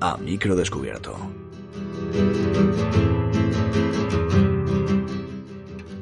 A 0.00 0.18
micro 0.18 0.54
descubierto. 0.54 1.16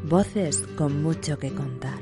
Voces 0.08 0.66
con 0.76 1.02
mucho 1.02 1.38
que 1.38 1.54
contar. 1.54 2.00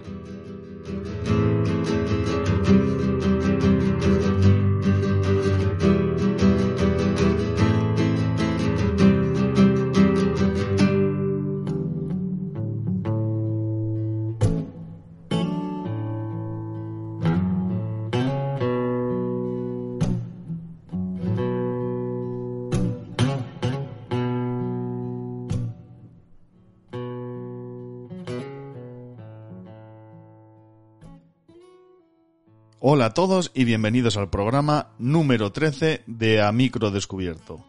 A 33.10 33.12
todos 33.12 33.50
y 33.54 33.64
bienvenidos 33.64 34.16
al 34.16 34.30
programa 34.30 34.92
número 35.00 35.50
13 35.50 36.04
de 36.06 36.42
A 36.42 36.52
Micro 36.52 36.92
Descubierto. 36.92 37.66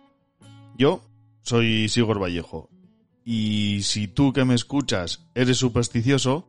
Yo 0.78 1.02
soy 1.42 1.90
Sigor 1.90 2.22
Vallejo 2.22 2.70
y 3.26 3.82
si 3.82 4.08
tú 4.08 4.34
que 4.34 4.46
me 4.46 4.54
escuchas 4.54 5.26
eres 5.34 5.58
supersticioso, 5.58 6.48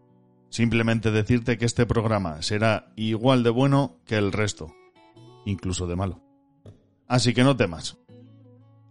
simplemente 0.51 1.11
decirte 1.11 1.57
que 1.57 1.65
este 1.65 1.87
programa 1.87 2.43
será 2.43 2.93
igual 2.95 3.43
de 3.43 3.49
bueno 3.49 3.97
que 4.05 4.17
el 4.17 4.31
resto, 4.31 4.75
incluso 5.47 5.87
de 5.87 5.97
malo. 5.97 6.21
Así 7.09 7.33
que 7.33 7.45
no 7.45 7.57
temas. 7.57 7.97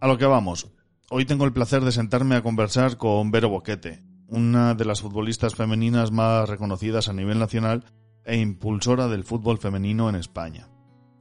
A 0.00 0.08
lo 0.08 0.18
que 0.18 0.26
vamos. 0.26 0.66
Hoy 1.10 1.26
tengo 1.26 1.44
el 1.44 1.52
placer 1.52 1.84
de 1.84 1.92
sentarme 1.92 2.34
a 2.34 2.42
conversar 2.42 2.96
con 2.96 3.30
Vero 3.30 3.50
Boquete, 3.50 4.02
una 4.26 4.74
de 4.74 4.84
las 4.84 5.00
futbolistas 5.00 5.54
femeninas 5.54 6.10
más 6.10 6.48
reconocidas 6.48 7.08
a 7.08 7.12
nivel 7.12 7.38
nacional 7.38 7.84
e 8.24 8.36
impulsora 8.36 9.08
del 9.08 9.24
fútbol 9.24 9.58
femenino 9.58 10.08
en 10.08 10.16
España. 10.16 10.68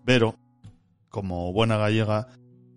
Vero, 0.06 0.36
como 1.10 1.52
buena 1.54 1.78
gallega, 1.78 2.28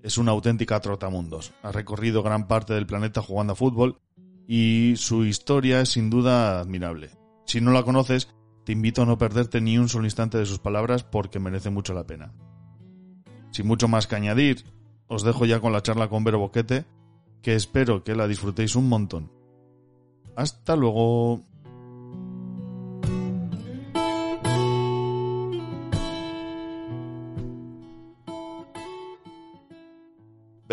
es 0.03 0.19
una 0.19 0.33
auténtica 0.33 0.81
trotamundos. 0.81 1.53
Ha 1.63 1.73
recorrido 1.73 2.23
gran 2.23 2.47
parte 2.47 2.75
del 2.75 2.87
planeta 2.87 3.23
jugando 3.23 3.55
a 3.55 3.57
fútbol 3.57 3.99
y 4.47 4.95
su 4.97 5.25
historia 5.25 5.81
es 5.81 5.91
sin 5.91 6.11
duda 6.11 6.61
admirable. 6.61 7.11
Si 7.47 7.61
no 7.61 7.73
la 7.73 7.83
conoces, 7.83 8.29
te 8.65 8.73
invito 8.73 9.03
a 9.03 9.07
no 9.07 9.19
perderte 9.19 9.61
ni 9.61 9.79
un 9.79 9.89
solo 9.89 10.05
instante 10.05 10.39
de 10.39 10.47
sus 10.47 10.59
palabras 10.59 11.05
porque 11.05 11.39
merece 11.39 11.71
mucho 11.71 11.95
la 11.95 12.07
pena. 12.07 12.33
Sin 13.51 13.67
mucho 13.67 13.89
más 13.89 14.07
que 14.07 14.17
añadir, 14.17 14.65
os 15.07 15.23
dejo 15.23 15.45
ya 15.45 15.61
con 15.61 15.73
la 15.73 15.83
charla 15.83 16.09
con 16.09 16.25
Vero 16.25 16.39
Boquete, 16.39 16.87
que 17.43 17.55
espero 17.55 18.05
que 18.05 18.15
la 18.15 18.27
disfrutéis 18.27 18.75
un 18.75 18.89
montón. 18.89 19.31
Hasta 20.35 20.77
luego. 20.77 21.43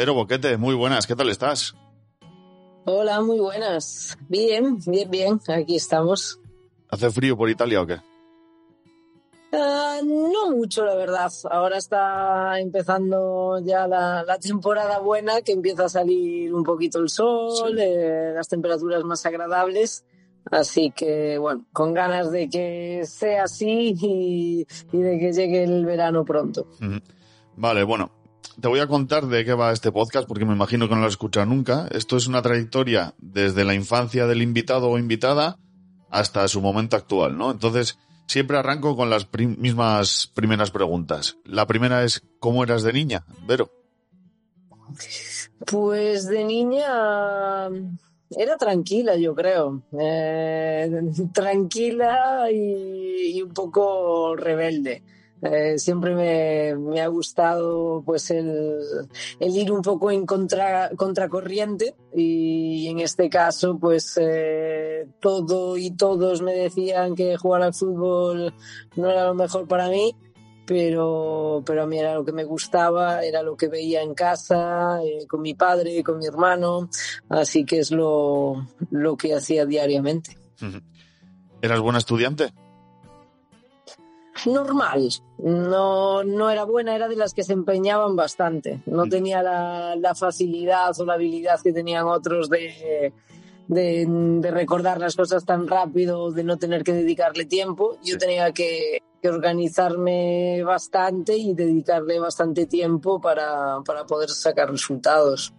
Vero 0.02 0.16
Boquete, 0.16 0.58
muy 0.58 0.74
buenas, 0.74 1.06
¿qué 1.06 1.16
tal 1.16 1.30
estás? 1.30 1.76
Hola, 2.86 3.22
muy 3.22 3.40
buenas. 3.40 4.18
Bien, 4.28 4.80
bien, 4.88 5.12
bien, 5.12 5.40
aquí 5.48 5.76
estamos. 5.76 6.40
¿Hace 6.90 7.12
frío 7.12 7.38
por 7.38 7.52
Italia 7.52 7.84
o 7.84 7.86
qué? 7.86 8.00
Ah, 9.54 10.00
no 10.04 10.56
mucho, 10.56 10.84
la 10.86 10.96
verdad. 10.96 11.32
Ahora 11.52 11.78
está 11.78 12.60
empezando 12.60 13.60
ya 13.64 13.86
la, 13.86 14.24
la 14.24 14.40
temporada 14.40 14.98
buena, 14.98 15.44
que 15.44 15.52
empieza 15.52 15.86
a 15.86 15.90
salir 15.90 16.52
un 16.52 16.64
poquito 16.64 16.98
el 16.98 17.10
sol, 17.10 17.78
eh, 17.78 18.32
las 18.34 18.48
temperaturas 18.48 19.04
más 19.04 19.24
agradables. 19.28 20.04
Así 20.50 20.90
que, 20.90 21.38
bueno, 21.38 21.68
con 21.72 21.94
ganas 21.94 22.32
de 22.32 22.50
que 22.50 23.04
sea 23.06 23.44
así 23.44 23.96
y, 24.02 24.68
y 24.92 24.98
de 24.98 25.20
que 25.20 25.32
llegue 25.32 25.64
el 25.64 25.86
verano 25.86 26.26
pronto. 26.26 26.66
Vale, 27.56 27.84
bueno, 27.84 28.10
te 28.62 28.68
voy 28.68 28.80
a 28.80 28.88
contar 28.88 29.26
de 29.26 29.44
qué 29.44 29.54
va 29.54 29.72
este 29.72 29.92
podcast 29.92 30.28
porque 30.28 30.46
me 30.46 30.54
imagino 30.54 30.88
que 30.88 30.94
no 30.94 31.02
lo 31.02 31.08
has 31.08 31.14
escuchado 31.14 31.48
nunca. 31.48 31.88
Esto 31.92 32.16
es 32.16 32.28
una 32.28 32.42
trayectoria 32.42 33.16
desde 33.18 33.66
la 33.66 33.74
infancia 33.74 34.28
del 34.28 34.42
invitado 34.42 34.90
o 34.90 35.00
invitada 35.00 35.58
hasta 36.10 36.48
su 36.48 36.62
momento 36.62 36.96
actual, 36.96 37.38
¿no? 37.38 37.52
Entonces, 37.52 37.98
siempre 38.28 38.58
arranco 38.58 38.96
con 38.96 39.10
las 39.10 39.28
mismas 39.34 40.32
primeras 40.34 40.70
preguntas. 40.70 41.38
La 41.44 41.66
primera 41.66 42.04
es, 42.04 42.22
¿cómo 42.40 42.64
eras 42.64 42.84
de 42.84 42.94
niña, 42.94 43.26
Vero? 43.48 43.72
Pues 45.66 46.28
de 46.28 46.44
niña 46.44 47.66
era 48.30 48.58
tranquila, 48.60 49.16
yo 49.16 49.34
creo. 49.34 49.82
Eh, 50.00 50.92
tranquila 51.34 52.52
y 52.52 53.42
un 53.42 53.54
poco 53.54 54.36
rebelde. 54.36 55.02
Eh, 55.42 55.80
siempre 55.80 56.14
me, 56.14 56.76
me 56.76 57.02
ha 57.02 57.08
gustado 57.08 58.04
pues 58.06 58.30
el, 58.30 58.78
el 59.40 59.58
ir 59.58 59.72
un 59.72 59.82
poco 59.82 60.12
en 60.12 60.26
contra, 60.28 60.92
contracorriente 60.96 61.96
y 62.14 62.88
en 62.88 63.00
este 63.00 63.28
caso 63.28 63.80
pues 63.80 64.20
eh, 64.22 65.08
todo 65.20 65.78
y 65.78 65.92
todos 65.92 66.44
me 66.44 66.54
decían 66.54 67.16
que 67.16 67.38
jugar 67.38 67.64
al 67.64 67.74
fútbol 67.74 68.54
no 68.96 69.10
era 69.10 69.26
lo 69.26 69.34
mejor 69.34 69.68
para 69.68 69.90
mí 69.90 70.16
pero, 70.68 71.64
pero 71.66 71.84
a 71.84 71.88
mí 71.88 71.98
era 71.98 72.14
lo 72.14 72.24
que 72.24 72.32
me 72.32 72.46
gustaba, 72.46 73.26
era 73.26 73.42
lo 73.44 73.58
que 73.58 73.68
veía 73.68 74.04
en 74.04 74.14
casa, 74.14 75.00
eh, 75.04 75.26
con 75.28 75.42
mi 75.42 75.54
padre, 75.54 76.02
con 76.02 76.20
mi 76.20 76.28
hermano, 76.28 76.88
así 77.28 77.66
que 77.66 77.80
es 77.80 77.92
lo, 77.92 78.68
lo 78.90 79.18
que 79.18 79.34
hacía 79.34 79.66
diariamente. 79.66 80.38
¿Eras 81.62 81.80
buena 81.82 81.98
estudiante? 81.98 82.54
Normal, 84.46 85.10
no, 85.40 86.24
no 86.24 86.50
era 86.50 86.64
buena, 86.64 86.96
era 86.96 87.08
de 87.08 87.16
las 87.16 87.34
que 87.34 87.44
se 87.44 87.54
empeñaban 87.54 88.16
bastante, 88.16 88.82
no 88.86 89.06
tenía 89.08 89.44
la, 89.44 89.96
la 89.96 90.16
facilidad 90.16 90.92
o 91.00 91.06
la 91.06 91.14
habilidad 91.14 91.60
que 91.62 91.72
tenían 91.74 92.06
otros 92.08 92.50
de, 92.50 93.14
de, 93.68 94.06
de 94.08 94.52
recordar 94.52 95.00
las 95.00 95.16
cosas 95.16 95.46
tan 95.46 95.68
rápido, 95.68 96.32
de 96.32 96.44
no 96.44 96.58
tener 96.58 96.84
que 96.84 96.94
dedicarle 96.94 97.46
tiempo, 97.46 97.98
yo 98.04 98.14
Sí. 98.14 98.18
tenía 98.20 98.52
que, 98.52 99.04
que 99.22 99.30
organizarme 99.30 100.64
bastante 100.64 101.38
y 101.38 101.54
dedicarle 101.54 102.20
bastante 102.20 102.66
tiempo 102.66 103.22
para, 103.22 103.82
para 103.86 104.06
poder 104.06 104.30
sacar 104.30 104.72
resultados. 104.72 105.54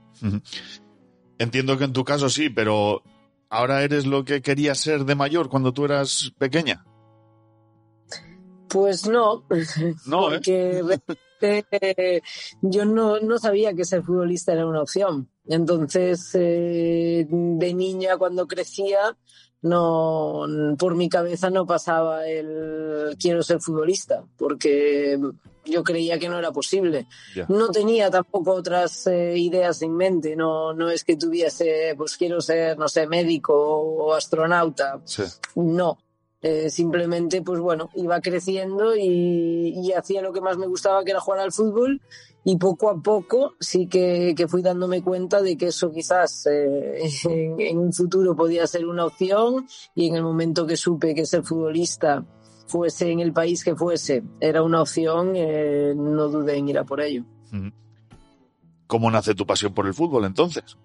Entiendo 1.38 1.78
que 1.78 1.84
en 1.84 1.92
tu 1.92 2.04
caso 2.04 2.28
sí, 2.28 2.50
pero 2.50 3.02
¿ahora 3.48 3.82
eres 3.82 4.06
lo 4.06 4.24
que 4.24 4.42
querías 4.42 4.78
ser 4.78 5.04
de 5.04 5.14
mayor 5.14 5.48
cuando 5.48 5.72
tú 5.72 5.84
eras 5.84 6.32
pequeña? 6.38 6.84
Pues 8.72 9.06
no, 9.06 9.44
No, 10.06 10.32
¿eh? 10.32 10.40
porque 10.40 10.82
eh, 11.42 12.22
yo 12.62 12.84
no, 12.84 13.20
no 13.20 13.38
sabía 13.38 13.74
que 13.74 13.84
ser 13.84 14.02
futbolista 14.02 14.52
era 14.52 14.66
una 14.66 14.82
opción. 14.82 15.28
Entonces, 15.46 16.30
eh, 16.34 17.26
de 17.28 17.74
niña 17.74 18.16
cuando 18.16 18.46
crecía, 18.46 19.16
no, 19.60 20.46
por 20.78 20.94
mi 20.94 21.08
cabeza 21.08 21.50
no 21.50 21.66
pasaba 21.66 22.26
el 22.26 23.16
quiero 23.20 23.42
ser 23.42 23.60
futbolista, 23.60 24.24
porque 24.36 25.18
yo 25.64 25.84
creía 25.84 26.18
que 26.18 26.28
no 26.28 26.38
era 26.38 26.50
posible. 26.52 27.06
No 27.48 27.68
tenía 27.70 28.10
tampoco 28.10 28.52
otras 28.52 29.06
eh, 29.06 29.36
ideas 29.36 29.82
en 29.82 29.96
mente, 29.96 30.34
no, 30.34 30.72
no 30.72 30.90
es 30.90 31.04
que 31.04 31.16
tuviese, 31.16 31.94
pues 31.96 32.16
quiero 32.16 32.40
ser, 32.40 32.78
no 32.78 32.88
sé, 32.88 33.06
médico 33.06 33.54
o 33.54 34.14
astronauta, 34.14 35.00
Sí. 35.04 35.24
no. 35.56 35.98
Eh, 36.42 36.70
simplemente, 36.70 37.40
pues 37.40 37.60
bueno, 37.60 37.88
iba 37.94 38.20
creciendo 38.20 38.96
y, 38.96 39.92
hacía 39.92 40.22
lo 40.22 40.32
que 40.32 40.40
más 40.40 40.58
me 40.58 40.66
gustaba, 40.66 41.04
que 41.04 41.12
era 41.12 41.20
jugar 41.20 41.40
al 41.40 41.52
fútbol. 41.52 42.00
Y 42.44 42.56
poco 42.56 42.90
a 42.90 43.00
poco 43.00 43.54
sí 43.60 43.86
que, 43.86 44.34
que 44.36 44.48
fui 44.48 44.62
dándome 44.62 45.00
cuenta 45.00 45.40
de 45.40 45.56
que 45.56 45.68
eso 45.68 45.92
quizás 45.92 46.46
eh, 46.46 47.08
en, 47.58 47.78
un 47.78 47.92
futuro 47.92 48.34
podía 48.34 48.66
ser 48.66 48.86
una 48.86 49.06
opción. 49.06 49.66
Y 49.94 50.08
en 50.08 50.16
el 50.16 50.24
momento 50.24 50.66
que 50.66 50.76
supe 50.76 51.14
que 51.14 51.24
ser 51.24 51.44
futbolista 51.44 52.24
fuese 52.66 53.10
en 53.10 53.20
el 53.20 53.32
país 53.32 53.62
que 53.62 53.76
fuese, 53.76 54.24
era 54.40 54.62
una 54.62 54.82
opción, 54.82 55.34
eh, 55.36 55.92
no 55.94 56.28
dudé 56.28 56.56
en 56.56 56.68
ir 56.68 56.78
a 56.78 56.84
por 56.84 57.00
ello. 57.00 57.24
¿Cómo 58.86 59.10
nace 59.10 59.34
tu 59.34 59.46
pasión 59.46 59.74
por 59.74 59.86
el 59.86 59.94
fútbol 59.94 60.24
entonces? 60.24 60.76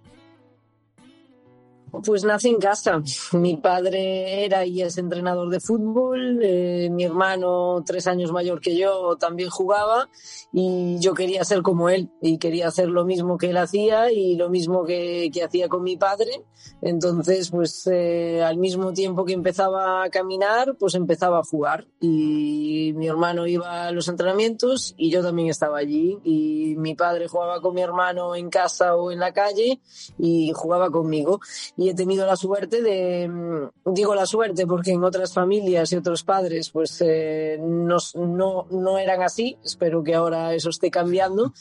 Pues 1.91 2.23
nací 2.25 2.49
en 2.49 2.59
casa. 2.59 3.01
Mi 3.31 3.57
padre 3.57 4.45
era 4.45 4.65
y 4.65 4.81
es 4.81 4.97
entrenador 4.97 5.49
de 5.49 5.59
fútbol. 5.59 6.39
Eh, 6.43 6.89
mi 6.91 7.05
hermano, 7.05 7.81
tres 7.85 8.07
años 8.07 8.31
mayor 8.31 8.59
que 8.59 8.77
yo, 8.77 9.15
también 9.17 9.49
jugaba 9.49 10.09
y 10.51 10.99
yo 10.99 11.13
quería 11.13 11.43
ser 11.45 11.61
como 11.61 11.89
él 11.89 12.09
y 12.21 12.37
quería 12.39 12.67
hacer 12.67 12.89
lo 12.89 13.05
mismo 13.05 13.37
que 13.37 13.49
él 13.51 13.57
hacía 13.57 14.11
y 14.11 14.35
lo 14.35 14.49
mismo 14.49 14.83
que, 14.83 15.29
que 15.33 15.43
hacía 15.43 15.69
con 15.69 15.83
mi 15.83 15.97
padre. 15.97 16.43
Entonces, 16.81 17.51
pues 17.51 17.87
eh, 17.87 18.43
al 18.43 18.57
mismo 18.57 18.93
tiempo 18.93 19.25
que 19.25 19.33
empezaba 19.33 20.03
a 20.03 20.09
caminar, 20.09 20.75
pues 20.77 20.95
empezaba 20.95 21.39
a 21.39 21.43
jugar 21.43 21.87
y 21.99 22.93
mi 22.95 23.07
hermano 23.07 23.47
iba 23.47 23.85
a 23.85 23.91
los 23.91 24.07
entrenamientos 24.07 24.93
y 24.97 25.09
yo 25.09 25.23
también 25.23 25.49
estaba 25.49 25.77
allí 25.77 26.19
y 26.23 26.75
mi 26.77 26.95
padre 26.95 27.27
jugaba 27.27 27.61
con 27.61 27.73
mi 27.73 27.81
hermano 27.81 28.35
en 28.35 28.49
casa 28.49 28.95
o 28.95 29.11
en 29.11 29.19
la 29.19 29.33
calle 29.33 29.79
y 30.17 30.51
jugaba 30.53 30.91
conmigo 30.91 31.39
y 31.77 31.89
he 31.89 31.93
tenido 31.93 32.25
la 32.25 32.35
suerte 32.35 32.81
de, 32.81 33.29
mm, 33.29 33.93
digo 33.93 34.15
la 34.15 34.25
suerte 34.25 34.65
porque 34.65 34.91
en 34.91 35.03
otras 35.03 35.33
familias 35.33 35.93
y 35.93 35.95
otros 35.95 36.23
padres 36.23 36.71
pues 36.71 37.01
eh, 37.01 37.57
no, 37.61 37.97
no, 38.15 38.67
no 38.71 38.97
eran 38.97 39.21
así, 39.21 39.57
espero 39.63 40.03
que 40.03 40.15
ahora 40.15 40.55
eso 40.55 40.69
esté 40.69 40.89
cambiando, 40.89 41.53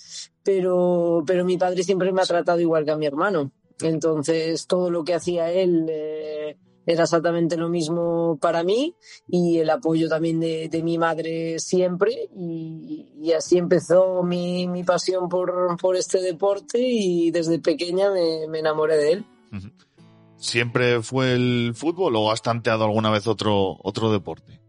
pero, 0.42 1.22
pero 1.26 1.44
mi 1.44 1.58
padre 1.58 1.82
siempre 1.82 2.12
me 2.12 2.22
ha 2.22 2.26
tratado 2.26 2.60
igual 2.60 2.84
que 2.84 2.92
a 2.92 2.96
mi 2.96 3.06
hermano. 3.06 3.52
Entonces 3.82 4.66
todo 4.66 4.90
lo 4.90 5.04
que 5.04 5.12
hacía 5.12 5.52
él 5.52 5.86
eh, 5.90 6.56
era 6.86 7.02
exactamente 7.02 7.58
lo 7.58 7.68
mismo 7.68 8.38
para 8.40 8.62
mí 8.62 8.94
y 9.28 9.58
el 9.58 9.68
apoyo 9.68 10.08
también 10.08 10.40
de, 10.40 10.70
de 10.70 10.82
mi 10.82 10.96
madre 10.96 11.58
siempre 11.58 12.30
y, 12.34 13.12
y 13.20 13.32
así 13.32 13.58
empezó 13.58 14.22
mi, 14.22 14.66
mi 14.66 14.82
pasión 14.82 15.28
por, 15.28 15.76
por, 15.78 15.96
este 15.96 16.22
deporte 16.22 16.78
y 16.80 17.30
desde 17.32 17.58
pequeña 17.58 18.10
me, 18.10 18.48
me 18.48 18.60
enamoré 18.60 18.96
de 18.96 19.12
él. 19.12 19.24
¿Siempre 20.38 21.03
fue 21.03 21.35
el 21.35 21.73
fútbol 21.75 22.17
o 22.17 22.31
has 22.31 22.43
tanteado 22.43 22.85
alguna 22.85 23.11
vez 23.11 23.27
otro, 23.27 23.79
otro 23.83 24.12
deporte? 24.12 24.61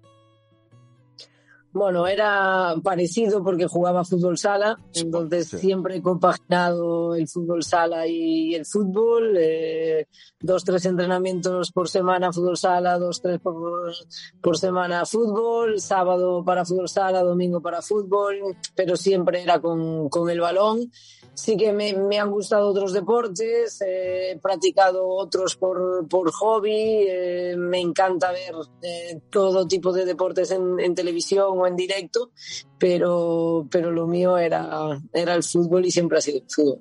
Bueno, 1.74 2.08
era 2.08 2.76
parecido 2.84 3.44
porque 3.44 3.68
jugaba 3.68 4.04
fútbol 4.04 4.38
sala, 4.38 4.80
entonces 4.94 5.48
sí. 5.48 5.58
siempre 5.60 5.98
he 5.98 6.02
compaginado 6.02 7.14
el 7.14 7.28
fútbol 7.28 7.64
sala 7.64 8.08
y 8.08 8.56
el 8.56 8.66
fútbol. 8.66 9.36
Eh, 9.38 10.08
dos, 10.40 10.64
tres 10.64 10.86
entrenamientos 10.86 11.72
por 11.72 11.90
semana 11.90 12.32
fútbol 12.32 12.58
sala, 12.58 12.98
dos, 12.98 13.22
tres 13.22 13.40
por, 13.40 13.94
por 14.42 14.58
semana 14.58 15.06
fútbol, 15.06 15.80
sábado 15.80 16.44
para 16.44 16.66
fútbol 16.66 16.90
sala, 16.90 17.22
domingo 17.22 17.62
para 17.62 17.82
fútbol, 17.82 18.56
pero 18.76 18.96
siempre 18.96 19.44
era 19.44 19.60
con, 19.60 20.10
con 20.10 20.30
el 20.30 20.40
balón 20.40 20.90
sí 21.38 21.56
que 21.56 21.72
me, 21.72 21.94
me, 21.94 22.20
han 22.20 22.32
gustado 22.32 22.70
otros 22.70 22.94
deportes, 22.94 23.80
eh, 23.82 24.32
he 24.32 24.40
practicado 24.40 25.08
otros 25.08 25.56
por, 25.56 26.08
por 26.08 26.32
hobby, 26.32 27.06
eh, 27.08 27.54
me 27.56 27.80
encanta 27.80 28.32
ver 28.32 28.56
eh, 28.82 29.22
todo 29.30 29.68
tipo 29.68 29.94
de 29.94 30.06
deportes 30.06 30.50
en, 30.50 30.80
en, 30.80 30.96
televisión 30.96 31.60
o 31.60 31.67
en 31.68 31.76
directo, 31.76 32.32
pero, 32.78 33.68
pero 33.70 33.92
lo 33.92 34.08
mío 34.08 34.38
era, 34.38 35.00
era 35.14 35.34
el 35.36 35.44
fútbol 35.44 35.86
y 35.86 35.92
siempre 35.92 36.18
ha 36.18 36.22
sido 36.22 36.40
el 36.40 36.50
fútbol. 36.50 36.80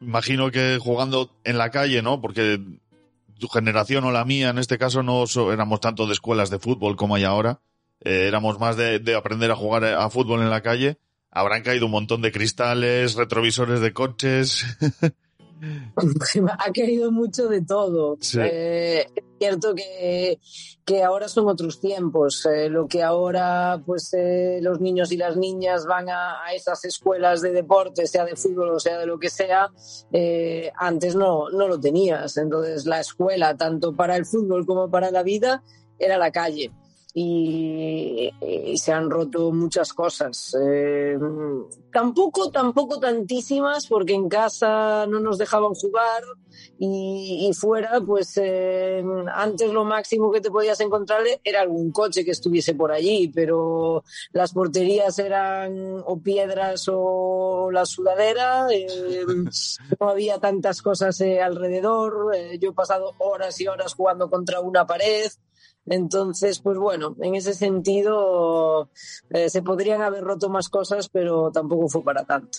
Imagino 0.00 0.50
que 0.50 0.78
jugando 0.80 1.30
en 1.44 1.58
la 1.58 1.70
calle, 1.70 2.02
¿no? 2.02 2.20
Porque 2.20 2.60
tu 3.38 3.48
generación 3.48 4.04
o 4.04 4.12
la 4.12 4.24
mía 4.24 4.50
en 4.50 4.58
este 4.58 4.78
caso 4.78 5.02
no 5.02 5.24
éramos 5.52 5.80
tanto 5.80 6.06
de 6.06 6.12
escuelas 6.12 6.50
de 6.50 6.58
fútbol 6.58 6.96
como 6.96 7.14
hay 7.14 7.24
ahora, 7.24 7.60
éramos 8.00 8.58
más 8.58 8.76
de 8.76 9.14
aprender 9.16 9.50
a 9.50 9.56
jugar 9.56 9.84
a 9.84 10.08
fútbol 10.10 10.42
en 10.42 10.50
la 10.50 10.62
calle 10.62 10.98
habrán 11.36 11.62
caído 11.62 11.84
un 11.84 11.92
montón 11.92 12.22
de 12.22 12.32
cristales, 12.32 13.14
retrovisores 13.14 13.80
de 13.80 13.92
coches. 13.92 14.64
ha 16.58 16.72
caído 16.72 17.10
mucho 17.10 17.48
de 17.48 17.62
todo. 17.62 18.16
Sí. 18.20 18.38
Eh, 18.42 19.06
es 19.14 19.24
cierto 19.38 19.74
que, 19.74 20.38
que, 20.84 21.02
ahora 21.02 21.28
son 21.28 21.48
otros 21.48 21.80
tiempos. 21.80 22.46
Eh, 22.46 22.68
lo 22.68 22.86
que 22.86 23.02
ahora 23.02 23.82
pues 23.84 24.12
eh, 24.14 24.58
los 24.62 24.80
niños 24.80 25.12
y 25.12 25.16
las 25.16 25.36
niñas 25.36 25.86
van 25.86 26.08
a, 26.08 26.44
a, 26.44 26.54
esas 26.54 26.84
escuelas 26.84 27.40
de 27.42 27.52
deporte, 27.52 28.06
sea 28.06 28.24
de 28.24 28.36
fútbol 28.36 28.70
o 28.70 28.80
sea 28.80 28.98
de 28.98 29.06
lo 29.06 29.18
que 29.18 29.30
sea, 29.30 29.70
antes 30.78 31.14
no, 31.14 31.50
no 31.50 31.68
lo 31.68 31.80
tenías. 31.80 32.36
Entonces 32.36 32.86
la 32.86 33.00
escuela, 33.00 33.56
tanto 33.56 33.94
para 33.94 34.16
el 34.16 34.26
fútbol 34.26 34.66
como 34.66 34.90
para 34.90 35.10
la 35.10 35.22
vida, 35.22 35.62
era 35.98 36.18
la 36.18 36.30
calle 36.30 36.70
y, 37.18 38.30
y, 38.42 38.76
se 38.76 38.92
han 38.92 39.08
roto 39.08 39.50
muchas 39.50 39.94
cosas. 39.94 40.54
Eh, 40.62 41.16
tampoco, 41.90 42.50
tampoco 42.50 43.00
tantísimas, 43.00 43.86
porque 43.86 44.12
en 44.12 44.28
casa 44.28 45.06
no 45.06 45.18
nos 45.18 45.38
dejaban 45.38 45.72
jugar 45.72 46.22
y, 46.78 47.48
y 47.48 47.54
fuera, 47.54 48.02
pues 48.06 48.36
eh, 48.36 49.02
antes 49.34 49.72
lo 49.72 49.86
máximo 49.86 50.30
que 50.30 50.42
te 50.42 50.50
podías 50.50 50.78
encontrar 50.80 51.22
era 51.42 51.62
algún 51.62 51.90
coche 51.90 52.22
que 52.22 52.32
estuviese 52.32 52.74
por 52.74 52.92
allí, 52.92 53.28
pero 53.28 54.04
las 54.32 54.52
porterías 54.52 55.18
eran 55.18 56.02
o 56.04 56.20
piedras 56.20 56.84
o 56.92 57.70
la 57.72 57.86
sudadera, 57.86 58.66
eh, 58.70 59.24
no 60.00 60.10
había 60.10 60.38
tantas 60.38 60.82
cosas 60.82 61.18
eh, 61.22 61.40
alrededor, 61.40 62.36
yo 62.60 62.70
he 62.70 62.74
pasado 62.74 63.14
horas 63.20 63.58
y 63.58 63.68
horas 63.68 63.94
jugando 63.94 64.28
contra 64.28 64.60
una 64.60 64.86
pared. 64.86 65.30
Entonces, 65.86 66.58
pues 66.58 66.76
bueno, 66.78 67.14
en 67.20 67.34
ese 67.34 67.54
sentido 67.54 68.88
eh, 69.30 69.48
se 69.48 69.62
podrían 69.62 70.02
haber 70.02 70.24
roto 70.24 70.48
más 70.48 70.68
cosas, 70.68 71.08
pero 71.08 71.50
tampoco 71.52 71.88
fue 71.88 72.02
para 72.02 72.24
tanto. 72.24 72.58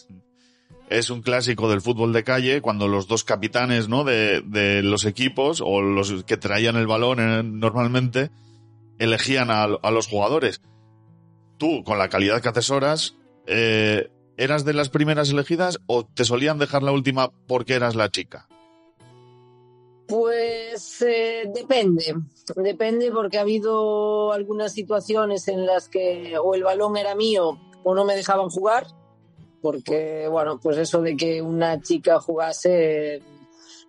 Es 0.90 1.10
un 1.10 1.22
clásico 1.22 1.70
del 1.70 1.82
fútbol 1.82 2.14
de 2.14 2.24
calle 2.24 2.62
cuando 2.62 2.88
los 2.88 3.08
dos 3.08 3.26
capitanes 3.26 3.90
¿no? 3.90 4.06
de, 4.06 4.42
de 4.42 4.82
los 4.82 5.04
equipos 5.04 5.62
o 5.64 5.82
los 5.82 6.24
que 6.24 6.38
traían 6.38 6.78
el 6.78 6.88
balón 6.88 7.20
eh, 7.20 7.44
normalmente 7.44 8.32
elegían 8.98 9.52
a, 9.52 9.64
a, 9.64 9.92
los 9.92 10.08
jugadores. 10.08 10.62
Tú, 11.58 11.84
con 11.84 11.98
la 11.98 12.08
calidad 12.08 12.42
que 12.42 12.50
atesoras, 12.50 13.16
eh, 13.48 14.10
¿eras 14.38 14.64
de 14.64 14.74
las 14.74 14.88
primeras 14.88 15.30
elegidas 15.30 15.80
o 15.88 16.06
te 16.06 16.24
solían 16.24 16.58
dejar 16.58 16.84
la 16.84 16.94
última 16.94 17.32
porque 17.48 17.74
eras 17.74 17.96
la 17.96 18.10
chica? 18.10 18.48
Pues 20.08 20.67
eh, 21.02 21.50
depende, 21.54 22.16
depende 22.56 23.12
porque 23.12 23.38
ha 23.38 23.42
habido 23.42 24.32
algunas 24.32 24.74
situaciones 24.74 25.48
en 25.48 25.66
las 25.66 25.90
que 25.90 26.38
o 26.38 26.56
el 26.56 26.64
balón 26.64 26.98
era 26.98 27.16
mío 27.16 27.58
o 27.84 27.96
no 27.96 28.06
me 28.06 28.16
dejaban 28.16 28.50
jugar, 28.50 28.88
porque 29.62 30.28
bueno, 30.30 30.60
pues 30.60 30.78
eso 30.78 31.02
de 31.02 31.16
que 31.16 31.42
una 31.42 31.82
chica 31.82 32.20
jugase 32.20 33.22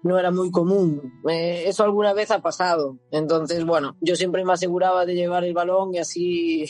no 0.02 0.18
era 0.18 0.30
muy 0.30 0.50
común. 0.50 1.20
Eh, 1.28 1.64
eso 1.66 1.84
alguna 1.84 2.12
vez 2.12 2.30
ha 2.30 2.40
pasado. 2.40 2.98
Entonces, 3.10 3.64
bueno, 3.64 3.96
yo 4.00 4.16
siempre 4.16 4.44
me 4.44 4.52
aseguraba 4.52 5.04
de 5.04 5.14
llevar 5.14 5.44
el 5.44 5.54
balón 5.54 5.94
y 5.94 5.98
así 5.98 6.64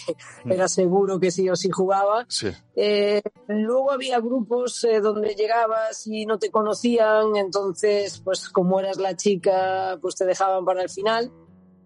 era 0.47 0.69
seguro 0.69 1.21
que 1.21 1.31
sí 1.31 1.49
o 1.49 1.57
sí 1.57 1.71
jugaba. 1.71 2.25
Sí. 2.29 2.49
Eh, 2.75 3.23
luego 3.49 3.93
había 3.93 4.21
grupos 4.21 4.85
eh, 4.85 5.01
donde 5.01 5.35
llegabas 5.35 6.07
y 6.07 6.27
no 6.27 6.39
te 6.39 6.51
conocían, 6.51 7.37
entonces, 7.37 8.21
pues 8.25 8.49
como 8.49 8.81
eras 8.81 8.99
la 8.99 9.17
chica, 9.17 9.99
pues 10.01 10.15
te 10.17 10.25
dejaban 10.25 10.65
para 10.65 10.83
el 10.83 10.89
final. 10.89 11.31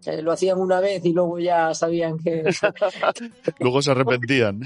Eh, 0.07 0.21
lo 0.23 0.33
hacían 0.33 0.59
una 0.59 0.81
vez 0.81 1.05
y 1.05 1.13
luego 1.13 1.39
ya 1.39 1.75
sabían 1.75 2.19
que... 2.19 2.43
luego 3.61 3.83
se 3.83 3.91
arrepentían. 3.93 4.61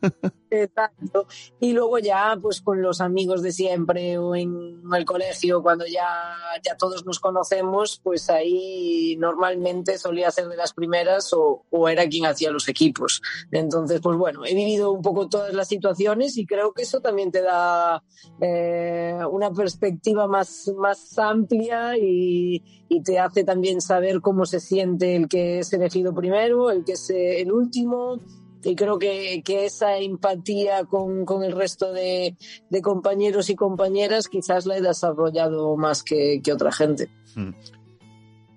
Exacto. 0.50 1.26
Y 1.58 1.72
luego 1.72 1.98
ya, 1.98 2.38
pues 2.40 2.60
con 2.60 2.80
los 2.80 3.00
amigos 3.00 3.42
de 3.42 3.50
siempre 3.50 4.18
o 4.18 4.36
en 4.36 4.82
el 4.94 5.04
colegio, 5.04 5.62
cuando 5.62 5.86
ya, 5.86 6.36
ya 6.62 6.76
todos 6.76 7.04
nos 7.04 7.18
conocemos, 7.18 8.00
pues 8.04 8.30
ahí 8.30 9.16
normalmente 9.18 9.98
solía 9.98 10.30
ser 10.30 10.48
de 10.48 10.56
las 10.56 10.72
primeras 10.74 11.32
o, 11.32 11.64
o 11.70 11.88
era 11.88 12.08
quien 12.08 12.26
hacía 12.26 12.52
los 12.52 12.68
equipos. 12.68 13.20
Entonces, 13.50 14.00
pues 14.00 14.16
bueno, 14.16 14.44
he 14.44 14.54
vivido 14.54 14.92
un 14.92 15.02
poco 15.02 15.28
todas 15.28 15.52
las 15.54 15.66
situaciones 15.66 16.36
y 16.36 16.46
creo 16.46 16.72
que 16.72 16.82
eso 16.82 17.00
también 17.00 17.32
te 17.32 17.42
da 17.42 18.02
eh, 18.40 19.18
una 19.30 19.50
perspectiva 19.50 20.28
más, 20.28 20.70
más 20.76 21.18
amplia 21.18 21.96
y, 21.98 22.62
y 22.88 23.02
te 23.02 23.18
hace 23.18 23.42
también 23.42 23.80
saber 23.80 24.20
cómo 24.20 24.44
se 24.44 24.60
siente 24.60 24.73
el 24.80 25.28
que 25.28 25.58
es 25.58 25.72
elegido 25.72 26.14
primero, 26.14 26.70
el 26.70 26.84
que 26.84 26.92
es 26.92 27.10
el 27.10 27.52
último. 27.52 28.18
Y 28.62 28.76
creo 28.76 28.98
que, 28.98 29.42
que 29.44 29.66
esa 29.66 29.98
empatía 29.98 30.84
con, 30.84 31.26
con 31.26 31.44
el 31.44 31.52
resto 31.52 31.92
de, 31.92 32.34
de, 32.70 32.82
compañeros 32.82 33.50
y 33.50 33.56
compañeras 33.56 34.28
quizás 34.28 34.64
la 34.64 34.78
he 34.78 34.80
desarrollado 34.80 35.76
más 35.76 36.02
que, 36.02 36.40
que 36.42 36.52
otra 36.52 36.72
gente. 36.72 37.10
Hmm. 37.34 37.50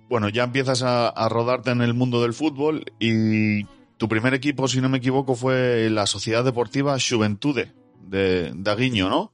Bueno, 0.08 0.30
ya 0.30 0.44
empiezas 0.44 0.82
a, 0.82 1.08
a, 1.08 1.28
rodarte 1.28 1.70
en 1.72 1.82
el 1.82 1.92
mundo 1.92 2.22
del 2.22 2.32
fútbol 2.32 2.86
y 2.98 3.64
tu 3.98 4.08
primer 4.08 4.32
equipo, 4.32 4.66
si 4.66 4.80
no 4.80 4.88
me 4.88 4.96
equivoco, 4.96 5.34
fue 5.34 5.90
la 5.90 6.06
Sociedad 6.06 6.42
Deportiva 6.42 6.96
Juventude 6.98 7.74
de, 8.00 8.52
de 8.54 8.70
Aguiño, 8.70 9.10
¿no? 9.10 9.32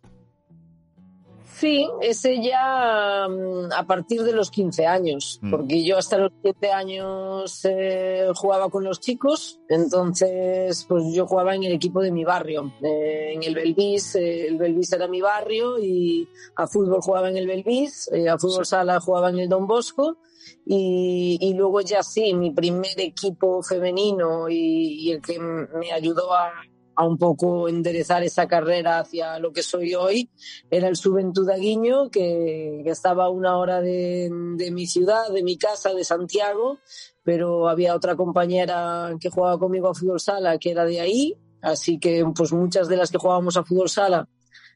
Sí, 1.56 1.88
ese 2.00 2.42
ya 2.42 3.28
mm, 3.28 3.73
a 3.73 3.87
partir 3.87 4.23
de 4.25 4.32
los 4.32 4.50
15 4.50 4.87
años, 4.87 5.38
Mm. 5.40 5.50
porque 5.50 5.84
yo 5.84 5.96
hasta 5.99 6.18
los 6.18 6.32
7 6.42 6.73
años 6.73 7.61
eh, 7.64 8.28
jugaba 8.34 8.68
con 8.70 8.82
los 8.82 8.99
chicos, 9.00 9.61
entonces 9.68 10.84
pues 10.88 11.04
yo 11.14 11.26
jugaba 11.26 11.54
en 11.54 11.62
el 11.62 11.73
equipo 11.73 12.00
de 12.02 12.11
mi 12.11 12.25
barrio, 12.25 12.73
eh, 12.82 13.34
en 13.34 13.42
el 13.44 13.54
Belvis, 13.54 14.16
eh, 14.16 14.49
el 14.49 14.58
Belvis 14.58 14.92
era 14.92 15.06
mi 15.06 15.20
barrio 15.20 15.78
y 15.78 16.28
a 16.56 16.66
fútbol 16.66 17.00
jugaba 17.00 17.28
en 17.30 17.37
el 17.37 17.46
Belvis, 17.46 18.11
eh, 18.12 18.28
a 18.28 18.37
fútbol 18.37 18.66
sala 18.66 18.99
jugaba 19.00 19.30
en 19.30 19.38
el 19.38 19.49
Don 19.49 19.66
Bosco 19.68 20.18
y, 20.66 21.38
y 21.40 21.54
luego 21.54 21.80
ya 21.82 22.02
sí, 22.02 22.34
mi 22.34 22.50
primer 22.50 22.99
equipo 22.99 23.62
femenino 23.62 24.49
y, 24.49 25.06
y 25.08 25.12
el 25.12 25.23
que 25.23 25.38
me 25.38 25.92
ayudó 25.92 26.34
a, 26.34 26.50
a 26.97 27.07
un 27.07 27.19
poco 27.19 27.69
enderezar 27.69 28.23
esa 28.23 28.47
carrera 28.49 28.99
hacia 29.01 29.39
lo 29.39 29.53
que 29.53 29.63
soy 29.63 29.95
hoy 29.95 30.31
era 30.71 30.89
el 30.89 30.97
Juventud 30.97 31.49
Aguiño, 31.49 32.11
que, 32.11 32.81
que 32.85 32.91
estaba 32.91 33.27
a 33.27 33.31
una 33.31 33.57
hora 33.57 33.81
de, 33.81 34.31
de 34.57 34.71
mi 34.71 34.87
ciudad, 34.87 35.29
de 35.33 35.43
mi 35.43 35.57
casa, 35.57 35.93
de 35.93 36.05
Santiago, 36.05 36.79
pero 37.23 37.69
había 37.69 37.95
otra 37.95 38.17
compañera 38.17 39.15
que 39.21 39.31
jugaba 39.31 39.59
conmigo 39.59 39.89
a 39.89 39.95
fútbol 39.95 40.21
sala 40.21 40.59
que 40.59 40.71
era 40.71 40.85
de 40.85 41.01
ahí, 41.01 41.37
así 41.63 41.99
que 41.99 42.25
pues 42.35 42.53
muchas 42.53 42.89
de 42.89 42.97
las 42.97 43.11
que 43.11 43.19
jugábamos 43.19 43.57
a 43.57 43.65
fútbol 43.65 43.89
sala 43.89 44.29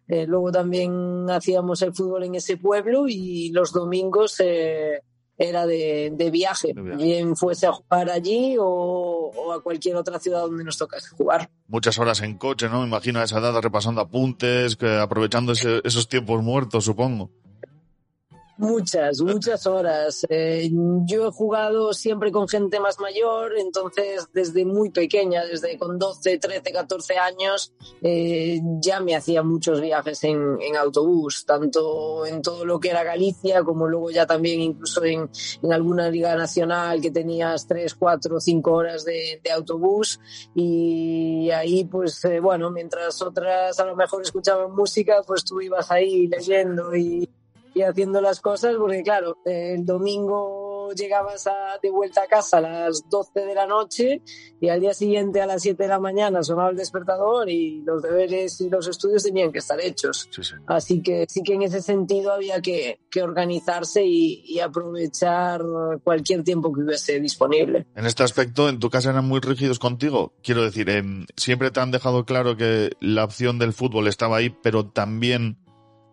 eh, 0.08 0.26
luego 0.26 0.50
también 0.50 1.28
hacíamos 1.28 1.82
el 1.82 1.94
fútbol 1.94 2.24
en 2.24 2.34
ese 2.34 2.56
pueblo 2.56 3.06
y 3.08 3.50
los 3.50 3.72
domingos 3.72 4.40
eh, 4.40 5.02
era 5.38 5.66
de, 5.66 6.10
de 6.12 6.30
viaje, 6.30 6.72
De 6.74 6.82
viaje. 6.82 7.02
bien 7.02 7.36
fuese 7.36 7.66
a 7.68 7.72
jugar 7.72 8.10
allí 8.10 8.56
o, 8.58 9.30
o 9.34 9.52
a 9.52 9.62
cualquier 9.62 9.94
otra 9.96 10.18
ciudad 10.18 10.40
donde 10.42 10.64
nos 10.64 10.76
tocase 10.76 11.08
jugar. 11.16 11.48
Muchas 11.68 11.96
horas 11.98 12.20
en 12.22 12.36
coche, 12.36 12.68
¿no? 12.68 12.80
Me 12.80 12.88
imagino 12.88 13.20
a 13.20 13.24
esa 13.24 13.38
edad 13.38 13.58
repasando 13.60 14.00
apuntes, 14.00 14.74
que 14.76 14.88
aprovechando 14.98 15.52
ese- 15.52 15.80
esos 15.84 16.08
tiempos 16.08 16.42
muertos, 16.42 16.84
supongo. 16.84 17.30
Muchas, 18.58 19.20
muchas 19.20 19.68
horas. 19.68 20.26
Eh, 20.28 20.68
yo 21.04 21.28
he 21.28 21.30
jugado 21.30 21.92
siempre 21.92 22.32
con 22.32 22.48
gente 22.48 22.80
más 22.80 22.98
mayor, 22.98 23.56
entonces 23.56 24.28
desde 24.32 24.64
muy 24.64 24.90
pequeña, 24.90 25.44
desde 25.44 25.78
con 25.78 25.96
12, 25.96 26.38
13, 26.38 26.72
14 26.72 27.18
años, 27.18 27.72
eh, 28.02 28.60
ya 28.80 28.98
me 28.98 29.14
hacía 29.14 29.44
muchos 29.44 29.80
viajes 29.80 30.24
en, 30.24 30.58
autobús, 30.76 31.44
tanto 31.46 32.26
en 32.26 32.42
todo 32.42 32.64
lo 32.64 32.80
que 32.80 32.90
era 32.90 33.04
Galicia 33.04 33.62
como 33.62 33.86
luego 33.86 34.10
ya 34.10 34.26
también 34.26 34.60
incluso 34.60 35.04
en, 35.04 35.30
alguna 35.70 36.10
liga 36.10 36.34
nacional 36.34 37.00
que 37.00 37.12
tenías 37.12 37.64
3, 37.68 37.94
4, 37.94 38.40
5 38.40 38.72
horas 38.72 39.04
de, 39.04 39.40
de 39.42 39.52
autobús 39.52 40.18
y 40.54 41.48
ahí 41.50 41.84
pues 41.84 42.24
eh, 42.24 42.40
bueno, 42.40 42.72
mientras 42.72 43.22
otras 43.22 43.78
a 43.78 43.84
lo 43.84 43.94
mejor 43.94 44.22
escuchaban 44.22 44.74
música, 44.74 45.22
pues 45.24 45.44
tú 45.44 45.60
ibas 45.60 45.92
ahí 45.92 46.26
leyendo 46.26 46.94
y 46.96 47.28
y 47.78 47.82
haciendo 47.82 48.20
las 48.20 48.40
cosas, 48.40 48.74
porque 48.76 49.02
claro, 49.02 49.38
eh, 49.44 49.74
el 49.76 49.84
domingo 49.84 50.90
llegabas 50.96 51.46
a- 51.46 51.78
de 51.82 51.90
vuelta 51.90 52.22
a 52.22 52.26
casa 52.26 52.58
a 52.58 52.60
las 52.62 53.08
12 53.10 53.40
de 53.40 53.54
la 53.54 53.66
noche 53.66 54.22
y 54.60 54.68
al 54.70 54.80
día 54.80 54.94
siguiente 54.94 55.40
a 55.42 55.46
las 55.46 55.62
7 55.62 55.82
de 55.84 55.88
la 55.90 56.00
mañana 56.00 56.42
sonaba 56.42 56.70
el 56.70 56.76
despertador 56.76 57.48
y 57.50 57.82
los 57.84 58.02
deberes 58.02 58.60
y 58.62 58.68
los 58.70 58.88
estudios 58.88 59.22
tenían 59.22 59.52
que 59.52 59.58
estar 59.58 59.78
hechos. 59.80 60.28
Sí, 60.30 60.42
sí. 60.42 60.54
Así 60.66 61.02
que 61.02 61.26
sí 61.28 61.42
que 61.42 61.54
en 61.54 61.62
ese 61.62 61.82
sentido 61.82 62.32
había 62.32 62.60
que, 62.62 63.00
que 63.10 63.22
organizarse 63.22 64.04
y, 64.04 64.42
y 64.46 64.60
aprovechar 64.60 65.60
cualquier 66.02 66.42
tiempo 66.42 66.72
que 66.72 66.80
hubiese 66.82 67.20
disponible. 67.20 67.86
En 67.94 68.06
este 68.06 68.22
aspecto, 68.22 68.68
¿en 68.68 68.78
tu 68.78 68.90
casa 68.90 69.10
eran 69.10 69.26
muy 69.26 69.40
rígidos 69.40 69.78
contigo? 69.78 70.32
Quiero 70.42 70.62
decir, 70.62 70.88
em, 70.90 71.26
siempre 71.36 71.70
te 71.70 71.80
han 71.80 71.90
dejado 71.90 72.24
claro 72.24 72.56
que 72.56 72.90
la 73.00 73.24
opción 73.24 73.58
del 73.58 73.72
fútbol 73.72 74.08
estaba 74.08 74.38
ahí, 74.38 74.50
pero 74.62 74.86
también 74.90 75.58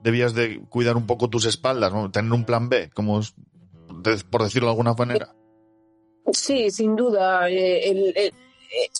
debías 0.05 0.33
de 0.33 0.61
cuidar 0.69 0.95
un 0.95 1.05
poco 1.07 1.29
tus 1.29 1.45
espaldas, 1.45 1.91
¿no? 1.91 2.09
tener 2.11 2.31
un 2.31 2.45
plan 2.45 2.69
B, 2.69 2.89
como 2.93 3.19
por 4.29 4.43
decirlo 4.43 4.67
de 4.67 4.71
alguna 4.71 4.93
manera. 4.93 5.35
Sí, 6.31 6.69
sin 6.71 6.95
duda. 6.95 7.49
eh, 7.49 7.89
El, 7.89 8.13
el- 8.15 8.33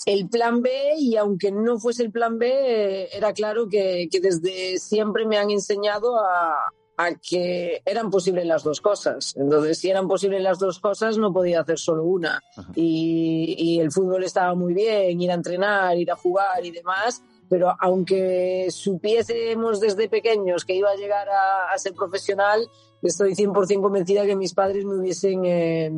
el 0.06 0.30
plan 0.30 0.62
B, 0.62 0.70
y 0.98 1.18
aunque 1.18 1.52
no 1.52 1.78
fuese 1.80 2.04
el 2.04 2.12
plan 2.12 2.38
B, 2.38 2.48
eh, 2.50 3.10
era 3.12 3.34
claro 3.34 3.68
que, 3.68 4.08
que 4.10 4.22
desde 4.22 4.78
siempre 4.80 5.26
me 5.26 5.38
han 5.38 5.50
enseñado 5.52 6.18
a, 6.18 6.56
a 6.98 7.16
que 7.16 7.82
eran 7.84 8.10
posibles 8.10 8.46
las 8.46 8.64
dos 8.64 8.80
cosas. 8.80 9.36
Entonces, 9.36 9.78
si 9.78 9.90
eran 9.90 10.08
posibles 10.08 10.42
las 10.42 10.60
dos 10.60 10.80
cosas, 10.80 11.18
no 11.18 11.34
podía 11.34 11.60
hacer 11.62 11.78
solo 11.78 12.04
una. 12.06 12.42
Y, 12.74 13.56
y 13.58 13.80
el 13.82 13.92
fútbol 13.92 14.24
estaba 14.24 14.56
muy 14.56 14.74
bien, 14.74 15.20
ir 15.20 15.32
a 15.32 15.34
entrenar, 15.34 15.98
ir 15.98 16.10
a 16.12 16.16
jugar 16.16 16.66
y 16.66 16.72
demás. 16.72 17.22
Pero 17.50 17.75
aunque 17.80 18.68
supiésemos 18.70 19.80
desde 19.80 20.10
pequeños 20.10 20.66
que 20.66 20.75
iba 20.75 20.90
a 20.90 20.96
llegar 20.96 21.28
a, 21.30 21.78
ser 21.78 21.94
profesional, 21.94 22.68
estoy 23.02 23.34
100% 23.34 23.82
convencida 23.82 24.25
que 24.25 24.36
mis 24.36 24.54
padres 24.54 24.86
me 24.86 24.96
hubiesen 24.96 25.46
eh, 25.46 25.92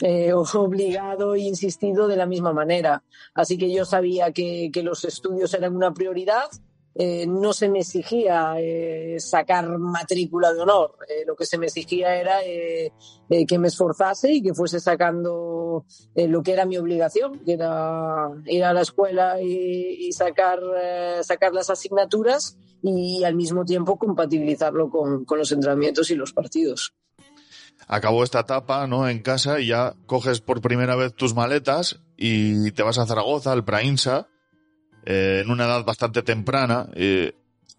eh, 0.00 0.32
obligado 0.54 1.34
e 1.34 1.40
insistido 1.40 2.08
de 2.08 2.16
la 2.16 2.26
misma 2.26 2.52
manera. 2.52 3.02
Así 3.34 3.58
que 3.58 3.72
yo 3.72 3.84
sabía 3.84 4.32
que, 4.32 4.70
que 4.72 4.82
los 4.82 5.04
estudios 5.04 5.52
eran 5.54 5.76
una 5.76 5.92
prioridad. 5.92 6.48
Eh, 6.98 7.26
no 7.26 7.52
se 7.52 7.68
me 7.68 7.80
exigía 7.80 8.54
eh, 8.58 9.16
sacar 9.20 9.78
matrícula 9.78 10.54
de 10.54 10.60
honor. 10.62 10.96
Eh, 11.08 11.24
lo 11.26 11.36
que 11.36 11.44
se 11.44 11.58
me 11.58 11.66
exigía 11.66 12.16
era 12.16 12.38
que 12.40 13.58
me 13.58 13.68
esforzase 13.68 14.32
y 14.32 14.42
que 14.42 14.54
fuese 14.54 14.80
sacando 14.80 15.84
lo 16.14 16.42
que 16.42 16.52
era 16.52 16.64
mi 16.64 16.78
obligación, 16.78 17.40
que 17.44 17.52
era 17.52 18.30
ir 18.46 18.64
a 18.64 18.72
la 18.72 18.80
escuela 18.80 19.42
y, 19.42 20.10
sacar, 20.12 20.60
sacar 21.22 21.52
las 21.52 21.68
asignaturas 21.68 22.56
y 22.82 23.24
al 23.24 23.34
mismo 23.34 23.64
tiempo 23.64 23.98
compatibilizarlo 23.98 24.88
con, 24.88 25.24
con 25.24 25.38
los 25.38 25.52
entrenamientos 25.52 26.10
y 26.10 26.14
los 26.14 26.32
partidos. 26.32 26.94
Acabó 27.88 28.24
esta 28.24 28.40
etapa, 28.40 28.86
¿no? 28.86 29.08
En 29.08 29.20
casa 29.20 29.60
y 29.60 29.66
ya 29.66 29.94
coges 30.06 30.40
por 30.40 30.60
primera 30.60 30.96
vez 30.96 31.14
tus 31.14 31.34
maletas 31.34 32.00
y 32.16 32.70
te 32.72 32.82
vas 32.82 32.98
a 32.98 33.06
Zaragoza, 33.06 33.52
al 33.52 33.64
Prainsa, 33.64 34.28
eh, 35.06 35.40
en 35.44 35.50
una 35.50 35.64
edad 35.64 35.84
bastante 35.84 36.22
temprana. 36.22 36.88
Eh, 36.94 37.34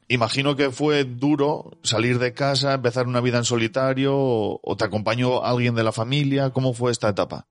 imagino 0.07 0.55
que 0.55 0.71
fue 0.71 1.03
duro 1.03 1.71
salir 1.83 2.17
de 2.19 2.33
casa, 2.33 2.73
empezar 2.73 3.07
una 3.07 3.21
vida 3.21 3.37
en 3.37 3.45
solitario, 3.45 4.15
o, 4.15 4.59
o 4.63 4.77
te 4.77 4.85
acompañó 4.85 5.43
alguien 5.43 5.75
de 5.75 5.83
la 5.83 5.91
familia. 5.91 6.49
¿Cómo 6.49 6.73
fue 6.73 6.91
esta 6.91 7.09
etapa? 7.09 7.47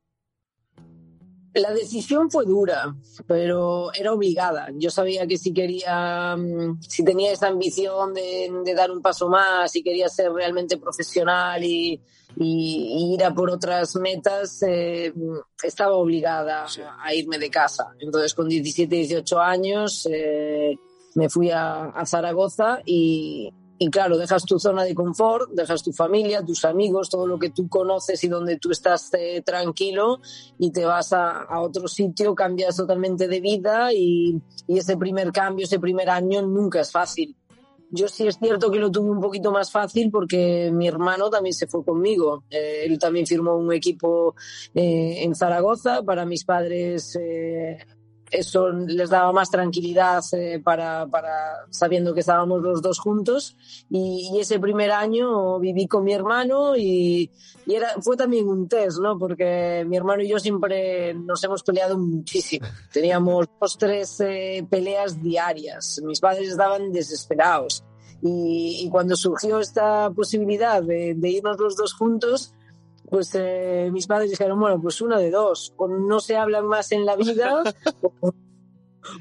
La 1.57 1.73
decisión 1.73 2.31
fue 2.31 2.45
dura, 2.45 2.95
pero 3.27 3.91
era 3.95 4.13
obligada. 4.13 4.69
Yo 4.75 4.91
sabía 4.91 5.27
que 5.27 5.39
si 5.39 5.55
quería, 5.55 6.37
mm, 6.37 6.81
si 6.83 7.03
tenía 7.03 7.33
esa 7.33 7.49
ambición 7.49 8.13
de, 8.13 8.53
de 8.65 8.75
dar 8.75 8.91
un 8.91 9.01
paso 9.01 9.29
más, 9.29 9.73
si 9.73 9.83
quería 9.83 10.09
ser 10.11 10.31
realmente 10.33 10.77
profesional 10.77 11.65
y, 11.65 12.01
y- 12.37 13.11
y 13.11 13.15
ir 13.15 13.25
a 13.25 13.33
por 13.33 13.49
otras 13.51 13.97
metas, 13.97 14.63
eh, 14.63 15.15
estaba 15.63 15.95
obligada 15.95 16.69
Sí. 16.69 16.83
a 17.03 17.15
irme 17.15 17.39
de 17.39 17.49
casa. 17.51 17.87
Entonces, 18.01 18.35
con 18.35 18.49
17, 18.49 18.95
18 18.95 19.41
años, 19.41 20.07
eh, 20.13 20.77
me 21.15 21.31
fui 21.31 21.51
a, 21.51 21.87
a 21.87 22.05
Zaragoza 22.05 22.81
y, 22.85 23.51
y 23.79 23.91
claro, 23.91 24.17
dejas 24.17 24.45
tu 24.45 24.59
zona 24.59 24.85
de 24.85 24.95
confort, 24.95 25.51
dejas 25.53 25.83
tu 25.83 25.93
familia, 25.93 26.45
tus 26.45 26.65
amigos, 26.65 27.11
todo 27.11 27.27
lo 27.27 27.39
que 27.39 27.51
tú 27.51 27.69
conoces 27.69 28.23
y 28.25 28.29
donde 28.29 28.59
tú 28.59 28.71
estás 28.71 29.13
eh, 29.15 29.43
tranquilo 29.45 30.21
y 30.59 30.71
te 30.71 30.85
vas 30.85 31.13
a, 31.13 31.43
a 31.43 31.61
otro 31.61 31.89
sitio, 31.89 32.35
cambias 32.35 32.77
totalmente 32.77 33.29
de 33.29 33.41
vida 33.41 33.93
y, 33.93 34.41
y 34.67 34.79
ese 34.79 34.97
primer 34.97 35.33
cambio, 35.33 35.65
ese 35.65 35.79
primer 35.79 36.09
año 36.11 36.43
nunca 36.43 36.81
es 36.81 36.91
fácil. 36.91 37.37
Yo 37.91 38.09
sí 38.09 38.27
es 38.27 38.37
cierto 38.39 38.71
que 38.71 38.79
lo 38.79 38.91
tuve 38.91 39.11
un 39.11 39.21
poquito 39.21 39.53
más 39.53 39.71
fácil 39.71 40.11
porque 40.11 40.71
mi 40.73 40.89
hermano 40.89 41.31
también 41.31 41.55
se 41.55 41.69
fue 41.69 41.85
conmigo. 41.85 42.43
Eh, 42.51 42.85
él 42.85 42.99
también 42.99 43.27
firmó 43.27 43.57
un 43.57 43.73
equipo 43.73 44.35
eh, 44.75 45.23
en 45.23 45.35
Zaragoza. 45.35 46.03
Para 46.03 46.27
mis 46.27 46.45
padres 46.45 47.17
eh, 47.21 47.79
eso 48.31 48.71
les 48.71 49.11
daba 49.11 49.33
más 49.33 49.51
tranquilidad 49.51 50.23
eh, 50.33 50.61
para, 50.63 51.07
para 51.07 51.67
sabiendo 51.71 52.13
que 52.13 52.21
estábamos 52.21 52.63
los 52.63 52.83
dos 52.83 52.99
juntos. 52.99 53.57
Y, 53.91 54.31
y 54.33 54.41
ese 54.41 54.59
primer 54.59 54.91
año 54.91 55.59
viví 55.59 55.87
con 55.87 56.05
mi 56.05 56.13
hermano 56.13 56.77
y, 56.77 57.31
y 57.67 57.75
era, 57.75 57.95
fue 58.01 58.17
también 58.17 58.49
un 58.49 58.69
test, 58.69 58.99
¿no? 58.99 59.19
Porque 59.19 59.85
mi 59.87 59.97
hermano 59.97 60.23
y 60.23 60.29
yo 60.29 60.39
siempre 60.39 61.15
nos 61.15 61.43
hemos 61.45 61.63
peleado 61.63 61.99
muchísimo. 61.99 62.67
Teníamos 62.93 63.47
dos, 63.61 63.79
tres 63.79 64.21
eh, 64.21 64.67
peleas 64.69 65.23
diarias. 65.23 66.01
Mis 66.05 66.21
padres 66.21 66.51
estaban 66.51 66.93
desesperados. 66.93 67.85
Y, 68.23 68.81
y 68.83 68.89
cuando 68.89 69.15
surgió 69.15 69.61
esta 69.61 70.11
posibilidad 70.11 70.83
de, 70.83 71.15
de 71.15 71.29
irnos 71.29 71.59
los 71.61 71.77
dos 71.77 71.93
juntos, 71.93 72.55
pues 73.11 73.31
eh, 73.35 73.91
mis 73.93 74.07
padres 74.07 74.31
dijeron, 74.31 74.59
bueno, 74.59 74.81
pues 74.81 75.01
una 75.01 75.19
de 75.19 75.31
dos, 75.31 75.73
o 75.77 75.89
no 75.89 76.21
se 76.21 76.37
hablan 76.37 76.67
más 76.67 76.93
en 76.93 77.05
la 77.05 77.17
vida 77.17 77.63
o, 78.03 78.33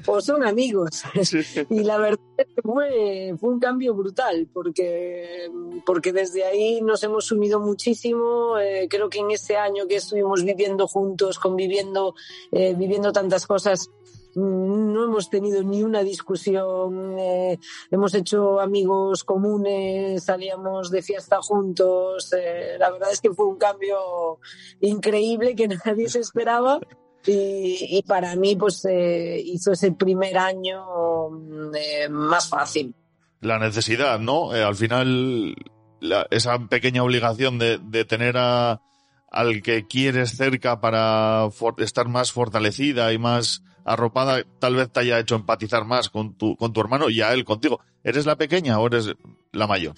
o 0.06 0.20
son 0.20 0.44
amigos. 0.44 1.02
Y 1.70 1.84
la 1.84 1.98
verdad 1.98 2.20
es 2.38 2.46
que 2.46 2.62
fue, 2.62 3.34
fue 3.38 3.50
un 3.50 3.60
cambio 3.60 3.94
brutal, 3.94 4.48
porque, 4.52 5.50
porque 5.84 6.12
desde 6.12 6.44
ahí 6.44 6.80
nos 6.80 7.02
hemos 7.02 7.30
unido 7.32 7.60
muchísimo. 7.60 8.58
Eh, 8.58 8.86
creo 8.88 9.08
que 9.08 9.20
en 9.20 9.30
ese 9.30 9.56
año 9.56 9.86
que 9.86 9.96
estuvimos 9.96 10.44
viviendo 10.44 10.86
juntos, 10.86 11.38
conviviendo, 11.38 12.14
eh, 12.52 12.74
viviendo 12.76 13.12
tantas 13.12 13.46
cosas, 13.46 13.90
no 14.36 15.04
hemos 15.04 15.30
tenido 15.30 15.62
ni 15.62 15.82
una 15.82 16.02
discusión, 16.02 17.18
eh, 17.18 17.58
hemos 17.90 18.14
hecho 18.14 18.60
amigos 18.60 19.24
comunes, 19.24 20.24
salíamos 20.24 20.90
de 20.90 21.02
fiesta 21.02 21.38
juntos. 21.40 22.32
Eh, 22.34 22.76
la 22.78 22.90
verdad 22.90 23.10
es 23.12 23.20
que 23.20 23.32
fue 23.32 23.46
un 23.46 23.56
cambio 23.56 24.38
increíble 24.80 25.54
que 25.54 25.68
nadie 25.84 26.08
se 26.08 26.20
esperaba. 26.20 26.80
Y, 27.28 28.04
para 28.06 28.36
mí, 28.36 28.54
pues 28.54 28.84
eh, 28.84 29.42
hizo 29.44 29.72
ese 29.72 29.90
primer 29.90 30.38
año 30.38 31.28
más 32.10 32.48
fácil. 32.48 32.94
La 33.40 33.58
necesidad, 33.58 34.20
¿no? 34.20 34.52
al 34.52 34.76
final, 34.76 35.56
esa 36.30 36.56
pequeña 36.68 37.02
obligación 37.02 37.58
de, 37.58 37.78
de 37.78 38.04
tener 38.04 38.36
a, 38.38 38.80
al 39.28 39.60
que 39.60 39.88
quieres 39.88 40.36
cerca 40.36 40.80
para 40.80 41.48
estar 41.78 42.06
más 42.06 42.30
fortalecida 42.30 43.12
y 43.12 43.18
más 43.18 43.64
arropada, 43.86 44.42
tal 44.58 44.74
vez 44.74 44.90
te 44.90 45.00
haya 45.00 45.18
hecho 45.18 45.36
empatizar 45.36 45.84
más 45.84 46.10
con 46.10 46.34
tu, 46.36 46.56
con 46.56 46.72
tu 46.72 46.80
hermano 46.80 47.08
y 47.08 47.22
a 47.22 47.32
él 47.32 47.44
contigo. 47.44 47.80
¿Eres 48.02 48.26
la 48.26 48.36
pequeña 48.36 48.78
o 48.78 48.86
eres 48.86 49.14
la 49.52 49.66
mayor? 49.66 49.94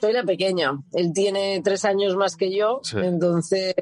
Soy 0.00 0.12
la 0.12 0.22
pequeña. 0.22 0.78
Él 0.92 1.12
tiene 1.12 1.60
tres 1.62 1.84
años 1.84 2.14
más 2.14 2.36
que 2.36 2.56
yo, 2.56 2.80
entonces 2.94 3.74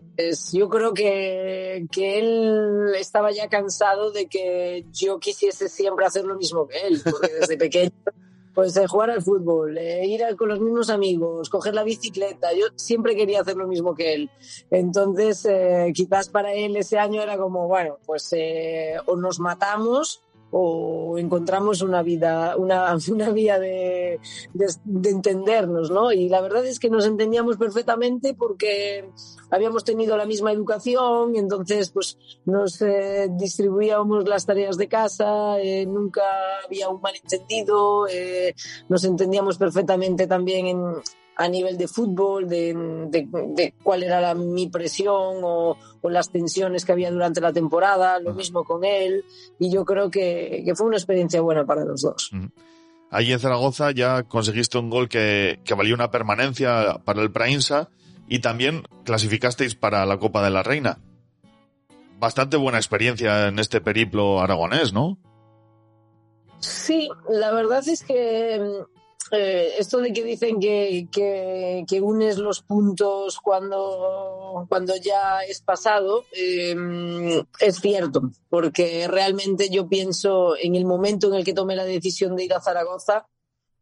yo 0.51 0.69
creo 0.71 0.95
que, 0.95 1.87
que 1.93 2.19
él 2.19 2.95
estaba 2.99 3.33
ya 3.33 3.49
cansado 3.49 4.13
de 4.13 4.27
que 4.27 4.87
yo 4.93 5.19
quisiese 5.19 5.69
siempre 5.69 6.07
hacer 6.07 6.25
lo 6.25 6.37
mismo 6.37 6.67
que 6.67 6.87
él, 6.87 7.03
porque 7.05 7.33
desde 7.39 7.57
pequeño 7.59 7.93
pues 8.57 8.75
eh, 8.79 8.87
jugar 8.87 9.11
al 9.11 9.21
fútbol, 9.21 9.77
eh, 9.77 10.07
ir 10.07 10.23
con 10.35 10.49
los 10.49 10.61
mismos 10.61 10.89
amigos, 10.89 11.51
coger 11.51 11.75
la 11.75 11.85
bicicleta. 11.85 12.55
Yo 12.55 12.65
siempre 12.75 13.15
quería 13.15 13.43
hacer 13.43 13.55
lo 13.55 13.67
mismo 13.67 13.95
que 13.95 14.15
él. 14.15 14.31
Entonces, 14.71 15.45
eh, 15.45 15.93
quizás 15.95 16.31
para 16.31 16.55
él 16.55 16.75
ese 16.75 16.99
año 16.99 17.21
era 17.21 17.37
como, 17.37 17.69
bueno, 17.69 17.99
pues 18.07 18.35
o 19.05 19.17
nos 19.17 19.41
matamos 19.41 20.23
o 20.51 21.19
encontramos 21.19 21.83
una 21.83 22.03
vida, 22.03 22.57
una, 22.57 22.97
una 23.11 23.31
vía 23.31 23.59
de, 23.59 24.21
de, 24.53 25.11
entendernos, 25.11 25.91
¿no? 25.91 26.13
Y 26.13 26.29
la 26.29 26.41
verdad 26.41 26.65
es 26.67 26.79
que 26.79 26.91
nos 26.91 27.07
entendíamos 27.07 27.57
perfectamente 27.57 28.35
porque 28.35 29.09
habíamos 29.51 29.85
tenido 29.85 30.17
la 30.17 30.27
misma 30.27 30.53
educación, 30.53 31.37
entonces 31.37 31.91
pues 31.91 32.19
nos 32.45 32.81
eh, 32.83 33.29
distribuíamos 33.31 34.29
las 34.29 34.47
tareas 34.47 34.77
de 34.77 34.89
casa, 34.89 35.61
eh, 35.61 35.87
nunca 35.87 36.23
había 36.65 36.89
un 36.89 37.01
malentendido, 37.01 38.07
eh, 38.09 38.55
nos 38.89 39.05
entendíamos 39.05 39.59
perfectamente 39.59 40.27
también 40.27 40.67
en, 40.67 40.95
a 41.37 41.49
nivel 41.49 41.77
de 41.77 41.87
fútbol, 41.87 42.49
de, 42.49 43.75
cuál 43.83 44.03
era 44.03 44.21
la, 44.21 44.35
mi 44.35 44.69
presión 44.69 45.41
o, 45.43 45.77
las 46.03 46.31
tensiones 46.31 46.85
que 46.85 46.93
había 46.93 47.11
durante 47.11 47.41
la 47.41 47.53
temporada, 47.53 48.21
lo 48.21 48.33
mismo 48.33 48.63
con 48.63 48.85
él, 48.85 49.25
y 49.59 49.71
yo 49.71 49.85
creo 49.85 50.11
que, 50.11 50.65
fue 50.77 50.87
una 50.87 50.97
experiencia 50.97 51.41
buena 51.41 51.67
para 51.67 51.85
los 51.85 52.03
dos. 52.03 52.31
Allí 53.11 53.33
en 53.33 53.41
Zaragoza 53.41 53.91
ya 53.91 54.23
conseguiste 54.23 54.79
un 54.79 54.89
gol 54.89 55.09
que, 55.09 55.61
que 55.65 55.75
valió 55.75 55.95
una 55.95 56.11
permanencia 56.11 57.01
para 57.05 57.23
el 57.23 57.33
Prainsa 57.33 57.89
y 58.29 58.39
también 58.39 58.85
clasificasteis 59.05 59.75
para 59.75 60.07
la 60.07 60.19
Copa 60.19 60.43
de 60.45 60.51
la 60.51 60.63
Reina. 60.63 60.99
Bastante 62.19 62.57
buena 62.57 62.79
experiencia 62.79 63.49
en 63.49 63.59
este 63.59 63.81
periplo 63.81 64.41
aragonés, 64.41 64.93
¿no? 64.93 65.19
Sí, 66.61 67.09
la 67.29 67.53
verdad 67.53 67.87
es 67.87 68.03
que 68.03 68.85
eh, 69.33 69.75
esto 69.79 69.99
de 69.99 70.13
que 70.13 70.23
dicen 70.23 70.61
que, 70.61 71.09
que, 71.11 72.01
unes 72.01 72.39
los 72.39 72.63
puntos 72.63 73.39
cuando, 73.41 74.67
cuando 74.69 74.95
ya 74.97 75.41
es 75.41 75.61
pasado, 75.61 76.25
em, 76.33 77.43
es 77.61 77.77
cierto, 77.81 78.31
porque 78.49 79.09
realmente 79.09 79.69
yo 79.69 79.89
pienso 79.89 80.57
en 80.57 80.77
el 80.77 80.85
momento 80.85 81.29
en 81.29 81.35
el 81.35 81.45
que 81.45 81.55
tomé 81.55 81.75
la 81.75 81.85
decisión 81.85 82.37
de 82.37 82.45
ir 82.45 82.55
a 82.55 82.61
Zaragoza, 82.61 83.27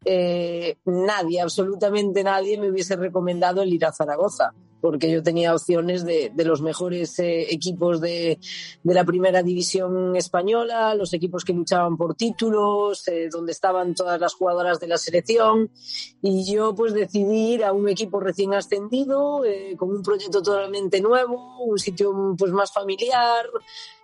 eh, 0.06 0.78
nadie, 0.84 1.40
absolutamente 1.40 2.22
nadie 2.22 2.58
me 2.58 2.70
hubiese 2.70 2.96
recomendado 2.96 3.62
el 3.62 3.72
ir 3.72 3.84
a 3.84 3.92
Zaragoza 3.92 4.54
porque 4.84 5.10
yo 5.10 5.22
tenía 5.22 5.54
opciones 5.54 6.04
de, 6.04 6.30
los 6.44 6.60
mejores 6.60 7.18
eh, 7.18 7.46
equipos 7.50 8.02
de, 8.02 8.38
la 8.82 9.02
primera 9.02 9.42
división 9.42 10.14
española, 10.14 10.94
los 10.94 11.14
equipos 11.14 11.42
que 11.42 11.54
luchaban 11.54 11.96
por 11.96 12.14
títulos, 12.14 13.08
eh, 13.08 13.30
donde 13.32 13.52
estaban 13.52 13.94
todas 13.94 14.20
las 14.20 14.34
jugadoras 14.34 14.80
de 14.80 14.88
la 14.88 14.98
selección. 14.98 15.70
Y 16.20 16.52
yo 16.52 16.74
pues 16.74 16.92
decidí 16.92 17.54
ir 17.54 17.64
a 17.64 17.72
un 17.72 17.88
equipo 17.88 18.20
recién 18.20 18.52
ascendido, 18.52 19.42
eh, 19.46 19.74
con 19.78 19.88
un 19.88 20.02
proyecto 20.02 20.42
totalmente 20.42 21.00
nuevo, 21.00 21.64
un 21.64 21.78
sitio 21.78 22.12
pues 22.36 22.52
más 22.52 22.70
familiar. 22.70 23.46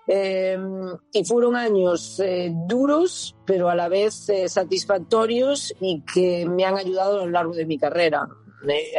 y 0.08 1.24
fueron 1.24 1.56
años 1.56 2.20
duros, 2.66 3.36
pero 3.44 3.68
a 3.68 3.74
la 3.74 3.88
vez 3.88 4.28
satisfactorios 4.46 5.74
y 5.78 6.02
que 6.10 6.46
me 6.46 6.64
han 6.64 6.78
ayudado 6.78 7.20
a 7.20 7.26
lo 7.26 7.30
largo 7.30 7.52
de 7.52 7.66
mi 7.66 7.78
carrera. 7.78 8.26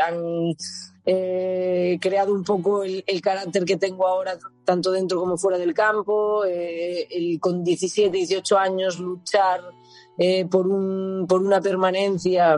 Han 0.06 0.56
eh, 1.06 1.98
creado 2.00 2.34
un 2.34 2.44
poco 2.44 2.84
el, 2.84 3.04
carácter 3.22 3.66
que 3.66 3.78
tengo 3.78 4.08
ahora, 4.08 4.38
tanto 4.64 4.92
dentro 4.92 5.20
como 5.20 5.38
fuera 5.38 5.58
del 5.58 5.74
campo, 5.74 6.46
eh, 6.46 7.08
el, 7.10 7.40
con 7.40 7.64
17, 7.64 8.16
18 8.16 8.58
años 8.58 9.00
luchar 9.00 9.62
eh, 10.18 10.46
por, 10.46 10.68
un, 10.68 11.26
por 11.28 11.42
una 11.42 11.62
permanencia 11.62 12.58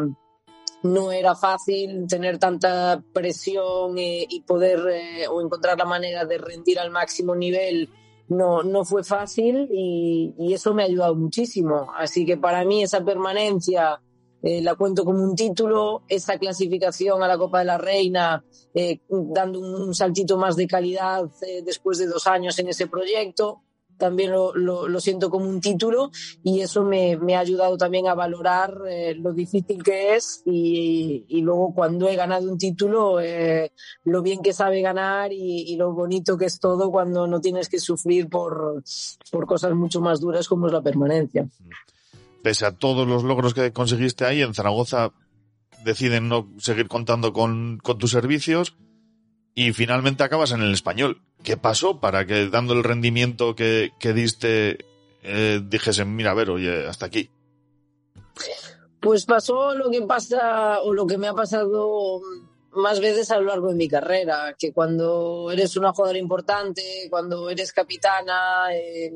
no 0.84 1.12
era 1.14 1.34
fácil 1.36 2.06
tener 2.08 2.38
tanta 2.38 3.02
presión 3.14 3.98
eh, 3.98 4.26
y 4.30 4.42
poder 4.42 4.82
o 5.30 5.42
encontrar 5.42 5.78
la 5.78 5.86
manera 5.86 6.26
de 6.26 6.38
rendir 6.38 6.78
al 6.80 6.92
máximo 6.92 7.36
nivel 7.36 7.90
no, 8.28 8.64
no 8.64 8.84
fue 8.84 9.04
fácil 9.04 9.70
y, 9.72 10.34
y, 10.38 10.54
eso 10.54 10.74
me 10.74 10.84
ha 10.84 10.86
ayudado 10.86 11.16
muchísimo. 11.16 11.92
Así 11.96 12.26
que 12.26 12.38
para 12.38 12.64
mí 12.66 12.84
esa 12.84 13.04
permanencia 13.04 14.02
eh, 14.44 14.62
la 14.62 14.76
cuento 14.76 15.06
como 15.06 15.24
un 15.24 15.36
título, 15.36 16.04
esa 16.10 16.38
clasificación 16.38 17.24
a 17.24 17.30
la 17.30 17.38
Copa 17.38 17.60
de 17.60 17.66
la 17.66 17.78
Reina, 17.78 18.44
eh, 18.74 19.00
dando 19.10 19.62
un, 19.62 19.96
saltito 19.96 20.38
más 20.38 20.58
de 20.58 20.68
calidad 20.68 21.24
eh, 21.48 21.62
después 21.66 21.98
de 21.98 22.08
dos 22.08 22.28
años 22.28 22.60
en 22.60 22.68
ese 22.68 22.88
proyecto, 22.88 23.62
también 23.98 24.32
lo, 24.32 24.54
lo, 24.54 25.00
siento 25.00 25.30
como 25.30 25.48
un 25.48 25.62
título 25.62 26.12
y 26.44 26.60
eso 26.60 26.84
me, 26.84 27.16
me 27.16 27.36
ha 27.36 27.40
ayudado 27.40 27.78
también 27.78 28.08
a 28.08 28.16
valorar 28.16 28.76
lo 29.18 29.32
difícil 29.34 29.82
que 29.84 30.16
es 30.16 30.42
y, 30.46 31.24
y, 31.30 31.42
luego 31.42 31.74
cuando 31.74 32.10
he 32.10 32.16
ganado 32.16 32.52
un 32.52 32.58
título, 32.58 33.20
lo 34.04 34.22
bien 34.24 34.42
que 34.42 34.52
sabe 34.52 34.82
ganar 34.82 35.32
y, 35.32 35.72
y, 35.72 35.78
lo 35.78 35.94
bonito 35.94 36.38
que 36.38 36.46
es 36.46 36.60
todo 36.60 36.92
cuando 36.92 37.28
no 37.28 37.40
tienes 37.40 37.70
que 37.70 37.80
sufrir 37.80 38.28
por, 38.28 38.84
por 39.32 39.46
cosas 39.46 39.74
mucho 39.74 40.02
más 40.02 40.20
duras 40.20 40.50
como 40.50 40.68
es 40.68 40.74
la 40.74 40.82
permanencia 40.82 41.48
pese 42.44 42.66
a 42.66 42.76
todos 42.76 43.08
los 43.08 43.24
logros 43.24 43.54
que 43.54 43.72
conseguiste 43.72 44.26
ahí, 44.26 44.42
en 44.42 44.54
Zaragoza 44.54 45.14
deciden 45.84 46.30
no 46.30 46.50
seguir 46.60 46.88
contando 46.88 47.34
con, 47.34 47.80
tus 47.80 48.12
servicios 48.12 48.76
y 49.56 49.74
finalmente 49.74 50.24
acabas 50.24 50.52
en 50.52 50.62
el 50.62 50.74
español. 50.74 51.22
¿Qué 51.42 51.58
pasó 51.58 52.00
para 52.00 52.26
que 52.26 52.50
dando 52.50 52.74
el 52.74 52.84
rendimiento 52.84 53.56
que, 53.56 53.92
diste 54.14 54.86
eh, 55.24 55.62
dijesen, 55.64 56.16
mira, 56.16 56.32
a 56.32 56.36
ver, 56.36 56.50
oye, 56.50 56.86
hasta 56.88 57.06
aquí? 57.06 57.30
Pues 59.00 59.26
pasó 59.26 59.74
lo 59.74 59.90
que 59.90 60.02
pasa 60.02 60.82
o 60.82 60.94
lo 60.94 61.08
que 61.08 61.18
me 61.18 61.28
ha 61.28 61.34
pasado 61.34 62.22
más 62.72 63.00
veces 63.00 63.32
a 63.32 63.40
lo 63.40 63.46
largo 63.46 63.70
de 63.70 63.76
mi 63.76 63.88
carrera, 63.88 64.56
que 64.58 64.74
cuando 64.74 65.50
eres 65.52 65.78
una 65.78 65.94
jugadora 65.94 66.20
importante, 66.20 67.08
cuando 67.10 67.50
eres 67.50 67.72
capitana, 67.72 68.74
eh, 68.74 69.12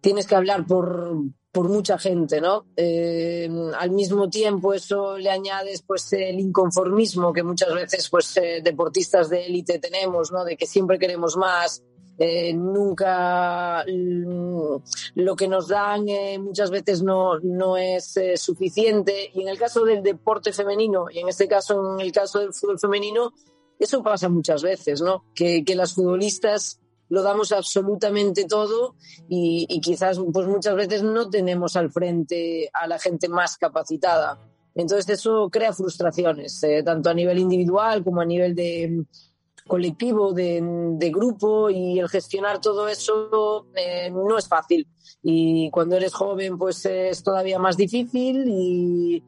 tienes 0.00 0.26
que 0.26 0.34
hablar 0.34 0.66
por, 0.66 1.22
por 1.52 1.68
mucha 1.68 1.98
gente, 1.98 2.40
¿no? 2.40 2.66
Eh, 2.76 3.48
al 3.78 3.90
mismo 3.90 4.28
tiempo 4.28 4.74
eso 4.74 5.16
le 5.16 5.30
añades 5.30 5.82
pues 5.82 6.12
el 6.12 6.38
inconformismo 6.38 7.32
que 7.32 7.42
muchas 7.42 7.72
veces 7.74 8.08
pues 8.10 8.36
eh, 8.36 8.60
deportistas 8.62 9.30
de 9.30 9.46
élite 9.46 9.78
tenemos, 9.78 10.30
¿no? 10.30 10.44
De 10.44 10.56
que 10.56 10.66
siempre 10.66 10.98
queremos 10.98 11.36
más, 11.36 11.82
eh, 12.18 12.52
nunca 12.52 13.84
lo 13.86 15.36
que 15.36 15.48
nos 15.48 15.68
dan 15.68 16.06
muchas 16.40 16.70
veces 16.70 17.02
no, 17.02 17.38
no 17.40 17.76
es 17.76 18.18
suficiente 18.34 19.30
y 19.32 19.42
en 19.42 19.48
el 19.48 19.58
caso 19.58 19.84
del 19.84 20.02
deporte 20.02 20.52
femenino 20.52 21.06
y 21.10 21.20
en 21.20 21.28
este 21.28 21.46
caso 21.46 21.94
en 21.94 22.00
el 22.00 22.10
caso 22.10 22.40
del 22.40 22.52
fútbol 22.52 22.78
femenino 22.78 23.32
eso 23.78 24.02
pasa 24.02 24.28
muchas 24.28 24.62
veces, 24.62 25.00
¿no? 25.00 25.24
Que, 25.34 25.64
que 25.64 25.76
las 25.76 25.94
futbolistas 25.94 26.80
lo 27.08 27.22
damos 27.22 27.52
absolutamente 27.52 28.44
todo 28.44 28.96
y, 29.28 29.80
quizás 29.80 30.20
pues 30.32 30.46
muchas 30.46 30.74
veces 30.76 31.02
no 31.02 31.30
tenemos 31.30 31.76
al 31.76 31.90
frente 31.90 32.70
a 32.72 32.86
la 32.86 32.98
gente 32.98 33.28
más 33.28 33.56
capacitada. 33.56 34.38
Entonces 34.74 35.18
eso 35.18 35.48
crea 35.50 35.72
frustraciones, 35.72 36.62
eh, 36.62 36.82
tanto 36.84 37.10
a 37.10 37.14
nivel 37.14 37.38
individual 37.38 38.04
como 38.04 38.20
a 38.20 38.24
nivel 38.24 38.54
de 38.54 38.88
mm, 38.88 39.66
colectivo, 39.66 40.32
de, 40.32 41.10
grupo 41.12 41.70
y 41.70 41.98
el 41.98 42.08
gestionar 42.08 42.60
todo 42.60 42.88
eso 42.88 43.66
eh, 43.74 44.10
no 44.10 44.38
es 44.38 44.46
fácil. 44.46 44.86
Y 45.22 45.70
cuando 45.70 45.96
eres 45.96 46.14
joven 46.14 46.58
pues 46.58 46.84
es 46.86 47.22
todavía 47.22 47.58
más 47.58 47.76
difícil 47.76 48.44
y, 48.48 49.22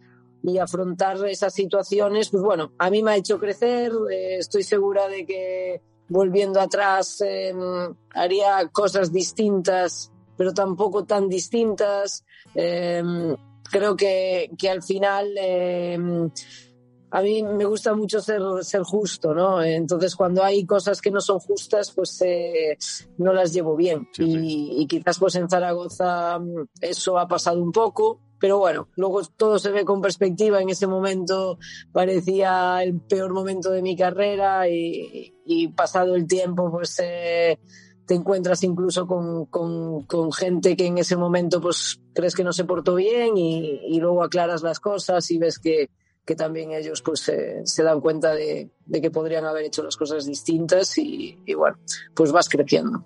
afrontar 0.61 1.25
esas 1.27 1.53
situaciones, 1.53 2.31
pues 2.31 2.43
bueno, 2.43 2.73
a 2.79 2.91
mí 2.91 3.03
me 3.03 3.13
ha 3.13 3.17
hecho 3.17 3.39
crecer, 3.39 3.93
eh, 4.11 4.39
estoy 4.39 4.63
segura 4.63 5.07
de 5.07 5.27
que 5.27 5.83
volviendo 6.11 6.61
atrás, 6.61 7.23
em, 7.23 7.95
haría 8.15 8.69
cosas 8.69 9.11
distintas 9.11 10.13
pero 10.41 10.55
tampoco 10.55 11.05
tan 11.05 11.29
distintas. 11.29 12.25
Eh, 12.55 13.03
creo 13.71 13.95
que, 13.95 14.51
que 14.57 14.71
al 14.71 14.83
final 14.83 15.35
eh, 15.37 15.99
a 17.11 17.21
mí 17.21 17.43
me 17.43 17.67
gusta 17.67 17.95
mucho 17.95 18.23
ser, 18.23 18.41
ser 18.63 18.81
justo, 18.81 19.35
¿no? 19.35 19.63
Entonces, 19.63 20.17
cuando 20.17 20.43
hay 20.43 20.65
cosas 20.65 21.03
que 21.03 21.11
no 21.11 21.21
son 21.21 21.41
justas, 21.41 21.93
pues 21.93 22.23
eh, 22.23 22.79
no 23.19 23.35
las 23.35 23.53
llevo 23.53 23.77
bien. 23.77 24.09
Sí, 24.13 24.25
sí. 24.25 24.39
Y, 24.39 24.83
y 24.83 24.87
quizás 24.87 25.19
pues 25.19 25.35
en 25.35 25.51
Zaragoza 25.51 26.39
mm, 26.39 26.69
eso 26.81 27.19
ha 27.19 27.29
pasado 27.29 27.63
un 27.63 27.71
poco, 27.71 28.23
pero 28.41 28.59
bueno, 28.59 28.89
luego 28.97 29.23
todo 29.37 29.59
se 29.59 29.71
ve 29.71 29.85
con 29.85 30.01
perspectiva. 30.01 30.61
En 30.61 30.71
ese 30.71 30.87
momento 30.87 31.59
parecía 31.93 32.83
el 32.83 32.99
peor 33.01 33.33
momento 33.33 33.71
de 33.71 33.83
mi 33.83 33.95
carrera 33.97 34.67
y, 34.69 35.69
pasado 35.77 36.17
el 36.17 36.27
tiempo, 36.27 36.71
pues 36.71 36.99
eh, 37.03 37.59
te 38.07 38.15
encuentras 38.15 38.65
incluso 38.65 39.07
con, 39.07 39.47
con, 39.47 40.33
gente 40.33 40.75
que 40.77 40.87
en 40.87 40.99
ese 40.99 41.17
momento 41.17 41.61
pues 41.61 42.01
crees 42.15 42.35
que 42.35 42.45
no 42.45 42.53
se 42.53 42.65
portó 42.65 42.95
bien 42.95 43.37
y, 43.37 44.01
luego 44.01 44.25
aclaras 44.25 44.63
las 44.63 44.81
cosas 44.81 45.31
y 45.31 45.39
ves 45.39 45.59
que, 45.59 45.91
que 46.25 46.35
también 46.35 46.73
ellos 46.73 47.03
pues 47.03 47.29
eh, 47.29 47.61
se 47.65 47.83
dan 47.83 48.01
cuenta 48.01 48.33
de, 48.35 48.71
de, 48.87 49.01
que 49.01 49.11
podrían 49.11 49.45
haber 49.45 49.67
hecho 49.67 49.83
las 49.83 49.97
cosas 49.97 50.25
distintas 50.25 50.97
y, 50.97 51.37
bueno, 51.55 51.79
pues 52.15 52.33
vas 52.33 52.49
creciendo. 52.49 53.05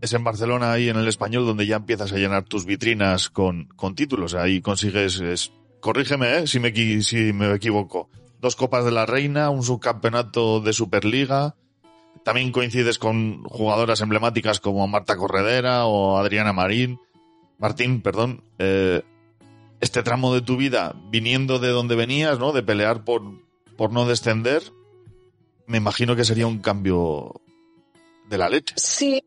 Es 0.00 0.12
en 0.12 0.24
Barcelona, 0.24 0.72
ahí 0.72 0.88
en 0.88 0.96
el 0.96 1.08
español, 1.08 1.46
donde 1.46 1.66
ya 1.66 1.76
empiezas 1.76 2.12
a 2.12 2.16
llenar 2.16 2.44
tus 2.44 2.66
vitrinas 2.66 3.30
con, 3.30 3.68
con 3.76 3.94
títulos. 3.94 4.34
Ahí 4.34 4.60
consigues, 4.60 5.20
es, 5.20 5.52
corrígeme 5.80 6.38
¿eh? 6.38 6.46
si, 6.46 6.60
me, 6.60 6.72
si 7.02 7.32
me 7.32 7.52
equivoco, 7.54 8.10
dos 8.40 8.56
Copas 8.56 8.84
de 8.84 8.92
la 8.92 9.06
Reina, 9.06 9.50
un 9.50 9.62
subcampeonato 9.62 10.60
de 10.60 10.72
Superliga. 10.72 11.56
También 12.24 12.52
coincides 12.52 12.98
con 12.98 13.44
jugadoras 13.44 14.00
emblemáticas 14.00 14.60
como 14.60 14.86
Marta 14.86 15.16
Corredera 15.16 15.86
o 15.86 16.18
Adriana 16.18 16.52
Marín. 16.52 16.98
Martín, 17.58 18.02
perdón. 18.02 18.42
Eh, 18.58 19.02
este 19.80 20.02
tramo 20.02 20.34
de 20.34 20.40
tu 20.40 20.56
vida, 20.56 20.94
viniendo 21.10 21.58
de 21.58 21.68
donde 21.68 21.96
venías, 21.96 22.38
¿no? 22.38 22.52
De 22.52 22.62
pelear 22.62 23.04
por, 23.04 23.22
por 23.76 23.92
no 23.92 24.06
descender, 24.06 24.62
me 25.66 25.78
imagino 25.78 26.16
que 26.16 26.24
sería 26.24 26.46
un 26.46 26.58
cambio 26.58 27.40
de 28.28 28.38
la 28.38 28.48
leche. 28.48 28.74
Sí, 28.76 29.22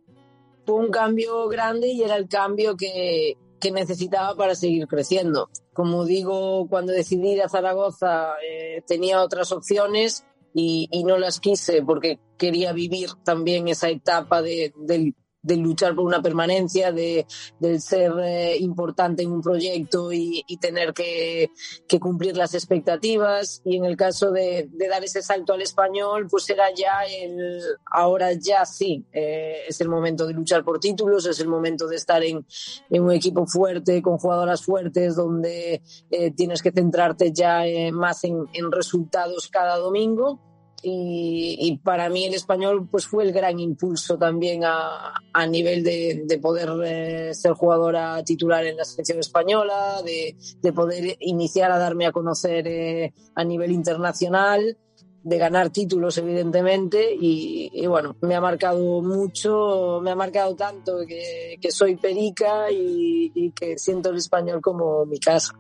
fue 0.69 0.77
un 0.77 0.91
cambio 0.91 1.47
grande 1.47 1.87
y 1.87 2.03
era 2.03 2.15
el 2.15 2.27
cambio 2.27 2.77
que, 2.77 3.37
que 3.59 3.71
necesitaba 3.71 4.35
para 4.35 4.53
seguir 4.53 4.87
creciendo. 4.87 5.49
Como 5.73 6.05
digo, 6.05 6.67
cuando 6.69 6.93
decidí 6.93 7.31
ir 7.31 7.41
a 7.41 7.49
Zaragoza 7.49 8.33
eh, 8.47 8.83
tenía 8.85 9.23
otras 9.23 9.51
opciones 9.51 10.27
y, 10.53 10.87
y, 10.91 11.03
no 11.05 11.17
las 11.17 11.39
quise 11.39 11.81
porque 11.81 12.19
quería 12.37 12.71
vivir 12.71 13.09
también 13.23 13.67
esa 13.67 13.89
etapa 13.89 14.43
de, 14.43 14.71
del 14.77 15.15
de 15.41 15.57
luchar 15.57 15.95
por 15.95 16.05
una 16.05 16.21
permanencia, 16.21 16.91
de, 16.91 17.25
de 17.59 17.79
ser 17.79 18.11
eh, 18.21 18.57
importante 18.57 19.23
en 19.23 19.31
un 19.31 19.41
proyecto 19.41 20.11
y, 20.11 20.43
tener 20.59 20.93
que, 20.93 21.51
cumplir 21.99 22.35
las 22.35 22.53
expectativas. 22.53 23.61
Y 23.63 23.77
en 23.77 23.85
el 23.85 23.95
caso 23.95 24.31
de, 24.31 24.69
dar 24.89 25.03
ese 25.03 25.21
salto 25.21 25.53
al 25.53 25.61
español, 25.61 26.27
pues 26.29 26.49
era 26.49 26.73
ya 26.73 27.03
el, 27.03 27.61
ahora 27.85 28.33
ya 28.33 28.65
sí, 28.65 29.05
eh, 29.11 29.61
es 29.67 29.79
el 29.81 29.89
momento 29.89 30.27
de 30.27 30.33
luchar 30.33 30.63
por 30.63 30.79
títulos, 30.79 31.25
es 31.25 31.39
el 31.39 31.47
momento 31.47 31.87
de 31.87 31.95
estar 31.95 32.23
en, 32.23 32.45
en 32.89 33.03
un 33.03 33.11
equipo 33.11 33.45
fuerte, 33.45 34.01
con 34.01 34.17
jugadoras 34.17 34.63
fuertes, 34.63 35.15
donde 35.15 35.81
eh, 36.11 36.31
tienes 36.31 36.61
que 36.61 36.71
centrarte 36.71 37.31
ya 37.31 37.65
eh, 37.65 37.91
más 37.91 38.23
en 38.23 38.71
resultados 38.71 39.47
cada 39.47 39.77
domingo 39.77 40.39
y, 40.83 41.57
y, 41.59 41.77
para 41.77 42.09
mí 42.09 42.25
el 42.25 42.33
español 42.33 42.87
pues 42.89 43.05
fue 43.05 43.23
el 43.23 43.31
gran 43.31 43.59
impulso 43.59 44.17
también 44.17 44.63
a, 44.63 45.13
a 45.33 45.47
nivel 45.47 45.83
de, 45.83 46.23
de 46.25 46.37
poder 46.39 46.69
eh, 46.85 47.33
ser 47.33 47.53
jugadora 47.53 48.23
titular 48.23 48.65
en 48.65 48.77
la 48.77 48.85
selección 48.85 49.19
española, 49.19 50.01
de, 50.03 50.35
de 50.61 50.73
poder 50.73 51.17
iniciar 51.19 51.71
a 51.71 51.77
darme 51.77 52.05
a 52.05 52.11
conocer 52.11 52.67
eh, 52.67 53.13
a 53.35 53.43
nivel 53.43 53.71
internacional, 53.71 54.77
de 55.23 55.37
ganar 55.37 55.69
títulos 55.69 56.17
evidentemente 56.17 57.13
y, 57.13 57.69
y, 57.73 57.87
bueno, 57.87 58.15
me 58.21 58.35
ha 58.35 58.41
marcado 58.41 59.01
mucho, 59.01 59.99
me 60.01 60.11
ha 60.11 60.15
marcado 60.15 60.55
tanto 60.55 60.99
que, 61.07 61.57
que 61.61 61.71
soy 61.71 61.95
perica 61.97 62.71
y, 62.71 63.31
y 63.35 63.51
que 63.51 63.77
siento 63.77 64.09
el 64.09 64.17
español 64.17 64.61
como 64.61 65.05
mi 65.05 65.19
casa. 65.19 65.53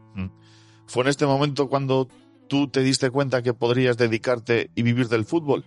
Fue 0.85 1.03
en 1.03 1.09
este 1.09 1.25
momento 1.27 1.69
cuando 1.69 2.07
tú 2.49 2.67
te 2.67 2.81
diste 2.81 3.09
cuenta 3.09 3.41
que 3.41 3.53
podrías 3.53 3.95
dedicarte 3.95 4.71
y 4.75 4.83
vivir 4.83 5.07
del 5.07 5.23
fútbol? 5.23 5.63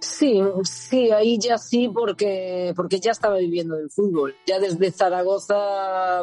Sí, 0.00 0.40
sí, 0.64 1.10
ahí 1.10 1.38
ya 1.38 1.58
sí, 1.58 1.90
porque, 1.92 2.72
porque 2.74 3.00
ya 3.00 3.10
estaba 3.10 3.36
viviendo 3.36 3.76
del 3.76 3.90
fútbol. 3.90 4.34
Ya 4.46 4.58
desde 4.58 4.90
Zaragoza, 4.90 6.22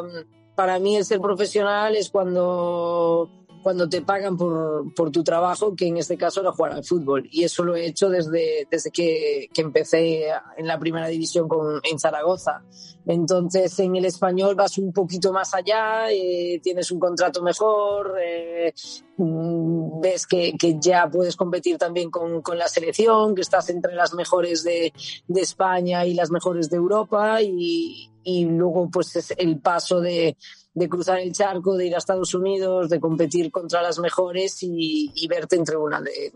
para 0.56 0.80
mí 0.80 0.96
el 0.96 1.04
ser 1.04 1.20
profesional 1.20 1.94
es 1.94 2.10
cuando 2.10 3.30
cuando 3.62 3.88
te 3.88 4.02
pagan 4.02 4.36
por, 4.36 4.92
por, 4.94 5.10
tu 5.10 5.22
trabajo, 5.24 5.74
que 5.74 5.86
en 5.86 5.96
este 5.96 6.16
caso 6.16 6.40
era 6.40 6.52
jugar 6.52 6.72
al 6.72 6.84
fútbol. 6.84 7.28
Y 7.30 7.44
eso 7.44 7.64
lo 7.64 7.76
he 7.76 7.86
hecho 7.86 8.08
desde, 8.08 8.66
desde 8.70 8.90
que, 8.90 9.48
que 9.52 9.60
empecé 9.62 10.28
en 10.56 10.66
la 10.66 10.78
primera 10.78 11.08
división 11.08 11.48
con, 11.48 11.80
en 11.82 11.98
Zaragoza. 11.98 12.62
Entonces, 13.06 13.78
en 13.78 13.96
el 13.96 14.04
español 14.04 14.54
vas 14.54 14.76
un 14.78 14.92
poquito 14.92 15.32
más 15.32 15.54
allá, 15.54 16.10
eh, 16.10 16.60
tienes 16.62 16.90
un 16.90 17.00
contrato 17.00 17.42
mejor, 17.42 18.16
eh, 18.22 18.74
ves 19.16 20.26
que, 20.26 20.52
que, 20.58 20.76
ya 20.78 21.08
puedes 21.10 21.34
competir 21.34 21.78
también 21.78 22.10
con, 22.10 22.42
con, 22.42 22.58
la 22.58 22.68
selección, 22.68 23.34
que 23.34 23.40
estás 23.40 23.70
entre 23.70 23.94
las 23.94 24.12
mejores 24.12 24.62
de, 24.62 24.92
de 25.26 25.40
España 25.40 26.04
y 26.04 26.14
las 26.14 26.30
mejores 26.30 26.68
de 26.68 26.76
Europa, 26.76 27.40
y, 27.40 28.10
y 28.24 28.44
luego 28.44 28.90
pues 28.90 29.16
es 29.16 29.32
el 29.38 29.58
paso 29.58 30.00
de, 30.00 30.36
de 30.78 30.88
cruzar 30.88 31.18
el 31.18 31.32
charco, 31.32 31.76
de 31.76 31.86
ir 31.86 31.94
a 31.94 31.98
Estados 31.98 32.34
Unidos, 32.34 32.88
de 32.88 33.00
competir 33.00 33.50
contra 33.50 33.82
las 33.82 33.98
mejores 33.98 34.62
y, 34.62 35.12
y 35.14 35.28
verte 35.28 35.56
entre 35.56 35.76
una 35.76 36.00
de, 36.00 36.32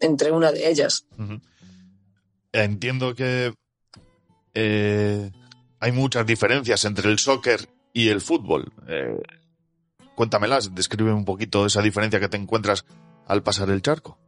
entre 0.00 0.30
una 0.30 0.52
de 0.52 0.68
ellas. 0.68 1.06
Uh 1.18 1.22
-huh. 1.22 1.40
Entiendo 2.52 3.14
que 3.14 3.54
eh, 4.54 5.30
hay 5.80 5.92
muchas 5.92 6.26
diferencias 6.26 6.84
entre 6.84 7.10
el 7.10 7.18
soccer 7.18 7.68
y 7.92 8.08
el 8.08 8.20
fútbol. 8.20 8.72
Eh, 8.88 9.20
cuéntamelas, 10.14 10.74
describe 10.74 11.12
un 11.12 11.24
poquito 11.24 11.66
esa 11.66 11.82
diferencia 11.82 12.20
que 12.20 12.28
te 12.28 12.36
encuentras 12.36 12.84
al 13.26 13.42
pasar 13.42 13.70
el 13.70 13.82
charco. 13.82 14.18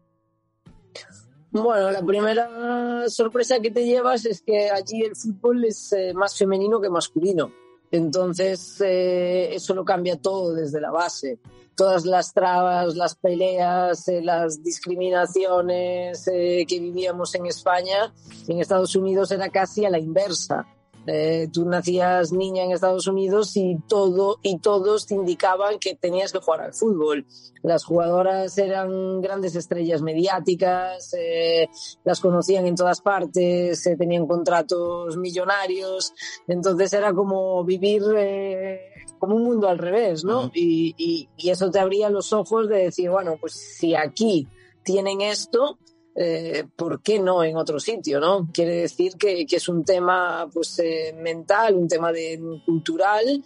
Bueno, 1.50 1.90
la 1.90 2.02
primera 2.02 3.08
sorpresa 3.08 3.58
que 3.60 3.70
te 3.70 3.86
llevas 3.86 4.26
es 4.26 4.42
que 4.42 4.70
allí 4.70 5.02
el 5.02 5.16
fútbol 5.16 5.64
es 5.64 5.92
eh, 5.92 6.12
más 6.12 6.36
femenino 6.36 6.80
que 6.80 6.90
masculino. 6.90 7.50
Entonces, 7.90 8.80
eh, 8.80 9.54
eso 9.54 9.74
lo 9.74 9.84
cambia 9.84 10.20
todo 10.20 10.54
desde 10.54 10.80
la 10.80 10.90
base. 10.90 11.38
Todas 11.74 12.04
las 12.04 12.34
trabas, 12.34 12.96
las 12.96 13.14
peleas, 13.14 14.08
eh, 14.08 14.20
las 14.20 14.62
discriminaciones 14.62 16.26
eh, 16.26 16.66
que 16.68 16.80
vivíamos 16.80 17.34
en 17.34 17.46
España, 17.46 18.12
en 18.48 18.60
Estados 18.60 18.96
Unidos 18.96 19.30
era 19.30 19.48
casi 19.48 19.84
a 19.84 19.90
la 19.90 19.98
inversa. 19.98 20.66
Eh, 21.06 21.48
tú 21.52 21.64
nacías 21.64 22.32
niña 22.32 22.64
en 22.64 22.72
Estados 22.72 23.06
Unidos 23.06 23.56
y 23.56 23.78
todo 23.88 24.38
y 24.42 24.58
todos 24.58 25.06
te 25.06 25.14
indicaban 25.14 25.78
que 25.78 25.94
tenías 25.94 26.32
que 26.32 26.38
jugar 26.40 26.60
al 26.60 26.74
fútbol. 26.74 27.24
Las 27.62 27.84
jugadoras 27.84 28.56
eran 28.58 29.20
grandes 29.20 29.56
estrellas 29.56 30.02
mediáticas, 30.02 31.14
eh, 31.18 31.68
las 32.04 32.20
conocían 32.20 32.66
en 32.66 32.76
todas 32.76 33.00
partes, 33.00 33.86
eh, 33.86 33.96
tenían 33.96 34.26
contratos 34.26 35.16
millonarios, 35.16 36.12
entonces 36.46 36.92
era 36.92 37.12
como 37.12 37.64
vivir 37.64 38.02
eh, 38.16 38.80
como 39.18 39.34
un 39.36 39.44
mundo 39.44 39.68
al 39.68 39.78
revés, 39.78 40.24
¿no? 40.24 40.42
Uh 40.42 40.44
-huh. 40.44 40.50
y, 40.54 40.94
y, 40.98 41.28
y 41.36 41.50
eso 41.50 41.70
te 41.70 41.80
abría 41.80 42.10
los 42.10 42.32
ojos 42.32 42.68
de 42.68 42.84
decir, 42.84 43.10
bueno, 43.10 43.36
pues 43.40 43.54
si 43.54 43.94
aquí 43.94 44.46
tienen 44.84 45.20
esto, 45.20 45.78
eh, 46.20 46.64
¿por 46.74 47.00
qué 47.00 47.20
no 47.20 47.44
en 47.44 47.56
otro 47.56 47.78
sitio? 47.78 48.18
¿no? 48.18 48.48
Quiere 48.52 48.74
decir 48.76 49.14
que, 49.16 49.46
que 49.46 49.56
es 49.56 49.68
un 49.68 49.84
tema 49.84 50.48
pues, 50.52 50.78
eh, 50.80 51.14
mental, 51.16 51.76
un 51.76 51.86
tema 51.86 52.10
de, 52.12 52.60
cultural 52.66 53.42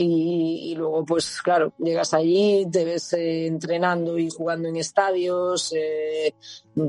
y, 0.00 0.70
y, 0.70 0.74
luego, 0.76 1.04
pues 1.04 1.42
claro, 1.42 1.72
llegas 1.78 2.14
allí, 2.14 2.64
te 2.70 2.84
ves 2.84 3.12
eh, 3.14 3.46
entrenando 3.46 4.16
y 4.16 4.30
jugando 4.30 4.68
en 4.68 4.76
estadios, 4.76 5.72
eh, 5.76 6.34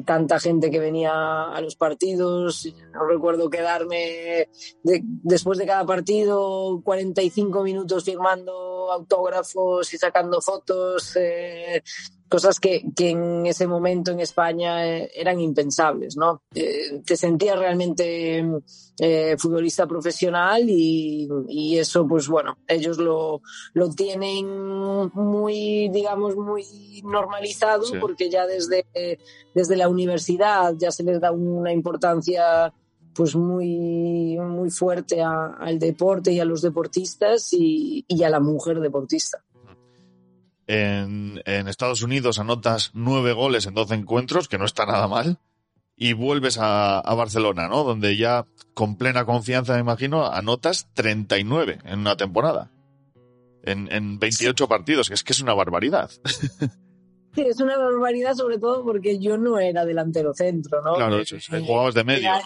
tanta 0.05 0.39
gente 0.39 0.69
que 0.69 0.79
venía 0.79 1.45
a 1.45 1.59
los 1.59 1.75
partidos. 1.75 2.71
No 2.93 3.07
recuerdo 3.07 3.49
quedarme 3.49 4.47
de, 4.83 5.01
después 5.03 5.57
de 5.57 5.65
cada 5.65 5.87
partido 5.87 6.81
45 6.83 7.63
minutos 7.63 8.03
firmando 8.03 8.91
autógrafos 8.91 9.91
y 9.91 9.97
sacando 9.97 10.39
fotos. 10.39 11.17
Cosas 12.29 12.59
que, 12.59 12.83
que, 12.95 13.09
en 13.09 13.45
ese 13.47 13.65
momento 13.65 14.11
en 14.11 14.19
España 14.19 14.87
eh, 14.87 15.09
eran 15.15 15.39
impensables, 15.39 16.15
¿no? 16.15 16.43
Eh, 16.53 17.01
te 17.03 17.17
sentías 17.17 17.57
realmente 17.57 18.45
eh, 18.99 19.35
futbolista 19.37 19.87
profesional 19.87 20.69
y, 20.69 21.27
y, 21.47 21.77
eso, 21.79 22.07
pues 22.07 22.27
bueno, 22.27 22.57
ellos 22.67 22.99
lo, 22.99 23.41
lo 23.73 23.89
tienen 23.89 24.45
muy, 25.13 25.89
digamos, 25.89 26.35
muy 26.35 27.01
normalizado 27.03 27.83
sí. 27.85 27.97
porque 27.99 28.29
ya 28.29 28.45
desde, 28.45 28.85
desde 29.55 29.75
la 29.75 29.89
universidad 29.89 30.75
ya 30.77 30.91
se 30.91 31.03
les 31.03 31.19
da 31.19 31.31
una 31.31 31.73
importancia 31.73 32.71
pues 33.13 33.35
muy, 33.35 34.37
muy 34.37 34.69
fuerte 34.69 35.21
a- 35.21 35.55
al 35.59 35.77
deporte 35.79 36.31
y 36.31 36.39
a 36.39 36.45
los 36.45 36.61
deportistas 36.61 37.51
y, 37.53 38.05
y 38.07 38.23
a 38.23 38.29
la 38.29 38.39
mujer 38.39 38.79
deportista. 38.79 39.43
En, 40.71 41.41
en 41.45 41.67
Estados 41.67 42.03
Unidos 42.03 42.37
anotas 42.37 42.91
nueve 42.93 43.33
goles 43.33 43.65
en 43.65 43.73
12 43.73 43.95
encuentros, 43.95 44.47
que 44.47 44.59
no 44.59 44.65
está 44.65 44.85
nada 44.85 45.07
mal, 45.07 45.39
y 45.95 46.13
vuelves 46.13 46.59
a, 46.59 46.99
a 46.99 47.15
Barcelona, 47.15 47.67
¿no? 47.67 47.83
Donde 47.83 48.15
ya 48.17 48.45
con 48.75 48.95
plena 48.95 49.25
confianza, 49.25 49.73
me 49.73 49.79
imagino, 49.79 50.27
anotas 50.27 50.87
39 50.93 51.79
en 51.85 51.99
una 52.01 52.15
temporada. 52.17 52.69
En, 53.63 53.91
en 53.91 54.19
28 54.19 54.67
partidos, 54.67 55.07
que 55.07 55.15
es 55.15 55.23
que 55.23 55.33
es 55.33 55.41
una 55.41 55.55
barbaridad. 55.55 56.11
Sí, 57.35 57.41
es 57.47 57.59
una 57.59 57.77
barbaridad, 57.77 58.33
sobre 58.33 58.57
todo 58.57 58.83
porque 58.83 59.19
yo 59.19 59.37
no 59.37 59.59
era 59.59 59.85
delantero 59.85 60.33
centro, 60.33 60.81
¿no? 60.83 60.95
Claro, 60.95 61.19
Eh, 61.19 61.21
eso 61.21 61.35
es, 61.35 61.47
jugabas 61.63 61.93
de 61.93 62.03
medio. 62.03 62.23
ya- 62.23 62.41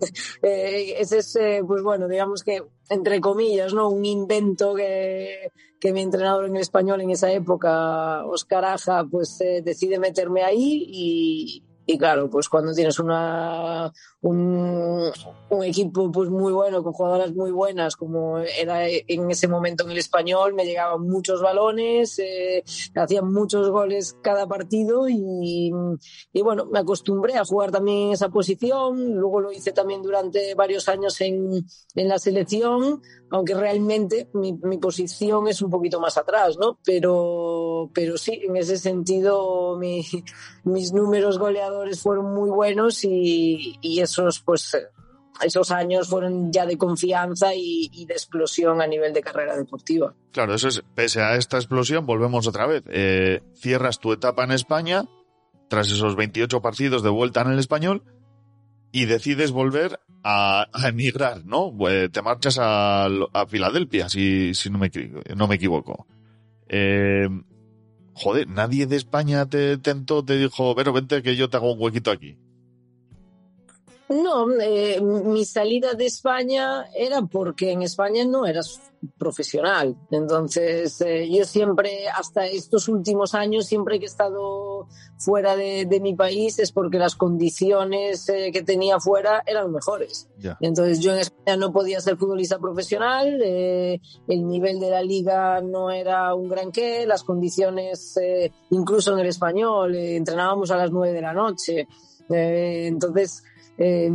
Eh, 0.42 0.96
ese 0.98 1.18
es, 1.18 1.36
eh, 1.36 1.62
pues 1.66 1.82
bueno, 1.82 2.08
digamos 2.08 2.42
que, 2.42 2.62
entre 2.90 3.20
comillas, 3.20 3.72
¿no? 3.72 3.88
Un 3.88 4.04
invento 4.04 4.74
que, 4.74 5.50
que 5.80 5.92
mi 5.92 6.02
entrenador 6.02 6.46
en 6.46 6.56
el 6.56 6.62
español 6.62 7.00
en 7.00 7.10
esa 7.10 7.32
época, 7.32 8.26
Oscar 8.26 8.64
Aja, 8.64 9.04
pues 9.10 9.40
eh, 9.40 9.62
decide 9.64 9.98
meterme 9.98 10.42
ahí 10.42 10.84
y, 10.86 11.64
y 11.86 11.98
claro, 11.98 12.28
pues 12.28 12.48
cuando 12.48 12.74
tienes 12.74 12.98
una, 12.98 13.92
un, 14.24 15.12
un 15.50 15.64
equipo 15.64 16.10
pues 16.10 16.30
muy 16.30 16.50
bueno, 16.52 16.82
con 16.82 16.94
jugadoras 16.94 17.34
muy 17.34 17.50
buenas, 17.50 17.94
como 17.94 18.38
era 18.38 18.88
en 18.88 19.30
ese 19.30 19.48
momento 19.48 19.84
en 19.84 19.90
el 19.90 19.98
español, 19.98 20.54
me 20.54 20.64
llegaban 20.64 21.02
muchos 21.02 21.42
balones, 21.42 22.18
eh, 22.18 22.64
hacían 22.94 23.30
muchos 23.30 23.68
goles 23.68 24.16
cada 24.22 24.46
partido 24.46 25.10
y, 25.10 25.70
y 26.32 26.42
bueno, 26.42 26.64
me 26.64 26.78
acostumbré 26.78 27.36
a 27.36 27.44
jugar 27.44 27.70
también 27.70 28.06
en 28.06 28.12
esa 28.12 28.30
posición, 28.30 29.14
luego 29.14 29.40
lo 29.40 29.52
hice 29.52 29.72
también 29.72 30.00
durante 30.00 30.54
varios 30.54 30.88
años 30.88 31.20
en, 31.20 31.66
en 31.94 32.08
la 32.08 32.18
selección, 32.18 33.02
aunque 33.30 33.54
realmente 33.54 34.30
mi, 34.32 34.54
mi, 34.62 34.78
posición 34.78 35.48
es 35.48 35.60
un 35.60 35.68
poquito 35.68 36.00
más 36.00 36.16
atrás, 36.16 36.56
¿no? 36.58 36.78
Pero, 36.84 37.90
pero 37.92 38.16
sí, 38.16 38.40
en 38.42 38.56
ese 38.56 38.78
sentido 38.78 39.76
mi, 39.78 40.02
mis 40.64 40.92
números 40.92 41.38
goleadores 41.38 42.00
fueron 42.00 42.34
muy 42.34 42.48
buenos 42.48 43.04
y, 43.04 43.76
y 43.82 44.00
esos, 44.18 44.40
pues, 44.40 44.76
esos 45.42 45.70
años 45.70 46.08
fueron 46.08 46.52
ya 46.52 46.66
de 46.66 46.78
confianza 46.78 47.54
y, 47.54 48.04
de 48.06 48.14
explosión 48.14 48.80
a 48.80 48.86
nivel 48.86 49.12
de 49.12 49.20
carrera 49.20 49.56
deportiva. 49.56 50.14
Claro, 50.32 50.54
eso 50.54 50.68
es, 50.68 50.82
pese 50.94 51.22
a 51.22 51.36
esta 51.36 51.56
explosión, 51.56 52.06
volvemos 52.06 52.46
otra 52.46 52.66
vez. 52.66 52.84
Eh, 52.88 53.42
cierras 53.54 53.98
tu 53.98 54.12
etapa 54.12 54.44
en 54.44 54.52
España, 54.52 55.04
tras 55.68 55.90
esos 55.90 56.16
28 56.16 56.62
partidos 56.62 57.02
de 57.02 57.10
vuelta 57.10 57.42
en 57.42 57.52
el 57.52 57.58
español, 57.58 58.02
y 58.92 59.06
decides 59.06 59.50
volver 59.50 59.98
a, 60.22 60.68
emigrar, 60.86 61.44
¿no? 61.44 61.74
Eh, 61.88 62.08
te 62.10 62.22
marchas 62.22 62.58
a, 62.60 63.08
Filadelfia, 63.48 64.08
si, 64.08 64.52
no, 64.70 64.78
me, 64.78 64.90
no 65.34 65.48
me 65.48 65.56
equivoco. 65.56 66.06
Eh, 66.68 67.28
joder, 68.14 68.48
nadie 68.48 68.86
de 68.86 68.96
España 68.96 69.46
te 69.46 69.78
tentó, 69.78 70.24
te 70.24 70.36
dijo, 70.36 70.74
Vero, 70.74 70.92
vente 70.92 71.22
que 71.22 71.36
yo 71.36 71.50
te 71.50 71.56
hago 71.56 71.72
un 71.72 71.82
huequito 71.82 72.10
aquí. 72.10 72.38
No, 74.08 74.50
eh, 74.60 75.00
mi 75.00 75.44
salida 75.44 75.94
de 75.94 76.06
España 76.06 76.86
era 76.94 77.22
porque 77.22 77.72
en 77.72 77.82
España 77.82 78.24
no 78.24 78.46
eras 78.46 78.80
profesional. 79.18 79.96
Entonces, 80.10 81.00
eh, 81.00 81.28
yo 81.30 81.44
siempre, 81.44 82.08
hasta 82.08 82.46
estos 82.46 82.88
últimos 82.88 83.34
años, 83.34 83.66
siempre 83.66 83.98
que 83.98 84.06
he 84.06 84.08
estado 84.08 84.88
fuera 85.18 85.56
de, 85.56 85.86
de 85.86 86.00
mi 86.00 86.14
país 86.14 86.58
es 86.58 86.72
porque 86.72 86.98
las 86.98 87.16
condiciones 87.16 88.28
eh, 88.28 88.50
que 88.52 88.62
tenía 88.62 89.00
fuera 89.00 89.42
eran 89.46 89.72
mejores. 89.72 90.28
Entonces, 90.60 91.00
yo 91.00 91.12
en 91.12 91.20
España 91.20 91.56
no 91.56 91.72
podía 91.72 92.00
ser 92.00 92.16
futbolista 92.16 92.58
profesional, 92.58 93.40
eh, 93.42 94.00
el 94.28 94.46
nivel 94.46 94.80
de 94.80 94.90
la 94.90 95.02
liga 95.02 95.60
no 95.60 95.90
era 95.90 96.34
un 96.34 96.48
gran 96.48 96.72
qué, 96.72 97.06
las 97.06 97.24
condiciones, 97.24 98.18
incluso 98.70 99.14
en 99.14 99.20
el 99.20 99.26
español, 99.26 99.94
entrenábamos 99.94 100.70
a 100.70 100.76
las 100.76 100.90
nueve 100.90 101.14
de 101.14 101.22
la 101.22 101.32
noche. 101.32 101.88
Entonces, 102.28 103.42
eh, 103.78 104.08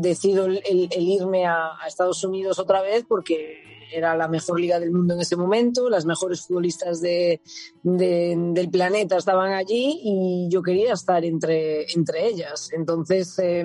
decido 0.00 0.46
el, 0.46 0.62
el, 0.64 0.88
irme 1.02 1.46
a, 1.46 1.76
a, 1.80 1.86
Estados 1.86 2.24
Unidos 2.24 2.58
otra 2.58 2.82
vez 2.82 3.04
porque 3.06 3.72
era 3.92 4.16
la 4.16 4.28
mejor 4.28 4.58
liga 4.58 4.80
del 4.80 4.90
mundo 4.90 5.14
en 5.14 5.20
ese 5.20 5.36
momento, 5.36 5.90
las 5.90 6.06
mejores 6.06 6.46
futbolistas 6.46 7.00
de, 7.00 7.40
de, 7.82 8.34
del 8.52 8.70
planeta 8.70 9.16
estaban 9.16 9.52
allí 9.52 10.00
y 10.02 10.48
yo 10.50 10.62
quería 10.62 10.94
estar 10.94 11.24
entre, 11.24 11.84
entre 11.92 12.26
ellas. 12.26 12.70
Entonces, 12.72 13.38
eh, 13.38 13.64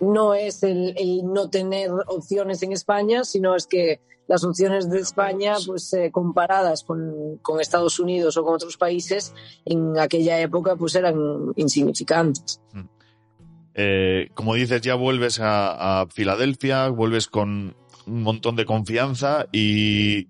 no 0.00 0.34
es 0.34 0.62
el, 0.62 0.94
el, 0.98 1.24
no 1.24 1.48
tener 1.48 1.90
opciones 2.08 2.62
en 2.62 2.72
España, 2.72 3.24
sino 3.24 3.54
es 3.54 3.66
que 3.66 4.00
las 4.26 4.42
opciones 4.44 4.88
de 4.88 5.00
España, 5.00 5.54
pues 5.66 5.92
eh, 5.92 6.10
comparadas 6.10 6.82
con, 6.82 7.38
con, 7.42 7.60
Estados 7.60 7.98
Unidos 7.98 8.36
o 8.36 8.44
con 8.44 8.54
otros 8.54 8.76
países, 8.76 9.34
en 9.64 9.98
aquella 9.98 10.40
época, 10.40 10.76
pues 10.76 10.94
eran 10.94 11.52
insignificantes. 11.56 12.60
Mm. 12.72 12.93
Eh, 13.74 14.30
como 14.34 14.54
dices, 14.54 14.80
ya 14.82 14.94
vuelves 14.94 15.40
a, 15.42 16.06
Filadelfia, 16.10 16.88
vuelves 16.88 17.26
con 17.26 17.76
un 18.06 18.22
montón 18.22 18.54
de 18.56 18.66
confianza 18.66 19.46
y 19.52 20.28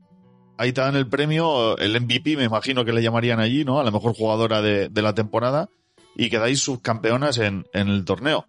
ahí 0.57 0.73
te 0.73 0.81
dan 0.81 0.97
el 0.97 1.09
premio, 1.09 1.77
el 1.79 2.01
MVP, 2.01 2.37
me 2.37 2.45
imagino 2.45 2.85
que 2.85 2.93
le 2.93 3.03
llamarían 3.03 3.41
allí, 3.41 3.65
¿no? 3.65 3.81
A 3.81 3.85
la 3.85 3.91
mejor 3.91 4.15
jugadora 4.15 4.63
de, 4.63 4.91
la 5.03 5.15
temporada 5.15 5.69
y 6.17 6.31
quedáis 6.31 6.61
subcampeonas 6.61 7.39
en, 7.39 7.67
el 7.73 8.05
torneo. 8.05 8.47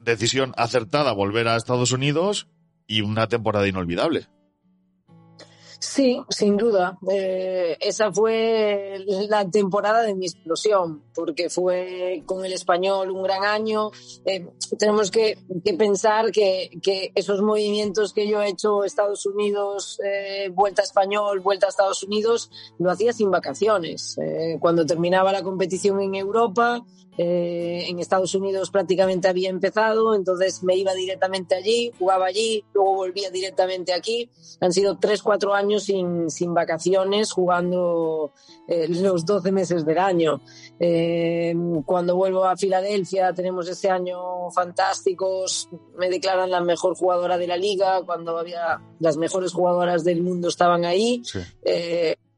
Decisión 0.00 0.52
acertada, 0.56 1.12
volver 1.12 1.48
a 1.48 1.56
Estados 1.56 1.92
Unidos 1.92 2.48
y 2.86 3.02
una 3.02 3.28
temporada 3.28 3.68
inolvidable. 3.68 4.26
Sí, 5.82 6.22
sin 6.28 6.56
duda. 6.56 6.96
Eh, 7.10 7.76
esa 7.80 8.12
fue 8.12 9.04
la 9.28 9.50
temporada 9.50 10.04
de 10.04 10.14
mi 10.14 10.26
explosión, 10.26 11.02
porque 11.12 11.50
fue 11.50 12.22
con 12.24 12.44
el 12.44 12.52
español 12.52 13.10
un 13.10 13.24
gran 13.24 13.42
año. 13.42 13.90
Eh, 14.24 14.46
tenemos 14.78 15.10
que, 15.10 15.36
pensar 15.76 16.30
que, 16.30 16.70
esos 17.16 17.42
movimientos 17.42 18.12
que 18.12 18.28
yo 18.28 18.40
he 18.40 18.50
hecho 18.50 18.84
Estados 18.84 19.26
Unidos, 19.26 19.98
eh, 20.04 20.50
vuelta 20.54 20.82
a 20.82 20.84
español, 20.84 21.40
vuelta 21.40 21.66
a 21.66 21.70
Estados 21.70 22.04
Unidos, 22.04 22.48
lo 22.78 22.88
hacía 22.88 23.12
sin 23.12 23.32
vacaciones. 23.32 24.16
Cuando 24.60 24.86
terminaba 24.86 25.32
la 25.32 25.42
competición 25.42 26.00
en 26.00 26.14
Europa, 26.14 26.86
eh, 27.18 27.84
en 27.88 27.98
Estados 27.98 28.34
Unidos 28.34 28.70
prácticamente 28.70 29.28
había 29.28 29.50
empezado, 29.50 30.14
entonces 30.14 30.62
me 30.62 30.76
iba 30.76 30.94
directamente 30.94 31.54
allí, 31.54 31.92
jugaba 31.98 32.26
allí, 32.26 32.64
luego 32.72 32.94
volvía 32.94 33.30
directamente 33.30 33.92
aquí. 33.92 34.30
Han 34.60 34.72
sido 34.72 34.98
tres, 34.98 35.22
cuatro 35.22 35.54
años 35.54 35.84
sin, 35.84 36.30
sin 36.30 36.54
vacaciones, 36.54 37.32
jugando 37.32 38.32
eh, 38.66 38.88
los 38.88 39.26
12 39.26 39.52
meses 39.52 39.84
del 39.84 39.98
año. 39.98 40.40
Eh, 40.80 41.54
cuando 41.84 42.16
vuelvo 42.16 42.44
a 42.44 42.56
Filadelfia 42.56 43.34
tenemos 43.34 43.68
ese 43.68 43.90
año 43.90 44.50
fantásticos, 44.50 45.68
me 45.98 46.08
declaran 46.08 46.50
la 46.50 46.62
mejor 46.62 46.96
jugadora 46.96 47.36
de 47.36 47.46
la 47.46 47.58
liga, 47.58 48.02
cuando 48.06 48.38
había 48.38 48.80
las 49.00 49.18
mejores 49.18 49.52
jugadoras 49.52 50.02
del 50.02 50.22
mundo 50.22 50.48
estaban 50.48 50.86
ahí. 50.86 51.22
Sí. 51.24 51.40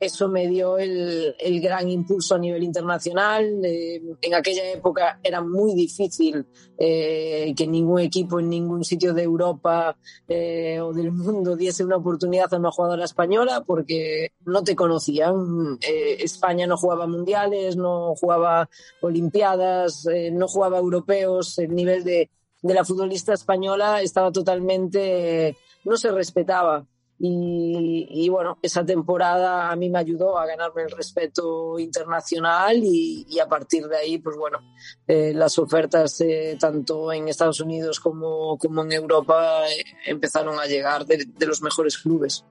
Eso 0.00 0.28
me 0.28 0.48
dio 0.48 0.76
el, 0.76 1.34
el, 1.38 1.60
gran 1.60 1.88
impulso 1.88 2.34
a 2.34 2.38
nivel 2.38 2.62
internacional. 2.64 3.64
Eh, 3.64 4.02
en 4.20 4.34
aquella 4.34 4.72
época 4.72 5.20
era 5.22 5.40
muy 5.40 5.74
difícil 5.74 6.46
eh, 6.76 7.54
que 7.56 7.66
ningún 7.66 8.00
equipo 8.00 8.40
en 8.40 8.50
ningún 8.50 8.84
sitio 8.84 9.14
de 9.14 9.22
Europa 9.22 9.96
eh, 10.26 10.80
o 10.80 10.92
del 10.92 11.12
mundo 11.12 11.56
diese 11.56 11.84
una 11.84 11.96
oportunidad 11.96 12.52
a 12.52 12.58
una 12.58 12.72
jugadora 12.72 13.04
española 13.04 13.62
porque 13.64 14.32
no 14.44 14.62
te 14.64 14.74
conocían. 14.74 15.78
España 15.80 16.66
no 16.66 16.76
jugaba 16.76 17.06
mundiales, 17.06 17.76
no 17.76 18.14
jugaba 18.16 18.68
olimpiadas, 19.00 20.06
no 20.32 20.48
jugaba 20.48 20.78
europeos. 20.78 21.58
El 21.58 21.74
nivel 21.74 22.02
de, 22.04 22.30
de 22.62 22.74
la 22.74 22.84
futbolista 22.84 23.32
española 23.32 24.02
estaba 24.02 24.32
totalmente, 24.32 25.56
no 25.84 25.96
se 25.96 26.10
respetaba. 26.10 26.84
Y, 27.18 28.06
y, 28.10 28.28
bueno, 28.28 28.58
esa 28.60 28.84
temporada 28.84 29.70
a 29.70 29.76
mí 29.76 29.88
me 29.88 30.00
ayudó 30.00 30.36
a 30.36 30.46
ganarme 30.46 30.82
el 30.82 30.90
respeto 30.90 31.78
internacional 31.78 32.76
y, 32.82 33.24
y 33.28 33.38
a 33.38 33.48
partir 33.48 33.86
de 33.86 33.96
ahí, 33.96 34.18
pues 34.18 34.36
bueno, 34.36 34.58
eh, 35.06 35.32
las 35.32 35.58
ofertas 35.58 36.20
eh, 36.20 36.56
tanto 36.58 37.12
en 37.12 37.28
Estados 37.28 37.60
Unidos 37.60 38.00
como, 38.00 38.58
como 38.58 38.82
en 38.82 38.92
Europa 38.92 39.62
eh, 39.68 39.84
empezaron 40.06 40.58
a 40.58 40.66
llegar 40.66 41.06
de, 41.06 41.24
de, 41.24 41.46
los 41.46 41.62
mejores 41.62 41.98
clubes. 41.98 42.44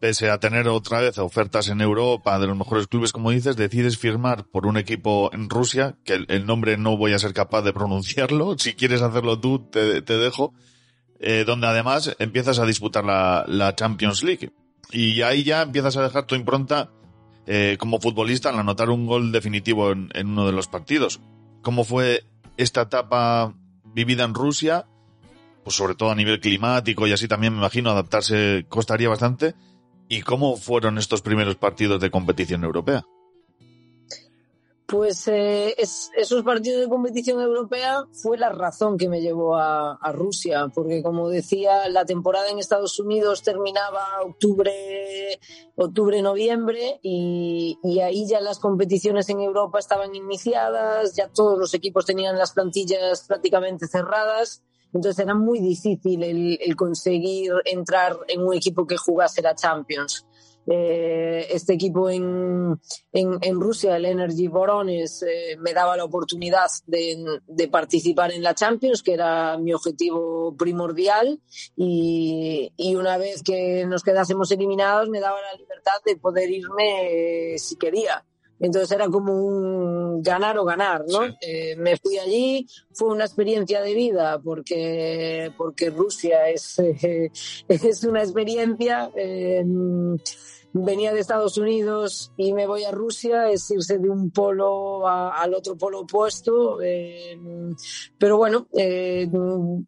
Pese 0.00 0.30
a 0.30 0.40
tener 0.40 0.68
otra 0.68 1.00
vez 1.00 1.18
ofertas 1.18 1.68
en 1.68 1.82
Europa 1.82 2.38
de 2.38 2.46
los 2.46 2.56
mejores 2.56 2.86
clubes, 2.86 3.12
como 3.12 3.30
dices, 3.30 3.56
decides 3.56 3.98
firmar 3.98 4.46
por 4.46 4.66
un 4.66 4.78
equipo 4.78 5.30
en 5.34 5.50
Rusia, 5.50 5.96
que 6.02 6.14
el, 6.14 6.26
el 6.28 6.46
nombre 6.46 6.78
no 6.78 6.96
voy 6.96 7.12
a 7.12 7.18
ser 7.18 7.34
capaz 7.34 7.60
de 7.60 7.74
pronunciarlo, 7.74 8.56
si 8.58 8.74
quieres 8.74 9.02
hacerlo 9.02 9.38
tú, 9.38 9.68
te, 9.70 10.00
te 10.00 10.16
dejo 10.16 10.54
eh, 11.20 11.44
donde 11.46 11.66
además 11.66 12.14
empiezas 12.18 12.58
a 12.58 12.66
disputar 12.66 13.04
la, 13.04 13.44
la, 13.48 13.74
Champions 13.74 14.22
League. 14.22 14.52
Y 14.92 15.22
ahí 15.22 15.42
ya 15.42 15.62
empiezas 15.62 15.96
a 15.96 16.02
dejar 16.02 16.26
tu 16.26 16.34
impronta 16.34 16.90
eh, 17.46 17.76
como 17.78 18.00
futbolista 18.00 18.50
al 18.50 18.58
anotar 18.58 18.90
un 18.90 19.06
gol 19.06 19.32
definitivo 19.32 19.92
en, 19.92 20.10
en, 20.14 20.28
uno 20.28 20.46
de 20.46 20.52
los 20.52 20.68
partidos. 20.68 21.20
¿Cómo 21.62 21.84
fue 21.84 22.24
esta 22.56 22.82
etapa 22.82 23.54
vivida 23.84 24.24
en 24.24 24.34
Rusia 24.34 24.86
pues 25.66 25.74
sobre 25.74 25.96
todo 25.96 26.12
a 26.12 26.14
nivel 26.14 26.38
climático 26.38 27.08
y 27.08 27.12
así 27.12 27.26
también 27.26 27.52
me 27.52 27.58
imagino 27.58 27.90
adaptarse 27.90 28.66
costaría 28.68 29.08
bastante. 29.08 29.56
¿Y 30.08 30.22
cómo 30.22 30.56
fueron 30.56 30.96
estos 30.96 31.22
primeros 31.22 31.56
partidos 31.56 32.00
de 32.00 32.08
competición 32.08 32.62
europea? 32.62 33.04
Pues 34.86 35.26
eh, 35.26 35.74
es, 35.78 36.12
esos 36.16 36.44
partidos 36.44 36.82
de 36.82 36.88
competición 36.88 37.40
europea 37.40 38.06
fue 38.12 38.38
la 38.38 38.50
razón 38.50 38.96
que 38.96 39.08
me 39.08 39.20
llevó 39.20 39.56
a, 39.56 39.94
a, 39.94 40.12
Rusia, 40.12 40.70
porque 40.72 41.02
como 41.02 41.28
decía, 41.28 41.88
la 41.88 42.04
temporada 42.04 42.50
en 42.50 42.60
Estados 42.60 43.00
Unidos 43.00 43.42
terminaba 43.42 44.04
octubre, 44.24 45.40
octubre, 45.74 46.22
noviembre, 46.22 47.00
y, 47.02 47.80
y 47.82 47.98
ahí 47.98 48.28
ya 48.28 48.40
las 48.40 48.60
competiciones 48.60 49.28
en 49.28 49.40
Europa 49.40 49.80
estaban 49.80 50.14
iniciadas, 50.14 51.16
ya 51.16 51.28
todos 51.30 51.58
los 51.58 51.74
equipos 51.74 52.06
tenían 52.06 52.38
las 52.38 52.52
plantillas 52.52 53.24
prácticamente 53.26 53.88
cerradas. 53.88 54.62
Entonces 54.92 55.18
era 55.24 55.34
muy 55.34 55.58
difícil 55.58 56.22
el, 56.22 56.58
el 56.62 56.76
conseguir 56.76 57.52
entrar 57.64 58.16
en 58.28 58.42
un 58.46 58.54
equipo 58.54 58.86
que 58.86 58.96
jugase 58.96 59.42
la 59.42 59.56
Champions. 59.56 60.25
Eh, 60.68 61.46
este 61.50 61.74
equipo 61.74 62.10
en, 62.10 62.80
en, 63.12 63.38
en, 63.40 63.60
Rusia, 63.60 63.96
el 63.96 64.04
Energy 64.04 64.48
Borones, 64.48 65.22
eh, 65.22 65.56
me 65.60 65.72
daba 65.72 65.96
la 65.96 66.04
oportunidad 66.04 66.66
de, 66.86 67.24
de, 67.46 67.68
participar 67.68 68.32
en 68.32 68.42
la 68.42 68.54
Champions, 68.54 69.02
que 69.02 69.12
era 69.12 69.58
mi 69.58 69.72
objetivo 69.72 70.56
primordial, 70.56 71.40
y, 71.76 72.72
y, 72.76 72.96
una 72.96 73.16
vez 73.16 73.44
que 73.44 73.86
nos 73.86 74.02
quedásemos 74.02 74.50
eliminados, 74.50 75.08
me 75.08 75.20
daba 75.20 75.40
la 75.40 75.56
libertad 75.56 76.00
de 76.04 76.16
poder 76.16 76.50
irme 76.50 77.54
eh, 77.54 77.58
si 77.58 77.76
quería. 77.76 78.24
Entonces 78.58 78.90
era 78.90 79.08
como 79.08 79.34
un 79.34 80.22
ganar 80.22 80.58
o 80.58 80.64
ganar, 80.64 81.04
¿no? 81.06 81.26
Sí. 81.26 81.34
Eh, 81.42 81.76
me 81.76 81.96
fui 81.98 82.18
allí, 82.18 82.66
fue 82.92 83.08
una 83.08 83.24
experiencia 83.24 83.82
de 83.82 83.94
vida 83.94 84.40
porque, 84.42 85.52
porque 85.58 85.90
Rusia 85.90 86.48
es, 86.48 86.78
eh, 86.78 87.30
es 87.68 88.04
una 88.04 88.22
experiencia. 88.22 89.10
Eh, 89.14 89.64
venía 90.84 91.12
de 91.12 91.20
Estados 91.20 91.56
Unidos 91.58 92.32
y 92.36 92.52
me 92.52 92.66
voy 92.66 92.84
a 92.84 92.90
Rusia, 92.90 93.50
es 93.50 93.70
irse 93.70 93.98
de 93.98 94.10
un 94.10 94.30
polo 94.30 95.06
a, 95.06 95.40
al 95.40 95.54
otro 95.54 95.76
polo 95.76 96.00
opuesto. 96.00 96.80
Eh, 96.82 97.38
pero 98.18 98.36
bueno, 98.36 98.68
eh, 98.76 99.28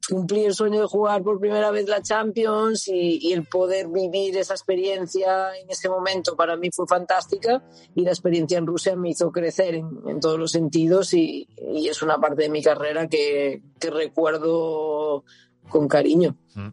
cumplí 0.08 0.44
el 0.44 0.54
sueño 0.54 0.80
de 0.80 0.86
jugar 0.86 1.22
por 1.22 1.40
primera 1.40 1.70
vez 1.70 1.88
la 1.88 2.02
Champions 2.02 2.88
y, 2.88 3.18
y, 3.28 3.32
el 3.32 3.46
poder 3.46 3.88
vivir 3.88 4.36
esa 4.36 4.54
experiencia 4.54 5.56
en 5.56 5.70
ese 5.70 5.88
momento 5.88 6.36
para 6.36 6.56
mí 6.56 6.70
fue 6.72 6.86
fantástica 6.86 7.62
y 7.94 8.02
la 8.02 8.10
experiencia 8.10 8.58
en 8.58 8.66
Rusia 8.66 8.96
me 8.96 9.10
hizo 9.10 9.30
crecer 9.30 9.74
en, 9.74 9.88
en 10.06 10.20
todos 10.20 10.38
los 10.38 10.52
sentidos 10.52 11.12
y, 11.14 11.48
y, 11.72 11.88
es 11.88 12.02
una 12.02 12.18
parte 12.18 12.44
de 12.44 12.50
mi 12.50 12.62
carrera 12.62 13.08
que, 13.08 13.62
que 13.78 13.90
recuerdo 13.90 15.24
con 15.68 15.88
cariño. 15.88 16.36
Mm 16.54 16.68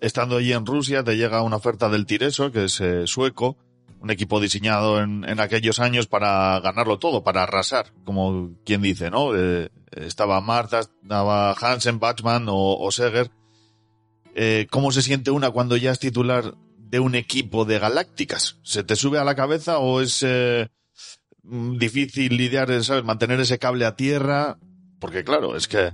estando 0.00 0.36
allí 0.36 0.52
en 0.52 0.66
Rusia 0.66 1.04
te 1.04 1.16
llega 1.16 1.42
una 1.42 1.56
oferta 1.56 1.88
del 1.88 2.06
Tireso, 2.06 2.50
que 2.50 2.64
es 2.64 2.80
eh, 2.80 3.06
sueco, 3.06 3.56
un 4.00 4.10
equipo 4.10 4.40
diseñado 4.40 5.00
en, 5.00 5.28
en, 5.28 5.40
aquellos 5.40 5.78
años 5.78 6.06
para 6.06 6.58
ganarlo 6.60 6.98
todo, 6.98 7.22
para 7.22 7.42
arrasar, 7.42 7.92
como 8.04 8.52
quien 8.64 8.80
dice, 8.80 9.10
¿no? 9.10 9.36
Eh, 9.36 9.68
estaba 9.92 10.40
Marta, 10.40 10.80
estaba 10.80 11.52
Hansen, 11.52 11.98
Bachmann 11.98 12.46
o, 12.48 12.78
o 12.78 12.90
Seger. 12.90 13.30
Eh, 14.34 14.66
¿Cómo 14.70 14.92
se 14.92 15.02
siente 15.02 15.30
una 15.30 15.50
cuando 15.50 15.76
ya 15.76 15.90
es 15.90 15.98
titular 15.98 16.54
de 16.78 17.00
un 17.00 17.14
equipo 17.14 17.64
de 17.64 17.78
galácticas? 17.78 18.58
¿Se 18.62 18.84
te 18.84 18.96
sube 18.96 19.18
a 19.18 19.24
la 19.24 19.34
cabeza 19.34 19.78
o 19.78 20.00
es 20.00 20.22
eh, 20.26 20.68
difícil 21.42 22.36
lidiar, 22.36 22.82
¿sabes? 22.84 23.04
Mantener 23.04 23.40
ese 23.40 23.58
cable 23.58 23.84
a 23.84 23.96
tierra? 23.96 24.58
Porque 24.98 25.24
claro, 25.24 25.56
es 25.56 25.68
que 25.68 25.92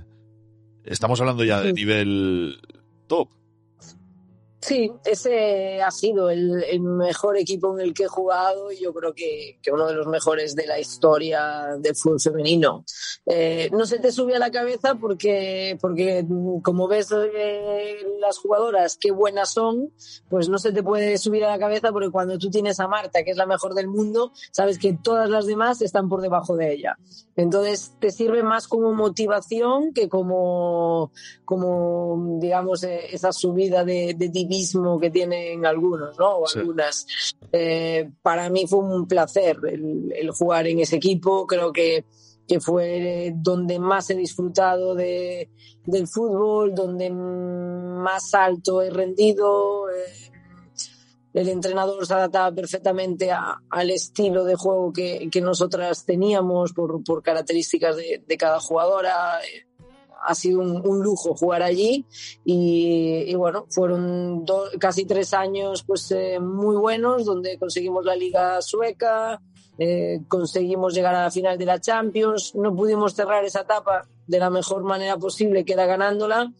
estamos 0.85 1.19
hablando 1.19 1.43
ya 1.43 1.61
de 1.61 1.73
nivel 1.73 2.61
top. 3.07 3.36
Sí, 4.67 4.91
ese 5.05 5.81
ha 5.81 5.91
sido 5.91 6.29
el, 6.29 6.61
el, 6.61 6.81
mejor 6.81 7.37
equipo 7.37 7.73
en 7.73 7.85
el 7.85 7.93
que 7.93 8.03
he 8.03 8.07
jugado 8.07 8.69
y 8.69 8.81
yo 8.81 8.93
creo 8.93 9.13
que, 9.13 9.59
que 9.61 9.71
uno 9.71 9.87
de 9.87 9.93
los 9.93 10.07
mejores 10.07 10.55
de 10.55 10.67
la 10.67 10.77
historia 10.77 11.77
del 11.79 11.95
fútbol 11.95 12.19
femenino. 12.19 12.83
Eh, 13.25 13.69
no 13.71 13.85
se 13.85 13.99
te 13.99 14.11
sube 14.11 14.35
a 14.35 14.39
la 14.39 14.51
cabeza 14.51 14.95
porque, 14.95 15.77
porque 15.79 16.25
como 16.63 16.89
ves 16.89 17.13
eh, 17.13 17.95
las 18.19 18.39
jugadoras 18.39 18.97
qué 18.99 19.11
buenas 19.11 19.53
son, 19.53 19.93
pues 20.29 20.49
no 20.49 20.57
se 20.57 20.73
te 20.73 20.83
puede 20.83 21.17
subir 21.17 21.45
a 21.45 21.51
la 21.51 21.59
cabeza 21.59 21.93
porque 21.93 22.11
cuando 22.11 22.37
tú 22.37 22.49
tienes 22.49 22.81
a 22.81 22.89
Marta, 22.89 23.23
que 23.23 23.31
es 23.31 23.37
la 23.37 23.45
mejor 23.45 23.73
del 23.73 23.87
mundo, 23.87 24.33
sabes 24.51 24.79
que 24.79 24.91
todas 25.01 25.29
las 25.29 25.45
demás 25.45 25.81
están 25.81 26.09
por 26.09 26.19
debajo 26.19 26.57
de 26.57 26.73
ella. 26.73 26.97
Entonces 27.37 27.93
te 28.01 28.11
sirve 28.11 28.43
más 28.43 28.67
como 28.67 28.93
motivación 28.93 29.93
que 29.93 30.09
como, 30.09 31.13
como 31.45 32.37
digamos, 32.41 32.83
eh, 32.83 33.13
esa 33.13 33.31
subida 33.31 33.85
de, 33.85 34.13
de 34.17 34.27
que 35.01 35.09
tienen 35.09 35.65
algunos, 35.65 36.17
¿no? 36.17 36.39
O 36.39 36.47
sí. 36.47 36.59
algunas. 36.59 37.05
Eh, 37.51 38.09
para 38.21 38.49
mí 38.49 38.65
fue 38.67 38.79
un 38.79 39.07
placer 39.07 39.57
el, 39.69 40.11
el, 40.15 40.31
jugar 40.31 40.67
en 40.67 40.79
ese 40.79 40.97
equipo. 40.97 41.45
Creo 41.45 41.71
que, 41.71 42.05
que 42.47 42.59
fue 42.59 43.33
donde 43.35 43.79
más 43.79 44.09
he 44.09 44.15
disfrutado 44.15 44.95
de, 44.95 45.49
del 45.85 46.07
fútbol, 46.07 46.73
donde 46.75 47.09
más 47.09 48.33
alto 48.33 48.81
he 48.81 48.89
rendido. 48.89 49.89
Eh, 49.89 50.31
el 51.33 51.49
entrenador 51.49 52.05
se 52.05 52.13
adaptaba 52.15 52.51
perfectamente 52.51 53.31
a, 53.31 53.61
al 53.69 53.91
estilo 53.91 54.43
de 54.43 54.55
juego 54.55 54.91
que, 54.91 55.29
que 55.31 55.39
nosotras 55.39 56.03
teníamos 56.03 56.73
por, 56.73 57.03
por 57.03 57.21
características 57.21 57.95
de, 57.95 58.23
de, 58.25 58.37
cada 58.37 58.59
jugadora. 58.59 59.39
Ha 60.27 60.35
sido 60.35 60.59
un, 60.59 60.85
un 60.85 61.01
lujo 61.01 61.35
jugar 61.35 61.63
allí. 61.63 62.05
Y, 62.45 63.23
y 63.27 63.35
bueno, 63.35 63.65
fueron 63.69 64.45
casi 64.79 65.05
tres 65.05 65.33
años 65.33 65.83
pues 65.83 66.11
eh, 66.11 66.39
muy 66.39 66.75
buenos 66.75 67.25
donde 67.25 67.57
conseguimos 67.57 68.05
la 68.05 68.15
liga 68.15 68.61
sueca, 68.61 69.41
eh, 69.77 70.21
conseguimos 70.27 70.93
llegar 70.93 71.15
a 71.15 71.23
la 71.23 71.31
final 71.31 71.57
de 71.57 71.65
la 71.65 71.79
Champions, 71.79 72.53
no 72.55 72.75
pudimos 72.75 73.13
cerrar 73.13 73.45
esa 73.45 73.61
etapa 73.61 74.07
de 74.25 74.39
la 74.39 74.49
mejor 74.49 74.83
manera 74.83 75.17
posible 75.17 75.63
que 75.63 75.73
era 75.73 75.85
ganándola, 75.85 76.51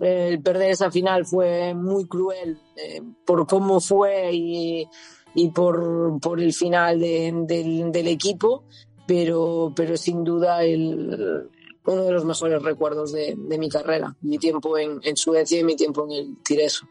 el 0.00 0.42
perder 0.42 0.70
esa 0.70 0.90
final 0.90 1.24
fue 1.24 1.74
muy 1.74 2.06
cruel 2.06 2.58
eh, 2.76 3.00
por 3.24 3.46
cómo 3.46 3.80
fue 3.80 4.30
y, 4.32 4.88
y 5.34 5.50
por, 5.50 6.18
por, 6.20 6.40
el 6.40 6.52
final 6.52 6.98
de, 6.98 7.32
de, 7.46 7.90
del 7.92 8.08
equipo, 8.08 8.64
pero, 9.06 9.72
pero 9.76 9.96
sin 9.96 10.24
duda 10.24 10.64
el, 10.64 11.48
uno 11.86 12.04
de 12.04 12.12
los 12.12 12.24
mejores 12.24 12.62
recuerdos 12.62 13.12
de, 13.12 13.36
mi 13.36 13.68
carrera, 13.68 14.16
mi 14.22 14.38
tiempo 14.38 14.78
en, 14.78 15.00
en, 15.02 15.16
Suecia 15.16 15.60
y 15.60 15.64
mi 15.64 15.76
tiempo 15.76 16.04
en 16.06 16.12
el 16.12 16.42
Tireso. 16.42 16.86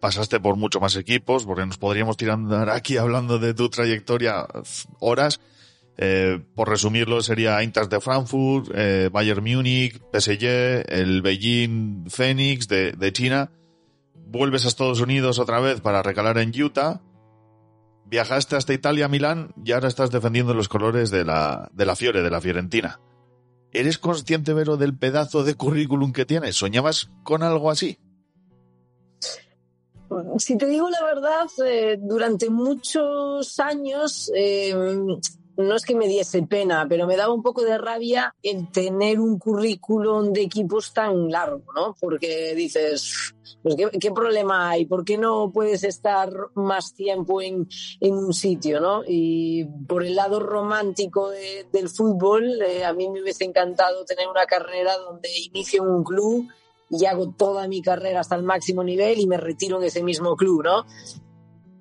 Pasaste 0.00 0.40
por 0.40 0.56
muchos 0.56 0.82
más 0.82 0.96
equipos, 0.96 1.46
porque 1.46 1.64
nos 1.64 1.78
podríamos 1.78 2.16
tirar 2.16 2.68
aquí 2.68 2.98
hablando 2.98 3.38
de 3.38 3.54
tu 3.54 3.70
trayectoria 3.70 4.46
horas. 5.00 5.40
Eh, 5.96 6.40
por 6.54 6.68
resumirlo, 6.68 7.22
sería 7.22 7.62
Eintracht 7.62 7.90
de 7.90 8.00
Frankfurt, 8.00 8.70
eh, 8.74 9.08
Bayern 9.12 9.42
Múnich, 9.42 10.00
PSG, 10.12 10.84
el 10.88 11.22
Beijing 11.22 12.10
Phoenix 12.10 12.68
de, 12.68 12.92
de, 12.92 13.12
China. 13.12 13.50
Vuelves 14.26 14.64
a 14.64 14.68
Estados 14.68 15.00
Unidos 15.00 15.38
otra 15.38 15.60
vez 15.60 15.80
para 15.80 16.02
recalar 16.02 16.36
en 16.38 16.50
Utah. 16.60 17.00
Viajaste 18.06 18.56
hasta 18.56 18.74
Italia, 18.74 19.08
Milán, 19.08 19.54
y 19.64 19.72
ahora 19.72 19.88
estás 19.88 20.10
defendiendo 20.10 20.52
los 20.52 20.68
colores 20.68 21.10
de 21.10 21.24
la, 21.24 21.70
de 21.72 21.86
la 21.86 21.96
Fiore, 21.96 22.22
de 22.22 22.30
la 22.30 22.40
Fiorentina. 22.40 23.00
¿Eres 23.74 23.98
consciente, 23.98 24.54
Vero, 24.54 24.76
del 24.76 24.96
pedazo 24.96 25.42
de 25.42 25.56
currículum 25.56 26.12
que 26.12 26.24
tienes? 26.24 26.54
¿Soñabas 26.54 27.10
con 27.24 27.42
algo 27.42 27.72
así? 27.72 27.98
Si 30.38 30.56
te 30.56 30.66
digo 30.66 30.88
la 30.90 31.02
verdad, 31.02 31.46
eh, 31.66 31.98
durante 32.00 32.50
muchos 32.50 33.58
años 33.58 34.30
eh, 34.32 34.72
no 35.56 35.76
es 35.76 35.84
que 35.84 35.94
me 35.94 36.08
diese 36.08 36.42
pena, 36.42 36.86
pero 36.88 37.06
me 37.06 37.16
daba 37.16 37.32
un 37.32 37.42
poco 37.42 37.62
de 37.62 37.78
rabia 37.78 38.34
el 38.42 38.70
tener 38.70 39.20
un 39.20 39.38
currículum 39.38 40.32
de 40.32 40.42
equipos 40.42 40.92
tan 40.92 41.30
largo, 41.30 41.72
¿no? 41.74 41.94
Porque 42.00 42.54
dices, 42.54 43.34
pues 43.62 43.76
¿qué, 43.76 44.10
problema 44.10 44.70
hay? 44.70 44.86
¿Por 44.86 45.04
qué 45.04 45.16
no 45.16 45.50
puedes 45.52 45.84
estar 45.84 46.30
más 46.54 46.94
tiempo 46.94 47.40
en, 47.40 47.68
en 48.00 48.14
un 48.14 48.32
sitio, 48.32 48.80
no? 48.80 49.02
Y 49.06 49.64
por 49.86 50.04
el 50.04 50.16
lado 50.16 50.40
romántico 50.40 51.30
de, 51.30 51.66
del 51.72 51.88
fútbol, 51.88 52.60
eh, 52.62 52.84
a 52.84 52.92
mí 52.92 53.08
me 53.08 53.22
hubiese 53.22 53.44
encantado 53.44 54.04
tener 54.04 54.28
una 54.28 54.46
carrera 54.46 54.96
donde 54.98 55.28
inicio 55.38 55.82
un 55.82 56.02
club 56.04 56.48
y 56.90 57.06
hago 57.06 57.32
toda 57.36 57.66
mi 57.68 57.82
carrera 57.82 58.20
hasta 58.20 58.36
el 58.36 58.42
máximo 58.42 58.84
nivel 58.84 59.18
y 59.18 59.26
me 59.26 59.36
retiro 59.36 59.78
en 59.78 59.84
ese 59.84 60.02
mismo 60.02 60.36
club, 60.36 60.62
¿no? 60.64 60.84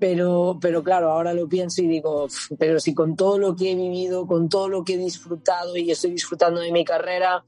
Pero, 0.03 0.57
pero 0.59 0.83
claro, 0.83 1.13
ahora 1.13 1.33
lo 1.33 1.47
pienso 1.47 1.81
y 1.81 1.87
digo, 1.87 2.27
pero 2.59 2.77
si 2.81 2.93
con 2.93 3.15
todo 3.15 3.37
lo 3.37 3.55
que 3.55 3.71
he 3.71 3.75
vivido, 3.75 4.27
con 4.27 4.49
todo 4.49 4.67
lo 4.67 4.83
que 4.83 4.95
he 4.95 4.97
disfrutado 4.97 5.77
y 5.77 5.91
estoy 5.91 6.11
disfrutando 6.11 6.59
de 6.59 6.73
mi 6.73 6.83
carrera, 6.83 7.45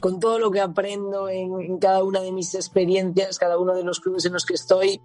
con 0.00 0.18
todo 0.18 0.38
lo 0.38 0.50
que 0.50 0.62
aprendo 0.62 1.28
en, 1.28 1.76
cada 1.76 2.02
una 2.02 2.22
de 2.22 2.32
mis 2.32 2.54
experiencias, 2.54 3.38
cada 3.38 3.58
uno 3.58 3.74
de 3.74 3.84
los 3.84 4.00
clubes 4.00 4.24
en 4.24 4.32
los 4.32 4.46
que 4.46 4.54
estoy, 4.54 5.02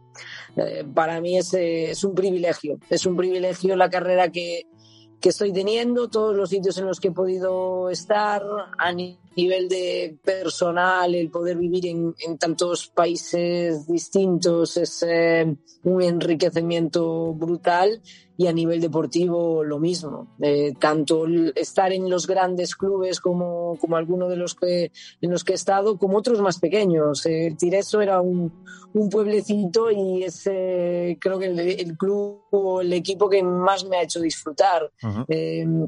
eh, 0.56 0.86
para 0.94 1.20
mí 1.20 1.38
eh, 1.38 1.92
es 1.92 2.06
un 2.06 2.16
privilegio, 2.16 2.80
es 2.90 3.06
un 3.06 3.18
privilegio 3.18 3.76
la 3.76 3.90
carrera 3.90 4.32
que, 4.32 4.68
que 5.24 5.30
estoy 5.30 5.54
teniendo, 5.54 6.10
todos 6.10 6.36
los 6.36 6.50
sitios 6.50 6.78
en 6.80 6.86
los 6.86 7.00
que 7.00 7.08
he 7.08 7.12
podido 7.12 7.90
estar, 7.90 8.44
a 8.78 8.92
nivel 8.92 9.70
de 9.70 10.18
personal, 10.22 11.16
el 11.16 11.30
poder 11.32 11.56
vivir 11.56 11.86
en, 11.86 12.14
en 12.20 12.38
tantos 12.38 12.90
países 12.90 13.88
distintos 13.88 14.76
es 14.76 15.06
un 15.84 16.02
enriquecimiento 16.02 17.34
brutal 17.36 18.02
y 18.38 18.48
a 18.48 18.54
nivel 18.54 18.82
deportivo 18.82 19.64
lo 19.64 19.80
mismo. 19.80 20.36
Eh, 20.42 20.74
tanto 20.80 21.26
estar 21.56 21.92
en 21.94 22.10
los 22.10 22.26
grandes 22.28 22.76
clubes 22.76 23.20
como, 23.20 23.78
como 23.80 23.96
algunos 23.96 24.30
de 24.30 24.38
los 24.38 24.56
que 24.56 24.92
en 25.22 25.32
los 25.32 25.44
que 25.44 25.54
he 25.54 25.56
estado, 25.56 25.98
como 25.98 26.18
otros 26.18 26.42
más 26.42 26.60
pequeños. 26.60 27.26
Eh, 27.26 27.56
Tireso 27.58 28.02
era 28.02 28.22
un, 28.22 28.64
un 28.94 29.10
pueblecito 29.10 29.92
y 29.92 30.24
es 30.24 30.48
eh, 30.52 31.18
creo 31.20 31.38
que 31.40 31.48
el, 31.48 31.60
el, 31.60 31.98
club 31.98 32.44
o 32.52 32.82
el 32.82 32.94
equipo 32.94 33.30
que 33.30 33.44
más 33.44 33.86
me 33.86 33.98
ha 33.98 34.04
hecho 34.04 34.20
disfrutar. 34.20 34.92
Uh 35.04 35.08
-huh. 35.08 35.26
eh, 35.30 35.88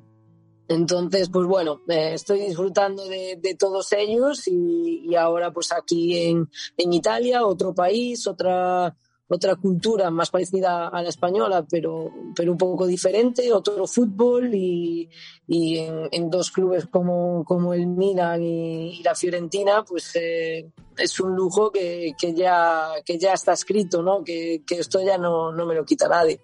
entonces, 0.67 1.29
pues 1.29 1.45
bueno, 1.45 1.81
eh, 1.87 2.13
estoy 2.13 2.39
disfrutando 2.39 3.05
de, 3.05 3.37
de 3.41 3.55
todos 3.55 3.91
ellos 3.93 4.47
y, 4.47 5.03
y, 5.07 5.15
ahora 5.15 5.51
pues 5.51 5.71
aquí 5.71 6.17
en, 6.17 6.49
en 6.77 6.93
Italia, 6.93 7.45
otro 7.45 7.73
país, 7.73 8.25
otra, 8.25 8.95
otra 9.27 9.55
cultura 9.55 10.11
más 10.11 10.29
parecida 10.29 10.87
a 10.87 11.01
la 11.01 11.09
española, 11.09 11.65
pero, 11.69 12.11
pero 12.35 12.51
un 12.51 12.57
poco 12.57 12.85
diferente, 12.85 13.51
otro 13.51 13.87
fútbol 13.87 14.53
y, 14.53 15.09
y 15.47 15.79
en, 15.79 16.07
en, 16.11 16.29
dos 16.29 16.51
clubes 16.51 16.85
como, 16.85 17.43
como 17.43 17.73
el 17.73 17.87
Milan 17.87 18.43
y, 18.43 18.99
y 18.99 19.03
la 19.03 19.15
Fiorentina, 19.15 19.83
pues 19.83 20.15
eh, 20.15 20.69
es 20.97 21.19
un 21.19 21.35
lujo 21.35 21.71
que, 21.71 22.13
que, 22.19 22.33
ya, 22.33 22.89
que 23.03 23.17
ya 23.17 23.33
está 23.33 23.53
escrito, 23.53 24.03
¿no? 24.03 24.23
Que, 24.23 24.61
que 24.65 24.75
esto 24.75 25.03
ya 25.03 25.17
no, 25.17 25.51
no, 25.51 25.65
me 25.65 25.73
lo 25.73 25.85
quita 25.85 26.07
nadie. 26.07 26.39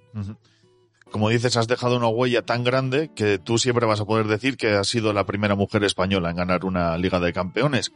Como 1.12 1.30
dices, 1.30 1.58
has 1.58 1.68
dejado 1.68 1.98
una 1.98 2.08
huella 2.08 2.42
tan 2.44 2.64
grande 2.64 3.12
que 3.14 3.38
tú 3.38 3.58
siempre 3.58 3.86
vas 3.86 4.00
a 4.00 4.06
poder 4.06 4.28
decir 4.28 4.58
que 4.58 4.70
has 4.70 4.88
sido 4.88 5.14
la 5.14 5.26
primera 5.26 5.56
mujer 5.56 5.84
española 5.84 6.32
en 6.32 6.38
ganar 6.38 6.66
una 6.66 6.98
Liga 6.98 7.20
de 7.20 7.34
Campeones. 7.34 7.92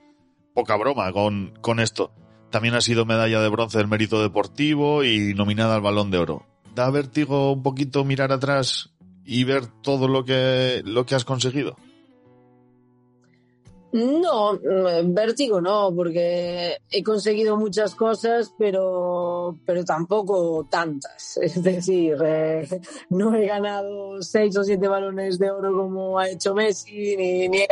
Poca 0.53 0.75
broma 0.75 1.11
con, 1.11 1.53
con 1.61 1.79
esto. 1.79 2.11
También 2.55 2.75
ha 2.75 2.79
sido 2.79 3.03
medalla 3.03 3.41
de 3.41 3.49
bronce 3.49 3.79
del 3.79 3.89
mérito 3.89 4.21
deportivo 4.21 5.03
y 5.03 5.33
nominada 5.33 5.75
al 5.75 5.81
Balón 5.81 6.09
de 6.09 6.19
Oro. 6.19 6.45
¿Da 6.73 6.89
vértigo 6.89 7.51
un 7.51 7.61
poquito 7.61 8.05
mirar 8.05 8.31
atrás 8.31 8.91
y 9.25 9.43
ver 9.43 9.67
todo 9.81 10.07
lo 10.07 10.23
que, 10.23 10.81
lo 10.85 11.05
que 11.05 11.15
has 11.15 11.25
conseguido? 11.25 11.75
No, 13.91 14.57
vértigo 15.03 15.59
no, 15.59 15.91
porque 15.93 16.77
he 16.89 17.03
conseguido 17.03 17.57
muchas 17.57 17.93
cosas, 17.93 18.53
pero, 18.57 19.57
pero 19.65 19.83
tampoco 19.83 20.65
tantas. 20.71 21.37
Es 21.41 21.61
decir, 21.61 22.15
eh, 22.23 22.65
no 23.09 23.35
he 23.35 23.47
ganado 23.47 24.21
seis 24.21 24.55
o 24.55 24.63
siete 24.63 24.87
balones 24.87 25.37
de 25.37 25.51
oro 25.51 25.73
como 25.73 26.17
ha 26.17 26.29
hecho 26.29 26.55
Messi, 26.55 27.17
ni, 27.17 27.49
ni 27.49 27.65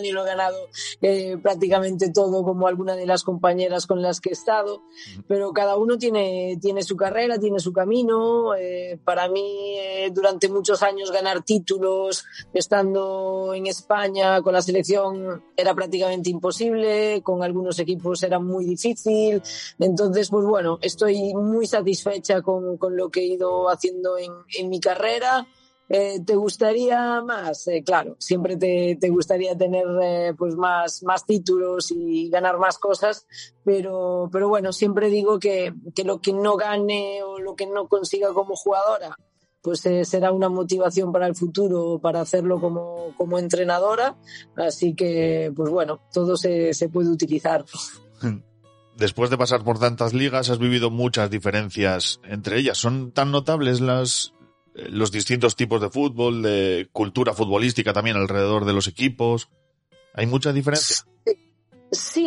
ni 0.00 0.10
lo 0.12 0.22
he 0.22 0.26
ganado 0.26 0.56
eh, 1.00 1.36
prácticamente 1.42 2.12
todo 2.12 2.42
como 2.42 2.66
alguna 2.66 2.96
de 2.96 3.06
las 3.06 3.22
compañeras 3.22 3.86
con 3.86 4.02
las 4.02 4.20
que 4.20 4.30
he 4.30 4.32
estado, 4.32 4.82
pero 5.28 5.52
cada 5.52 5.76
uno 5.76 5.98
tiene, 5.98 6.58
tiene 6.60 6.82
su 6.82 6.96
carrera, 6.96 7.38
tiene 7.38 7.60
su 7.60 7.72
camino. 7.72 8.54
Eh, 8.54 8.98
para 9.04 9.28
mí, 9.28 9.76
eh, 9.78 10.10
durante 10.12 10.48
muchos 10.48 10.82
años 10.82 11.10
ganar 11.10 11.42
títulos 11.42 12.24
estando 12.52 13.52
en 13.54 13.66
España 13.66 14.42
con 14.42 14.52
la 14.52 14.62
selección 14.62 15.42
era 15.56 15.74
prácticamente 15.74 16.30
imposible, 16.30 17.22
con 17.22 17.42
algunos 17.42 17.78
equipos 17.78 18.22
era 18.22 18.38
muy 18.38 18.64
difícil. 18.64 19.42
Entonces, 19.78 20.28
pues 20.30 20.44
bueno, 20.44 20.78
estoy 20.82 21.34
muy 21.34 21.66
satisfecha 21.66 22.42
con, 22.42 22.76
con 22.76 22.96
lo 22.96 23.10
que 23.10 23.20
he 23.20 23.26
ido 23.26 23.68
haciendo 23.68 24.18
en, 24.18 24.32
en 24.58 24.68
mi 24.68 24.80
carrera. 24.80 25.46
Eh, 25.88 26.20
¿Te 26.24 26.34
gustaría 26.34 27.22
más? 27.22 27.68
Eh, 27.68 27.82
claro, 27.84 28.16
siempre 28.18 28.56
te, 28.56 28.98
te 29.00 29.08
gustaría 29.08 29.56
tener 29.56 29.86
eh, 30.02 30.34
pues 30.36 30.56
más, 30.56 31.02
más 31.04 31.24
títulos 31.24 31.92
y 31.92 32.28
ganar 32.28 32.58
más 32.58 32.78
cosas, 32.78 33.26
pero, 33.64 34.28
pero 34.32 34.48
bueno, 34.48 34.72
siempre 34.72 35.10
digo 35.10 35.38
que, 35.38 35.72
que 35.94 36.04
lo 36.04 36.20
que 36.20 36.32
no 36.32 36.56
gane 36.56 37.22
o 37.22 37.38
lo 37.38 37.54
que 37.54 37.66
no 37.66 37.86
consiga 37.86 38.32
como 38.32 38.56
jugadora, 38.56 39.16
pues 39.62 39.80
será 39.80 40.32
una 40.32 40.48
motivación 40.48 41.12
para 41.12 41.26
el 41.26 41.34
futuro 41.34 42.00
para 42.00 42.20
hacerlo 42.20 42.60
como, 42.60 43.12
como 43.16 43.38
entrenadora. 43.38 44.16
Así 44.56 44.94
que, 44.94 45.52
pues 45.54 45.70
bueno, 45.70 46.00
todo 46.12 46.36
se, 46.36 46.72
se 46.72 46.88
puede 46.88 47.10
utilizar. 47.10 47.64
Después 48.96 49.28
de 49.28 49.36
pasar 49.36 49.62
por 49.62 49.78
tantas 49.78 50.14
ligas, 50.14 50.48
has 50.48 50.58
vivido 50.58 50.90
muchas 50.90 51.30
diferencias 51.30 52.18
entre 52.24 52.58
ellas. 52.58 52.78
¿Son 52.78 53.12
tan 53.12 53.30
notables 53.30 53.82
las, 53.82 54.32
los 54.90 55.10
distintos 55.10 55.56
tipos 55.56 55.80
de 55.80 55.90
fútbol, 55.90 56.42
de 56.42 56.88
cultura 56.92 57.32
futbolística 57.32 57.92
también 57.92 58.16
alrededor 58.16 58.64
de 58.64 58.72
los 58.72 58.86
equipos. 58.86 59.48
¿Hay 60.14 60.26
mucha 60.26 60.52
diferencia? 60.52 60.96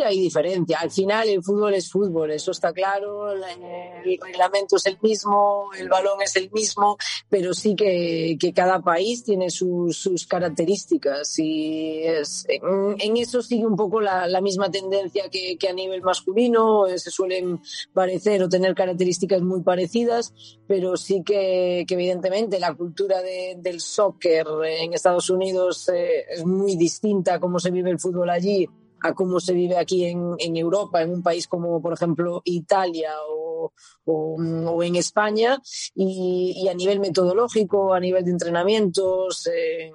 Hay 0.04 0.20
diferencia. 0.20 0.78
Al 0.78 0.90
final 0.90 1.28
el 1.28 1.42
fútbol 1.42 1.74
es 1.74 1.90
fútbol, 1.90 2.30
eso 2.30 2.50
está 2.50 2.72
claro. 2.72 3.32
El 3.32 4.18
reglamento 4.20 4.76
es 4.76 4.86
el 4.86 4.98
mismo, 5.02 5.70
el 5.78 5.88
balón 5.88 6.22
es 6.22 6.36
el 6.36 6.50
mismo, 6.50 6.96
pero 7.28 7.54
sí 7.54 7.74
que, 7.74 8.36
cada 8.54 8.80
país 8.80 9.24
tiene 9.24 9.50
sus, 9.50 10.26
características 10.28 11.38
y 11.38 12.02
es, 12.02 12.44
en, 12.48 13.16
eso 13.16 13.42
sigue 13.42 13.66
un 13.66 13.76
poco 13.76 14.00
la, 14.00 14.40
misma 14.40 14.70
tendencia 14.70 15.24
que, 15.28 15.58
a 15.68 15.72
nivel 15.72 16.02
masculino. 16.02 16.86
Se 16.96 17.10
suelen 17.10 17.60
parecer 17.92 18.42
o 18.42 18.48
tener 18.48 18.74
características 18.74 19.42
muy 19.42 19.62
parecidas, 19.62 20.32
pero 20.66 20.96
sí 20.96 21.22
que, 21.24 21.86
evidentemente 21.88 22.60
la 22.60 22.74
cultura 22.74 23.20
de, 23.22 23.56
del 23.58 23.80
soccer 23.80 24.46
en 24.64 24.94
Estados 24.94 25.28
Unidos 25.30 25.88
eh, 25.88 26.24
es 26.30 26.44
muy 26.44 26.76
distinta 26.76 27.34
a 27.34 27.40
cómo 27.40 27.58
se 27.58 27.70
vive 27.70 27.90
el 27.90 27.98
fútbol 27.98 28.30
allí 28.30 28.68
a 29.02 29.14
cómo 29.14 29.40
se 29.40 29.54
vive 29.54 29.76
aquí 29.76 30.04
en, 30.06 30.34
en, 30.38 30.56
Europa, 30.56 31.02
en 31.02 31.10
un 31.10 31.22
país 31.22 31.46
como, 31.46 31.80
por 31.80 31.92
ejemplo, 31.92 32.42
Italia 32.44 33.12
o, 33.28 33.72
o, 34.04 34.36
o 34.36 34.82
en 34.82 34.96
España, 34.96 35.60
y, 35.94 36.54
y, 36.56 36.68
a 36.68 36.74
nivel 36.74 37.00
metodológico, 37.00 37.94
a 37.94 38.00
nivel 38.00 38.24
de 38.24 38.30
entrenamientos, 38.32 39.46
eh, 39.46 39.92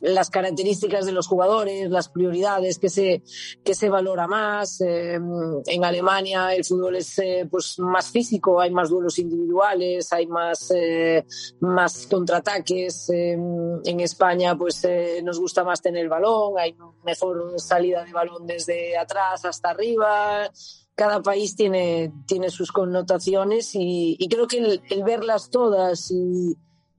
las 0.00 0.30
características 0.30 1.06
de 1.06 1.12
los 1.12 1.26
jugadores, 1.26 1.90
las 1.90 2.08
prioridades 2.08 2.78
que 2.78 2.88
se, 2.88 3.22
que 3.64 3.74
se 3.74 3.88
valora 3.88 4.26
más. 4.26 4.80
Eh, 4.80 5.14
en 5.14 5.84
Alemania 5.84 6.54
el 6.54 6.64
fútbol 6.64 6.96
es 6.96 7.18
eh, 7.18 7.46
pues 7.50 7.78
más 7.78 8.10
físico, 8.10 8.60
hay 8.60 8.70
más 8.70 8.90
duelos 8.90 9.18
individuales, 9.18 10.12
hay 10.12 10.26
más, 10.26 10.70
eh, 10.74 11.24
más 11.60 12.06
contraataques. 12.06 13.10
en 13.10 14.00
España 14.00 14.56
pues 14.56 14.86
nos 15.22 15.38
gusta 15.38 15.64
más 15.64 15.80
tener 15.80 16.02
el 16.02 16.08
balón, 16.08 16.58
hay 16.58 16.76
mejor 17.04 17.58
salida 17.60 18.04
de 18.04 18.12
balón 18.12 18.46
desde 18.46 18.96
atrás 18.96 19.44
hasta 19.44 19.70
arriba 19.70 20.50
cada 20.94 21.22
país 21.22 21.56
tiene, 21.56 22.12
tiene 22.26 22.50
sus 22.50 22.70
connotaciones 22.70 23.74
y, 23.74 24.16
y 24.18 24.28
creo 24.28 24.46
que 24.46 24.58
el, 24.58 24.80
el, 24.90 25.02
verlas 25.02 25.50
todas 25.50 26.10
y, 26.12 26.56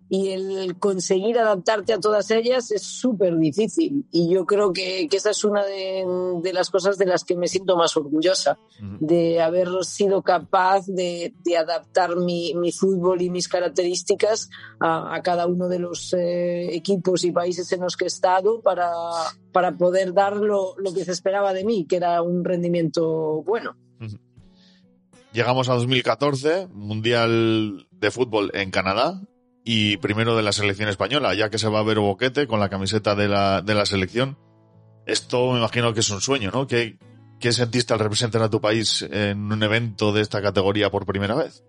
y 0.08 0.30
el 0.30 0.78
conseguir 0.78 1.40
adaptarte 1.40 1.94
a 1.94 2.00
todas 2.00 2.30
ellas 2.30 2.70
es 2.72 2.84
súper 2.84 3.38
difícil. 3.38 4.06
Y 4.12 4.30
yo 4.30 4.46
creo 4.46 4.72
que, 4.72 5.08
que 5.10 5.18
esa 5.18 5.32
es 5.32 5.44
una 5.44 5.64
de, 5.66 6.06
de, 6.44 6.54
las 6.54 6.70
cosas 6.70 6.98
de 6.98 7.08
las 7.08 7.24
que 7.24 7.36
me 7.36 7.48
siento 7.48 7.76
más 7.76 7.98
orgullosa, 7.98 8.58
uh 8.80 8.84
-huh. 8.84 8.98
de 9.00 9.42
haber 9.42 9.68
sido 9.84 10.22
capaz 10.22 10.86
de, 10.86 11.34
de 11.44 11.58
adaptar 11.58 12.16
mi, 12.18 12.54
mi, 12.54 12.72
fútbol 12.72 13.22
y 13.22 13.30
mis 13.32 13.48
características 13.48 14.50
a, 14.80 15.16
a 15.16 15.22
cada 15.24 15.48
uno 15.48 15.68
de 15.68 15.80
los 15.80 16.14
eh, 16.14 16.76
equipos 16.76 17.24
y 17.24 17.32
países 17.32 17.72
en 17.72 17.82
los 17.82 17.98
que 17.98 18.04
he 18.06 18.08
estado 18.08 18.62
para, 18.62 18.92
para 19.52 19.76
poder 19.76 20.14
dar 20.14 20.36
lo, 20.36 20.76
lo, 20.78 20.94
que 20.94 21.04
se 21.04 21.14
esperaba 21.14 21.52
de 21.54 21.64
mí, 21.64 21.86
que 21.88 21.96
era 21.96 22.22
un 22.22 22.44
rendimiento 22.44 23.42
bueno. 23.44 23.76
Uh 24.00 24.06
-huh. 24.06 24.20
Llegamos 25.34 25.68
a 25.68 25.74
2014, 25.74 26.68
Mundial 26.72 27.88
de 27.92 28.12
Fútbol 28.12 28.52
en 28.54 28.72
Canadá, 28.72 29.22
y 29.68 29.98
primero 29.98 30.38
de 30.38 30.44
la 30.44 30.52
selección 30.52 30.90
española, 30.90 31.34
ya 31.34 31.50
que 31.50 31.58
se 31.58 31.68
va 31.68 31.80
a 31.80 31.84
ver 31.84 32.00
Boquete 32.00 32.46
con 32.46 32.60
la 32.60 32.70
camiseta 32.70 33.16
de 33.16 33.28
la, 33.28 33.64
de 33.64 33.74
la 33.74 33.88
selección. 33.88 34.38
Esto 35.08 35.52
me 35.52 35.58
imagino 35.58 35.92
que 35.94 36.02
es 36.02 36.10
un 36.12 36.22
sueño, 36.22 36.52
¿no? 36.54 36.68
¿Qué, 36.68 37.00
¿Qué 37.40 37.52
sentiste 37.52 37.92
al 37.92 38.00
representar 38.00 38.44
a 38.44 38.50
tu 38.50 38.62
país 38.62 39.02
en 39.02 39.52
un 39.52 39.64
evento 39.64 40.14
de 40.14 40.22
esta 40.22 40.40
categoría 40.40 40.92
por 40.92 41.08
primera 41.08 41.34
vez? 41.34 41.64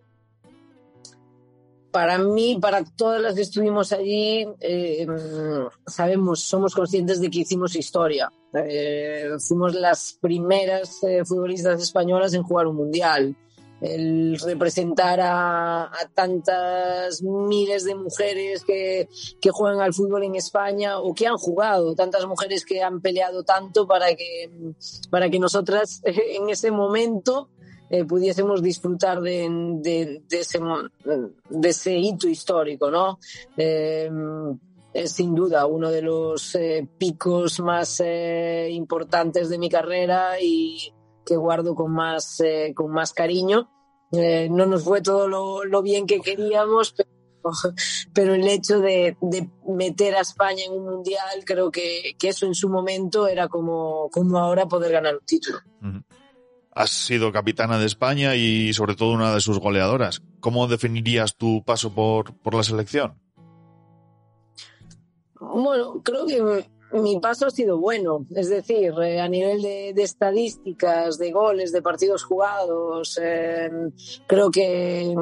Para 1.90 2.18
mí, 2.18 2.58
para 2.60 2.84
todas 2.84 3.22
las 3.22 3.34
que 3.34 3.40
estuvimos 3.40 3.90
allí, 3.92 4.46
eh, 4.60 5.06
sabemos, 5.86 6.40
somos 6.40 6.74
conscientes 6.74 7.18
de 7.22 7.30
que 7.30 7.40
hicimos 7.40 7.74
historia. 7.76 8.30
Eh, 8.52 9.30
fuimos 9.38 9.74
las 9.74 10.18
primeras 10.20 11.02
eh, 11.02 11.24
futbolistas 11.24 11.80
españolas 11.82 12.34
en 12.34 12.42
jugar 12.42 12.66
un 12.66 12.76
mundial 12.76 13.34
el 13.80 14.38
representar 14.38 15.20
a, 15.22 15.90
tantas 16.14 17.22
miles 17.22 17.84
de 17.84 17.94
mujeres 17.94 18.64
que, 18.64 19.08
que, 19.40 19.50
juegan 19.50 19.80
al 19.80 19.92
fútbol 19.92 20.24
en 20.24 20.36
España 20.36 20.98
o 20.98 21.14
que 21.14 21.26
han 21.26 21.36
jugado, 21.36 21.94
tantas 21.94 22.26
mujeres 22.26 22.64
que 22.64 22.82
han 22.82 23.00
peleado 23.00 23.44
tanto 23.44 23.86
para 23.86 24.14
que, 24.14 24.50
para 25.10 25.28
que 25.28 25.38
nosotras 25.38 26.00
en 26.04 26.48
ese 26.48 26.70
momento 26.70 27.50
eh, 27.90 28.04
pudiésemos 28.04 28.62
disfrutar 28.62 29.20
de, 29.20 29.48
de, 29.80 30.22
de, 30.28 30.40
ese, 30.40 30.58
de 31.50 31.68
ese 31.68 31.96
hito 31.96 32.28
histórico, 32.28 32.90
¿no? 32.90 33.18
Eh, 33.56 34.10
es 34.96 35.12
sin 35.12 35.34
duda 35.34 35.66
uno 35.66 35.90
de 35.90 36.02
los 36.02 36.54
eh, 36.54 36.86
picos 36.98 37.60
más 37.60 38.00
eh, 38.02 38.68
importantes 38.72 39.50
de 39.50 39.58
mi 39.58 39.68
carrera 39.68 40.40
y 40.40 40.92
que 41.26 41.36
guardo 41.36 41.74
con 41.74 41.92
más, 41.92 42.40
eh, 42.40 42.72
con 42.74 42.92
más 42.92 43.12
cariño. 43.12 43.68
Eh, 44.12 44.48
no 44.50 44.64
nos 44.66 44.84
fue 44.84 45.02
todo 45.02 45.28
lo, 45.28 45.64
lo 45.64 45.82
bien 45.82 46.06
que 46.06 46.20
queríamos, 46.20 46.92
pero, 46.92 47.10
pero 48.14 48.34
el 48.34 48.46
hecho 48.46 48.78
de, 48.78 49.16
de, 49.20 49.50
meter 49.66 50.14
a 50.14 50.20
España 50.20 50.64
en 50.64 50.72
un 50.72 50.84
mundial, 50.84 51.44
creo 51.44 51.70
que, 51.70 52.14
que, 52.18 52.28
eso 52.28 52.46
en 52.46 52.54
su 52.54 52.68
momento 52.68 53.26
era 53.26 53.48
como, 53.48 54.08
como 54.10 54.38
ahora 54.38 54.66
poder 54.66 54.92
ganar 54.92 55.16
un 55.16 55.26
título. 55.26 55.58
Has 56.70 56.90
sido 56.90 57.32
capitana 57.32 57.78
de 57.78 57.86
España 57.86 58.36
y 58.36 58.72
sobre 58.72 58.94
todo 58.94 59.12
una 59.12 59.34
de 59.34 59.40
sus 59.40 59.58
goleadoras. 59.58 60.22
¿Cómo 60.40 60.68
definirías 60.68 61.36
tu 61.36 61.64
paso 61.64 61.92
por, 61.92 62.36
por 62.38 62.54
la 62.54 62.62
selección? 62.62 63.18
Bueno, 65.40 66.02
creo 66.02 66.26
que 66.26 66.66
mi 67.02 67.20
paso 67.20 67.46
ha 67.46 67.50
sido 67.50 67.78
bueno, 67.78 68.26
es 68.34 68.48
decir, 68.48 68.92
eh, 69.02 69.20
a 69.20 69.28
nivel 69.28 69.62
de, 69.62 69.92
de, 69.94 70.02
estadísticas, 70.02 71.18
de 71.18 71.32
goles, 71.32 71.72
de 71.72 71.82
partidos 71.82 72.24
jugados, 72.24 73.18
eh, 73.22 73.70
creo 74.26 74.50
que, 74.50 75.14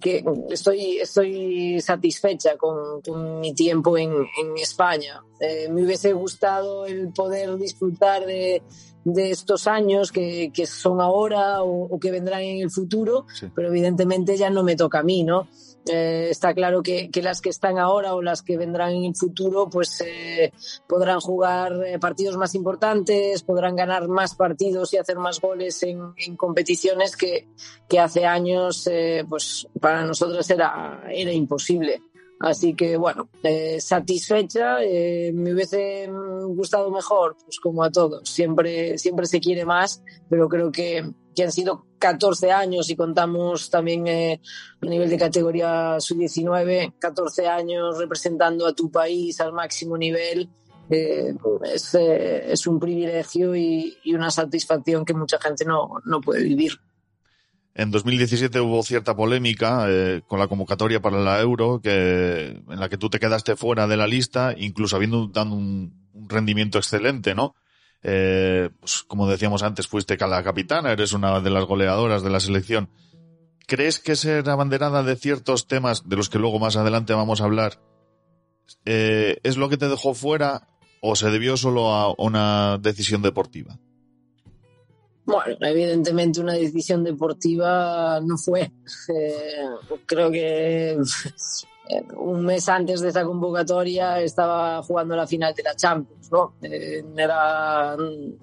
que, 0.00 0.24
estoy, 0.50 0.98
estoy 0.98 1.80
satisfecha 1.80 2.56
con, 2.56 3.00
con 3.02 3.40
mi 3.40 3.54
tiempo 3.54 3.96
en, 3.96 4.12
en 4.12 4.58
España. 4.60 5.22
Eh, 5.40 5.68
me 5.70 5.84
hubiese 5.84 6.12
gustado 6.12 6.86
el 6.86 7.12
poder 7.12 7.56
disfrutar 7.56 8.26
de, 8.26 8.62
de 9.04 9.30
estos 9.30 9.66
años 9.66 10.10
que, 10.12 10.50
que 10.52 10.66
son 10.66 11.00
ahora 11.00 11.62
o, 11.62 11.84
o, 11.84 12.00
que 12.00 12.10
vendrán 12.10 12.42
en 12.42 12.62
el 12.62 12.70
futuro, 12.70 13.26
sí. 13.32 13.46
pero 13.54 13.68
evidentemente 13.68 14.36
ya 14.36 14.50
no 14.50 14.62
me 14.62 14.76
toca 14.76 15.00
a 15.00 15.02
mí, 15.02 15.22
¿no? 15.22 15.48
Eh, 15.88 16.28
está 16.30 16.54
claro 16.54 16.82
que, 16.82 17.10
que, 17.10 17.22
las 17.22 17.40
que 17.40 17.50
están 17.50 17.78
ahora 17.78 18.14
o 18.14 18.22
las 18.22 18.42
que 18.42 18.56
vendrán 18.56 18.92
en 18.92 19.04
el 19.04 19.16
futuro 19.16 19.68
pues 19.70 20.00
eh, 20.00 20.52
podrán 20.86 21.20
jugar 21.20 21.72
eh, 21.84 21.98
partidos 21.98 22.36
más 22.36 22.54
importantes, 22.54 23.42
podrán 23.42 23.76
ganar 23.76 24.08
más 24.08 24.34
partidos 24.34 24.92
y 24.92 24.98
hacer 24.98 25.16
más 25.16 25.40
goles 25.40 25.82
en, 25.82 26.00
en 26.16 26.36
competiciones 26.36 27.16
que, 27.16 27.48
que, 27.88 27.98
hace 27.98 28.26
años 28.26 28.86
eh, 28.86 29.24
pues 29.28 29.66
para 29.80 30.04
nosotros 30.04 30.48
era, 30.50 31.02
era 31.10 31.32
imposible. 31.32 32.02
Así 32.40 32.74
que 32.74 32.96
bueno, 32.96 33.28
eh, 33.42 33.80
satisfecha, 33.80 34.82
eh, 34.82 35.32
me 35.34 35.52
hubiese 35.52 36.08
gustado 36.08 36.90
mejor, 36.90 37.36
pues 37.44 37.58
como 37.58 37.82
a 37.82 37.90
todos, 37.90 38.28
siempre, 38.28 38.96
siempre 38.96 39.26
se 39.26 39.40
quiere 39.40 39.64
más, 39.64 40.02
pero 40.30 40.48
creo 40.48 40.70
que, 40.70 41.04
que 41.38 41.44
han 41.44 41.52
sido 41.52 41.86
14 42.00 42.50
años 42.50 42.90
y 42.90 42.96
contamos 42.96 43.70
también 43.70 44.08
eh, 44.08 44.40
a 44.82 44.86
nivel 44.86 45.08
de 45.08 45.16
categoría 45.16 46.00
sub-19, 46.00 46.94
14 46.98 47.46
años 47.46 47.96
representando 47.96 48.66
a 48.66 48.72
tu 48.72 48.90
país 48.90 49.40
al 49.40 49.52
máximo 49.52 49.96
nivel. 49.96 50.48
Eh, 50.90 51.32
es, 51.72 51.94
eh, 51.94 52.50
es, 52.50 52.66
un 52.66 52.80
privilegio 52.80 53.54
y, 53.54 53.96
una 54.06 54.32
satisfacción 54.32 55.04
que 55.04 55.14
mucha 55.14 55.38
gente 55.40 55.64
no, 55.64 56.00
no 56.04 56.20
puede 56.20 56.42
vivir. 56.42 56.72
En 57.72 57.92
2017 57.92 58.58
hubo 58.60 58.82
cierta 58.82 59.14
polémica 59.14 59.86
con 60.26 60.40
la 60.40 60.48
convocatoria 60.48 61.00
para 61.00 61.20
la 61.20 61.40
Euro, 61.40 61.80
que, 61.80 62.64
en 62.68 62.80
la 62.80 62.88
que 62.88 62.98
tú 62.98 63.10
te 63.10 63.20
quedaste 63.20 63.54
fuera 63.54 63.86
de 63.86 63.96
la 63.96 64.08
lista, 64.08 64.56
incluso 64.58 64.96
habiendo 64.96 65.28
dado 65.28 65.54
un, 65.54 65.94
un 66.14 66.28
rendimiento 66.28 66.78
excelente, 66.78 67.36
¿no? 67.36 67.54
Eh, 68.02 68.70
pues 68.78 69.02
como 69.02 69.28
decíamos 69.28 69.62
antes, 69.62 69.88
fuiste 69.88 70.16
la 70.16 70.42
capitana, 70.42 70.92
eres 70.92 71.12
una 71.12 71.40
de 71.40 71.50
las 71.50 71.64
goleadoras 71.64 72.22
de 72.22 72.30
la 72.30 72.40
selección. 72.40 72.90
¿Crees 73.66 73.98
que 73.98 74.16
ser 74.16 74.48
abanderada 74.48 75.02
de 75.02 75.16
ciertos 75.16 75.66
temas, 75.66 76.08
de 76.08 76.16
los 76.16 76.28
que 76.28 76.38
luego 76.38 76.58
más 76.58 76.76
adelante 76.76 77.12
vamos 77.12 77.40
a 77.40 77.44
hablar, 77.44 77.80
eh, 78.84 79.38
es 79.42 79.56
lo 79.56 79.68
que 79.68 79.76
te 79.76 79.88
dejó 79.88 80.14
fuera 80.14 80.68
o 81.00 81.16
se 81.16 81.30
debió 81.30 81.56
solo 81.56 81.92
a 81.92 82.14
una 82.16 82.78
decisión 82.78 83.22
deportiva? 83.22 83.78
Bueno, 85.24 85.58
evidentemente 85.60 86.40
una 86.40 86.54
decisión 86.54 87.04
deportiva 87.04 88.20
no 88.20 88.38
fue. 88.38 88.72
Eh, 89.14 89.64
creo 90.06 90.30
que 90.30 90.98
un 92.16 92.44
mes 92.44 92.68
antes 92.68 93.00
de 93.00 93.08
esa 93.08 93.24
convocatoria 93.24 94.20
estaba 94.20 94.82
jugando 94.82 95.16
la 95.16 95.26
final 95.26 95.54
de 95.54 95.62
la 95.62 95.74
Champions, 95.74 96.30
¿no? 96.30 96.54
Eh, 96.62 97.02
era 97.16 97.96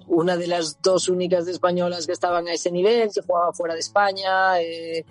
una 0.08 0.36
de 0.36 0.46
las 0.46 0.80
dos 0.82 1.08
únicas 1.08 1.46
españolas 1.46 2.06
que 2.06 2.12
estaban 2.12 2.48
a 2.48 2.52
ese 2.52 2.70
nivel, 2.70 3.10
se 3.10 3.22
jugaba 3.22 3.52
fuera 3.52 3.74
de 3.74 3.80
España, 3.80 4.60
eh, 4.60 5.04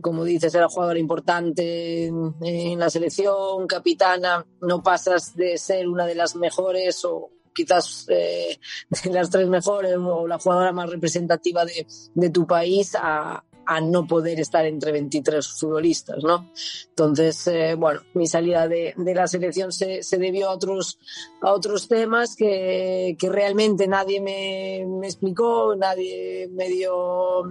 como 0.00 0.24
dices, 0.24 0.54
era 0.54 0.68
jugadora 0.68 0.98
importante 0.98 2.06
en, 2.06 2.78
la 2.78 2.90
selección, 2.90 3.66
capitana, 3.66 4.44
no 4.60 4.82
pasas 4.82 5.34
de 5.34 5.56
ser 5.56 5.88
una 5.88 6.06
de 6.06 6.14
las 6.14 6.36
mejores 6.36 7.04
o 7.04 7.30
quizás 7.54 8.06
eh, 8.08 8.58
de 9.04 9.10
las 9.10 9.30
tres 9.30 9.48
mejores 9.48 9.96
o 9.96 10.26
la 10.26 10.38
jugadora 10.38 10.72
más 10.72 10.90
representativa 10.90 11.64
de, 11.64 11.86
de 12.14 12.30
tu 12.30 12.46
país 12.46 12.94
a, 13.00 13.42
a, 13.68 13.80
no 13.80 14.06
poder 14.06 14.40
estar 14.40 14.64
entre 14.66 14.92
23 14.92 15.46
futbolistas, 15.46 16.22
¿no? 16.22 16.50
Entonces, 16.88 17.46
eh, 17.46 17.74
bueno, 17.74 18.00
mi 18.14 18.26
salida 18.26 18.66
de, 18.66 18.94
la 18.96 19.26
selección 19.26 19.72
se, 19.72 20.02
debió 20.18 20.48
a 20.48 20.52
otros, 20.52 20.98
a 21.42 21.52
otros 21.52 21.88
temas 21.88 22.34
que, 22.36 23.16
que 23.18 23.28
realmente 23.28 23.86
nadie 23.86 24.20
me, 24.20 25.06
explicó, 25.06 25.74
nadie 25.76 26.48
me 26.52 26.68
dio 26.68 27.44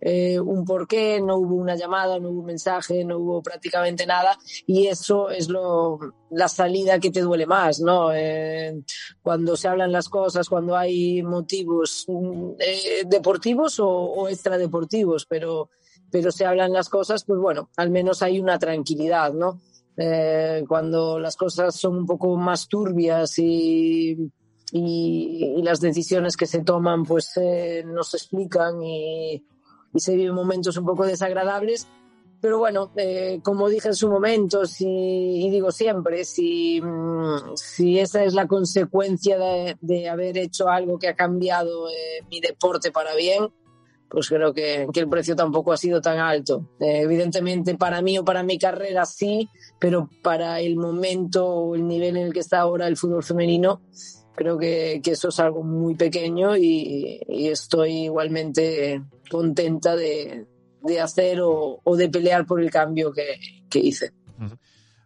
eh, 0.00 0.38
un 0.38 0.64
porqué, 0.64 1.20
no 1.20 1.36
hubo 1.36 1.54
una 1.56 1.76
llamada, 1.76 2.18
no 2.18 2.30
hubo 2.30 2.40
un 2.40 2.46
mensaje, 2.46 3.04
no 3.04 3.18
hubo 3.18 3.42
prácticamente 3.42 4.06
nada 4.06 4.36
y 4.66 4.86
eso 4.86 5.30
es 5.30 5.48
lo, 5.48 5.98
la 6.30 6.48
salida 6.48 6.98
que 6.98 7.10
te 7.10 7.20
duele 7.20 7.46
más, 7.46 7.80
¿no? 7.80 8.12
Eh, 8.12 8.82
cuando 9.22 9.56
se 9.56 9.68
hablan 9.68 9.92
las 9.92 10.08
cosas, 10.08 10.48
cuando 10.48 10.76
hay 10.76 11.22
motivos 11.22 12.06
eh, 12.58 13.04
deportivos 13.06 13.78
o, 13.80 14.28
extradeportivos, 14.28 15.26
pero, 15.26 15.70
pero 16.10 16.30
se 16.30 16.44
hablan 16.44 16.72
las 16.72 16.88
cosas, 16.88 17.24
pues 17.24 17.40
bueno, 17.40 17.70
al 17.76 17.90
menos 17.90 18.22
hay 18.22 18.40
una 18.40 18.58
tranquilidad, 18.58 19.32
¿no? 19.32 19.60
Eh, 19.96 20.64
cuando 20.68 21.18
las 21.18 21.36
cosas 21.36 21.74
son 21.74 21.96
un 21.96 22.06
poco 22.06 22.36
más 22.36 22.68
turbias 22.68 23.38
y, 23.38 24.30
y, 24.72 25.54
y 25.56 25.62
las 25.62 25.80
decisiones 25.80 26.36
que 26.36 26.46
se 26.46 26.62
toman 26.62 27.04
pues 27.04 27.30
eh, 27.36 27.82
no 27.86 28.02
se 28.02 28.18
explican 28.18 28.82
y, 28.82 29.42
y 29.96 30.00
se 30.00 30.14
viven 30.14 30.34
momentos 30.34 30.76
un 30.76 30.84
poco 30.84 31.06
desagradables, 31.06 31.88
pero 32.40 32.58
bueno, 32.58 32.92
eh, 32.96 33.40
como 33.42 33.68
dije 33.68 33.88
en 33.88 33.94
su 33.94 34.08
momento, 34.08 34.66
si, 34.66 34.86
y 34.86 35.50
digo 35.50 35.72
siempre, 35.72 36.24
si, 36.24 36.82
si 37.54 37.98
esa 37.98 38.24
es 38.24 38.34
la 38.34 38.46
consecuencia 38.46 39.38
de, 39.80 40.08
haber 40.08 40.36
hecho 40.36 40.68
algo 40.68 40.98
que 40.98 41.08
ha 41.08 41.16
cambiado 41.16 41.88
eh, 41.88 42.22
mi 42.30 42.40
deporte 42.40 42.92
para 42.92 43.14
bien, 43.14 43.48
pues 44.08 44.28
creo 44.28 44.52
que, 44.52 44.86
que, 44.92 45.00
el 45.00 45.08
precio 45.08 45.34
tampoco 45.34 45.72
ha 45.72 45.76
sido 45.76 46.00
tan 46.00 46.18
alto. 46.18 46.68
Eh, 46.78 47.00
evidentemente 47.00 47.74
para 47.74 48.02
mí 48.02 48.18
o 48.18 48.24
para 48.24 48.42
mi 48.42 48.58
carrera 48.58 49.06
sí, 49.06 49.48
pero 49.80 50.08
para 50.22 50.60
el 50.60 50.76
momento 50.76 51.46
o 51.46 51.74
el 51.74 51.88
nivel 51.88 52.16
en 52.16 52.26
el 52.26 52.32
que 52.32 52.40
está 52.40 52.60
ahora 52.60 52.86
el 52.86 52.96
fútbol 52.96 53.24
femenino, 53.24 53.80
creo 54.36 54.58
que, 54.58 55.00
que 55.02 55.12
eso 55.12 55.28
es 55.28 55.40
algo 55.40 55.64
muy 55.64 55.94
pequeño 55.94 56.56
y, 56.56 57.20
estoy 57.28 58.04
igualmente 58.04 59.02
contenta 59.30 59.96
de, 59.96 60.46
de 60.82 61.00
hacer 61.00 61.40
o, 61.40 61.80
o, 61.82 61.96
de 61.96 62.08
pelear 62.08 62.46
por 62.46 62.60
el 62.60 62.70
cambio 62.70 63.12
que, 63.12 63.38
que 63.68 63.80
hice. 63.80 64.12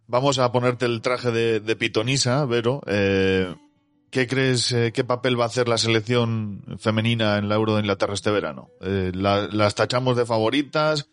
Vamos 0.07 0.39
a 0.41 0.51
ponerte 0.51 0.87
el 0.87 1.01
traje 1.01 1.31
de, 1.31 1.77
pitonisa, 1.77 2.45
Vero. 2.45 2.83
Eh, 2.87 3.55
¿Qué 4.11 4.27
crees, 4.27 4.73
eh, 4.73 4.91
qué 4.93 5.05
papel 5.05 5.39
va 5.39 5.45
a 5.45 5.47
hacer 5.47 5.69
la 5.69 5.79
selección 5.79 6.65
femenina 6.81 7.39
en 7.39 7.49
la 7.49 7.55
Euro 7.55 7.75
de 7.75 7.81
Inglaterra 7.83 8.15
este 8.15 8.33
verano? 8.33 8.71
Eh, 8.81 9.13
la, 9.15 9.49
¿Las 9.53 9.77
tachamos 9.77 10.17
de 10.17 10.27
favoritas? 10.27 11.09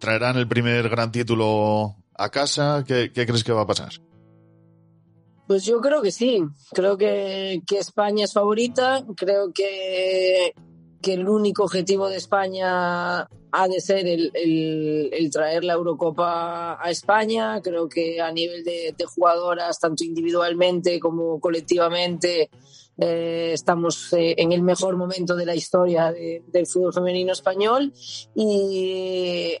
¿Traerán 0.00 0.36
el 0.36 0.48
primer 0.48 0.88
gran 0.88 1.12
título 1.12 1.94
a 2.12 2.28
casa? 2.30 2.82
¿Qué, 2.84 3.12
qué 3.12 3.24
crees 3.24 3.44
que 3.44 3.52
va 3.52 3.62
a 3.62 3.66
pasar? 3.68 3.92
Pues 5.46 5.64
yo 5.64 5.80
creo 5.80 6.02
que 6.02 6.10
sí. 6.10 6.42
Creo 6.72 6.96
que, 6.96 7.62
que 7.66 7.78
España 7.78 8.24
es 8.24 8.32
favorita. 8.32 9.04
Creo 9.16 9.52
que, 9.52 10.54
que 11.02 11.14
el 11.14 11.28
único 11.28 11.64
objetivo 11.64 12.08
de 12.08 12.16
España 12.16 13.28
ha 13.56 13.68
de 13.68 13.80
ser 13.80 14.06
el, 14.08 14.32
el, 14.34 15.30
traer 15.30 15.62
la 15.64 15.74
Eurocopa 15.74 16.76
a 16.82 16.90
España. 16.90 17.60
Creo 17.62 17.88
que 17.88 18.20
a 18.20 18.32
nivel 18.32 18.64
de, 18.64 18.94
jugadoras, 19.06 19.78
tanto 19.78 20.02
individualmente 20.02 20.98
como 20.98 21.38
colectivamente, 21.38 22.50
eh, 22.98 23.50
estamos 23.52 24.12
eh, 24.12 24.34
en 24.38 24.52
el 24.52 24.62
mejor 24.62 24.96
momento 24.96 25.36
de 25.36 25.46
la 25.46 25.54
historia 25.54 26.10
de, 26.10 26.42
del 26.48 26.66
fútbol 26.66 26.92
femenino 26.92 27.32
español 27.32 27.92
y, 28.34 29.56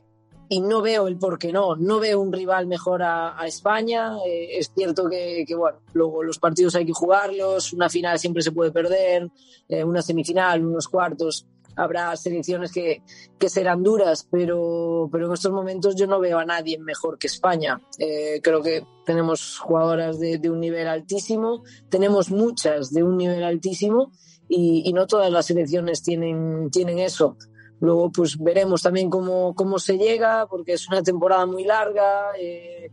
y, 0.54 0.60
no 0.60 0.82
veo 0.82 1.08
el 1.08 1.16
por 1.18 1.38
qué 1.38 1.52
no. 1.52 1.76
No 1.76 2.00
veo 2.00 2.20
un 2.20 2.32
rival 2.32 2.66
mejor 2.66 3.02
a, 3.02 3.36
España. 3.46 4.16
Eh, 4.26 4.58
es 4.58 4.72
cierto 4.74 5.08
que, 5.08 5.46
bueno, 5.56 5.78
luego 5.92 6.22
los 6.22 6.38
partidos 6.38 6.74
hay 6.74 6.86
que 6.86 6.92
jugarlos, 6.92 7.72
una 7.72 7.88
final 7.88 8.18
siempre 8.18 8.42
se 8.42 8.52
puede 8.52 8.70
perder, 8.70 9.30
eh, 9.68 9.84
una 9.84 10.02
semifinal, 10.02 10.64
unos 10.64 10.88
cuartos 10.88 11.46
habrá 11.76 12.16
selecciones 12.16 12.72
que, 12.72 13.02
que 13.38 13.48
serán 13.48 13.82
duras, 13.82 14.26
pero, 14.30 15.08
pero 15.10 15.26
en 15.26 15.32
estos 15.32 15.52
momentos 15.52 15.96
yo 15.96 16.06
no 16.06 16.20
veo 16.20 16.38
a 16.38 16.44
nadie 16.44 16.78
mejor 16.78 17.18
que 17.18 17.26
España. 17.26 17.80
Eh, 17.98 18.40
creo 18.42 18.62
que 18.62 18.86
tenemos 19.04 19.58
jugadoras 19.58 20.18
de, 20.18 20.38
de, 20.38 20.50
un 20.50 20.60
nivel 20.60 20.86
altísimo, 20.86 21.64
tenemos 21.88 22.30
muchas 22.30 22.92
de 22.92 23.02
un 23.02 23.16
nivel 23.16 23.42
altísimo 23.42 24.12
y, 24.48 24.82
y, 24.86 24.92
no 24.92 25.06
todas 25.06 25.30
las 25.30 25.46
selecciones 25.46 26.02
tienen, 26.02 26.70
tienen 26.70 26.98
eso. 26.98 27.36
Luego 27.84 28.10
pues 28.10 28.38
veremos 28.38 28.80
también 28.80 29.10
cómo, 29.10 29.54
cómo 29.54 29.78
se 29.78 29.98
llega, 29.98 30.46
porque 30.46 30.72
es 30.72 30.88
una 30.88 31.02
temporada 31.02 31.44
muy 31.44 31.64
larga. 31.64 32.30
Eh, 32.40 32.90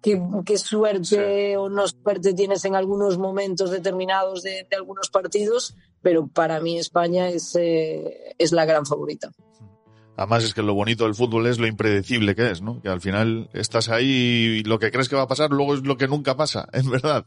qué, 0.00 0.22
qué, 0.46 0.58
suerte 0.58 1.50
sí. 1.50 1.56
o 1.56 1.68
no 1.68 1.88
suerte 1.88 2.34
tienes 2.34 2.64
en 2.64 2.76
algunos 2.76 3.18
momentos 3.18 3.72
determinados 3.72 4.44
de, 4.44 4.64
de 4.70 4.76
algunos 4.76 5.10
partidos, 5.10 5.76
pero 6.02 6.28
para 6.28 6.60
mí 6.60 6.78
España 6.78 7.28
es, 7.28 7.56
eh, 7.56 8.36
es 8.38 8.52
la 8.52 8.64
gran 8.64 8.86
favorita. 8.86 9.32
Además 10.16 10.44
es 10.44 10.54
que 10.54 10.62
lo 10.62 10.74
bonito 10.74 11.02
del 11.02 11.16
fútbol 11.16 11.48
es 11.48 11.58
lo 11.58 11.66
impredecible 11.66 12.36
que 12.36 12.52
es, 12.52 12.62
¿no? 12.62 12.80
Que 12.80 12.90
al 12.90 13.00
final 13.00 13.50
estás 13.54 13.88
ahí 13.88 14.60
y 14.60 14.62
lo 14.62 14.78
que 14.78 14.92
crees 14.92 15.08
que 15.08 15.16
va 15.16 15.22
a 15.22 15.28
pasar 15.28 15.50
luego 15.50 15.74
es 15.74 15.82
lo 15.82 15.96
que 15.96 16.06
nunca 16.06 16.36
pasa, 16.36 16.68
es 16.72 16.88
verdad. 16.88 17.26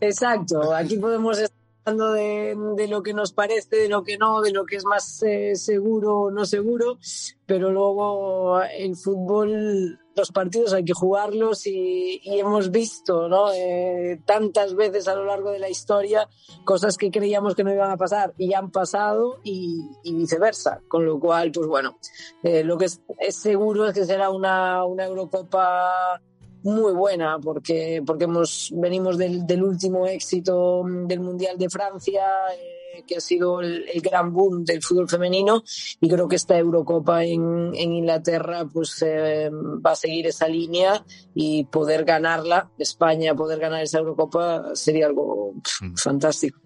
Exacto, 0.00 0.72
aquí 0.72 0.96
podemos 0.96 1.40
estar 1.40 1.61
hablando 1.84 2.12
de, 2.12 2.56
de, 2.76 2.88
lo 2.88 3.02
que 3.02 3.14
nos 3.14 3.32
parece, 3.32 3.76
de 3.76 3.88
lo 3.88 4.02
que 4.02 4.18
no, 4.18 4.40
de 4.40 4.52
lo 4.52 4.64
que 4.64 4.76
es 4.76 4.84
más 4.84 5.22
eh, 5.22 5.56
seguro 5.56 6.20
o 6.20 6.30
no 6.30 6.44
seguro, 6.46 6.98
pero 7.46 7.70
luego 7.70 8.62
el 8.62 8.96
fútbol, 8.96 9.98
los 10.14 10.30
partidos 10.30 10.72
hay 10.72 10.84
que 10.84 10.92
jugarlos 10.92 11.66
y, 11.66 12.20
y 12.22 12.38
hemos 12.38 12.70
visto 12.70 13.28
¿no? 13.28 13.52
Eh, 13.52 14.20
tantas 14.24 14.74
veces 14.74 15.08
a 15.08 15.14
lo 15.14 15.24
largo 15.24 15.50
de 15.50 15.58
la 15.58 15.68
historia 15.68 16.28
cosas 16.64 16.96
que 16.96 17.10
creíamos 17.10 17.54
que 17.54 17.64
no 17.64 17.72
iban 17.72 17.90
a 17.90 17.96
pasar 17.96 18.34
y 18.38 18.54
han 18.54 18.70
pasado 18.70 19.40
y, 19.42 19.82
y 20.04 20.14
viceversa, 20.14 20.80
con 20.88 21.04
lo 21.04 21.18
cual, 21.18 21.50
pues 21.52 21.66
bueno, 21.66 21.98
eh, 22.42 22.62
lo 22.62 22.78
que 22.78 22.86
es, 22.86 23.00
es, 23.18 23.36
seguro 23.36 23.86
es 23.86 23.94
que 23.94 24.04
será 24.04 24.30
una, 24.30 24.84
una 24.84 25.04
Eurocopa 25.04 26.20
muy 26.62 26.92
buena 26.92 27.38
porque, 27.38 28.02
porque 28.06 28.24
hemos, 28.24 28.72
venimos 28.74 29.18
del, 29.18 29.46
del 29.46 29.62
último 29.62 30.06
éxito 30.06 30.82
del 30.84 31.20
Mundial 31.20 31.58
de 31.58 31.68
Francia, 31.68 32.22
eh, 32.54 33.04
que 33.06 33.16
ha 33.16 33.20
sido 33.20 33.60
el, 33.60 33.84
el, 33.88 34.00
gran 34.00 34.32
boom 34.32 34.64
del 34.64 34.82
fútbol 34.82 35.08
femenino 35.08 35.62
y 36.00 36.08
creo 36.08 36.28
que 36.28 36.36
esta 36.36 36.58
Eurocopa 36.58 37.24
en, 37.24 37.72
en 37.74 37.92
Inglaterra 37.92 38.66
pues 38.72 39.02
eh, 39.02 39.50
va 39.50 39.92
a 39.92 39.96
seguir 39.96 40.26
esa 40.26 40.48
línea 40.48 41.04
y 41.34 41.64
poder 41.64 42.04
ganarla, 42.04 42.70
España 42.78 43.34
poder 43.34 43.58
ganar 43.58 43.82
esa 43.82 43.98
Eurocopa 43.98 44.74
sería 44.74 45.06
algo 45.06 45.54
pff, 45.62 45.82
mm. 45.82 45.94
fantástico. 45.96 46.60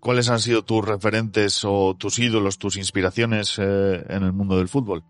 ¿Cuáles 0.00 0.30
han 0.30 0.40
sido 0.40 0.62
tus 0.62 0.82
referentes 0.82 1.62
o 1.64 1.94
tus 1.94 2.18
ídolos, 2.18 2.58
tus 2.58 2.76
inspiraciones 2.76 3.58
eh, 3.58 4.04
en 4.08 4.22
el 4.22 4.32
mundo 4.32 4.56
del 4.56 4.68
fútbol? 4.68 5.04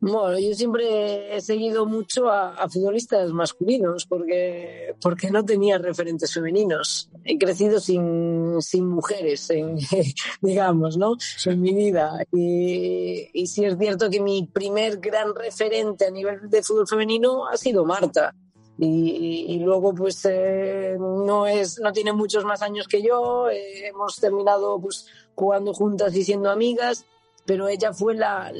Bueno, 0.00 0.38
yo 0.38 0.54
siempre 0.54 1.34
he 1.34 1.40
seguido 1.40 1.86
mucho 1.86 2.28
a, 2.28 2.50
a, 2.50 2.68
futbolistas 2.68 3.30
masculinos 3.32 4.04
porque, 4.04 4.94
porque 5.00 5.30
no 5.30 5.44
tenía 5.44 5.78
referentes 5.78 6.34
femeninos. 6.34 7.08
He 7.24 7.38
crecido 7.38 7.80
sin, 7.80 8.60
sin 8.60 8.86
mujeres, 8.86 9.48
en, 9.50 9.78
digamos, 10.42 10.98
¿no? 10.98 11.16
Sí. 11.18 11.50
En 11.50 11.62
mi 11.62 11.72
vida. 11.72 12.24
Y, 12.30 13.30
y 13.32 13.46
sí 13.46 13.64
es 13.64 13.78
cierto 13.78 14.10
que 14.10 14.20
mi 14.20 14.46
primer 14.46 14.98
gran 14.98 15.34
referente 15.34 16.06
a 16.06 16.10
nivel 16.10 16.50
de 16.50 16.62
fútbol 16.62 16.86
femenino 16.86 17.46
ha 17.46 17.56
sido 17.56 17.84
Marta. 17.86 18.34
Y, 18.78 19.46
y, 19.48 19.58
luego 19.60 19.94
pues 19.94 20.22
eh, 20.28 20.98
no 20.98 21.46
es 21.46 21.80
no 21.80 21.92
tiene 21.94 22.12
muchos 22.12 22.44
más 22.44 22.60
años 22.60 22.86
que 22.86 23.02
yo 23.02 23.48
eh, 23.48 23.88
hemos 23.88 24.16
terminado 24.16 24.78
pues 24.78 25.06
jugando 25.34 25.72
juntas 25.72 26.14
y 26.14 26.22
siendo 26.22 26.50
amigas 26.50 27.06
pero 27.46 27.68
ella 27.68 27.92
fue 27.92 28.14
la, 28.14 28.52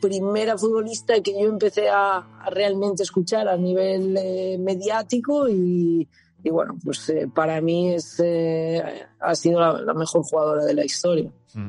primera 0.00 0.56
futbolista 0.58 1.20
que 1.22 1.32
yo 1.32 1.48
empecé 1.48 1.88
a, 1.88 2.26
realmente 2.50 3.02
escuchar 3.02 3.48
a 3.48 3.56
nivel 3.56 4.16
eh, 4.18 4.58
mediático 4.60 5.48
y, 5.48 6.06
y, 6.42 6.50
bueno, 6.50 6.76
pues 6.84 7.08
eh, 7.08 7.26
para 7.34 7.60
mí 7.62 7.94
es, 7.94 8.20
eh, 8.22 8.82
ha 9.18 9.34
sido 9.34 9.60
la, 9.60 9.94
mejor 9.94 10.22
jugadora 10.22 10.64
de 10.64 10.74
la 10.74 10.84
historia. 10.84 11.30
Mm. 11.54 11.68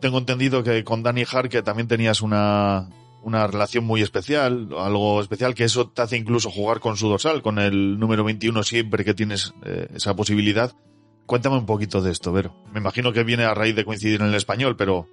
Tengo 0.00 0.18
entendido 0.18 0.62
que 0.62 0.82
con 0.82 1.02
Dani 1.02 1.26
Jarque 1.26 1.62
también 1.62 1.86
tenías 1.86 2.22
una, 2.22 2.88
una 3.22 3.46
relación 3.46 3.84
muy 3.84 4.00
especial, 4.00 4.70
algo 4.78 5.20
especial 5.20 5.54
que 5.54 5.64
eso 5.64 5.90
te 5.90 6.00
hace 6.00 6.16
incluso 6.16 6.50
jugar 6.50 6.80
con 6.80 6.96
su 6.96 7.08
dorsal, 7.08 7.42
con 7.42 7.58
el 7.58 7.98
número 7.98 8.24
21 8.24 8.62
siempre 8.62 9.04
que 9.04 9.12
tienes 9.12 9.52
esa 9.94 10.16
posibilidad. 10.16 10.72
Cuéntame 11.26 11.58
un 11.58 11.66
poquito 11.66 12.00
de 12.00 12.12
esto, 12.12 12.32
Vero. 12.32 12.56
Me 12.72 12.80
imagino 12.80 13.12
que 13.12 13.22
viene 13.22 13.44
a 13.44 13.52
raíz 13.52 13.76
de 13.76 13.84
coincidir 13.84 14.22
en 14.22 14.28
el 14.28 14.34
español, 14.34 14.74
pero 14.76 15.06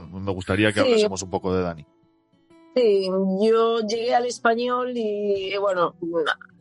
bueno, 0.00 0.20
me 0.20 0.32
gustaría 0.32 0.68
que 0.72 0.80
sí. 0.80 0.86
hablásemos 0.86 1.22
un 1.22 1.30
poco 1.30 1.54
de 1.54 1.62
Dani. 1.62 1.86
Sí, 2.74 3.08
yo 3.42 3.80
llegué 3.80 4.14
al 4.14 4.26
español 4.26 4.92
y 4.94 5.56
bueno, 5.56 5.94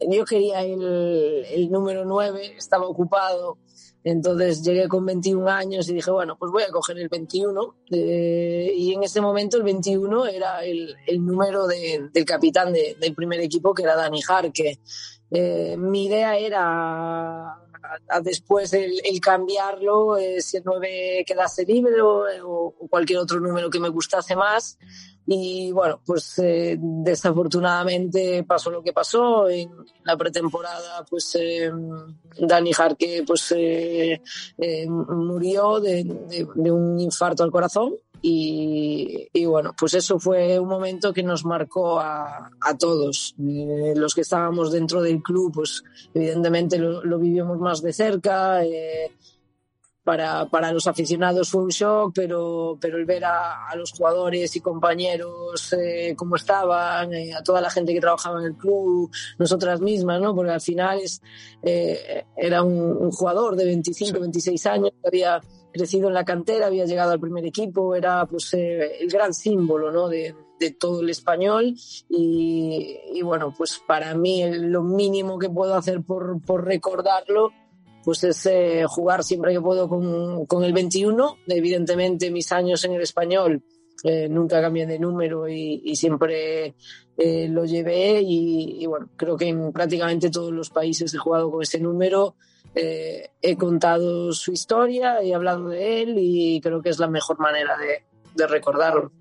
yo 0.09 0.25
quería 0.25 0.61
el, 0.63 1.45
el 1.45 1.69
número 1.69 2.05
9, 2.05 2.55
estaba 2.57 2.87
ocupado, 2.87 3.59
entonces 4.03 4.63
llegué 4.63 4.87
con 4.87 5.05
21 5.05 5.47
años 5.49 5.89
y 5.89 5.93
dije, 5.93 6.09
bueno, 6.09 6.37
pues 6.39 6.51
voy 6.51 6.63
a 6.63 6.71
coger 6.71 6.97
el 6.97 7.09
21. 7.09 7.75
Eh, 7.91 8.71
y 8.75 8.93
en 8.93 9.03
ese 9.03 9.19
momento 9.19 9.57
el 9.57 9.63
21 9.63 10.27
era 10.27 10.63
el, 10.63 10.95
el 11.05 11.25
número 11.25 11.67
de, 11.67 12.09
del 12.13 12.25
capitán 12.25 12.71
de, 12.71 12.95
del 12.99 13.13
primer 13.13 13.41
equipo, 13.41 13.73
que 13.73 13.83
era 13.83 13.95
Dani 13.95 14.21
Jarque. 14.21 14.79
Eh, 15.29 15.75
mi 15.77 16.05
idea 16.05 16.37
era 16.37 17.66
a 18.09 18.21
después 18.21 18.73
el, 18.73 18.99
el 19.03 19.19
cambiarlo, 19.19 20.17
eh, 20.17 20.41
si 20.41 20.57
el 20.57 20.63
9 20.65 21.23
quedase 21.25 21.65
libre 21.65 22.01
o, 22.01 22.73
cualquier 22.89 23.19
otro 23.19 23.39
número 23.39 23.69
que 23.69 23.79
me 23.79 23.89
gustase 23.89 24.35
más. 24.35 24.77
Y 25.29 25.73
bueno, 25.73 25.99
pues 26.05 26.39
eh, 26.39 26.77
desafortunadamente 26.79 28.45
pasó 28.45 28.71
lo 28.71 28.81
que 28.81 28.93
pasó. 28.93 29.49
En 29.49 29.69
la 30.05 30.15
pretemporada, 30.15 31.05
pues 31.09 31.35
eh, 31.35 31.69
Dani 32.39 32.71
Jarque 32.71 33.23
pues, 33.27 33.51
eh, 33.55 34.21
eh, 34.57 34.87
murió 34.87 35.81
de, 35.81 36.47
un 36.71 36.99
infarto 36.99 37.43
al 37.43 37.51
corazón. 37.51 37.95
Y, 38.21 39.29
y, 39.31 39.45
bueno, 39.45 39.75
pues 39.77 39.93
eso 39.93 40.19
fue 40.19 40.59
un 40.59 40.67
momento 40.67 41.13
que 41.13 41.23
nos 41.23 41.45
marcó 41.45 41.99
a, 41.99 42.49
a 42.61 42.77
todos. 42.77 43.35
Eh, 43.39 43.93
los 43.95 44.15
que 44.15 44.21
estábamos 44.21 44.71
dentro 44.71 45.01
del 45.01 45.21
club, 45.21 45.53
pues 45.53 45.83
evidentemente 46.13 46.77
lo, 46.77 47.03
lo 47.03 47.19
vivimos 47.19 47.59
más 47.59 47.81
de 47.81 47.93
cerca. 47.93 48.63
Eh, 48.63 49.11
para, 50.07 50.45
para, 50.49 50.71
los 50.71 50.87
aficionados 50.87 51.49
fue 51.49 51.63
un 51.63 51.69
shock, 51.69 52.13
pero, 52.15 52.77
pero 52.79 52.97
el 52.97 53.03
ver 53.03 53.25
a, 53.25 53.67
a 53.67 53.75
los 53.75 53.91
jugadores 53.91 54.55
y 54.55 54.61
compañeros 54.61 55.73
eh, 55.73 56.13
cómo 56.15 56.37
estaban, 56.37 57.13
eh, 57.13 57.33
a 57.33 57.43
toda 57.43 57.59
la 57.59 57.69
gente 57.69 57.93
que 57.93 57.99
trabajaba 57.99 58.39
en 58.39 58.45
el 58.45 58.55
club, 58.55 59.11
nosotras 59.37 59.81
mismas, 59.81 60.21
¿no? 60.21 60.33
Porque 60.33 60.51
al 60.51 60.61
final 60.61 61.01
es, 61.01 61.21
eh, 61.61 62.23
era 62.37 62.63
un, 62.63 62.79
un, 62.79 63.11
jugador 63.11 63.57
de 63.57 63.65
25, 63.65 64.13
sí. 64.13 64.17
26 64.17 64.65
años 64.67 64.91
que 64.91 65.07
había 65.09 65.41
crecido 65.71 66.07
en 66.07 66.13
la 66.13 66.25
cantera, 66.25 66.67
había 66.67 66.85
llegado 66.85 67.11
al 67.11 67.19
primer 67.19 67.45
equipo, 67.45 67.95
era 67.95 68.25
pues 68.25 68.53
eh, 68.53 68.97
el 68.99 69.09
gran 69.09 69.33
símbolo, 69.33 69.91
¿no? 69.91 70.07
De, 70.07 70.35
de 70.59 70.71
todo 70.71 71.01
el 71.01 71.09
español 71.09 71.75
y, 72.09 72.97
y, 73.13 73.21
bueno, 73.21 73.53
pues 73.55 73.79
para 73.85 74.15
mí 74.15 74.43
lo 74.51 74.83
mínimo 74.83 75.37
que 75.37 75.49
puedo 75.49 75.75
hacer 75.75 76.01
por, 76.01 76.41
por 76.41 76.65
recordarlo 76.65 77.51
pues 78.07 78.23
es 78.23 78.45
eh, 78.45 78.85
jugar 78.87 79.21
siempre 79.21 79.51
que 79.51 79.59
puedo 79.59 79.89
con, 79.89 80.45
con, 80.45 80.63
el 80.63 80.71
21. 80.71 81.39
Evidentemente 81.45 82.31
mis 82.31 82.53
años 82.53 82.85
en 82.85 82.93
el 82.93 83.01
español 83.01 83.61
eh, 84.01 84.29
nunca 84.29 84.61
cambié 84.61 84.85
de 84.85 84.97
número 84.97 85.49
y, 85.49 85.81
y 85.83 85.93
siempre 85.97 86.75
eh, 87.17 87.49
lo 87.49 87.65
llevé 87.65 88.21
y, 88.21 88.81
y, 88.81 88.85
bueno, 88.85 89.09
creo 89.17 89.35
que 89.35 89.49
en 89.49 89.73
prácticamente 89.73 90.29
todos 90.29 90.53
los 90.53 90.69
países 90.69 91.13
he 91.13 91.17
jugado 91.17 91.51
con 91.51 91.63
ese 91.63 91.81
número. 91.81 92.35
Eh, 92.79 93.31
he 93.41 93.57
contado 93.57 94.31
su 94.33 94.51
historia, 94.51 95.21
he 95.21 95.33
hablado 95.33 95.69
de 95.69 96.03
él 96.03 96.15
y 96.19 96.61
creo 96.61 96.81
que 96.81 96.89
es 96.89 96.99
la 96.99 97.07
mejor 97.07 97.39
manera 97.39 97.75
de, 97.77 98.03
de 98.35 98.47
recordarlo. 98.47 99.11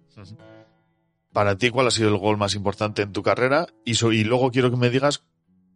Para 1.33 1.57
ti, 1.57 1.71
¿cuál 1.71 1.87
ha 1.87 1.91
sido 1.91 2.11
el 2.11 2.19
gol 2.19 2.37
más 2.37 2.55
importante 2.55 3.03
en 3.03 3.13
tu 3.13 3.23
carrera? 3.23 3.67
Y, 3.85 3.95
so, 3.95 4.13
y 4.13 4.25
luego 4.25 4.51
quiero 4.51 4.71
que 4.71 4.77
me 4.77 4.91
digas 4.91 5.23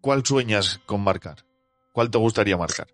cuál 0.01 0.24
sueñas 0.24 0.81
con 0.87 1.03
marcar. 1.03 1.45
¿Cuál 1.93 2.11
te 2.11 2.18
gustaría 2.18 2.57
marcar? 2.57 2.89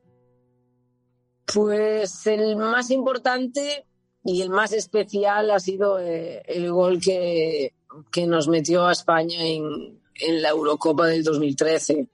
Pues 1.53 2.27
el 2.27 2.57
más 2.57 2.91
importante 2.91 3.87
y 4.25 4.43
el 4.43 4.51
más 4.51 4.73
especial 4.73 5.51
ha 5.51 5.61
sido 5.61 5.99
eh, 6.01 6.43
el 6.47 6.73
gol 6.73 7.01
que, 7.01 7.75
que, 8.11 8.27
nos 8.27 8.49
metió 8.49 8.87
a 8.87 8.93
España 8.93 9.45
en, 9.45 10.01
en, 10.15 10.43
la 10.43 10.51
Eurocopa 10.51 11.07
del 11.07 11.23
2013. 11.23 12.09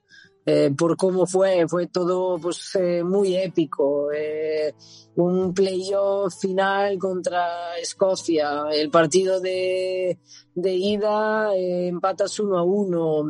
Eh, 0.45 0.71
por 0.77 0.97
cómo 0.97 1.25
fue, 1.25 1.65
fue 1.69 1.87
todo 1.87 2.37
pues 2.37 2.75
eh, 2.75 3.03
muy 3.03 3.35
épico. 3.35 4.11
Eh, 4.11 4.73
un 5.15 5.53
playoff 5.53 6.33
final 6.37 6.97
contra 6.97 7.77
Escocia, 7.77 8.65
el 8.71 8.89
partido 8.89 9.39
de, 9.39 10.17
de 10.55 10.73
ida 10.73 11.55
empatas 11.55 12.39
uno 12.39 12.57
a 12.57 12.63
uno. 12.63 13.23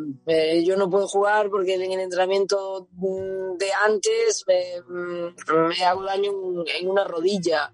yo 0.64 0.78
no 0.78 0.90
puedo 0.90 1.08
jugar 1.08 1.50
porque 1.50 1.76
en 1.76 1.92
el 1.92 2.00
entrenamiento 2.00 2.88
mm, 2.94 3.58
de 3.58 3.68
antes 3.86 4.46
me, 4.48 4.64
me 5.68 5.86
hago 5.86 6.04
daño 6.04 6.32
en 6.80 6.90
una 6.90 7.04
rodilla. 7.04 7.74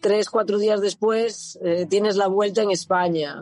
Tres, 0.00 0.30
cuatro 0.30 0.58
días 0.58 0.80
después 0.80 1.60
tienes 1.88 2.16
la 2.16 2.26
vuelta 2.26 2.62
en 2.62 2.72
España. 2.72 3.36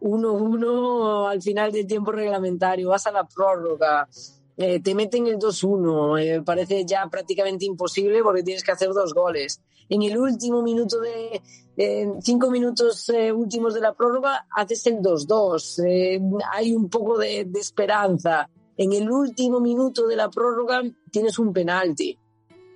1-1 0.00 1.30
al 1.30 1.42
final 1.42 1.72
del 1.72 1.86
tiempo 1.86 2.12
reglamentario, 2.12 2.90
vas 2.90 3.06
a 3.06 3.12
la 3.12 3.26
prórroga, 3.26 4.08
eh, 4.56 4.80
te 4.80 4.92
meten 4.94 5.26
el 5.28 5.38
2-1, 5.38 6.18
eh, 6.18 6.42
parece 6.42 6.84
ya 6.84 7.06
prácticamente 7.08 7.64
imposible 7.64 8.22
porque 8.24 8.42
tienes 8.42 8.64
que 8.64 8.72
hacer 8.72 8.88
dos 8.88 9.14
goles. 9.14 9.60
En 9.88 10.02
el 10.02 10.18
último 10.18 10.62
minuto 10.62 11.00
de, 11.00 11.40
eh, 11.76 12.12
cinco 12.20 12.50
minutos 12.50 13.08
últimos 13.34 13.74
de 13.74 13.80
la 13.80 13.94
prórroga, 13.94 14.46
haces 14.50 14.86
el 14.88 15.00
2-2. 15.00 15.80
hay 16.52 16.74
un 16.74 16.90
poco 16.90 17.16
de, 17.16 17.48
esperanza. 17.54 18.50
En 18.76 18.92
el 18.92 19.10
último 19.10 19.60
minuto 19.60 20.06
de 20.06 20.16
la 20.16 20.28
prórroga 20.28 20.82
tienes 21.10 21.38
un 21.38 21.52
penalti. 21.52 22.18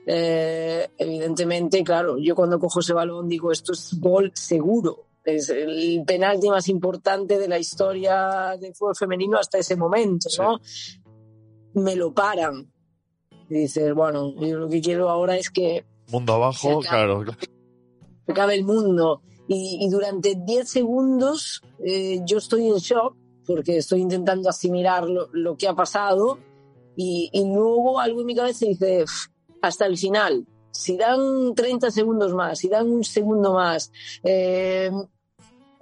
evidentemente, 0.07 1.83
claro, 1.85 2.17
yo 2.17 2.35
cuando 2.35 2.59
cojo 2.59 2.81
ese 2.81 2.93
balón 2.93 3.29
digo, 3.29 3.53
esto 3.53 3.73
es 3.73 3.99
gol 4.01 4.31
seguro 4.35 5.12
es 5.25 5.49
el 5.51 6.03
penalti 6.07 6.49
más 6.49 6.69
importante 6.69 7.39
de 7.39 7.49
la 7.49 7.59
historia 7.59 8.57
del 8.61 8.75
fútbol 8.75 8.97
femenino 8.97 9.39
hasta 9.39 9.59
ese 9.59 9.77
momento, 9.77 10.29
¿no? 10.39 10.61
Me 11.75 11.97
lo 11.97 12.13
paran. 12.13 12.71
Y 13.49 13.55
dices, 13.55 13.95
bueno, 13.95 14.35
yo 14.41 14.59
lo 14.59 14.69
que 14.69 14.81
quiero 14.81 15.09
ahora 15.09 15.37
es 15.37 15.51
que... 15.51 15.85
Mundo 16.11 16.35
abajo, 16.35 16.81
claro. 16.81 17.25
Se 18.27 18.33
acabe 18.33 18.55
el 18.55 18.65
mundo. 18.65 19.23
Y, 19.49 19.89
durante 19.91 20.35
10 20.35 20.69
segundos 20.69 21.61
eh, 21.85 22.21
yo 22.25 22.39
estoy 22.39 22.69
en 22.69 22.77
shock 22.77 23.17
porque 23.47 23.77
estoy 23.77 24.01
intentando 24.01 24.49
asimilar 24.49 25.05
lo, 25.07 25.57
que 25.57 25.69
ha 25.69 25.75
pasado 25.75 26.39
y, 26.97 27.29
y, 27.33 27.45
luego 27.45 28.01
algo 28.01 28.21
en 28.21 28.27
mi 28.27 28.35
cabeza 28.35 28.65
dice, 28.67 29.05
hasta 29.61 29.87
el 29.87 29.99
final, 29.99 30.47
si 30.73 30.97
dan 30.97 31.55
30 31.55 31.91
segundos 31.91 32.35
más, 32.35 32.59
si 32.59 32.69
dan 32.69 32.91
un 32.91 33.05
segundo 33.05 33.53
más, 33.53 33.93
eh, 34.25 34.91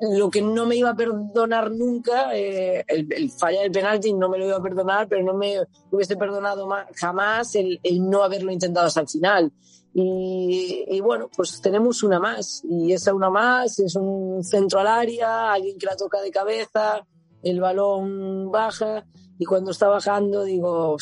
lo 0.00 0.30
que 0.30 0.40
no 0.40 0.66
me 0.66 0.76
iba 0.76 0.90
a 0.90 0.96
perdonar 0.96 1.70
nunca, 1.70 2.34
eh, 2.34 2.84
el, 2.88 3.12
el, 3.12 3.30
falla 3.30 3.62
del 3.62 3.70
penalti 3.70 4.12
no 4.12 4.28
me 4.28 4.38
lo 4.38 4.46
iba 4.46 4.56
a 4.56 4.62
perdonar, 4.62 5.08
pero 5.08 5.22
no 5.22 5.34
me 5.34 5.56
hubiese 5.90 6.16
perdonado 6.16 6.68
jamás 6.94 7.54
el, 7.54 7.80
no 8.00 8.22
haberlo 8.22 8.50
intentado 8.50 8.86
hasta 8.86 9.02
el 9.02 9.08
final. 9.08 9.52
Y, 9.92 11.00
bueno, 11.00 11.28
pues 11.36 11.60
tenemos 11.60 12.04
una 12.04 12.20
más, 12.20 12.62
y 12.64 12.92
esa 12.92 13.12
una 13.12 13.28
más 13.28 13.78
es 13.80 13.96
un 13.96 14.42
centro 14.44 14.78
al 14.78 14.86
área, 14.86 15.52
alguien 15.52 15.78
que 15.78 15.86
la 15.86 15.96
toca 15.96 16.22
de 16.22 16.30
cabeza, 16.30 17.04
el 17.42 17.60
balón 17.60 18.50
baja, 18.52 19.04
y 19.36 19.44
cuando 19.44 19.72
está 19.72 19.88
bajando 19.88 20.44
digo, 20.44 20.96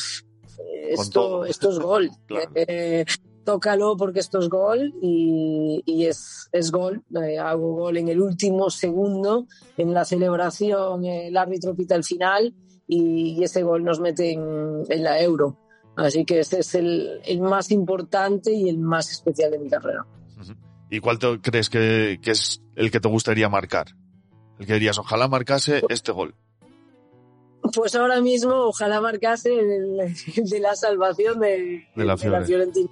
esto, 0.89 1.45
esto 1.45 1.69
es 1.69 1.79
gol. 1.79 2.09
Eh, 2.55 3.05
tócalo 3.49 3.97
porque 3.97 4.19
esto 4.19 4.37
es 4.37 4.47
gol 4.47 4.93
y, 5.01 6.05
es, 6.05 6.49
es, 6.51 6.71
gol. 6.71 7.01
Eh, 7.19 7.39
hago 7.39 7.73
gol 7.73 7.97
en 7.97 8.07
el 8.07 8.21
último 8.21 8.69
segundo, 8.69 9.47
en 9.75 9.91
la 9.91 10.05
celebración 10.05 11.03
el 11.03 11.35
árbitro 11.35 11.73
pita 11.75 11.95
el 11.95 12.03
final 12.03 12.53
y, 12.87 13.43
ese 13.43 13.63
gol 13.63 13.83
nos 13.83 13.99
mete 13.99 14.33
en, 14.33 15.03
la 15.03 15.19
euro. 15.19 15.57
Así 15.95 16.25
que 16.25 16.41
ese 16.41 16.59
es 16.59 16.75
el, 16.75 17.21
el, 17.25 17.41
más 17.41 17.71
importante 17.71 18.53
y 18.53 18.69
el 18.69 18.77
más 18.77 19.09
especial 19.09 19.49
de 19.49 19.57
mi 19.57 19.67
carrera. 19.67 20.05
¿Y 20.91 20.99
cuál 20.99 21.17
crees 21.41 21.71
que, 21.71 22.19
que, 22.21 22.31
es 22.31 22.61
el 22.75 22.91
que 22.91 22.99
te 22.99 23.07
gustaría 23.07 23.49
marcar? 23.49 23.87
El 24.59 24.67
que 24.67 24.73
dirías, 24.73 24.99
ojalá 24.99 25.27
marcase 25.27 25.81
este 25.89 26.11
gol. 26.11 26.35
Pues 27.73 27.95
ahora 27.95 28.21
mismo, 28.21 28.53
ojalá 28.53 29.01
marcase 29.01 29.59
el, 29.59 30.13
de 30.35 30.59
la 30.59 30.75
salvación 30.75 31.39
de, 31.39 31.87
de 31.95 32.05
la, 32.05 32.15
de 32.15 32.29
la 32.29 32.43
Fiorentina 32.43 32.89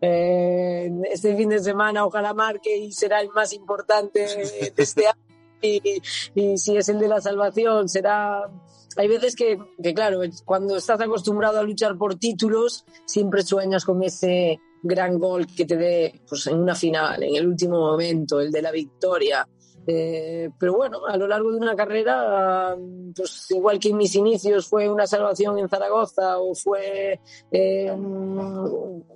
eh, 0.00 0.90
este 1.10 1.36
fin 1.36 1.48
de 1.48 1.58
semana 1.58 2.04
ojalá 2.04 2.34
marque 2.34 2.76
y 2.76 2.92
será 2.92 3.20
el 3.20 3.30
más 3.30 3.52
importante 3.52 4.20
de 4.20 4.72
este 4.76 5.06
año. 5.06 5.18
Y, 5.60 6.56
si 6.56 6.76
es 6.76 6.88
el 6.88 7.00
de 7.00 7.08
la 7.08 7.20
salvación, 7.20 7.88
será 7.88 8.48
hay 8.96 9.08
veces 9.08 9.34
que, 9.34 9.58
que, 9.82 9.92
claro, 9.92 10.20
cuando 10.44 10.76
estás 10.76 11.00
acostumbrado 11.00 11.58
a 11.58 11.62
luchar 11.64 11.96
por 11.98 12.16
títulos, 12.16 12.84
siempre 13.04 13.42
sueñas 13.42 13.84
con 13.84 14.02
ese 14.04 14.60
gran 14.82 15.18
gol 15.18 15.46
que 15.46 15.64
te 15.64 15.76
dé 15.76 16.20
pues, 16.28 16.46
en 16.46 16.58
una 16.58 16.74
final, 16.74 17.22
en 17.22 17.36
el 17.36 17.46
último 17.46 17.78
momento, 17.78 18.40
el 18.40 18.50
de 18.50 18.62
la 18.62 18.72
victoria. 18.72 19.48
Eh, 19.90 20.50
pero 20.58 20.76
bueno, 20.76 21.06
a 21.06 21.16
lo 21.16 21.26
largo 21.26 21.50
de 21.50 21.56
una 21.56 21.74
carrera, 21.74 22.76
pues 23.16 23.50
igual 23.52 23.78
que 23.78 23.88
en 23.88 23.96
mis 23.96 24.14
inicios 24.16 24.68
fue 24.68 24.86
una 24.86 25.06
salvación 25.06 25.58
en 25.58 25.66
Zaragoza 25.66 26.38
o 26.40 26.54
fue 26.54 27.18
eh, 27.50 27.90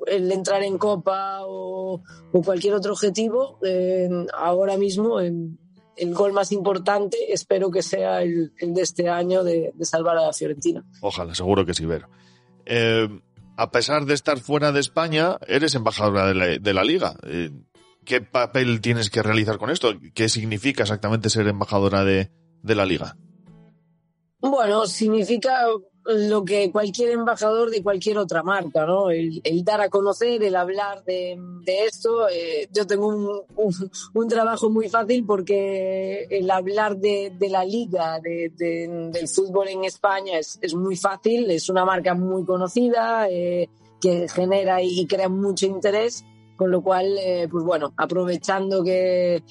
el 0.07 0.33
entrar 0.33 0.63
en 0.63 0.79
Copa 0.79 1.41
o, 1.43 2.03
cualquier 2.43 2.73
otro 2.73 2.93
objetivo, 2.93 3.59
eh, 3.63 4.09
ahora 4.33 4.79
mismo 4.79 5.21
el 5.21 5.59
gol 6.15 6.33
más 6.33 6.53
importante 6.53 7.19
espero 7.31 7.71
que 7.71 7.83
sea 7.83 8.23
el, 8.23 8.55
de 8.59 8.81
este 8.81 9.11
año 9.11 9.45
de, 9.45 9.75
salvar 9.83 10.17
a 10.17 10.23
la 10.29 10.33
Fiorentina. 10.33 10.83
Ojalá, 11.03 11.35
seguro 11.35 11.67
que 11.67 11.75
sí, 11.75 11.85
Vero. 11.85 12.09
a 13.59 13.71
pesar 13.71 14.07
de 14.07 14.15
estar 14.15 14.41
fuera 14.41 14.73
de 14.73 14.81
España, 14.81 15.37
eres 15.47 15.75
embajadora 15.75 16.29
de 16.29 16.35
la, 16.35 16.47
de 16.47 16.73
la 16.73 16.83
liga. 16.83 17.15
¿Qué 18.05 18.21
papel 18.21 18.81
tienes 18.81 19.11
que 19.11 19.23
realizar 19.23 19.59
con 19.59 19.71
esto? 19.71 19.95
¿Qué 20.15 20.29
significa 20.29 20.83
exactamente 20.83 21.31
ser 21.31 21.47
embajadora 21.47 22.05
de, 22.05 22.31
la 22.65 22.85
liga? 22.85 23.17
Bueno, 24.41 24.87
significa 24.87 25.67
lo 26.05 26.45
que 26.45 26.73
cualquier 26.73 27.11
embajador 27.11 27.71
de 27.71 27.81
cualquier 27.81 28.19
otra 28.19 28.43
marca, 28.43 28.85
¿no? 28.87 29.11
El, 29.11 29.41
dar 29.63 29.81
a 29.83 29.89
conocer, 29.89 30.43
el 30.43 30.57
hablar 30.57 31.05
de, 31.05 31.39
esto. 31.65 32.29
Eh, 32.29 32.69
yo 32.73 32.89
tengo 32.89 33.07
un, 33.07 34.29
trabajo 34.29 34.69
muy 34.69 34.89
fácil 34.89 35.25
porque 35.25 36.27
el 36.29 36.51
hablar 36.51 36.97
de, 36.97 37.33
la 37.49 37.65
liga, 37.65 38.19
del 38.21 39.29
fútbol 39.29 39.69
en 39.69 39.85
España 39.85 40.41
es, 40.41 40.75
muy 40.75 40.97
fácil, 40.97 41.49
es 41.53 41.69
una 41.69 41.85
marca 41.85 42.15
muy 42.15 42.45
conocida 42.45 43.29
eh, 43.31 43.69
que 44.01 44.27
genera 44.29 44.83
y 44.83 45.07
crea 45.07 45.29
mucho 45.29 45.67
interés 45.67 46.25
con 46.63 46.71
lo 46.71 46.81
cual, 46.81 47.19
eh, 47.19 47.49
pues 47.51 47.65
bueno, 47.65 47.93
aprovechando 47.97 48.85
que, 48.85 49.43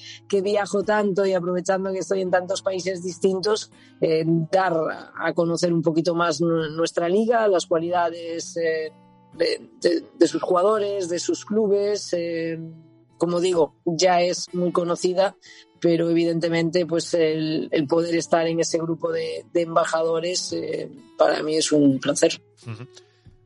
viajo 0.42 0.82
tanto 0.82 1.26
y 1.26 1.34
aprovechando 1.34 1.92
que 1.92 1.98
estoy 1.98 2.22
en 2.22 2.30
tantos 2.30 2.62
países 2.62 3.02
distintos, 3.02 3.70
eh, 4.00 4.24
dar 4.50 4.72
a 5.14 5.34
conocer 5.34 5.74
un 5.74 5.82
poquito 5.82 6.14
más 6.14 6.40
nuestra 6.40 7.10
liga, 7.10 7.46
las 7.48 7.66
cualidades 7.66 8.56
eh, 8.56 8.90
de, 9.34 10.26
sus 10.26 10.40
jugadores, 10.40 11.10
de 11.10 11.18
sus 11.18 11.44
clubes. 11.44 12.16
como 13.18 13.38
digo, 13.38 13.74
ya 13.84 14.22
es 14.22 14.46
muy 14.54 14.72
conocida, 14.72 15.36
pero 15.82 16.08
evidentemente 16.08 16.86
pues 16.86 17.12
el, 17.12 17.68
poder 17.90 18.14
estar 18.14 18.46
en 18.46 18.60
ese 18.60 18.78
grupo 18.78 19.12
de, 19.12 19.44
embajadores 19.52 20.56
para 21.18 21.42
mí 21.42 21.56
es 21.56 21.72
un 21.72 22.00
placer. 22.00 22.40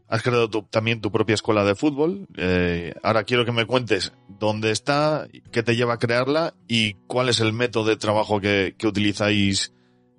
Has 0.09 0.23
creado 0.23 0.49
también 0.71 1.01
tu 1.01 1.11
propia 1.11 1.35
escuela 1.35 1.65
de 1.65 1.75
fútbol. 1.75 2.29
Eh, 2.37 2.95
ahora 3.03 3.25
quiero 3.25 3.45
que 3.45 3.51
me 3.51 3.67
cuentes 3.67 4.13
dónde 4.29 4.71
está, 4.71 5.27
qué 5.51 5.65
te 5.65 5.75
lleva 5.75 5.95
a 5.95 5.99
crearla 5.99 6.55
y 6.69 6.95
cuál 7.09 7.29
es 7.29 7.41
el 7.41 7.53
método 7.53 7.87
de 7.87 7.97
trabajo 7.97 8.41
que, 8.41 8.75
utilizáis 8.85 9.73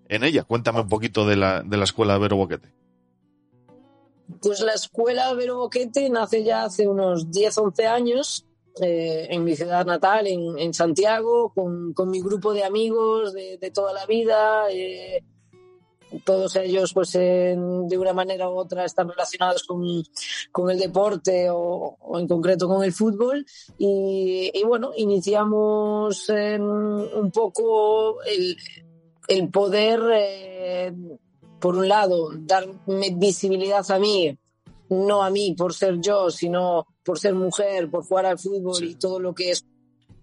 en 0.10 0.26
ella. 0.26 0.44
Cuéntame 0.44 0.82
un 0.82 0.90
poquito 0.90 1.26
de 1.26 1.38
la, 1.38 1.64
de 1.64 1.78
la 1.78 1.86
escuela 1.86 2.18
Vero 2.18 2.36
Boquete. 2.36 2.74
Pues 4.42 4.60
la 4.60 4.74
escuela 4.74 5.34
Vero 5.34 5.58
Boquete 5.58 6.10
nace 6.10 6.44
ya 6.44 6.64
hace 6.64 6.86
unos 6.86 7.32
10, 7.32 7.58
11 7.58 7.88
años 7.88 8.46
eh, 8.82 9.28
en 9.30 9.44
mi 9.46 9.56
ciudad 9.56 9.86
natal, 9.86 10.28
en, 10.28 10.74
Santiago, 10.74 11.54
con, 11.54 12.10
mi 12.10 12.22
grupo 12.22 12.54
de 12.54 12.66
amigos 12.66 13.34
de, 13.34 13.72
toda 13.74 13.94
la 13.94 14.06
vida. 14.06 14.70
Eh, 14.70 15.24
todos 16.24 16.56
ellos 16.56 16.94
pues 16.94 17.12
de 17.14 17.98
una 17.98 18.14
manera 18.14 18.50
u 18.50 18.58
otra 18.58 18.86
están 18.86 19.10
relacionados 19.10 19.64
con, 19.64 20.70
el 20.70 20.80
deporte 20.80 21.48
o, 21.50 21.98
en 22.18 22.28
concreto 22.28 22.68
con 22.68 22.84
el 22.84 22.94
fútbol. 22.94 23.46
Y, 23.78 24.52
bueno 24.66 24.92
iniciamos 24.96 26.30
em, 26.30 26.64
un 26.64 27.32
poco 27.32 28.18
el, 28.24 29.50
poder 29.50 30.02
eh, 30.14 30.94
por 31.60 31.76
un 31.76 31.88
lado 31.88 32.30
darme 32.38 33.12
visibilidad 33.16 33.90
a 33.92 34.00
mí 34.00 34.38
no 34.90 35.24
a 35.24 35.30
mí 35.30 35.54
por 35.58 35.74
ser 35.74 36.00
yo 36.00 36.30
sino 36.32 36.88
por 37.04 37.20
ser 37.20 37.34
mujer 37.34 37.90
por 37.90 38.06
jugar 38.06 38.26
al 38.28 38.40
fútbol 38.40 38.84
y 38.84 38.96
todo 38.96 39.20
lo 39.20 39.34
que 39.34 39.52
es 39.52 39.66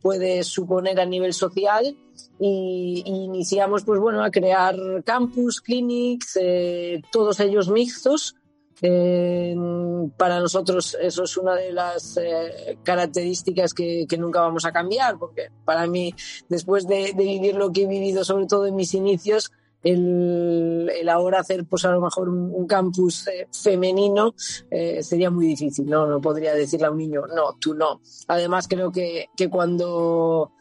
puede 0.05 0.45
suponer 0.45 1.01
a 1.01 1.07
nivel 1.07 1.33
social 1.33 1.97
y, 2.39 3.03
iniciamos 3.07 3.85
pues 3.85 3.99
bueno 3.99 4.23
a 4.23 4.31
crear 4.31 4.77
campus, 5.03 5.63
clinics, 5.63 6.39
eh, 6.39 7.01
todos 7.11 7.41
ellos 7.41 7.71
mixtos. 7.71 8.37
Eh, 8.83 9.57
para 10.19 10.41
nosotros 10.41 10.95
eso 11.01 11.25
es 11.25 11.37
una 11.39 11.55
de 11.55 11.73
las 11.73 12.19
eh, 12.19 12.77
características 12.83 13.73
que, 13.73 14.07
nunca 14.19 14.43
vamos 14.43 14.67
a 14.67 14.73
cambiar, 14.73 15.19
porque 15.19 15.49
para 15.65 15.87
mí, 15.87 16.15
después 16.51 16.87
de, 16.87 17.15
de, 17.17 17.25
vivir 17.25 17.55
lo 17.55 17.73
que 17.73 17.85
he 17.85 17.87
vivido, 17.87 18.25
sobre 18.25 18.45
todo 18.45 18.67
en 18.67 18.77
mis 18.77 18.93
inicios, 18.93 19.53
el, 19.85 20.91
el 20.93 21.09
ahora 21.09 21.41
hacer 21.41 21.67
pues 21.67 21.85
a 21.85 21.93
lo 21.93 22.01
mejor 22.01 22.29
un, 22.29 22.67
campus 22.67 23.29
eh, 23.29 23.47
femenino 23.53 24.35
eh, 24.71 25.03
sería 25.03 25.31
muy 25.31 25.47
difícil, 25.47 25.87
¿no? 25.87 26.07
No 26.07 26.21
podría 26.21 26.55
decirle 26.55 26.87
a 26.87 26.91
un 26.91 26.99
niño, 26.99 27.27
no, 27.27 27.57
tú 27.61 27.75
no. 27.75 28.01
Además 28.27 28.67
creo 28.67 28.91
que, 28.91 29.27
que 29.37 29.51
cuando 29.51 30.54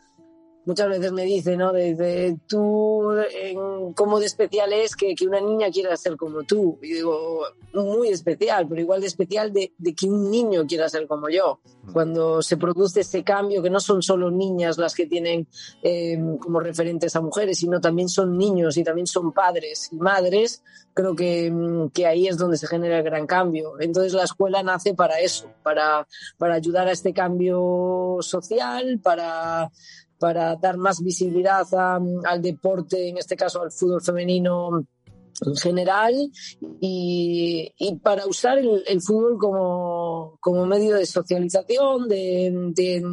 muchas 0.66 0.90
veces 0.90 1.12
me 1.12 1.24
dice, 1.24 1.58
¿no? 1.58 1.72
Desde 1.74 2.38
tú, 2.48 3.12
en, 3.14 3.94
cómo 3.94 4.20
de 4.20 4.26
especial 4.26 4.72
es 4.74 4.96
que, 4.96 5.16
que, 5.16 5.28
una 5.28 5.42
niña 5.42 5.70
quiera 5.72 5.96
ser 5.98 6.16
como 6.16 6.44
tú. 6.44 6.80
Y 6.82 6.94
digo, 6.94 7.42
muy 7.74 8.10
especial, 8.10 8.68
pero 8.68 8.82
igual 8.82 9.02
de 9.02 9.08
especial 9.08 9.52
de, 9.52 9.74
de, 9.78 9.94
que 9.94 10.08
un 10.08 10.30
niño 10.30 10.66
quiera 10.68 10.90
ser 10.90 11.08
como 11.08 11.30
yo. 11.30 11.60
Cuando 11.92 12.42
se 12.42 12.58
produce 12.58 13.02
ese 13.02 13.24
cambio, 13.24 13.62
que 13.62 13.70
no 13.70 13.80
son 13.80 14.02
solo 14.02 14.32
niñas 14.32 14.78
las 14.78 14.94
que 14.94 15.06
tienen 15.06 15.48
eh, 15.82 16.18
como 16.40 16.60
referentes 16.60 17.16
a 17.16 17.22
mujeres, 17.22 17.60
sino 17.60 17.82
también 17.82 18.10
son 18.10 18.38
niños 18.38 18.78
y 18.78 18.84
también 18.84 19.08
son 19.08 19.32
padres 19.32 19.90
y 19.92 19.98
madres, 19.98 20.64
creo 20.94 21.16
que, 21.16 21.52
que 21.94 22.06
ahí 22.06 22.28
es 22.28 22.38
donde 22.38 22.58
se 22.58 22.68
genera 22.68 23.00
el 23.00 23.04
gran 23.04 23.28
cambio. 23.28 23.74
Entonces 23.80 24.14
la 24.14 24.24
escuela 24.24 24.64
nace 24.64 24.94
para 24.94 25.20
eso, 25.20 25.50
para, 25.64 26.08
para 26.38 26.56
ayudar 26.56 26.88
a 26.88 26.92
este 26.92 27.14
cambio 27.14 28.18
social, 28.22 29.00
para 29.02 29.72
para 30.24 30.56
dar 30.56 30.78
más 30.78 31.04
visibilidad 31.04 31.68
a, 31.74 32.00
al 32.24 32.42
deporte, 32.42 33.10
en 33.10 33.18
este 33.18 33.36
caso 33.36 33.62
al 33.62 33.74
fútbol 33.74 34.02
femenino 34.02 34.88
en 35.46 35.56
general, 35.58 36.14
y, 36.80 37.70
y 37.78 37.96
para 37.98 38.26
usar 38.26 38.58
el, 38.58 38.86
el 38.88 39.02
fútbol 39.02 39.38
como, 39.38 40.38
como, 40.40 40.66
medio 40.66 40.96
de 40.96 41.06
socialización, 41.06 42.08
de, 42.08 42.72
de, 42.74 43.04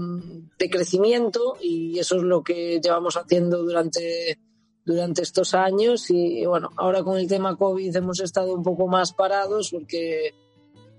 de, 0.57 0.71
crecimiento, 0.71 1.57
y 1.61 1.99
eso 1.99 2.19
es 2.19 2.23
lo 2.23 2.45
que 2.45 2.81
llevamos 2.81 3.17
haciendo 3.17 3.65
durante, 3.65 4.39
durante 4.85 5.23
estos 5.23 5.53
años. 5.55 6.09
Y 6.11 6.47
bueno, 6.47 6.71
ahora 6.77 7.03
con 7.03 7.19
el 7.19 7.27
tema 7.27 7.57
COVID 7.57 7.97
hemos 7.97 8.21
estado 8.21 8.55
un 8.55 8.63
poco 8.63 8.87
más 8.87 9.13
parados 9.15 9.71
porque, 9.73 10.33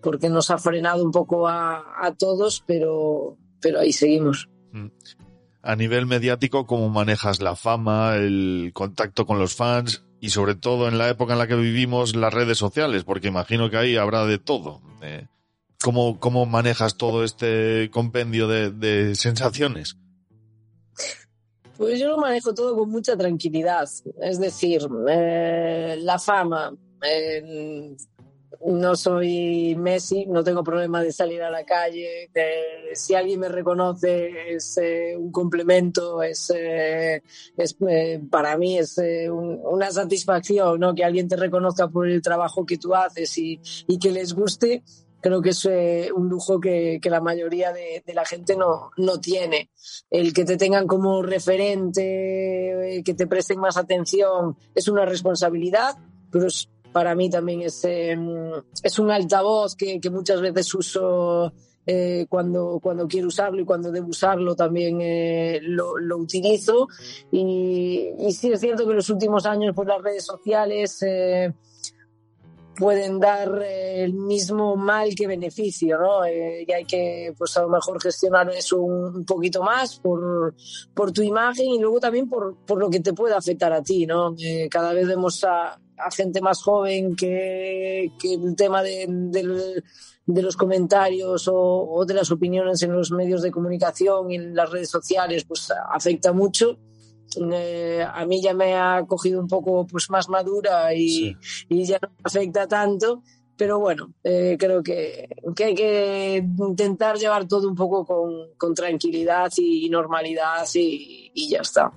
porque 0.03 0.27
nos 0.27 0.51
ha 0.51 0.57
frenado 0.57 1.05
un 1.05 1.11
poco 1.11 1.47
a, 1.47 2.05
a 2.05 2.13
todos, 2.15 2.61
pero, 2.67 3.37
pero 3.61 3.79
ahí 3.79 3.93
seguimos. 3.93 4.49
A 5.63 5.75
nivel 5.75 6.05
mediático, 6.05 6.65
cómo 6.65 6.89
manejas 6.89 7.41
la 7.41 7.55
fama, 7.55 8.15
el 8.15 8.71
contacto 8.73 9.25
con 9.25 9.37
los 9.37 9.55
fans 9.55 10.03
y 10.19 10.29
sobre 10.29 10.55
todo 10.55 10.87
en 10.87 10.97
la 10.97 11.09
época 11.09 11.33
en 11.33 11.39
la 11.39 11.47
que 11.47 11.55
vivimos 11.55 12.15
las 12.15 12.33
redes 12.33 12.57
sociales, 12.57 13.03
porque 13.03 13.27
imagino 13.27 13.69
que 13.69 13.77
ahí 13.77 13.95
habrá 13.95 14.25
de 14.25 14.39
todo. 14.39 14.81
Eh, 15.01 15.27
¿cómo, 15.81 16.19
¿Cómo 16.19 16.45
manejas 16.45 16.95
todo 16.95 17.23
este 17.23 17.89
compendio 17.91 18.47
de, 18.47 19.15
sensaciones? 19.15 19.97
Pues 21.77 21.99
yo 21.99 22.09
lo 22.09 22.17
manejo 22.17 22.53
todo 22.53 22.75
con 22.75 22.89
mucha 22.89 23.17
tranquilidad. 23.17 23.89
Es 24.21 24.39
decir, 24.39 24.81
eh, 25.09 25.97
la 26.01 26.19
fama, 26.19 26.73
no 28.65 28.95
soy 28.95 29.75
Messi, 29.75 30.25
no 30.25 30.43
tengo 30.43 30.63
problema 30.63 31.01
de 31.01 31.11
salir 31.11 31.41
a 31.41 31.49
la 31.49 31.63
calle. 31.63 32.29
Si 32.93 33.15
alguien 33.15 33.39
me 33.39 33.49
reconoce 33.49 34.53
es 34.53 34.77
eh, 34.77 35.15
un 35.17 35.31
complemento, 35.31 36.21
es, 36.21 36.51
eh, 36.55 37.23
es 37.57 37.75
eh, 37.87 38.21
para 38.29 38.57
mí 38.57 38.77
es 38.77 38.97
un, 38.97 39.59
una 39.63 39.91
satisfacción, 39.91 40.79
¿no? 40.79 40.93
Que 40.93 41.03
alguien 41.03 41.27
te 41.27 41.35
reconozca 41.35 41.87
por 41.87 42.07
el 42.07 42.21
trabajo 42.21 42.65
que 42.65 42.77
tú 42.77 42.93
haces 42.93 43.37
y, 43.37 43.59
y 43.87 43.97
que 43.97 44.11
les 44.11 44.33
guste. 44.33 44.83
Creo 45.23 45.39
que 45.39 45.51
es 45.51 45.65
un 45.65 46.29
lujo 46.29 46.59
que, 46.59 46.97
que 46.99 47.11
la 47.11 47.21
mayoría 47.21 47.71
de, 47.71 48.01
de, 48.03 48.13
la 48.15 48.25
gente 48.25 48.55
no, 48.55 48.89
no 48.97 49.19
tiene. 49.19 49.69
El 50.09 50.33
que 50.33 50.45
te 50.45 50.57
tengan 50.57 50.87
como 50.87 51.21
referente, 51.21 53.03
que 53.05 53.13
te 53.13 53.27
presten 53.27 53.59
más 53.59 53.77
atención, 53.77 54.57
es 54.73 54.87
una 54.87 55.05
responsabilidad, 55.05 55.95
pero 56.31 56.47
es 56.47 56.67
para 56.91 57.15
mí 57.15 57.29
también 57.29 57.61
es, 57.61 57.83
eh, 57.85 58.17
es 58.83 58.99
un 58.99 59.11
altavoz 59.11 59.75
que, 59.75 59.99
que, 59.99 60.09
muchas 60.09 60.41
veces 60.41 60.73
uso 60.75 61.53
eh, 61.85 62.27
cuando, 62.29 62.79
cuando 62.81 63.07
quiero 63.07 63.27
usarlo 63.27 63.59
y 63.61 63.65
cuando 63.65 63.91
debo 63.91 64.09
usarlo 64.09 64.55
también 64.55 64.99
eh, 65.01 65.59
lo, 65.63 65.97
lo, 65.97 66.17
utilizo. 66.17 66.87
Y, 67.31 68.11
y, 68.19 68.31
sí 68.33 68.51
es 68.51 68.59
cierto 68.59 68.83
que 68.83 68.91
en 68.91 68.97
los 68.97 69.09
últimos 69.09 69.45
años 69.45 69.73
pues, 69.75 69.87
las 69.87 70.01
redes 70.01 70.25
sociales 70.25 71.01
eh, 71.01 71.53
pueden 72.75 73.19
dar 73.19 73.61
el 73.63 74.13
mismo 74.13 74.75
mal 74.75 75.13
que 75.15 75.27
beneficio, 75.27 75.97
¿no? 75.97 76.25
Eh, 76.25 76.65
y 76.67 76.71
hay 76.71 76.85
que, 76.85 77.33
pues 77.37 77.55
a 77.57 77.61
lo 77.61 77.69
mejor 77.69 78.01
gestionar 78.01 78.49
eso 78.49 78.79
un, 78.79 79.25
poquito 79.25 79.61
más 79.63 79.99
por, 79.99 80.55
por 80.93 81.11
tu 81.11 81.21
imagen 81.21 81.67
y 81.67 81.79
luego 81.79 81.99
también 81.99 82.29
por, 82.29 82.55
por 82.65 82.79
lo 82.79 82.89
que 82.89 82.99
te 82.99 83.13
puede 83.13 83.35
afectar 83.35 83.71
a 83.73 83.83
ti, 83.83 84.05
¿no? 84.05 84.35
Eh, 84.39 84.67
cada 84.69 84.93
vez 84.93 85.07
vemos 85.07 85.43
a, 85.43 85.79
a, 85.97 86.11
gente 86.11 86.41
más 86.41 86.61
joven 86.61 87.15
que, 87.15 88.11
el 88.23 88.55
tema 88.55 88.81
de, 88.83 89.05
de, 89.07 89.83
de 90.25 90.41
los 90.41 90.55
comentarios 90.55 91.47
o, 91.47 91.55
o, 91.55 92.05
de 92.05 92.13
las 92.13 92.31
opiniones 92.31 92.81
en 92.83 92.93
los 92.93 93.11
medios 93.11 93.41
de 93.41 93.51
comunicación 93.51 94.31
y 94.31 94.35
en 94.35 94.55
las 94.55 94.69
redes 94.69 94.89
sociales, 94.89 95.43
pues 95.45 95.71
afecta 95.91 96.31
mucho 96.31 96.77
eh, 97.53 98.05
a 98.07 98.25
mí 98.25 98.41
ya 98.41 98.53
me 98.53 98.75
ha 98.75 99.03
cogido 99.07 99.39
un 99.39 99.47
poco 99.47 99.85
pues 99.87 100.09
más 100.09 100.29
madura 100.29 100.93
y, 100.93 101.09
sí. 101.09 101.65
y 101.69 101.85
ya 101.85 101.99
no 102.01 102.09
me 102.09 102.21
afecta 102.23 102.67
tanto 102.67 103.23
pero 103.61 103.77
bueno, 103.77 104.11
eh, 104.23 104.57
creo 104.59 104.81
que, 104.81 105.29
que, 105.55 105.63
hay 105.63 105.75
que 105.75 106.43
intentar 106.57 107.17
llevar 107.17 107.47
todo 107.47 107.69
un 107.69 107.75
poco 107.75 108.03
con, 108.03 108.55
con 108.57 108.73
tranquilidad 108.73 109.51
y 109.55 109.87
normalidad 109.87 110.67
y, 110.73 111.31
y, 111.35 111.47
ya 111.47 111.59
está. 111.59 111.91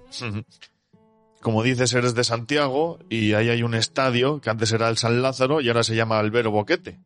Como 1.41 1.63
dices, 1.63 1.95
eres 1.95 2.15
de 2.15 2.23
Santiago 2.23 2.99
y 3.09 3.33
ahí 3.33 3.49
hay 3.49 3.63
un 3.63 3.75
estadio 3.75 4.43
que 4.43 4.51
antes 4.51 4.73
era 4.73 4.91
el 4.91 4.99
San 4.99 5.23
Lázaro 5.23 5.63
y 5.63 5.69
ahora 5.69 5.85
se 5.85 5.97
llama 5.97 6.19
Albero 6.19 6.51
Boquete. 6.51 7.01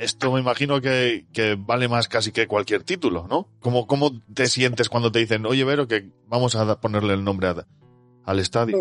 Esto 0.00 0.32
me 0.32 0.40
imagino 0.40 0.80
que, 0.80 1.26
que 1.30 1.56
vale 1.58 1.86
más 1.86 2.08
casi 2.08 2.32
que 2.32 2.46
cualquier 2.46 2.84
título, 2.84 3.26
¿no? 3.28 3.48
¿Cómo, 3.60 3.86
¿Cómo 3.86 4.10
te 4.32 4.46
sientes 4.46 4.88
cuando 4.88 5.12
te 5.12 5.18
dicen, 5.18 5.44
oye, 5.44 5.62
Vero, 5.62 5.86
que 5.86 6.08
vamos 6.26 6.56
a 6.56 6.80
ponerle 6.80 7.12
el 7.12 7.22
nombre 7.22 7.48
a, 7.48 7.66
al 8.24 8.38
estadio? 8.38 8.80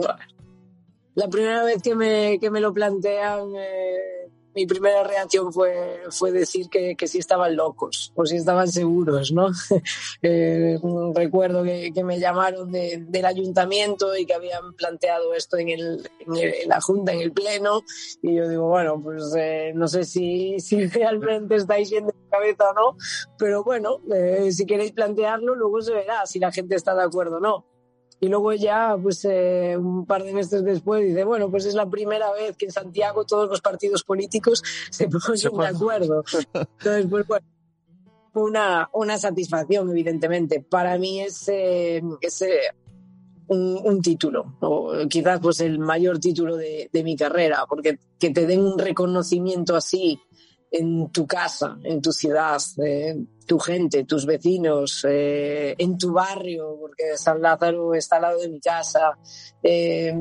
La 1.15 1.27
primera 1.27 1.65
vez 1.65 1.81
que 1.83 1.93
me, 1.93 2.39
que 2.39 2.49
me 2.49 2.61
lo 2.61 2.73
plantean, 2.73 3.49
eh, 3.53 4.18
mi 4.59 4.67
primera 4.67 5.03
reacción 5.05 5.53
fue, 5.53 6.01
fue 6.09 6.33
decir 6.33 6.67
que, 6.69 6.97
que 6.97 7.07
sí 7.07 7.17
estaban 7.17 7.55
locos 7.55 8.11
o 8.13 8.25
si 8.25 8.35
estaban 8.35 8.67
seguros, 8.67 9.31
¿no? 9.31 9.47
eh, 10.21 10.77
recuerdo 11.15 11.63
que, 11.63 12.03
me 12.03 12.19
llamaron 12.19 12.69
de, 12.69 13.05
del 13.07 13.25
ayuntamiento 13.25 14.17
y 14.17 14.25
que 14.25 14.33
habían 14.33 14.73
planteado 14.73 15.33
esto 15.33 15.55
en, 15.55 15.69
el, 15.69 16.09
en, 16.19 16.67
la 16.67 16.81
junta, 16.81 17.13
en 17.13 17.21
el 17.21 17.31
pleno, 17.31 17.83
y 18.21 18.35
yo 18.35 18.49
digo, 18.49 18.67
bueno, 18.67 19.01
pues 19.01 19.33
eh, 19.37 19.71
no 19.73 19.87
sé 19.87 20.03
si, 20.03 20.59
si 20.59 20.87
realmente 20.87 21.55
estáis 21.55 21.89
yendo 21.89 22.11
de 22.11 22.29
cabeza 22.29 22.71
o 22.71 22.73
no, 22.73 22.97
pero 23.37 23.63
bueno, 23.63 24.01
eh, 24.13 24.51
si 24.51 24.65
queréis 24.65 24.91
plantearlo, 24.91 25.55
luego 25.55 25.81
se 25.81 25.93
verá 25.93 26.25
si 26.25 26.39
la 26.39 26.51
gente 26.51 26.75
está 26.75 26.93
de 26.95 27.03
acuerdo 27.03 27.37
o 27.37 27.39
no. 27.39 27.65
Y 28.21 28.27
luego 28.27 28.53
ya, 28.53 28.97
pues 29.01 29.23
eh, 29.25 29.77
un 29.77 30.05
par 30.05 30.23
de 30.23 30.33
meses 30.33 30.63
después, 30.63 31.07
dice, 31.07 31.23
bueno, 31.23 31.49
pues 31.49 31.65
es 31.65 31.73
la 31.73 31.89
primera 31.89 32.31
vez 32.33 32.57
que 32.57 32.65
en 32.65 32.71
Santiago 32.71 33.25
todos 33.25 33.49
los 33.49 33.61
partidos 33.61 34.03
políticos 34.03 34.61
se 34.89 35.07
ponen 35.49 35.57
de 35.57 35.67
acuerdo. 35.67 36.23
Entonces, 36.53 37.05
pues 37.09 37.27
bueno, 37.27 37.47
fue 38.33 38.43
una, 38.43 38.89
una 38.93 39.17
satisfacción, 39.17 39.89
evidentemente. 39.89 40.59
Para 40.61 40.97
mí 40.97 41.21
es, 41.21 41.47
eh, 41.47 42.01
es 42.19 42.41
eh, 42.41 42.59
un, 43.47 43.79
un, 43.83 44.01
título, 44.01 44.57
o 44.59 44.93
quizás 45.07 45.39
pues 45.39 45.61
el 45.61 45.79
mayor 45.79 46.19
título 46.19 46.57
de, 46.57 46.89
de 46.91 47.03
mi 47.03 47.15
carrera, 47.15 47.65
porque 47.69 47.99
que 48.19 48.31
te 48.31 48.45
den 48.45 48.61
un 48.61 48.77
reconocimiento 48.77 49.75
así 49.75 50.19
en 50.71 51.09
tu 51.09 51.25
casa, 51.25 51.77
en 51.83 52.01
tu 52.01 52.11
ciudad, 52.11 52.61
eh, 52.83 53.17
tu 53.45 53.59
gente, 53.59 54.03
tus 54.05 54.25
vecinos, 54.25 55.05
eh, 55.09 55.75
en 55.77 55.97
tu 55.97 56.13
barrio, 56.13 56.77
porque 56.79 57.17
San 57.17 57.41
Lázaro 57.41 57.93
está 57.93 58.17
al 58.17 58.21
lado 58.21 58.39
de 58.39 58.49
mi 58.49 58.59
casa. 58.59 59.17
Eh, 59.63 60.13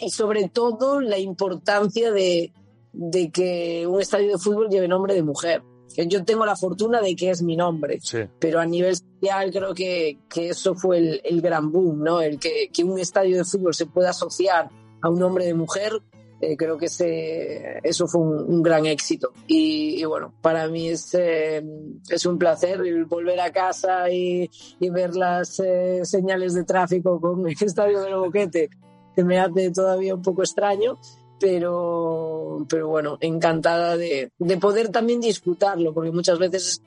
y 0.00 0.10
sobre 0.10 0.48
todo 0.50 1.00
la 1.00 1.18
importancia 1.18 2.12
de, 2.12 2.52
de, 2.92 3.30
que 3.30 3.86
un 3.86 4.00
estadio 4.00 4.32
de 4.32 4.38
fútbol 4.38 4.68
lleve 4.68 4.86
nombre 4.86 5.14
de 5.14 5.22
mujer. 5.22 5.62
Yo 5.96 6.24
tengo 6.24 6.44
la 6.44 6.56
fortuna 6.56 7.00
de 7.00 7.16
que 7.16 7.30
es 7.30 7.42
mi 7.42 7.56
nombre, 7.56 7.98
sí. 8.02 8.18
pero 8.38 8.60
a 8.60 8.66
nivel 8.66 8.94
social 8.96 9.50
creo 9.50 9.72
que, 9.72 10.18
que 10.28 10.50
eso 10.50 10.74
fue 10.74 10.98
el, 10.98 11.20
el, 11.24 11.40
gran 11.40 11.72
boom, 11.72 12.02
¿no? 12.02 12.20
El 12.20 12.38
que, 12.38 12.68
que 12.70 12.84
un 12.84 12.98
estadio 12.98 13.38
de 13.38 13.44
fútbol 13.44 13.74
se 13.74 13.86
pueda 13.86 14.10
asociar 14.10 14.68
a 15.00 15.08
un 15.08 15.18
nombre 15.18 15.46
de 15.46 15.54
mujer 15.54 15.92
eh, 16.40 16.56
creo 16.56 16.76
que 16.76 16.86
ese, 16.86 17.80
eso 17.82 18.06
fue 18.06 18.20
un, 18.20 18.56
un 18.56 18.62
gran 18.62 18.84
éxito. 18.86 19.32
Y, 19.46 20.00
y, 20.00 20.04
bueno, 20.04 20.34
para 20.42 20.68
mí 20.68 20.88
es, 20.88 21.14
eh, 21.14 21.64
es 22.08 22.26
un 22.26 22.38
placer 22.38 22.80
volver 23.06 23.40
a 23.40 23.50
casa 23.50 24.10
y, 24.10 24.50
y 24.78 24.90
ver 24.90 25.16
las 25.16 25.60
eh, 25.60 26.00
señales 26.04 26.54
de 26.54 26.64
tráfico 26.64 27.20
con 27.20 27.48
el 27.48 27.56
estadio 27.60 28.00
del 28.02 28.16
Boquete, 28.16 28.68
que 29.14 29.24
me 29.24 29.38
hace 29.38 29.70
todavía 29.70 30.14
un 30.14 30.22
poco 30.22 30.42
extraño. 30.42 30.98
Pero, 31.38 32.64
pero 32.66 32.88
bueno, 32.88 33.18
encantada 33.20 33.94
de, 33.98 34.32
de 34.38 34.56
poder 34.56 34.88
también 34.88 35.20
disfrutarlo, 35.20 35.92
porque 35.92 36.10
muchas 36.10 36.38
veces 36.38 36.82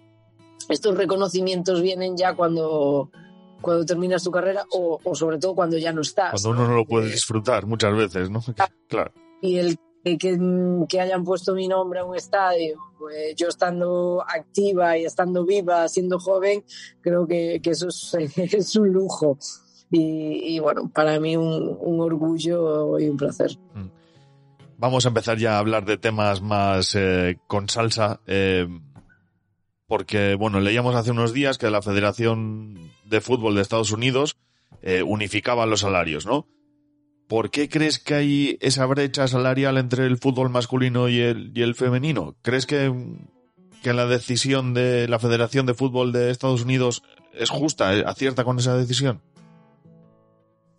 estos 0.70 0.98
reconocimientos 0.98 1.84
vienen 1.84 2.18
ya 2.18 2.34
cuando, 2.34 3.12
cuando 3.62 3.86
terminas 3.86 4.24
tu 4.24 4.32
carrera 4.32 4.66
o, 4.72 5.00
o, 5.04 5.14
sobre 5.14 5.38
todo 5.38 5.54
cuando 5.54 5.78
ya 5.78 5.94
no 5.94 6.02
estás. 6.02 6.32
Cuando 6.32 6.50
uno 6.50 6.68
no 6.68 6.78
lo 6.78 6.86
puede 6.86 7.12
disfrutar 7.12 7.68
muchas 7.68 7.96
veces, 7.96 8.32
¿no? 8.32 8.42
Claro. 8.88 9.12
Y 9.42 9.58
el 9.58 9.78
que, 10.04 10.18
que, 10.88 11.02
hayan 11.02 11.24
puesto 11.24 11.54
mi 11.54 11.68
nombre 11.68 12.00
a 12.00 12.06
un 12.06 12.16
estadio, 12.16 12.78
pues 12.98 13.36
yo 13.36 13.48
estando 13.48 14.24
activa 14.28 14.98
y 14.98 15.06
estando 15.06 15.46
viva, 15.46 15.88
siendo 15.88 16.20
joven, 16.20 16.64
creo 17.02 17.28
que, 17.28 17.60
que 17.62 17.72
eso 17.72 17.88
es, 17.88 18.76
un 18.76 18.90
lujo. 18.90 19.38
Y, 19.92 20.60
bueno, 20.60 20.90
para 20.94 21.20
mí 21.20 21.36
un, 21.36 22.00
orgullo 22.00 23.00
y 23.00 23.10
un 23.10 23.18
placer. 23.18 23.58
Vamos 24.78 25.06
a 25.06 25.10
empezar 25.10 25.38
ya 25.38 25.56
a 25.56 25.60
hablar 25.60 25.84
de 25.86 25.98
temas 25.98 26.42
más 26.42 26.96
eh, 26.96 27.38
con 27.48 27.68
salsa. 27.70 28.22
Eh, 28.28 28.68
porque, 29.88 30.36
bueno, 30.36 30.60
leíamos 30.60 30.96
hace 30.96 31.10
unos 31.10 31.34
días 31.34 31.58
que 31.58 31.72
la 31.72 31.82
Federación 31.82 32.92
de 33.06 33.22
Fútbol 33.22 33.56
de 33.56 33.62
Estados 33.62 33.92
Unidos 33.92 34.38
eh, 34.84 35.02
unificaba 35.02 35.66
los 35.66 35.80
salarios, 35.80 36.28
¿no? 36.28 36.46
¿Por 37.30 37.52
qué 37.52 37.70
crees 37.70 38.00
que 38.00 38.16
hay 38.16 38.58
esa 38.60 38.88
brecha 38.88 39.28
salarial 39.28 39.78
entre 39.78 40.08
el 40.08 40.18
fútbol 40.18 40.50
masculino 40.50 41.10
y 41.10 41.20
el, 41.20 41.52
y 41.54 41.62
el 41.62 41.76
femenino? 41.76 42.36
¿Crees 42.42 42.66
que, 42.66 42.92
que 43.84 43.94
la 43.94 44.08
decisión 44.08 44.74
de 44.74 45.08
la 45.08 45.20
Federación 45.20 45.68
de 45.68 45.76
Fútbol 45.76 46.12
de 46.12 46.32
Estados 46.32 46.64
Unidos 46.64 47.04
es 47.36 47.52
justa, 47.52 47.92
acierta 48.10 48.44
con 48.44 48.58
esa 48.58 48.76
decisión? 48.76 49.22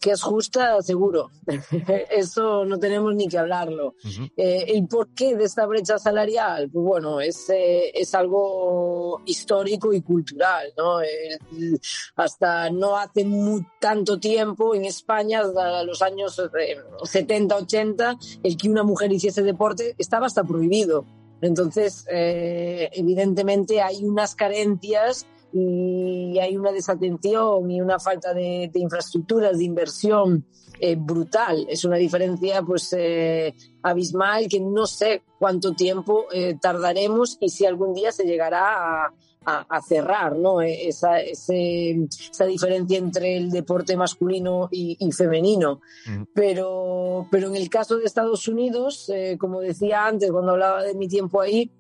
Que 0.00 0.12
es 0.12 0.22
justa, 0.22 0.80
seguro. 0.82 1.30
Eso 2.10 2.64
no 2.64 2.78
tenemos 2.78 3.14
ni 3.14 3.28
que 3.28 3.38
hablarlo. 3.38 3.94
Uh 4.02 4.08
-huh. 4.08 4.32
eh, 4.36 4.64
el 4.68 4.88
porqué 4.88 5.36
de 5.36 5.44
esta 5.44 5.66
brecha 5.66 5.98
salarial, 5.98 6.70
pues 6.70 6.84
bueno, 6.84 7.20
es, 7.20 7.50
eh, 7.50 7.90
es 7.94 8.14
algo 8.14 9.20
histórico 9.26 9.92
y 9.92 10.00
cultural, 10.00 10.72
¿no? 10.76 11.00
El, 11.00 11.78
hasta 12.16 12.70
no 12.70 12.96
hace 12.96 13.24
muy, 13.24 13.66
tanto 13.78 14.18
tiempo 14.18 14.74
en 14.74 14.84
España, 14.86 15.40
hasta 15.40 15.84
los 15.84 16.00
años 16.02 16.38
eh, 16.38 16.76
70, 17.04 17.56
80, 17.56 18.18
el 18.42 18.56
que 18.56 18.68
una 18.68 18.82
mujer 18.82 19.12
hiciese 19.12 19.42
deporte 19.42 19.94
estaba 19.98 20.26
hasta 20.26 20.44
prohibido. 20.44 21.04
Entonces, 21.42 22.04
eh, 22.10 22.90
evidentemente 22.92 23.80
hay 23.80 24.04
unas 24.04 24.34
carencias 24.34 25.26
y 25.52 26.38
hay 26.38 26.56
una 26.56 26.72
desatención 26.72 27.70
y 27.70 27.80
una 27.80 27.98
falta 27.98 28.32
de, 28.32 28.70
de 28.72 28.80
infraestructuras, 28.80 29.58
de 29.58 29.64
inversión 29.64 30.44
eh, 30.78 30.96
brutal. 30.96 31.66
Es 31.68 31.84
una 31.84 31.96
diferencia 31.96 32.62
pues 32.62 32.94
eh, 32.96 33.54
abismal 33.82 34.48
que 34.48 34.60
no 34.60 34.86
sé 34.86 35.22
cuánto 35.38 35.74
tiempo 35.74 36.26
eh, 36.32 36.56
tardaremos 36.60 37.36
y 37.40 37.48
si 37.50 37.66
algún 37.66 37.94
día 37.94 38.12
se 38.12 38.24
llegará 38.24 39.04
a, 39.04 39.14
a, 39.44 39.66
a 39.68 39.82
cerrar 39.82 40.36
¿no? 40.36 40.60
esa, 40.62 41.20
ese, 41.20 42.08
esa 42.30 42.44
diferencia 42.46 42.98
entre 42.98 43.36
el 43.36 43.50
deporte 43.50 43.96
masculino 43.96 44.68
y, 44.70 44.96
y 44.98 45.12
femenino. 45.12 45.80
Mm. 46.06 46.22
Pero, 46.34 47.26
pero 47.30 47.48
en 47.48 47.56
el 47.56 47.68
caso 47.68 47.96
de 47.96 48.04
Estados 48.04 48.48
Unidos, 48.48 49.10
eh, 49.12 49.36
como 49.38 49.60
decía 49.60 50.06
antes 50.06 50.30
cuando 50.30 50.52
hablaba 50.52 50.82
de 50.82 50.94
mi 50.94 51.08
tiempo 51.08 51.40
ahí, 51.40 51.70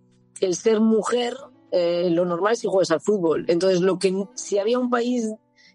el 0.40 0.54
ser 0.56 0.80
mujer 0.80 1.36
eh, 1.72 2.08
lo 2.10 2.24
normal 2.24 2.54
es 2.54 2.62
que 2.62 2.68
juegues 2.68 2.90
al 2.90 3.00
fútbol. 3.00 3.44
Entonces, 3.48 3.80
lo 3.80 3.98
que 3.98 4.14
si 4.34 4.58
había 4.58 4.78
un 4.78 4.90
país 4.90 5.30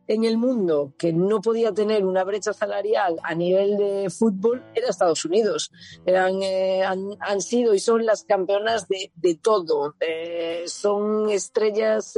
en 0.07 0.23
el 0.23 0.37
mundo 0.37 0.93
que 0.99 1.13
no 1.13 1.41
podía 1.41 1.73
tener 1.73 2.05
una 2.05 2.23
brecha 2.23 2.53
salarial 2.53 3.15
a 3.23 3.33
nivel 3.33 3.75
de 3.77 4.09
fútbol 4.11 4.63
era 4.75 4.89
Estados 4.89 5.25
Unidos. 5.25 5.71
Eh, 6.05 6.83
han, 6.83 6.99
han, 7.19 7.41
sido 7.41 7.73
y 7.73 7.79
son 7.79 8.05
las 8.05 8.23
campeonas 8.23 8.87
de, 8.87 9.11
de 9.15 9.35
todo. 9.35 9.95
Eh, 9.99 10.65
son 10.67 11.29
estrellas 11.31 12.13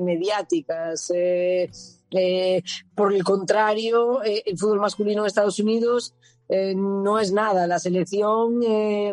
mediáticas. 0.00 1.12
Por 2.94 3.12
el 3.12 3.24
contrario, 3.24 4.22
el 4.22 4.58
fútbol 4.58 4.80
masculino 4.80 5.22
en 5.22 5.26
Estados 5.26 5.58
Unidos 5.58 6.14
no 6.48 7.18
es 7.18 7.32
nada. 7.32 7.66
La 7.66 7.78
selección 7.78 8.60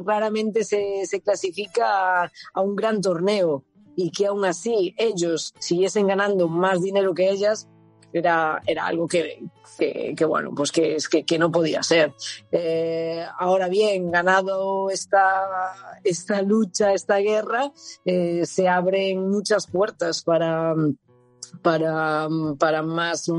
raramente 0.06 0.64
se, 0.64 1.06
se 1.06 1.22
clasifica 1.22 2.26
a, 2.26 2.62
un 2.62 2.76
gran 2.76 3.02
torneo 3.02 3.64
y 3.96 4.12
que 4.12 4.28
aún 4.28 4.46
así 4.46 4.94
ellos 4.98 5.54
siguiesen 5.60 6.08
ganando 6.08 6.48
más 6.48 6.82
dinero 6.82 7.14
que 7.14 7.30
ellas, 7.30 7.68
era, 8.12 8.62
era 8.66 8.88
algo 8.88 9.08
que, 9.08 9.44
que, 9.78 10.26
bueno, 10.26 10.52
pues 10.56 10.72
que, 10.72 10.98
que, 11.10 11.24
que 11.24 11.40
no 11.40 11.52
podía 11.52 11.84
ser. 11.84 12.14
Eh, 12.52 13.26
ahora 13.38 13.68
bien, 13.68 14.12
ganado 14.12 14.90
esta, 14.90 16.00
esta 16.04 16.42
lucha, 16.42 16.94
esta 16.94 17.18
guerra, 17.18 17.72
eh, 18.06 18.46
se 18.46 18.68
abren 18.68 19.30
muchas 19.30 19.68
puertas 19.68 20.24
para 20.24 20.74
para, 21.62 22.28
para 22.58 22.82
más, 22.82 23.30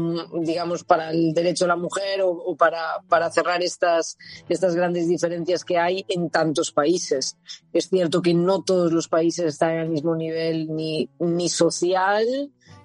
digamos, 0.40 0.84
para 0.84 1.10
el 1.10 1.32
derecho 1.32 1.64
a 1.64 1.68
la 1.68 1.76
mujer 1.76 2.22
o, 2.22 2.30
o, 2.30 2.56
para, 2.56 3.02
para 3.08 3.30
cerrar 3.30 3.62
estas, 3.62 4.16
estas 4.48 4.74
grandes 4.74 5.08
diferencias 5.08 5.64
que 5.64 5.78
hay 5.78 6.04
en 6.08 6.30
tantos 6.30 6.72
países. 6.72 7.36
Es 7.72 7.88
cierto 7.88 8.22
que 8.22 8.34
no 8.34 8.62
todos 8.62 8.92
los 8.92 9.08
países 9.08 9.46
están 9.46 9.78
al 9.78 9.88
mismo 9.90 10.14
nivel 10.16 10.68
ni, 10.74 11.08
ni 11.18 11.48
social, 11.48 12.26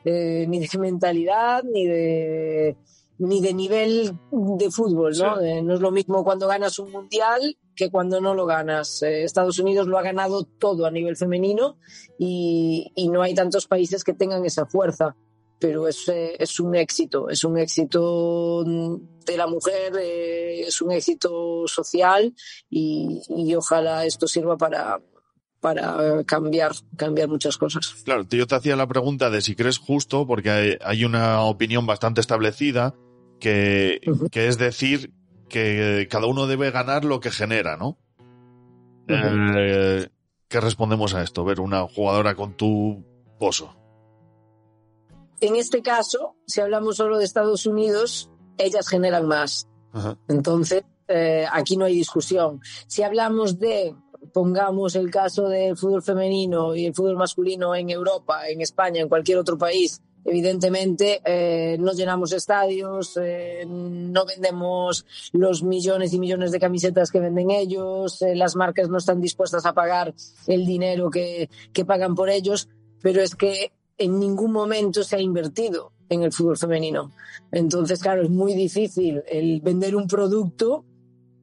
eh, 0.05 0.45
ni 0.47 0.59
de 0.59 0.69
mentalidad, 0.79 1.63
ni 1.63 1.85
de, 1.87 2.77
ni 3.17 3.41
de 3.41 3.53
nivel 3.53 4.17
de 4.31 4.71
fútbol, 4.71 5.13
¿no? 5.17 5.39
Sí. 5.39 5.45
Eh, 5.45 5.61
no 5.61 5.73
es 5.73 5.79
lo 5.79 5.91
mismo 5.91 6.23
cuando 6.23 6.47
ganas 6.47 6.79
un 6.79 6.91
mundial 6.91 7.57
que 7.75 7.89
cuando 7.91 8.21
no 8.21 8.33
lo 8.33 8.45
ganas. 8.45 9.01
Eh, 9.03 9.23
Estados 9.23 9.59
Unidos 9.59 9.87
lo 9.87 9.97
ha 9.97 10.03
ganado 10.03 10.43
todo 10.43 10.85
a 10.85 10.91
nivel 10.91 11.15
femenino 11.15 11.77
y, 12.17 12.91
y, 12.95 13.09
no 13.09 13.21
hay 13.21 13.33
tantos 13.33 13.67
países 13.67 14.03
que 14.03 14.13
tengan 14.13 14.45
esa 14.45 14.65
fuerza. 14.65 15.15
Pero 15.57 15.87
es, 15.87 16.07
eh, 16.09 16.35
es 16.37 16.59
un 16.59 16.75
éxito, 16.75 17.29
es 17.29 17.43
un 17.45 17.57
éxito 17.57 18.63
de 18.65 19.37
la 19.37 19.47
mujer, 19.47 19.93
eh, 19.97 20.61
es 20.67 20.81
un 20.81 20.91
éxito 20.91 21.65
social 21.65 22.35
y, 22.69 23.21
y 23.29 23.55
ojalá 23.55 24.05
esto 24.05 24.27
sirva 24.27 24.57
para, 24.57 24.99
para 25.61 26.23
cambiar, 26.25 26.73
cambiar 26.97 27.29
muchas 27.29 27.57
cosas. 27.57 27.95
Claro, 28.03 28.27
yo 28.29 28.45
te 28.45 28.55
hacía 28.55 28.75
la 28.75 28.85
pregunta 28.85 29.29
de 29.29 29.41
si 29.41 29.55
crees 29.55 29.77
justo, 29.77 30.27
porque 30.27 30.51
hay, 30.51 30.77
hay 30.81 31.05
una 31.05 31.41
opinión 31.41 31.87
bastante 31.87 32.19
establecida 32.21 32.93
que, 33.39 34.01
uh 34.05 34.11
-huh. 34.11 34.29
que, 34.29 34.47
es 34.47 34.57
decir 34.57 35.11
que 35.49 36.07
cada 36.09 36.27
uno 36.27 36.47
debe 36.47 36.71
ganar 36.71 37.05
lo 37.05 37.19
que 37.19 37.31
genera, 37.31 37.77
¿no? 37.77 37.97
Uh 39.07 39.13
-huh. 39.13 39.55
eh, 39.57 40.09
¿Qué 40.47 40.59
respondemos 40.61 41.13
a 41.13 41.21
esto? 41.23 41.43
Ver 41.43 41.59
una 41.59 41.87
jugadora 41.87 42.35
con 42.35 42.53
tu 42.53 43.03
pozo. 43.39 43.75
En 45.41 45.55
este 45.55 45.81
caso, 45.81 46.35
si 46.45 46.61
hablamos 46.61 46.97
solo 46.97 47.17
de 47.17 47.25
Estados 47.25 47.65
Unidos, 47.65 48.29
ellas 48.57 48.87
generan 48.87 49.27
más. 49.27 49.67
Uh 49.93 49.99
-huh. 49.99 50.17
Entonces, 50.27 50.83
eh, 51.07 51.45
aquí 51.51 51.77
no 51.77 51.85
hay 51.85 51.95
discusión. 51.95 52.61
Si 52.87 53.03
hablamos 53.03 53.59
de 53.59 53.95
pongamos 54.33 54.95
el 54.95 55.11
caso 55.11 55.47
del 55.49 55.77
fútbol 55.77 56.01
femenino 56.01 56.75
y 56.75 56.85
el 56.85 56.93
fútbol 56.95 57.15
masculino 57.15 57.75
en 57.75 57.89
Europa, 57.89 58.47
en 58.47 58.61
España, 58.61 59.01
en 59.01 59.09
cualquier 59.09 59.37
otro 59.37 59.57
país, 59.57 60.01
evidentemente 60.25 61.21
eh, 61.23 61.77
no 61.79 61.93
llenamos 61.93 62.33
estadios, 62.33 63.17
eh, 63.21 63.63
no 63.67 64.25
vendemos 64.25 65.05
los 65.31 65.63
millones 65.63 66.13
y 66.13 66.19
millones 66.19 66.51
de 66.51 66.59
camisetas 66.59 67.11
que 67.11 67.19
venden 67.19 67.51
ellos, 67.51 68.21
eh, 68.21 68.35
las 68.35 68.55
marcas 68.55 68.89
no 68.89 68.97
están 68.97 69.21
dispuestas 69.21 69.65
a 69.65 69.73
pagar 69.73 70.13
el 70.47 70.65
dinero 70.65 71.09
que, 71.09 71.49
que 71.71 71.85
pagan 71.85 72.15
por 72.15 72.29
ellos, 72.29 72.67
pero 73.01 73.21
es 73.21 73.35
que 73.35 73.71
en 73.97 74.19
ningún 74.19 74.51
momento 74.51 75.03
se 75.03 75.15
ha 75.15 75.21
invertido 75.21 75.93
en 76.09 76.23
el 76.23 76.33
fútbol 76.33 76.57
femenino. 76.57 77.11
Entonces, 77.51 78.01
claro, 78.01 78.23
es 78.23 78.29
muy 78.29 78.53
difícil 78.53 79.23
el 79.27 79.61
vender 79.61 79.95
un 79.95 80.07
producto 80.07 80.85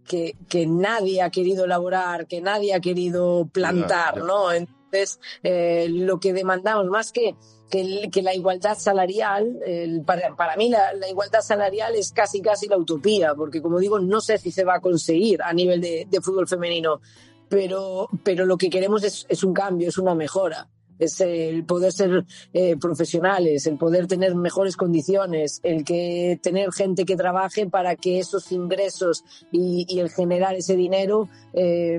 que, 0.05 0.37
que 0.49 0.67
nadie 0.67 1.23
ha 1.23 1.31
querido 1.31 1.65
elaborar, 1.65 2.27
que 2.27 2.41
nadie 2.41 2.75
ha 2.75 2.81
querido 2.81 3.49
plantar, 3.53 4.19
¿no? 4.19 4.53
Entonces, 4.53 5.21
eh, 5.43 5.87
lo 5.89 6.21
que 6.21 6.33
demandamos, 6.33 6.87
más 6.87 7.13
que, 7.13 7.37
que, 7.73 8.11
que 8.13 8.21
la 8.21 8.35
igualdad 8.35 8.77
salarial, 8.77 9.59
el, 9.65 10.03
para, 10.03 10.37
para, 10.37 10.57
mí 10.57 10.69
la, 10.69 10.93
igualdad 11.09 11.41
salarial 11.41 11.95
es 11.95 12.13
casi 12.13 12.43
casi 12.43 12.69
la 12.69 12.77
utopía, 12.77 13.35
porque 13.35 13.63
como 13.63 13.79
digo, 13.79 13.99
no 13.99 14.21
sé 14.21 14.37
si 14.37 14.51
se 14.51 14.63
va 14.63 14.75
a 14.75 14.81
conseguir 14.81 15.41
a 15.43 15.55
nivel 15.55 15.81
de, 15.81 16.07
de 16.09 16.21
fútbol 16.21 16.47
femenino, 16.47 17.01
pero, 17.49 18.11
pero 18.23 18.45
lo 18.45 18.59
que 18.59 18.69
queremos 18.69 19.03
es, 19.05 19.25
es 19.27 19.43
un 19.43 19.55
cambio, 19.55 19.89
es 19.89 19.97
una 19.97 20.15
mejora. 20.15 20.69
es 20.99 21.19
el 21.23 21.65
poder 21.65 21.93
ser 21.93 22.27
eh, 22.53 22.77
profesionales, 22.77 23.67
el 23.67 23.79
poder 23.79 24.07
tener 24.07 24.35
mejores 24.35 24.77
condiciones, 24.77 25.59
el 25.63 25.83
que 25.83 26.39
tener 26.43 26.73
gente 26.73 27.07
que 27.07 27.17
trabaje 27.17 27.67
para 27.71 27.97
que 27.97 28.19
esos 28.19 28.53
ingresos 28.53 29.25
y, 29.51 29.99
el 29.99 30.11
generar 30.11 30.57
ese 30.57 30.77
dinero 30.77 31.31
eh, 31.55 31.99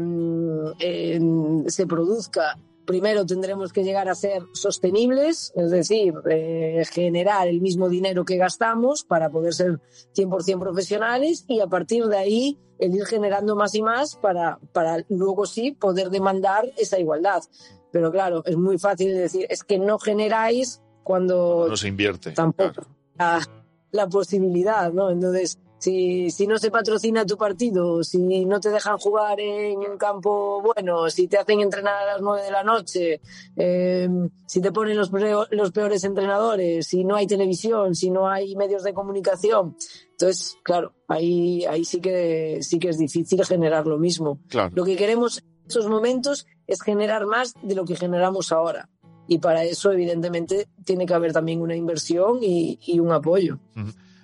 se 1.67 1.87
produzca 1.87 2.59
primero 2.85 3.25
tendremos 3.25 3.71
que 3.73 3.83
llegar 3.83 4.09
a 4.09 4.15
ser 4.15 4.43
sostenibles, 4.53 5.53
es 5.55 5.71
decir, 5.71 6.13
eh, 6.29 6.83
generar 6.91 7.47
el 7.47 7.61
mismo 7.61 7.89
dinero 7.89 8.25
que 8.25 8.37
gastamos 8.37 9.03
para 9.03 9.29
poder 9.29 9.53
ser 9.53 9.79
100% 10.15 10.59
profesionales 10.59 11.45
y 11.47 11.59
a 11.59 11.67
partir 11.67 12.05
de 12.05 12.17
ahí 12.17 12.59
el 12.79 12.95
ir 12.95 13.05
generando 13.05 13.55
más 13.55 13.75
y 13.75 13.81
más 13.81 14.15
para, 14.15 14.59
para 14.73 15.03
luego 15.09 15.45
sí 15.45 15.71
poder 15.71 16.09
demandar 16.09 16.65
esa 16.77 16.99
igualdad. 16.99 17.43
Pero 17.91 18.11
claro, 18.11 18.43
es 18.45 18.57
muy 18.57 18.77
fácil 18.77 19.13
decir, 19.13 19.45
es 19.49 19.63
que 19.63 19.79
no 19.79 19.99
generáis 19.99 20.81
cuando 21.03 21.67
No 21.69 21.77
se 21.77 21.87
invierte. 21.87 22.31
tampoco 22.31 22.73
claro. 22.73 22.87
la, 23.17 23.47
la 23.91 24.09
posibilidad, 24.09 24.91
¿no? 24.91 25.11
Entonces, 25.11 25.59
si, 25.83 26.31
si 26.31 26.47
no 26.47 26.57
se 26.57 26.71
patrocina 26.71 27.25
tu 27.25 27.35
partido, 27.35 28.05
si 28.05 28.45
no 28.45 28.61
te 28.61 28.69
dejan 28.69 28.97
jugar 28.97 29.37
en 29.41 29.79
un 29.79 29.97
campo 29.97 30.61
bueno, 30.61 31.09
si 31.09 31.27
te 31.27 31.37
hacen 31.37 31.59
entrenar 31.59 32.03
a 32.03 32.05
las 32.05 32.21
nueve 32.21 32.41
de 32.41 32.51
la 32.51 32.63
noche, 32.63 33.19
eh, 33.57 34.07
si 34.47 34.61
te 34.61 34.71
ponen 34.71 34.95
los, 34.95 35.11
los 35.51 35.71
peores 35.71 36.05
entrenadores, 36.05 36.87
si 36.87 37.03
no 37.03 37.17
hay 37.17 37.27
televisión, 37.27 37.95
si 37.95 38.11
no 38.11 38.29
hay 38.29 38.55
medios 38.55 38.83
de 38.83 38.93
comunicación, 38.93 39.75
entonces, 40.11 40.55
claro, 40.63 40.93
ahí, 41.09 41.65
ahí 41.65 41.83
sí 41.83 41.99
que 41.99 42.59
sí 42.61 42.79
que 42.79 42.87
es 42.87 42.97
difícil 42.97 43.43
generar 43.43 43.85
lo 43.85 43.97
mismo. 43.97 44.39
Claro. 44.47 44.71
Lo 44.73 44.85
que 44.85 44.95
queremos 44.95 45.39
en 45.39 45.67
estos 45.67 45.89
momentos 45.89 46.47
es 46.65 46.81
generar 46.81 47.25
más 47.25 47.55
de 47.61 47.75
lo 47.75 47.83
que 47.83 47.97
generamos 47.97 48.53
ahora. 48.53 48.89
Y 49.27 49.39
para 49.39 49.65
eso, 49.65 49.91
evidentemente, 49.91 50.69
tiene 50.85 51.05
que 51.05 51.13
haber 51.13 51.33
también 51.33 51.61
una 51.61 51.75
inversión 51.75 52.39
y, 52.41 52.79
y 52.85 52.99
un 52.99 53.11
apoyo. 53.11 53.59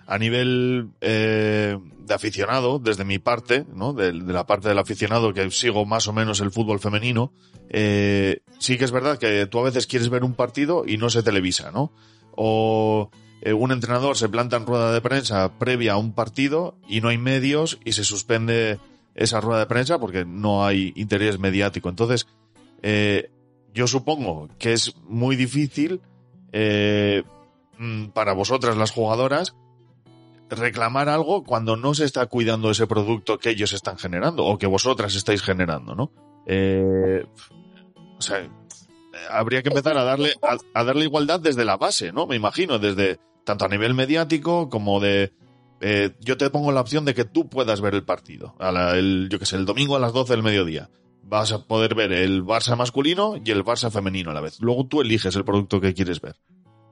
A 0.10 0.18
nivel 0.18 0.90
eh, 1.02 1.78
de 2.00 2.14
aficionado, 2.16 2.80
desde 2.80 3.06
mi 3.06 3.20
parte, 3.20 3.66
¿no? 3.76 3.94
De, 3.94 4.12
la 4.12 4.48
parte 4.48 4.68
del 4.68 4.80
aficionado 4.80 5.34
que 5.36 5.52
sigo 5.52 5.86
más 5.86 6.08
o 6.08 6.14
menos 6.14 6.42
el 6.42 6.50
fútbol 6.50 6.80
femenino, 6.80 7.32
eh, 7.70 8.42
sí 8.58 8.80
que 8.80 8.86
es 8.86 8.92
verdad 8.92 9.20
que 9.20 9.46
tú 9.46 9.60
a 9.60 9.64
veces 9.64 9.86
quieres 9.86 10.10
ver 10.10 10.24
un 10.24 10.34
partido 10.34 10.84
y 10.88 10.98
no 10.98 11.12
se 11.12 11.22
televisa, 11.22 11.70
¿no? 11.72 11.94
O 12.36 13.12
eh, 13.42 13.54
un 13.54 13.72
entrenador 13.72 14.18
se 14.18 14.30
planta 14.30 14.58
en 14.58 14.66
rueda 14.66 14.92
de 14.92 15.00
prensa 15.00 15.60
previa 15.60 15.94
a 15.94 15.98
un 15.98 16.14
partido 16.14 16.76
y 16.88 17.02
no 17.02 17.10
hay 17.10 17.20
medios 17.20 17.80
y 17.86 17.92
se 17.92 18.04
suspende 18.04 18.80
esa 19.14 19.42
rueda 19.42 19.60
de 19.60 19.66
prensa 19.68 20.00
porque 20.00 20.26
no 20.26 20.66
hay 20.66 20.92
interés 20.96 21.38
mediático. 21.38 21.88
Entonces, 21.88 22.26
eh, 22.82 23.30
yo 23.76 23.86
supongo 23.86 24.50
que 24.58 24.74
es 24.74 24.96
muy 25.04 25.36
difícil 25.36 26.02
eh, 26.52 27.22
mm, 27.78 28.08
para 28.08 28.34
vosotras 28.34 28.76
las 28.76 28.90
jugadoras 28.90 29.56
reclamar 30.50 31.10
algo 31.10 31.44
cuando 31.44 31.76
no 31.78 31.94
se 31.94 32.06
está 32.06 32.26
cuidando 32.26 32.72
ese 32.72 32.88
producto 32.88 33.38
que 33.38 33.50
ellos 33.52 33.74
están 33.74 33.98
generando 33.98 34.46
o 34.46 34.58
que 34.58 34.68
vosotras 34.68 35.16
estáis 35.16 35.42
generando, 35.42 35.96
¿no? 35.96 36.12
Eh, 36.46 37.26
o 38.18 38.22
sea, 38.22 38.48
habría 39.30 39.62
que 39.62 39.70
empezar 39.70 39.98
a 39.98 40.04
darle 40.04 40.34
a, 40.42 40.58
a 40.74 40.84
darle 40.84 41.06
igualdad 41.06 41.40
desde 41.40 41.66
la 41.66 41.78
base, 41.78 42.12
¿no? 42.12 42.26
Me 42.28 42.36
imagino, 42.36 42.80
desde 42.80 43.20
tanto 43.44 43.66
a 43.66 43.70
nivel 43.70 43.94
mediático 43.94 44.70
como 44.70 45.00
de 45.00 45.32
eh, 45.82 46.12
yo 46.20 46.36
te 46.38 46.50
pongo 46.50 46.72
la 46.72 46.82
opción 46.82 47.06
de 47.06 47.14
que 47.14 47.24
tú 47.26 47.48
puedas 47.48 47.80
ver 47.82 47.96
el 47.96 48.04
partido, 48.04 48.56
a 48.60 48.72
la- 48.72 48.98
el, 48.98 49.30
yo 49.32 49.40
que 49.40 49.46
sé, 49.46 49.56
el 49.56 49.66
domingo 49.66 49.96
a 49.96 50.00
las 50.00 50.12
12 50.14 50.34
del 50.34 50.44
mediodía. 50.44 50.90
Vas 51.24 51.52
a 51.52 51.64
poder 51.66 51.94
ver 51.96 52.12
el 52.12 52.44
Barça 52.44 52.76
masculino 52.76 53.36
y 53.44 53.52
el 53.52 53.64
Barça 53.64 53.92
femenino 53.92 54.32
a 54.32 54.34
la 54.34 54.42
vez. 54.42 54.60
Luego 54.62 54.88
tú 54.88 55.00
eliges 55.02 55.36
el 55.36 55.46
producto 55.46 55.80
que 55.80 55.94
quieres 55.94 56.20
ver. 56.22 56.36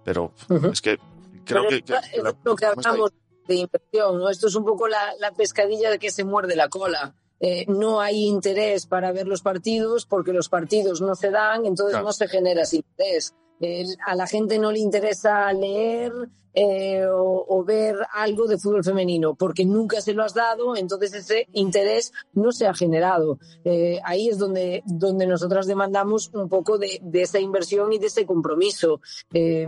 Pero 0.05 0.31
es 0.71 0.79
que 0.81 0.97
creo 1.43 1.63
Pero 1.63 1.69
que, 1.69 1.81
que- 1.81 1.93
es 1.95 2.09
que 2.13 2.21
la- 2.21 2.35
lo 2.43 2.55
que 2.55 2.65
¿cómo 2.67 2.79
está 2.81 2.89
ahí? 2.89 2.93
hablamos 2.93 3.11
de 3.47 3.55
inversión, 3.55 4.19
¿no? 4.19 4.29
Esto 4.29 4.47
es 4.47 4.55
un 4.55 4.65
poco 4.65 4.87
la, 4.87 5.15
la 5.19 5.31
pescadilla 5.31 5.89
de 5.89 5.99
que 5.99 6.11
se 6.11 6.23
muerde 6.23 6.55
la 6.55 6.69
cola. 6.69 7.15
Eh, 7.39 7.65
no 7.67 8.01
hay 8.01 8.25
interés 8.25 8.87
para 8.87 9.11
ver 9.11 9.27
los 9.27 9.41
partidos 9.43 10.05
porque 10.05 10.33
los 10.33 10.49
partidos 10.49 11.01
no 11.01 11.13
se 11.15 11.29
dan, 11.29 11.65
entonces 11.65 11.93
Claro. 11.93 12.05
no 12.05 12.11
se 12.13 12.27
genera 12.27 12.63
ese 12.63 12.77
interés. 12.77 13.33
A 14.05 14.15
la 14.15 14.27
gente 14.27 14.59
no 14.59 14.71
le 14.71 14.79
interesa 14.79 15.51
leer 15.53 16.11
eh, 16.59 17.05
o, 17.05 17.45
o 17.47 17.63
ver 17.63 17.95
algo 18.13 18.47
de 18.47 18.57
fútbol 18.57 18.83
femenino 18.83 19.35
porque 19.35 19.63
nunca 19.63 20.01
se 20.01 20.13
lo 20.13 20.23
has 20.23 20.33
dado, 20.33 20.75
entonces 20.75 21.13
ese 21.13 21.47
interés 21.53 22.11
no 22.33 22.51
se 22.51 22.65
ha 22.65 22.73
generado. 22.73 23.37
Eh, 23.63 23.99
ahí 24.03 24.29
es 24.29 24.39
donde, 24.39 24.81
donde 24.87 25.27
nosotras 25.27 25.67
demandamos 25.67 26.31
un 26.33 26.49
poco 26.49 26.79
de, 26.79 26.99
de 27.03 27.21
esa 27.21 27.39
inversión 27.39 27.93
y 27.93 27.99
de 27.99 28.07
ese 28.07 28.25
compromiso. 28.25 29.01
Eh, 29.31 29.67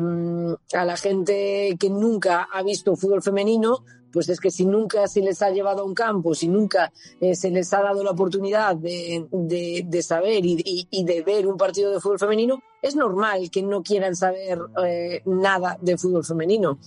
a 0.73 0.83
la 0.83 0.97
gente 0.97 1.77
que 1.79 1.91
nunca 1.91 2.47
ha 2.51 2.63
visto 2.63 2.95
fútbol 2.95 3.21
femenino, 3.21 3.83
pues 4.11 4.29
es 4.29 4.39
que 4.39 4.51
si 4.51 4.65
nunca 4.65 5.07
se 5.07 5.21
les 5.21 5.41
ha 5.41 5.49
llevado 5.49 5.81
a 5.81 5.85
un 5.85 5.93
campo, 5.93 6.33
si 6.33 6.47
nunca 6.47 6.91
eh, 7.19 7.35
se 7.35 7.49
les 7.51 7.71
ha 7.73 7.81
dado 7.81 8.03
la 8.03 8.11
oportunidad 8.11 8.75
de, 8.75 9.25
de- 9.31 10.01
saber 10.03 10.41
y 10.45 11.03
de 11.03 11.21
ver 11.23 11.45
un 11.47 11.57
partido 11.57 11.91
de 11.91 11.99
fútbol 11.99 12.19
femenino, 12.19 12.61
es 12.81 12.95
normal 12.95 13.49
que 13.51 13.61
no 13.61 13.83
quieran 13.83 14.15
saber 14.15 14.59
eh, 14.85 15.21
nada 15.25 15.77
de 15.81 15.97
fútbol 15.97 16.23
femenino. 16.25 16.79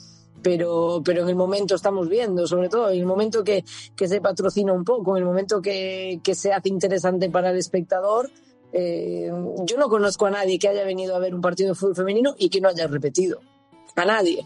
Pero, 0.43 1.03
pero 1.05 1.23
en 1.23 1.29
el 1.29 1.37
momento 1.37 1.77
estamos 1.77 2.09
viendo, 2.09 2.49
sobre 2.49 2.69
todo 2.69 2.91
en 2.91 2.99
el 2.99 3.07
momento 3.07 3.45
que, 3.45 3.65
que 3.95 4.09
se 4.09 4.21
patrocina 4.21 4.73
un 4.73 4.85
poco, 4.85 5.17
en 5.17 5.23
el 5.23 5.29
momento 5.29 5.63
que, 5.63 6.19
que 6.25 6.35
se 6.35 6.53
hace 6.53 6.69
interesante 6.69 7.31
para 7.31 7.51
el 7.51 7.59
espectador, 7.59 8.29
eh, 8.73 9.31
yo 9.65 9.77
no 9.77 9.89
conozco 9.89 10.27
a 10.27 10.31
nadie 10.31 10.59
que 10.59 10.67
haya 10.67 10.83
venido 10.85 11.15
a 11.15 11.21
ver 11.21 11.33
un 11.33 11.41
partido 11.43 11.69
de 11.69 11.75
fútbol 11.77 11.95
femenino 11.95 12.35
y 12.39 12.49
que 12.49 12.61
no 12.61 12.69
haya 12.71 12.89
repetido. 12.89 13.39
A 13.95 14.05
nadie. 14.05 14.45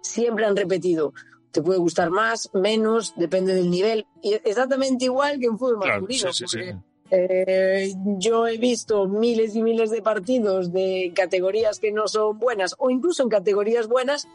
Siempre 0.00 0.46
han 0.46 0.56
repetido. 0.56 1.12
Te 1.56 1.62
puede 1.62 1.78
gustar 1.78 2.10
más, 2.10 2.50
menos, 2.52 3.14
depende 3.16 3.54
del 3.54 3.70
nivel. 3.70 4.04
Y 4.20 4.34
exactamente 4.34 5.06
igual 5.06 5.40
que 5.40 5.46
en 5.46 5.56
fútbol 5.56 5.80
Claro, 5.80 6.02
masculino. 6.02 6.32
sí, 6.34 6.44
sí, 6.46 6.58
sí. 6.58 6.58
porque, 6.58 6.76
eh, 7.12 7.94
yo 8.18 8.46
he 8.46 8.58
visto 8.58 9.08
miles 9.08 9.56
y 9.56 9.62
miles 9.62 9.88
de 9.90 10.02
partidos 10.02 10.70
de 10.70 11.12
categorías 11.14 11.80
que 11.80 11.92
no 11.92 12.08
son 12.08 12.38
buenas 12.38 12.74
o 12.76 12.90
incluso 12.90 13.22
en 13.22 13.30
categorías 13.30 13.88
buenas 13.88 14.28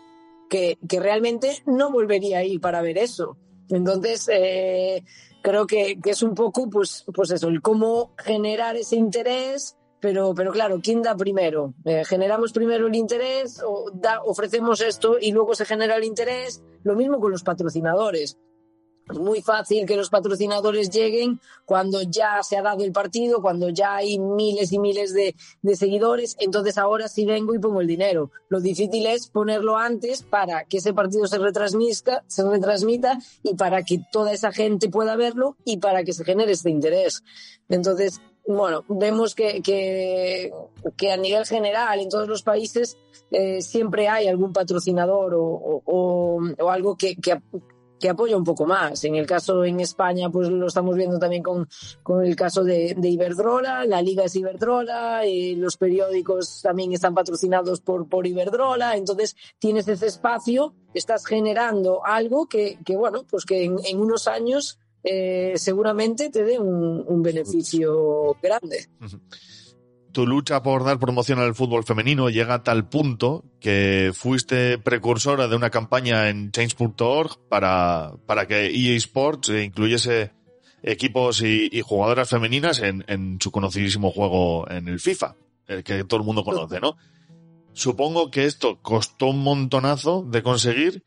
que, 0.49 0.79
que 0.89 0.99
realmente 0.99 1.61
no 1.67 1.91
volvería 1.91 2.39
a 2.39 2.43
ir 2.43 2.59
para 2.59 2.81
ver 2.81 2.97
eso. 2.97 3.37
Entonces, 3.69 4.27
eh, 4.33 5.03
creo 5.43 5.67
que, 5.67 5.99
que 6.01 6.09
es 6.09 6.23
un 6.23 6.33
poco, 6.33 6.71
pues, 6.71 7.05
pues 7.13 7.29
eso, 7.29 7.49
el 7.49 7.61
cómo 7.61 8.15
generar 8.17 8.77
ese 8.77 8.95
interés, 8.95 9.77
pero, 10.01 10.33
pero 10.33 10.51
claro, 10.51 10.79
¿quién 10.83 11.01
da 11.01 11.15
primero? 11.15 11.75
Eh, 11.85 12.03
¿Generamos 12.05 12.51
primero 12.51 12.87
el 12.87 12.95
interés 12.95 13.61
o 13.63 13.91
ofrecemos 14.25 14.81
esto 14.81 15.17
y 15.19 15.31
luego 15.31 15.53
se 15.53 15.65
genera 15.65 15.95
el 15.95 16.03
interés? 16.03 16.63
Lo 16.83 16.95
mismo 16.95 17.19
con 17.19 17.31
los 17.31 17.43
patrocinadores. 17.43 18.37
Es 19.09 19.17
muy 19.17 19.41
fácil 19.41 19.85
que 19.85 19.97
los 19.97 20.09
patrocinadores 20.09 20.89
lleguen 20.89 21.39
cuando 21.65 22.01
ya 22.01 22.41
se 22.43 22.57
ha 22.57 22.61
dado 22.61 22.83
el 22.83 22.91
partido, 22.91 23.41
cuando 23.41 23.69
ya 23.69 23.95
hay 23.97 24.17
miles 24.17 24.71
y 24.71 24.79
miles 24.79 25.13
de, 25.13 25.35
de 25.61 25.75
seguidores, 25.75 26.37
entonces 26.39 26.77
ahora 26.77 27.07
sí 27.07 27.25
vengo 27.25 27.53
y 27.53 27.59
pongo 27.59 27.81
el 27.81 27.87
dinero. 27.87 28.31
Lo 28.47 28.61
difícil 28.61 29.05
es 29.07 29.27
ponerlo 29.27 29.77
antes 29.77 30.23
para 30.23 30.63
que 30.65 30.77
ese 30.77 30.93
partido 30.93 31.27
se 31.27 31.39
retransmita, 31.39 32.23
se 32.27 32.43
retransmita 32.43 33.19
y 33.43 33.55
para 33.55 33.83
que 33.83 34.01
toda 34.11 34.31
esa 34.31 34.51
gente 34.51 34.89
pueda 34.89 35.15
verlo 35.15 35.57
y 35.65 35.77
para 35.77 36.03
que 36.03 36.13
se 36.13 36.23
genere 36.23 36.53
este 36.53 36.69
interés. 36.69 37.23
Entonces, 37.67 38.21
bueno, 38.47 38.83
vemos 38.89 39.35
que, 39.35 39.61
que, 39.61 40.51
que 40.97 41.11
a 41.11 41.17
nivel 41.17 41.45
general 41.45 41.99
en 41.99 42.09
todos 42.09 42.27
los 42.27 42.43
países 42.43 42.97
eh, 43.31 43.61
siempre 43.61 44.07
hay 44.09 44.27
algún 44.27 44.51
patrocinador 44.51 45.33
o, 45.35 45.43
o- 45.43 46.41
o- 46.57 46.69
algo 46.69 46.97
que, 46.97 47.15
que, 47.15 47.39
que 47.99 48.09
apoya 48.09 48.35
un 48.35 48.43
poco 48.43 48.65
más. 48.65 49.03
En 49.05 49.15
el 49.15 49.25
caso 49.27 49.63
en 49.63 49.79
España, 49.79 50.29
pues 50.31 50.49
lo 50.49 50.65
estamos 50.67 50.95
viendo 50.95 51.19
también 51.19 51.43
con, 51.43 51.69
con 52.03 52.25
el 52.25 52.35
caso 52.35 52.63
de, 52.63 52.95
de 52.97 53.09
Iberdrola, 53.09 53.85
la 53.85 54.01
liga 54.01 54.23
es 54.25 54.35
Iberdrola, 54.35 55.25
y 55.27 55.55
los 55.55 55.77
periódicos 55.77 56.61
también 56.63 56.91
están 56.93 57.13
patrocinados 57.13 57.79
por, 57.79 58.09
por 58.09 58.25
Iberdrola, 58.25 58.97
entonces 58.97 59.35
tienes 59.59 59.87
ese 59.87 60.07
espacio, 60.07 60.73
estás 60.95 61.25
generando 61.27 62.03
algo 62.03 62.47
que, 62.47 62.79
bueno, 62.97 63.23
pues 63.29 63.45
que 63.45 63.63
en 63.65 63.99
unos 64.01 64.27
años 64.27 64.79
eh, 65.03 65.53
seguramente 65.55 66.29
te 66.29 66.43
dé 66.43 66.59
un, 66.59 67.03
un 67.07 67.21
beneficio 67.23 68.35
grande. 68.41 68.87
tu 70.11 70.27
lucha 70.27 70.61
por 70.61 70.83
dar 70.83 70.99
promoción 70.99 71.39
al 71.39 71.55
fútbol 71.55 71.83
femenino 71.83 72.29
llega 72.29 72.55
a 72.55 72.63
tal 72.63 72.87
punto 72.87 73.43
que 73.59 74.11
fuiste 74.13 74.77
precursora 74.77 75.47
de 75.47 75.55
una 75.55 75.69
campaña 75.69 76.29
en 76.29 76.51
change.org 76.51 77.39
para, 77.49 78.13
para 78.25 78.47
que 78.47 78.67
EA 78.67 78.95
Sports 78.97 79.49
eh, 79.49 79.63
incluyese 79.63 80.31
equipos 80.83 81.41
y, 81.41 81.69
y 81.71 81.81
jugadoras 81.81 82.29
femeninas 82.29 82.79
en, 82.79 83.03
en 83.07 83.39
su 83.39 83.51
conocidísimo 83.51 84.11
juego 84.11 84.69
en 84.69 84.87
el 84.87 84.99
FIFA, 84.99 85.35
el 85.67 85.83
que 85.83 86.03
todo 86.03 86.19
el 86.19 86.25
mundo 86.25 86.43
conoce, 86.43 86.79
¿no? 86.79 86.97
Supongo 87.73 88.29
que 88.31 88.45
esto 88.45 88.81
costó 88.81 89.27
un 89.27 89.39
montonazo 89.43 90.25
de 90.27 90.43
conseguir 90.43 91.03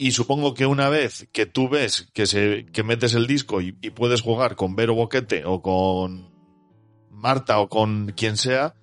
y 0.00 0.12
supongo 0.12 0.54
que 0.54 0.64
una 0.64 0.88
vez 0.88 1.28
que 1.30 1.44
tú 1.44 1.68
ves 1.68 2.08
que 2.14 2.24
se 2.24 2.64
que 2.72 2.82
metes 2.82 3.12
el 3.12 3.26
disco 3.26 3.60
y, 3.60 3.72
puedes 3.72 4.22
jugar 4.22 4.56
con 4.56 4.74
Vero 4.74 4.94
Boquete 4.94 5.44
o 5.44 5.60
con 5.60 6.32
Marta 7.10 7.60
o 7.60 7.68
con 7.68 8.14
quien 8.16 8.38
sea, 8.38 8.74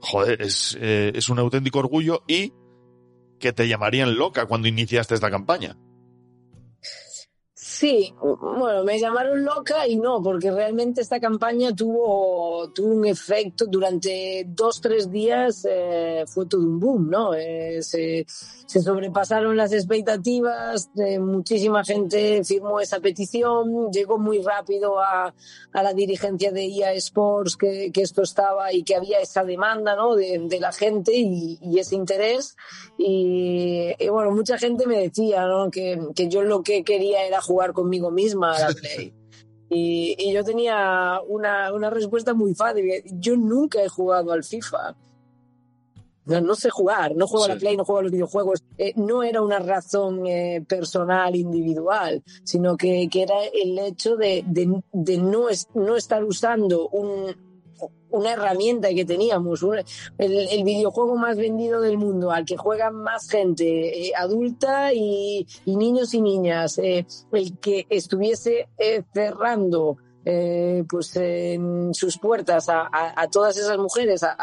joder, 0.00 0.42
es, 0.42 0.76
eh, 0.80 1.12
es 1.14 1.28
un 1.28 1.38
auténtico 1.38 1.78
orgullo 1.78 2.24
y 2.26 2.52
que 3.38 3.52
te 3.52 3.68
llamarían 3.68 4.16
loca 4.16 4.46
cuando 4.46 4.66
iniciaste 4.66 5.14
esta 5.14 5.30
campaña. 5.30 5.76
Sí, 7.80 8.12
bueno, 8.20 8.82
me 8.82 8.98
llamaron 8.98 9.44
loca 9.44 9.86
y 9.86 9.94
no, 9.94 10.20
porque 10.20 10.50
realmente 10.50 11.00
esta 11.00 11.20
campaña 11.20 11.72
tuvo, 11.72 12.72
tuvo 12.74 12.88
un 12.88 13.06
efecto 13.06 13.66
durante 13.66 14.44
dos, 14.48 14.80
tres 14.80 15.12
días, 15.12 15.64
eh, 15.70 16.24
fue 16.26 16.46
todo 16.46 16.60
un 16.60 16.80
boom, 16.80 17.08
¿no? 17.08 17.34
Eh, 17.34 17.80
se, 17.82 18.26
se, 18.26 18.82
sobrepasaron 18.82 19.56
las 19.56 19.72
expectativas, 19.72 20.90
muchísima 21.20 21.84
gente 21.84 22.42
firmó 22.42 22.80
esa 22.80 22.98
petición, 22.98 23.92
llegó 23.92 24.18
muy 24.18 24.42
rápido 24.42 24.98
a, 24.98 25.32
a 25.72 25.82
la 25.84 25.94
dirigencia 25.94 26.50
de 26.50 26.64
IA 26.64 26.94
Sports 26.94 27.56
que, 27.56 27.92
que, 27.92 28.02
esto 28.02 28.22
estaba 28.22 28.72
y 28.72 28.82
que 28.82 28.96
había 28.96 29.20
esa 29.20 29.44
demanda, 29.44 29.94
¿no? 29.94 30.16
De, 30.16 30.40
de 30.48 30.58
la 30.58 30.72
gente 30.72 31.12
y, 31.14 31.60
y, 31.62 31.78
ese 31.78 31.94
interés. 31.94 32.56
Y, 32.98 33.94
y, 33.96 34.08
bueno, 34.08 34.32
mucha 34.32 34.58
gente 34.58 34.88
me 34.88 34.98
decía, 34.98 35.46
¿no? 35.46 35.70
Que, 35.70 35.96
que 36.16 36.28
yo 36.28 36.42
lo 36.42 36.64
que 36.64 36.82
quería 36.82 37.24
era 37.24 37.40
jugar 37.40 37.67
conmigo 37.72 38.10
misma 38.10 38.56
a 38.56 38.60
la 38.60 38.68
Play. 38.80 39.14
Y, 39.70 40.16
y, 40.18 40.32
yo 40.32 40.42
tenía 40.44 41.20
una, 41.26 41.72
una 41.72 41.90
respuesta 41.90 42.32
muy 42.32 42.54
fácil. 42.54 42.90
Yo 43.12 43.36
nunca 43.36 43.82
he 43.82 43.88
jugado 43.88 44.32
al 44.32 44.42
FIFA. 44.42 44.96
No, 46.24 46.40
no 46.42 46.54
sé 46.54 46.68
jugar, 46.68 47.16
no 47.16 47.26
juego 47.26 47.46
sí. 47.46 47.50
a 47.50 47.54
la 47.54 47.60
Play, 47.60 47.76
no 47.76 47.84
juego 47.84 48.00
a 48.00 48.02
los 48.02 48.12
videojuegos. 48.12 48.62
Eh, 48.76 48.92
no 48.96 49.22
era 49.22 49.40
una 49.40 49.58
razón 49.58 50.26
eh, 50.26 50.64
personal, 50.66 51.34
individual, 51.34 52.22
sino 52.44 52.76
que, 52.76 53.08
que, 53.10 53.22
era 53.22 53.34
el 53.44 53.78
hecho 53.78 54.16
de, 54.16 54.44
de, 54.46 54.82
de 54.92 55.18
no, 55.18 55.48
es, 55.48 55.68
no 55.74 55.96
estar 55.96 56.22
usando 56.24 56.88
un, 56.90 57.34
una 58.10 58.32
herramienta 58.32 58.88
que 58.90 59.04
teníamos, 59.04 59.62
un, 59.62 59.76
el, 59.76 59.86
el, 60.18 60.64
videojuego 60.64 61.16
más 61.16 61.36
vendido 61.36 61.80
del 61.80 61.98
mundo, 61.98 62.30
al 62.30 62.44
que 62.44 62.56
juegan 62.56 62.94
más 62.94 63.28
gente 63.28 64.08
eh, 64.08 64.12
adulta 64.16 64.92
y, 64.92 65.46
niños 65.66 66.14
y 66.14 66.22
niñas, 66.22 66.78
eh, 66.78 67.06
el 67.32 67.58
que 67.58 67.86
estuviese 67.88 68.68
eh, 68.78 69.02
cerrando 69.12 69.96
pues 70.90 71.16
en 71.16 71.94
sus 71.94 72.18
puertas 72.18 72.68
a, 72.68 72.82
a, 72.82 73.18
a 73.18 73.28
todas 73.28 73.56
esas 73.56 73.78
mujeres, 73.78 74.22
a, 74.22 74.36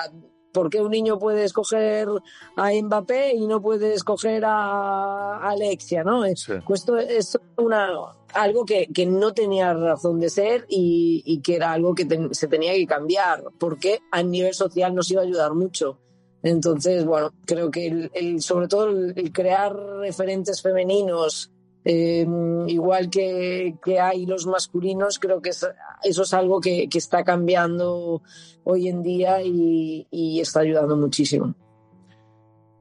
¿Por 0.56 0.70
qué 0.70 0.82
un 0.82 0.92
niño 0.92 1.20
puede 1.20 1.44
escoger 1.44 2.08
a 2.56 2.72
Mbappé 2.72 3.34
y 3.36 3.46
no 3.46 3.62
puede 3.62 3.94
escoger 3.94 4.46
a 4.46 5.50
Alexia? 5.50 6.06
¿no? 6.06 6.24
Sí. 6.34 6.54
Esto 6.70 6.98
es 6.98 7.38
una, 7.58 7.90
algo 8.34 8.64
que, 8.64 8.88
que, 8.88 9.06
no 9.06 9.34
tenía 9.34 9.74
razón 9.74 10.22
de 10.22 10.30
ser 10.30 10.66
y, 10.70 11.22
y 11.26 11.42
que 11.42 11.58
era 11.58 11.74
algo 11.74 11.94
que 11.94 12.08
se 12.32 12.48
tenía 12.48 12.74
que 12.74 12.88
cambiar, 12.88 13.44
porque 13.60 14.00
a 14.12 14.24
nivel 14.24 14.54
social 14.54 14.96
nos 14.96 15.12
iba 15.12 15.22
a 15.22 15.26
ayudar 15.26 15.54
mucho. 15.54 16.00
Entonces, 16.42 17.04
bueno, 17.04 17.34
creo 17.46 17.70
que 17.70 17.88
el, 17.88 18.12
el, 18.14 18.42
sobre 18.42 18.70
todo 18.70 18.92
el, 18.92 19.14
el 19.18 19.34
crear 19.34 19.76
referentes 19.76 20.62
femeninos 20.62 21.52
eh, 21.88 22.26
igual 22.68 23.12
que, 23.12 23.76
que, 23.84 24.00
hay 24.00 24.26
los 24.26 24.48
masculinos, 24.48 25.20
creo 25.20 25.40
que 25.40 25.50
es, 25.50 25.68
eso 26.04 26.24
es 26.24 26.34
algo 26.34 26.60
que, 26.60 26.90
que, 26.90 26.98
está 26.98 27.24
cambiando 27.24 28.24
hoy 28.64 28.88
en 28.88 29.04
día 29.04 29.44
y, 29.44 30.08
y 30.10 30.40
está 30.40 30.62
ayudando 30.62 30.98
muchísimo. 30.98 31.54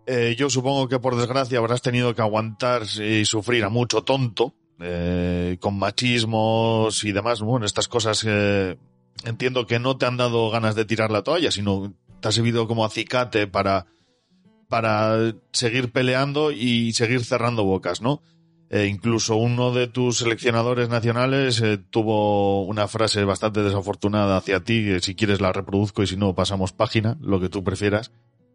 Eh, 0.06 0.34
yo 0.38 0.48
supongo 0.48 0.88
que 0.88 0.98
por 0.98 1.16
desgracia 1.16 1.58
habrás 1.58 1.82
tenido 1.82 2.14
que 2.14 2.22
aguantar 2.22 2.82
y 2.82 3.26
sufrir 3.26 3.64
a 3.64 3.68
mucho 3.68 4.04
tonto, 4.04 4.54
eh, 4.80 5.58
con 5.60 5.78
machismos 5.78 7.04
y 7.04 7.12
demás. 7.12 7.42
Bueno, 7.42 7.66
estas 7.66 7.88
cosas 7.88 8.26
entiendo 9.24 9.66
que 9.66 9.78
no 9.78 9.98
te 9.98 10.06
han 10.06 10.16
dado 10.16 10.50
ganas 10.50 10.74
de 10.76 10.86
tirar 10.86 11.10
la 11.10 11.22
toalla, 11.22 11.50
sino 11.50 11.92
te 12.20 12.28
ha 12.28 12.32
servido 12.32 12.66
como 12.66 12.86
acicate 12.86 13.46
para, 13.46 13.86
para 14.68 15.34
seguir 15.52 15.92
peleando 15.92 16.52
y 16.52 16.94
seguir 16.94 17.22
cerrando 17.22 17.64
bocas, 17.64 18.00
¿no? 18.00 18.22
Eh, 18.70 18.86
incluso 18.86 19.36
uno 19.36 19.72
de 19.72 19.86
tus 19.86 20.18
seleccionadores 20.18 20.88
nacionales 20.88 21.60
eh, 21.60 21.78
tuvo 21.78 22.64
una 22.64 22.88
frase 22.88 23.24
bastante 23.24 23.62
desafortunada 23.62 24.36
hacia 24.36 24.60
ti, 24.60 24.84
que 24.84 25.00
si 25.00 25.14
quieres 25.14 25.40
la 25.40 25.52
reproduzco 25.52 26.02
y 26.02 26.06
si 26.06 26.16
no 26.16 26.34
pasamos 26.34 26.72
página, 26.72 27.16
lo 27.20 27.40
que 27.40 27.48
tú 27.48 27.62
prefieras. 27.62 28.10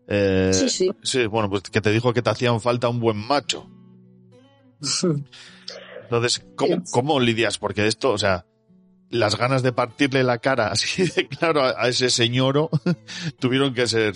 Eh, 0.07 0.51
sí, 0.53 0.69
sí. 0.69 0.91
Sí, 1.03 1.25
bueno, 1.27 1.49
pues 1.49 1.63
que 1.63 1.81
te 1.81 1.91
dijo 1.91 2.13
que 2.13 2.21
te 2.21 2.31
hacían 2.31 2.59
falta 2.59 2.89
un 2.89 2.99
buen 2.99 3.17
macho. 3.17 3.69
Entonces, 6.03 6.43
¿cómo, 6.55 6.83
¿cómo 6.91 7.19
lidias? 7.19 7.59
Porque 7.59 7.85
esto, 7.85 8.11
o 8.11 8.17
sea, 8.17 8.45
las 9.11 9.37
ganas 9.37 9.61
de 9.61 9.71
partirle 9.71 10.23
la 10.23 10.39
cara 10.39 10.67
así 10.71 11.03
de 11.03 11.27
claro 11.27 11.63
a, 11.63 11.75
a 11.77 11.87
ese 11.87 12.09
señor 12.09 12.69
tuvieron 13.39 13.73
que 13.73 13.87
ser 13.87 14.13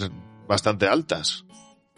bastante 0.47 0.87
altas. 0.87 1.45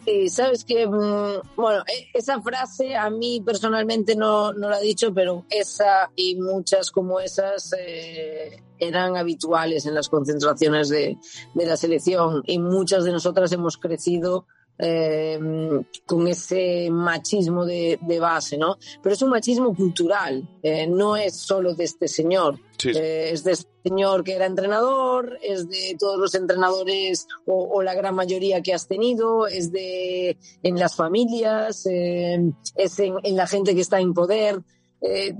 Sí, 0.06 0.28
sabes 0.28 0.64
que, 0.64 0.86
bueno, 0.86 1.82
esa 2.14 2.40
frase 2.40 2.94
a 2.94 3.10
mí 3.10 3.42
personalmente 3.44 4.14
no, 4.14 4.52
no 4.52 4.70
la 4.70 4.78
he 4.78 4.84
dicho, 4.84 5.12
pero 5.12 5.44
esa 5.50 6.12
y 6.14 6.36
muchas 6.36 6.92
como 6.92 7.18
esas 7.18 7.74
eh, 7.76 8.62
eran 8.78 9.16
habituales 9.16 9.84
en 9.84 9.94
las 9.96 10.08
concentraciones 10.08 10.90
de, 10.90 11.18
de, 11.54 11.66
la 11.66 11.76
selección 11.76 12.44
y 12.46 12.60
muchas 12.60 13.02
de 13.02 13.10
nosotras 13.10 13.50
hemos 13.50 13.78
crecido 13.78 14.46
eh, 14.78 15.38
con 16.04 16.28
ese 16.28 16.88
machismo 16.90 17.64
de, 17.64 17.98
de, 18.02 18.20
base, 18.20 18.58
¿no? 18.58 18.76
Pero 19.02 19.14
es 19.14 19.22
un 19.22 19.30
machismo 19.30 19.74
cultural, 19.74 20.46
eh, 20.62 20.86
no 20.86 21.16
es 21.16 21.36
solo 21.36 21.74
de 21.74 21.84
este 21.84 22.08
señor, 22.08 22.58
sí. 22.78 22.90
eh, 22.90 23.30
es 23.32 23.44
de 23.44 23.52
este 23.52 23.70
señor 23.82 24.22
que 24.22 24.34
era 24.34 24.46
entrenador, 24.46 25.38
es 25.42 25.68
de 25.68 25.96
todos 25.98 26.18
los 26.18 26.34
entrenadores 26.34 27.26
o, 27.46 27.68
o, 27.72 27.82
la 27.82 27.94
gran 27.94 28.14
mayoría 28.14 28.62
que 28.62 28.74
has 28.74 28.86
tenido, 28.86 29.46
es 29.46 29.72
de 29.72 30.36
en 30.62 30.78
las 30.78 30.94
familias, 30.94 31.86
es 31.86 32.98
en, 32.98 33.14
en, 33.22 33.36
la 33.36 33.46
gente 33.46 33.74
que 33.74 33.80
está 33.80 34.00
en 34.00 34.12
poder. 34.12 34.60
Eh, 35.00 35.34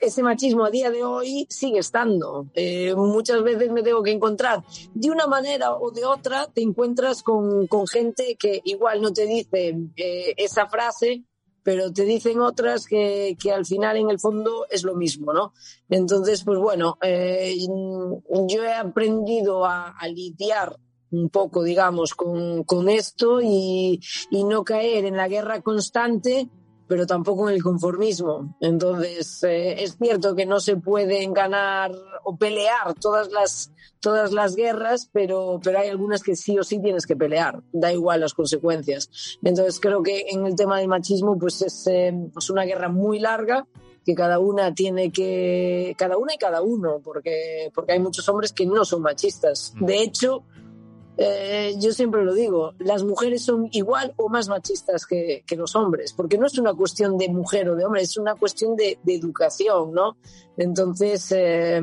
ese 0.00 0.22
machismo 0.22 0.64
a 0.64 0.70
día 0.70 0.90
de 0.90 1.04
hoy 1.04 1.46
sigue 1.48 1.78
estando. 1.78 2.46
Eh, 2.54 2.94
muchas 2.94 3.42
veces 3.42 3.70
me 3.70 3.82
tengo 3.82 4.02
que 4.02 4.12
encontrar 4.12 4.64
de 4.94 5.10
una 5.10 5.26
manera 5.26 5.74
o 5.74 5.90
de 5.90 6.04
otra, 6.04 6.46
te 6.46 6.62
encuentras 6.62 7.22
con, 7.22 7.66
con 7.66 7.86
gente 7.86 8.36
que 8.38 8.60
igual 8.64 9.02
no 9.02 9.12
te 9.12 9.26
dice 9.26 9.76
eh, 9.96 10.34
esa 10.36 10.66
frase, 10.68 11.24
pero 11.62 11.92
te 11.92 12.04
dicen 12.04 12.40
otras 12.40 12.86
que, 12.86 13.36
que, 13.40 13.52
al 13.52 13.66
final 13.66 13.98
en 13.98 14.08
el 14.08 14.18
fondo 14.18 14.66
es 14.70 14.82
lo 14.82 14.94
mismo, 14.94 15.32
¿no? 15.34 15.52
Entonces, 15.90 16.42
pues 16.42 16.58
bueno, 16.58 16.96
eh, 17.02 17.54
yo 17.58 18.64
he 18.64 18.72
aprendido 18.72 19.66
a, 19.66 19.90
a 19.90 20.08
lidiar 20.08 20.78
un 21.10 21.28
poco, 21.28 21.62
digamos, 21.62 22.14
con, 22.14 22.64
con 22.64 22.88
esto 22.88 23.40
y, 23.42 24.00
y 24.30 24.44
no 24.44 24.64
caer 24.64 25.04
en 25.04 25.16
la 25.16 25.28
guerra 25.28 25.60
constante 25.60 26.48
pero 26.90 27.06
tampoco 27.06 27.48
en 27.48 27.54
el 27.54 27.62
conformismo. 27.62 28.56
Entonces, 28.60 29.44
eh, 29.44 29.80
es 29.80 29.96
cierto 29.96 30.34
que 30.34 30.44
no 30.44 30.58
se 30.58 30.74
pueden 30.74 31.32
ganar 31.32 31.92
o 32.24 32.36
pelear 32.36 32.94
todas 33.00 33.30
las, 33.30 33.70
todas 34.00 34.32
las 34.32 34.56
guerras, 34.56 35.08
pero, 35.12 35.60
pero 35.62 35.78
hay 35.78 35.88
algunas 35.88 36.20
que 36.20 36.34
sí 36.34 36.58
o 36.58 36.64
sí 36.64 36.82
tienes 36.82 37.06
que 37.06 37.14
pelear, 37.14 37.62
da 37.72 37.92
igual 37.92 38.18
las 38.18 38.34
consecuencias. 38.34 39.38
Entonces, 39.44 39.78
creo 39.78 40.02
que 40.02 40.26
en 40.30 40.44
el 40.46 40.56
tema 40.56 40.80
del 40.80 40.88
machismo, 40.88 41.38
pues 41.38 41.62
es, 41.62 41.86
eh, 41.86 42.12
es 42.36 42.50
una 42.50 42.64
guerra 42.64 42.88
muy 42.88 43.20
larga 43.20 43.68
que 44.04 44.16
cada 44.16 44.40
una 44.40 44.74
tiene 44.74 45.12
que, 45.12 45.94
cada 45.96 46.16
una 46.16 46.34
y 46.34 46.38
cada 46.38 46.60
uno, 46.60 47.00
porque, 47.04 47.70
porque 47.72 47.92
hay 47.92 48.00
muchos 48.00 48.28
hombres 48.28 48.52
que 48.52 48.66
no 48.66 48.84
son 48.84 49.02
machistas. 49.02 49.74
De 49.78 50.02
hecho, 50.02 50.42
eh, 51.22 51.74
yo 51.78 51.92
siempre 51.92 52.24
lo 52.24 52.32
digo, 52.32 52.72
las 52.78 53.04
mujeres 53.04 53.44
son 53.44 53.68
igual 53.72 54.14
o 54.16 54.30
más 54.30 54.48
machistas 54.48 55.04
que, 55.04 55.44
que, 55.46 55.54
los 55.54 55.76
hombres, 55.76 56.14
porque 56.14 56.38
no 56.38 56.46
es 56.46 56.56
una 56.56 56.72
cuestión 56.72 57.18
de 57.18 57.28
mujer 57.28 57.68
o 57.68 57.76
de 57.76 57.84
hombre, 57.84 58.00
es 58.00 58.16
una 58.16 58.36
cuestión 58.36 58.74
de, 58.74 58.98
de 59.02 59.16
educación, 59.16 59.92
¿no? 59.92 60.16
Entonces, 60.56 61.30
eh, 61.32 61.82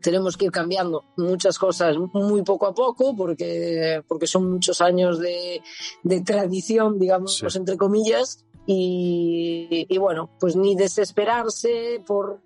tenemos 0.00 0.38
que 0.38 0.46
ir 0.46 0.50
cambiando 0.50 1.04
muchas 1.18 1.58
cosas 1.58 1.96
muy 2.14 2.40
poco 2.40 2.66
a 2.66 2.74
poco, 2.74 3.14
porque, 3.14 4.02
porque 4.08 4.26
son 4.26 4.50
muchos 4.50 4.80
años 4.80 5.18
de, 5.18 5.60
de 6.02 6.22
tradición, 6.22 6.98
digamos, 6.98 7.36
sí. 7.36 7.58
entre 7.58 7.76
comillas, 7.76 8.46
y, 8.64 9.84
y 9.90 9.98
bueno, 9.98 10.30
pues 10.40 10.56
ni 10.56 10.74
desesperarse 10.74 12.02
por, 12.06 12.40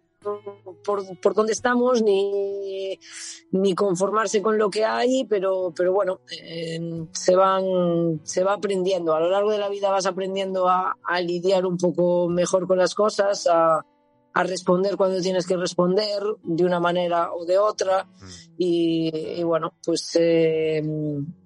por, 0.85 1.20
por 1.20 1.35
dónde 1.35 1.53
estamos 1.53 2.03
ni, 2.03 2.99
ni 3.53 3.74
conformarse 3.74 4.43
con 4.43 4.59
lo 4.59 4.70
que 4.70 4.85
hay, 4.85 5.24
pero, 5.24 5.73
pero 5.77 5.93
bueno, 5.93 6.20
eh, 6.31 7.07
se, 7.12 7.36
van, 7.36 8.20
se 8.24 8.44
va 8.44 8.55
aprendiendo. 8.55 9.15
A 9.15 9.20
lo 9.20 9.31
largo 9.31 9.51
de 9.51 9.59
la 9.59 9.69
vida 9.69 9.90
vas 9.90 10.07
aprendiendo 10.07 10.69
a, 10.69 10.97
a 11.05 11.20
lidiar 11.20 11.66
un 11.66 11.77
poco 11.77 12.28
mejor 12.28 12.66
con 12.66 12.78
las 12.78 12.94
cosas, 12.94 13.47
a, 13.47 13.85
a, 14.35 14.43
responder 14.43 14.97
cuando 14.97 15.20
tienes 15.20 15.47
que 15.47 15.57
responder 15.57 16.23
de 16.43 16.65
una 16.65 16.81
manera 16.81 17.32
o 17.32 17.44
de 17.44 17.59
otra. 17.59 18.05
Mm. 18.05 18.27
Y, 18.59 19.40
y, 19.40 19.43
bueno, 19.43 19.74
pues 19.85 20.16
eh, 20.20 20.82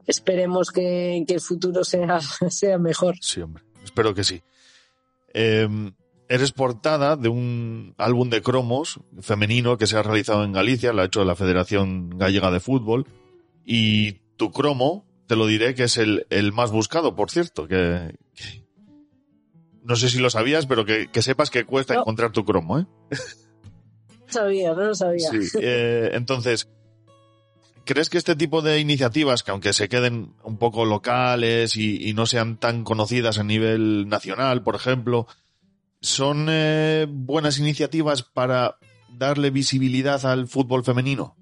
esperemos 0.07 0.71
que, 0.71 1.25
que, 1.27 1.35
el 1.35 1.41
futuro 1.41 1.85
sea, 1.85 2.21
sea 2.49 2.79
mejor. 2.79 3.17
Sí, 3.21 3.41
hombre, 3.41 3.65
espero 3.85 4.15
que 4.15 4.25
sí. 4.25 4.43
Eh, 5.35 5.69
eres 6.29 6.53
portada 6.53 7.17
de 7.17 7.29
un 7.29 7.95
álbum 7.99 8.29
de 8.31 8.43
cromos 8.43 9.01
femenino 9.21 9.79
que 9.79 9.87
se 9.87 9.97
ha 9.97 10.03
realizado 10.03 10.45
en 10.45 10.53
Galicia, 10.53 10.93
lo 10.93 11.03
ha 11.03 11.07
hecho 11.07 11.25
la 11.25 11.37
Federación 11.37 12.11
Gallega 12.11 12.51
de 12.51 12.61
Fútbol, 12.61 13.07
y 13.65 14.13
tu 14.37 14.51
cromo 14.51 15.05
te 15.27 15.37
lo 15.37 15.47
diré 15.47 15.75
que 15.75 15.85
es 15.85 15.97
el, 15.97 16.27
el 16.31 16.53
más 16.53 16.71
buscado, 16.71 17.15
por 17.17 17.31
cierto, 17.31 17.67
que, 17.69 18.17
que- 18.35 18.65
no 19.85 19.95
sé 19.95 20.09
si 20.11 20.19
lo 20.19 20.31
sabías, 20.31 20.67
pero 20.67 20.85
que, 20.85 21.09
que 21.13 21.23
sepas 21.23 21.49
que 21.51 21.65
cuesta 21.65 21.95
No. 21.95 22.01
encontrar 22.01 22.33
tu 22.33 22.45
cromo, 22.45 22.81
¿eh? 22.81 22.87
No 23.11 24.33
sabía, 24.33 24.75
no 24.75 24.85
lo 24.87 24.95
sabía. 24.97 25.31
Sí, 25.31 25.39
eh, 25.61 26.11
entonces, 26.15 26.69
¿crees 27.85 28.11
que 28.11 28.19
este 28.19 28.35
tipo 28.35 28.63
de 28.63 28.81
iniciativas, 28.81 29.45
que 29.45 29.53
aunque 29.53 29.73
se 29.73 29.89
queden 29.89 30.35
un 30.43 30.59
poco 30.59 30.85
locales 30.85 31.77
y, 31.77 32.09
y 32.09 32.15
no 32.15 32.27
sean 32.27 32.57
tan 32.59 32.83
conocidas 32.83 33.39
a 33.39 33.45
nivel 33.45 34.09
nacional, 34.09 34.65
por 34.65 34.75
ejemplo, 34.75 35.29
son 36.01 36.47
eh, 36.49 37.07
buenas 37.09 37.59
iniciativas 37.59 38.23
para 38.23 38.79
darle 39.17 39.51
visibilidad 39.51 40.25
al 40.27 40.47
fútbol 40.47 40.85
femenino? 40.85 41.37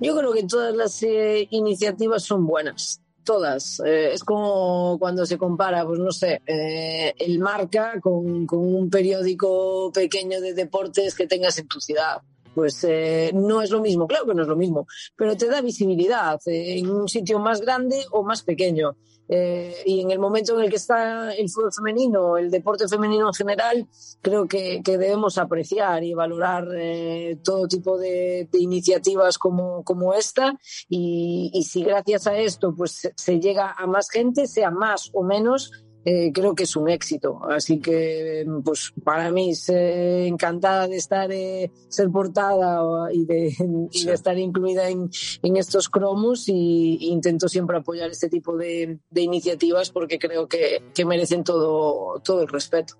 Yo 0.00 0.16
creo 0.16 0.32
que 0.32 0.42
todas 0.42 0.74
las 0.74 1.02
eh, 1.02 1.46
iniciativas 1.50 2.24
son 2.24 2.46
buenas. 2.46 3.00
Todas. 3.24 3.80
Eh, 3.86 4.14
es 4.14 4.24
como 4.24 4.96
cuando 4.98 5.24
se 5.26 5.38
compara, 5.38 5.86
pues 5.86 6.00
no 6.00 6.10
sé, 6.10 6.42
eh, 6.44 7.14
el 7.18 7.38
marca 7.38 8.00
con, 8.00 8.46
con 8.46 8.58
un 8.58 8.90
periódico 8.90 9.92
pequeño 9.92 10.40
de 10.40 10.54
deportes 10.54 11.14
que 11.14 11.28
tengas 11.28 11.56
en 11.58 11.68
tu 11.68 11.80
ciudad. 11.80 12.20
Pues 12.52 12.84
eh, 12.84 13.30
no 13.32 13.62
es 13.62 13.70
lo 13.70 13.80
mismo, 13.80 14.08
claro 14.08 14.26
que 14.26 14.34
no 14.34 14.42
es 14.42 14.48
lo 14.48 14.56
mismo, 14.56 14.86
pero 15.16 15.36
te 15.36 15.46
da 15.46 15.60
visibilidad 15.60 16.38
en 16.46 16.90
un 16.90 17.08
sitio 17.08 17.38
más 17.38 17.60
grande 17.60 18.04
o 18.10 18.24
más 18.24 18.42
pequeño. 18.42 18.96
Eh, 19.34 19.74
y 19.86 20.02
en 20.02 20.10
el 20.10 20.18
momento 20.18 20.54
en 20.54 20.64
el 20.64 20.68
que 20.68 20.76
está 20.76 21.32
el 21.32 21.48
fútbol 21.48 21.72
femenino, 21.72 22.36
el 22.36 22.50
deporte 22.50 22.86
femenino 22.86 23.28
en 23.28 23.32
general, 23.32 23.88
creo 24.20 24.46
que, 24.46 24.82
que 24.84 24.98
debemos 24.98 25.38
apreciar 25.38 26.04
y 26.04 26.12
valorar 26.12 26.68
eh, 26.76 27.38
todo 27.42 27.66
tipo 27.66 27.96
de, 27.96 28.46
de 28.52 28.58
iniciativas 28.60 29.38
como, 29.38 29.84
como 29.84 30.12
esta. 30.12 30.58
Y, 30.86 31.50
y 31.54 31.64
si 31.64 31.82
gracias 31.82 32.26
a 32.26 32.36
esto 32.36 32.74
pues 32.76 32.92
se, 32.92 33.14
se 33.16 33.40
llega 33.40 33.72
a 33.72 33.86
más 33.86 34.10
gente, 34.10 34.46
sea 34.46 34.70
más 34.70 35.08
o 35.14 35.22
menos, 35.22 35.70
eh, 36.04 36.30
creo 36.32 36.54
que 36.54 36.64
es 36.64 36.76
un 36.76 36.88
éxito. 36.88 37.40
Así 37.48 37.78
que 37.78 38.44
pues 38.64 38.92
para 39.04 39.30
mí 39.30 39.52
eh, 39.68 40.26
encantada 40.28 40.88
de 40.88 40.96
estar, 40.96 41.30
eh, 41.32 41.70
ser 41.88 42.10
portada 42.10 43.12
y 43.12 43.24
de, 43.24 43.54
y 43.90 43.98
Sí. 43.98 44.06
de 44.06 44.12
estar 44.14 44.38
incluida 44.38 44.88
en, 44.88 45.10
en 45.42 45.56
estos 45.56 45.88
cromos 45.88 46.48
y, 46.48 46.98
y 47.00 47.08
intento 47.10 47.48
siempre 47.48 47.76
apoyar 47.76 48.10
este 48.10 48.28
tipo 48.28 48.56
de, 48.56 48.98
de 49.10 49.20
iniciativas 49.22 49.90
porque 49.90 50.18
creo 50.18 50.48
que, 50.48 50.82
que 50.94 51.04
merecen 51.04 51.44
todo, 51.44 52.20
todo 52.20 52.42
el 52.42 52.48
respeto. 52.48 52.94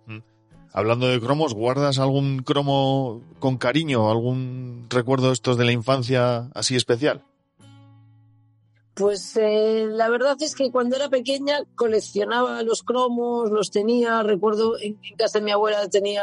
Hablando 0.75 1.07
de 1.07 1.21
cromos, 1.21 1.53
¿guardas 1.55 1.99
algún 1.99 2.39
cromo 2.39 3.21
con 3.41 3.59
cariño, 3.59 4.11
algún 4.11 4.87
recuerdo 4.89 5.27
de 5.27 5.35
estos 5.35 5.59
de 5.59 5.65
la 5.67 5.73
infancia 5.73 6.49
así 6.55 6.77
especial? 6.77 7.25
Pues 8.95 9.39
eh, 9.41 9.87
la 9.91 10.11
verdad 10.11 10.37
es 10.41 10.55
que 10.55 10.71
cuando 10.71 10.97
era 10.97 11.09
pequeña 11.09 11.65
coleccionaba 11.77 12.63
los 12.63 12.83
cromos, 12.83 13.51
los 13.51 13.71
tenía, 13.71 14.23
recuerdo 14.23 14.79
en, 14.79 14.99
casa 15.17 15.39
de 15.39 15.47
mi 15.47 15.51
abuela 15.51 15.89
tenía, 15.89 16.23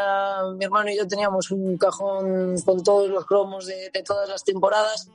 mi 0.56 0.66
hermano 0.66 0.92
y 0.92 0.98
yo 0.98 1.08
teníamos 1.08 1.50
un 1.50 1.78
cajón 1.78 2.62
con 2.62 2.84
todos 2.84 3.10
los 3.10 3.26
cromos 3.26 3.66
de, 3.66 3.92
todas 4.06 4.30
las 4.30 4.44
temporadas, 4.44 5.10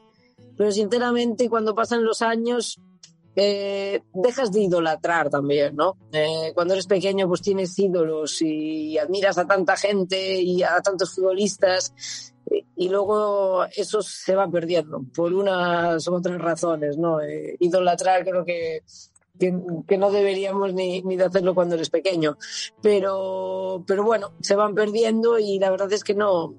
pero 0.56 0.72
sinceramente 0.72 1.48
cuando 1.48 1.76
pasan 1.76 2.04
los 2.04 2.22
años 2.22 2.80
eh, 3.36 4.02
dejas 4.12 4.50
de 4.50 4.62
idolatrar 4.62 5.30
también, 5.30 5.76
¿no? 5.76 5.96
Eh, 6.12 6.50
cuando 6.54 6.74
eres 6.74 6.88
pequeño 6.88 7.28
pues 7.28 7.40
tienes 7.40 7.78
ídolos 7.78 8.42
y 8.42 8.98
admiras 8.98 9.38
a 9.38 9.46
tanta 9.46 9.76
gente 9.76 10.40
y 10.40 10.64
a 10.64 10.80
tantos 10.80 11.14
futbolistas 11.14 12.33
y 12.76 12.88
luego 12.88 13.64
eso 13.76 14.02
se 14.02 14.34
va 14.34 14.48
perdiendo 14.48 15.02
por 15.14 15.32
unas 15.32 16.06
u 16.08 16.14
otras 16.14 16.40
razones, 16.40 16.98
¿no? 16.98 17.20
Eh, 17.20 17.56
idolatrar 17.60 18.24
creo 18.24 18.44
que, 18.44 18.82
que, 19.38 19.54
que 19.86 19.98
no 19.98 20.10
deberíamos 20.10 20.74
ni, 20.74 21.02
ni 21.02 21.16
de 21.16 21.24
hacerlo 21.24 21.54
cuando 21.54 21.76
eres 21.76 21.90
pequeño, 21.90 22.36
pero, 22.82 23.84
pero 23.86 24.04
bueno, 24.04 24.32
se 24.40 24.56
van 24.56 24.74
perdiendo 24.74 25.38
y 25.38 25.58
la 25.58 25.70
verdad 25.70 25.92
es 25.92 26.04
que 26.04 26.14
no, 26.14 26.54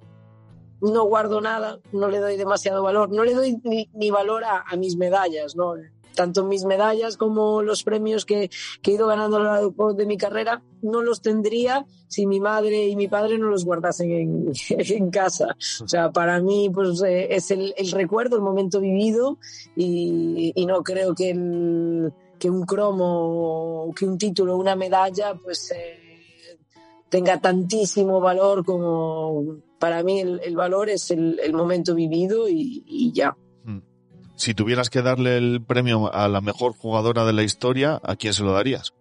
no 0.82 1.04
guardo 1.06 1.42
nada, 1.42 1.80
no 1.92 2.10
le 2.10 2.20
doy 2.20 2.38
demasiado 2.38 2.84
valor, 2.84 3.12
no 3.12 3.24
le 3.24 3.34
doy 3.34 3.60
ni, 3.64 3.90
ni 3.94 4.12
valor 4.12 4.44
a, 4.44 4.64
a 4.68 4.76
mis 4.76 4.98
medallas, 4.98 5.56
¿no? 5.56 5.76
Tanto 6.16 6.46
mis 6.46 6.66
medallas 6.66 7.18
como 7.18 7.62
los 7.62 7.84
premios 7.84 8.26
que, 8.26 8.50
que 8.82 8.92
he 8.92 8.94
ido 8.96 9.08
ganando 9.08 9.38
a 9.38 9.40
lo 9.40 9.46
largo 9.46 9.94
de 9.94 10.06
mi 10.06 10.18
carrera, 10.18 10.64
no 10.82 11.02
los 11.02 11.22
tendría 11.22 11.86
si 12.08 12.26
mi 12.26 12.40
madre 12.40 12.88
y 12.88 12.96
mi 12.96 13.08
padre 13.08 13.38
no 13.38 13.48
los 13.50 13.66
guardasen 13.66 14.12
en, 14.12 14.54
en 14.70 15.10
casa. 15.12 15.56
O 15.84 15.88
sea, 15.88 16.12
para 16.12 16.40
mí 16.42 16.70
pues, 16.74 17.02
eh, 17.04 17.28
es 17.36 17.52
el, 17.52 17.74
el 17.78 17.92
recuerdo, 17.92 18.36
el 18.36 18.42
momento 18.42 18.80
vivido 18.80 19.38
y, 19.76 20.54
y 20.56 20.66
no 20.66 20.84
creo 20.84 21.14
que, 21.14 21.32
el, 21.32 22.14
que 22.40 22.50
un 22.50 22.66
cromo, 22.66 23.94
que 23.96 24.06
un 24.06 24.18
título, 24.18 24.58
una 24.58 24.76
medalla, 24.76 25.36
pues 25.36 25.72
eh, 25.72 26.60
tenga 27.10 27.40
tantísimo 27.40 28.20
valor 28.20 28.66
como 28.66 29.58
para 29.80 30.04
mí 30.04 30.20
el, 30.20 30.42
el 30.44 30.56
valor 30.56 30.90
es 30.90 31.12
el, 31.12 31.40
el 31.44 31.54
momento 31.54 31.96
vivido 31.96 32.50
y, 32.50 32.84
y 32.88 33.12
ya. 33.12 33.36
Si 34.36 34.54
tuvieras 34.54 34.90
que 34.90 35.02
darle 35.02 35.38
el 35.38 35.64
premio 35.66 36.14
a 36.14 36.28
la 36.28 36.42
mejor 36.42 36.74
jugadora 36.74 37.26
de 37.26 37.34
la 37.34 37.44
historia, 37.44 38.02
¿a 38.04 38.16
quién 38.16 38.34
se 38.34 38.44
lo 38.44 38.52
darías? 38.54 38.94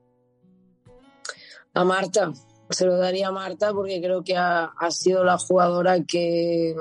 A 1.75 1.85
Marta, 1.85 2.33
se 2.71 2.87
lo 2.87 2.97
daría 2.97 3.29
a 3.29 3.33
Marta 3.33 3.73
porque 3.73 4.01
creo 4.01 4.23
que 4.23 4.37
ha, 4.37 4.65
ha 4.65 4.91
sido 4.91 5.25
la 5.25 5.39
jugadora 5.39 6.05
que 6.05 6.75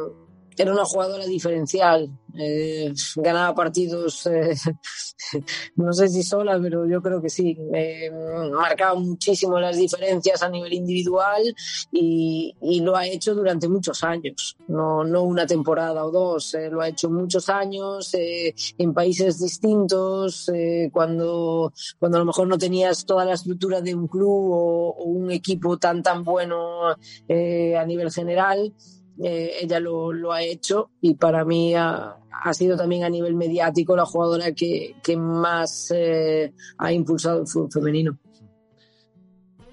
era 0.58 0.72
una 0.72 0.86
jugadora 0.86 1.26
diferencial. 1.26 2.10
Eh, 2.36 2.92
ganaba 3.18 3.54
partidos, 3.54 4.26
eh, 4.26 4.56
no 5.76 5.94
sé 5.94 6.08
si 6.08 6.24
sola, 6.24 6.60
pero 6.60 6.88
yo 6.88 7.02
creo 7.02 7.22
que 7.22 7.30
sí. 7.30 7.56
Eh, 7.74 8.12
marcaba 8.52 8.96
muchísimo 8.96 9.60
las 9.60 9.78
diferencias 9.78 10.42
a 10.42 10.50
nivel 10.50 10.74
individual 10.74 11.44
y, 11.92 12.56
y, 12.62 12.82
lo 12.82 12.96
ha 12.96 13.06
hecho 13.06 13.36
durante 13.36 13.68
muchos 13.68 14.04
años, 14.04 14.58
no, 14.68 15.04
no 15.04 15.24
una 15.24 15.46
temporada 15.46 16.04
o 16.06 16.12
dos, 16.12 16.56
eh, 16.56 16.70
lo 16.70 16.82
ha 16.82 16.90
hecho 16.90 17.10
muchos 17.10 17.50
años 17.50 18.12
en 18.14 18.94
países 18.94 19.40
distintos, 19.40 20.52
cuando, 20.92 21.72
cuando 22.00 22.18
a 22.18 22.20
lo 22.20 22.26
mejor 22.26 22.48
no 22.48 22.58
tenías 22.58 23.06
toda 23.06 23.26
la 23.26 23.34
estructura 23.34 23.82
de 23.82 23.94
un 23.94 24.08
club 24.08 24.52
o, 24.52 24.90
o 24.90 25.04
un 25.04 25.32
equipo 25.32 25.78
tan, 25.78 26.02
tan 26.02 26.24
bueno 26.24 26.90
a 26.90 27.86
nivel 27.86 28.12
general. 28.12 28.74
Eh, 29.22 29.58
ella 29.62 29.80
lo, 29.80 30.12
lo, 30.12 30.32
ha 30.32 30.42
hecho 30.42 30.90
y 31.00 31.14
para 31.14 31.46
mí 31.46 31.76
ha, 31.76 32.18
sido 32.54 32.76
también 32.76 33.04
a 33.04 33.10
nivel 33.10 33.36
mediático 33.36 33.96
la 33.96 34.06
jugadora 34.06 34.54
que, 34.54 34.96
más 35.16 35.92
eh, 35.96 36.52
ha 36.78 36.92
impulsado 36.92 37.42
el 37.42 37.48
fútbol 37.48 37.72
femenino. 37.72 38.18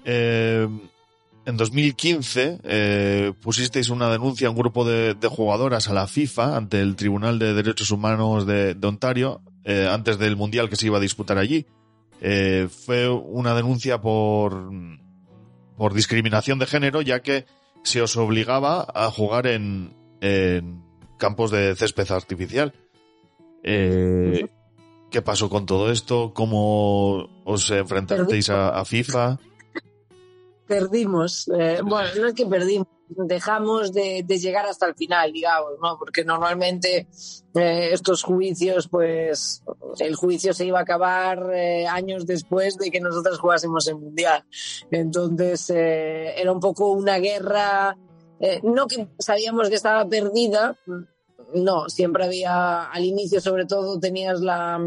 Eh, 0.05 0.67
en 1.45 1.57
2015 1.57 2.59
eh, 2.63 3.33
pusisteis 3.41 3.89
una 3.89 4.11
denuncia 4.11 4.47
a 4.47 4.51
un 4.51 4.57
grupo 4.57 4.85
de, 4.85 5.15
jugadoras 5.27 5.89
a 5.89 5.93
la 5.93 6.07
FIFA 6.07 6.55
ante 6.55 6.79
el 6.79 6.95
Tribunal 6.95 7.39
de 7.39 7.53
Derechos 7.53 7.89
Humanos 7.89 8.45
de, 8.45 8.77
Ontario 8.83 9.41
antes 9.65 10.17
del 10.17 10.35
Mundial 10.35 10.69
que 10.69 10.75
se 10.75 10.85
iba 10.85 10.97
a 10.97 11.01
disputar 11.01 11.39
allí. 11.39 11.65
Fue 12.19 13.09
una 13.09 13.55
denuncia 13.55 13.99
por, 13.99 14.71
por 15.77 15.93
discriminación 15.95 16.59
de 16.59 16.67
género 16.67 17.01
ya 17.01 17.21
que 17.21 17.45
se 17.83 18.01
os 18.01 18.15
obligaba 18.17 18.87
a 18.93 19.09
jugar 19.11 19.47
en, 19.47 19.93
en 20.21 20.83
campos 21.17 21.51
de 21.51 21.75
césped 21.75 22.11
artificial. 22.11 22.73
Eh, 23.63 24.47
¿Qué 25.09 25.21
pasó 25.21 25.49
con 25.49 25.65
todo 25.65 25.91
esto? 25.91 26.33
¿Cómo 26.33 27.29
os 27.43 27.69
enfrentasteis 27.69 28.49
a, 28.49 28.69
a, 28.69 28.85
FIFA? 28.85 29.39
Perdimos. 30.71 31.49
Eh, 31.53 31.81
bueno, 31.83 32.07
no 32.17 32.27
es 32.27 32.33
que 32.33 32.45
perdimos, 32.45 32.87
dejamos 33.09 33.91
de, 33.91 34.23
llegar 34.23 34.65
hasta 34.65 34.85
el 34.85 34.95
final, 34.95 35.33
digamos, 35.33 35.71
¿no? 35.83 35.97
Porque 35.99 36.23
normalmente 36.23 37.09
eh, 37.55 37.89
estos 37.91 38.23
juicios, 38.23 38.87
pues 38.87 39.63
el 39.99 40.15
juicio 40.15 40.53
se 40.53 40.65
iba 40.65 40.79
a 40.79 40.83
acabar 40.83 41.51
eh, 41.53 41.85
años 41.87 42.25
después 42.25 42.77
de 42.77 42.89
que 42.89 43.01
nosotros 43.01 43.37
jugásemos 43.37 43.85
el 43.89 43.95
Mundial. 43.95 44.45
Entonces 44.91 45.69
era 45.71 46.53
un 46.53 46.61
poco 46.61 46.93
una 46.93 47.17
guerra, 47.17 47.97
no 48.63 48.87
que 48.87 49.09
sabíamos 49.19 49.67
que 49.67 49.75
estaba 49.75 50.07
perdida, 50.07 50.79
no, 51.53 51.89
siempre 51.89 52.23
había, 52.23 52.85
al 52.85 53.03
inicio 53.03 53.41
sobre 53.41 53.65
todo 53.65 53.99
tenías 53.99 54.39
la 54.39 54.79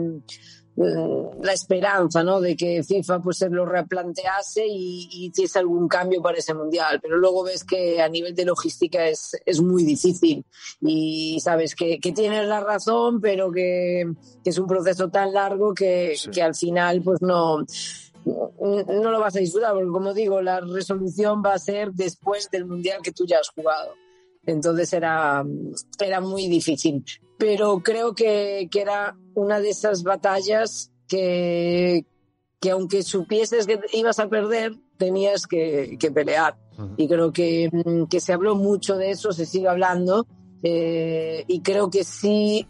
la 0.77 1.53
esperanza 1.53 2.25
¿no? 2.25 2.41
de 2.41 2.57
que 2.57 2.83
FIFA 2.83 3.21
pues 3.21 3.39
se 3.39 3.49
lo 3.49 3.65
replantease 3.65 4.67
y, 4.67 5.09
y, 5.11 5.27
hiciese 5.27 5.61
algún 5.61 5.87
cambio 5.87 6.21
para 6.21 6.39
ese 6.39 6.53
mundial 6.53 6.99
pero 7.01 7.17
luego 7.17 7.45
ves 7.45 7.63
que 7.63 8.03
a 8.03 8.09
nivel 8.09 8.35
de 8.35 8.45
logística 8.45 9.07
es, 9.07 9.37
es 9.47 9.61
muy 9.61 9.85
difícil 9.85 10.45
y 10.81 11.39
sabes 11.41 11.77
que, 11.77 12.01
que 12.01 12.11
tienes 12.11 12.49
la 12.49 12.61
razón 12.61 13.21
pero 13.21 13.53
que, 13.53 14.05
que, 14.43 14.51
es 14.51 14.59
un 14.59 14.67
proceso 14.67 15.11
tan 15.11 15.33
largo 15.33 15.75
que, 15.75 16.15
sí. 16.17 16.31
que 16.31 16.43
al 16.43 16.57
final 16.57 17.03
pues 17.03 17.23
no 17.23 17.65
no 18.25 19.11
lo 19.11 19.21
vas 19.21 19.37
a 19.37 19.41
disfrutar 19.41 19.75
porque 19.75 19.91
como 19.91 20.13
digo 20.13 20.43
la 20.43 20.61
resolución 20.61 21.43
va 21.45 21.55
a 21.55 21.59
ser 21.59 21.93
después 21.93 22.51
del 22.51 22.65
mundial 22.65 23.01
que 23.01 23.13
tú 23.13 23.27
ya 23.27 23.39
has 23.39 23.51
jugado 23.51 23.93
entonces 24.45 24.93
era, 24.93 25.45
era 26.01 26.21
muy 26.21 26.49
difícil 26.49 27.05
pero 27.39 27.81
creo 27.81 28.15
que, 28.15 28.69
que, 28.71 28.81
era 28.81 29.17
una 29.35 29.61
de 29.61 29.71
esas 29.71 30.03
batallas 30.03 30.91
que, 31.09 32.05
que 32.61 32.71
aunque 32.71 33.03
supieses 33.03 33.67
que 33.67 33.81
ibas 33.93 34.19
a 34.19 34.29
perder, 34.29 34.75
tenías 34.97 35.47
que, 35.47 35.97
que 35.99 36.11
pelear. 36.11 36.57
Y 36.97 37.07
creo 37.07 37.33
que, 37.33 37.71
mm, 37.73 38.05
que, 38.05 38.21
se 38.21 38.33
habló 38.33 38.57
mucho 38.57 38.97
de 38.97 39.11
eso, 39.11 39.33
se 39.33 39.47
sigue 39.47 39.69
hablando. 39.69 40.27
Eh, 40.63 41.45
y 41.47 41.61
creo 41.61 41.91
que 41.91 42.05
sí, 42.05 42.67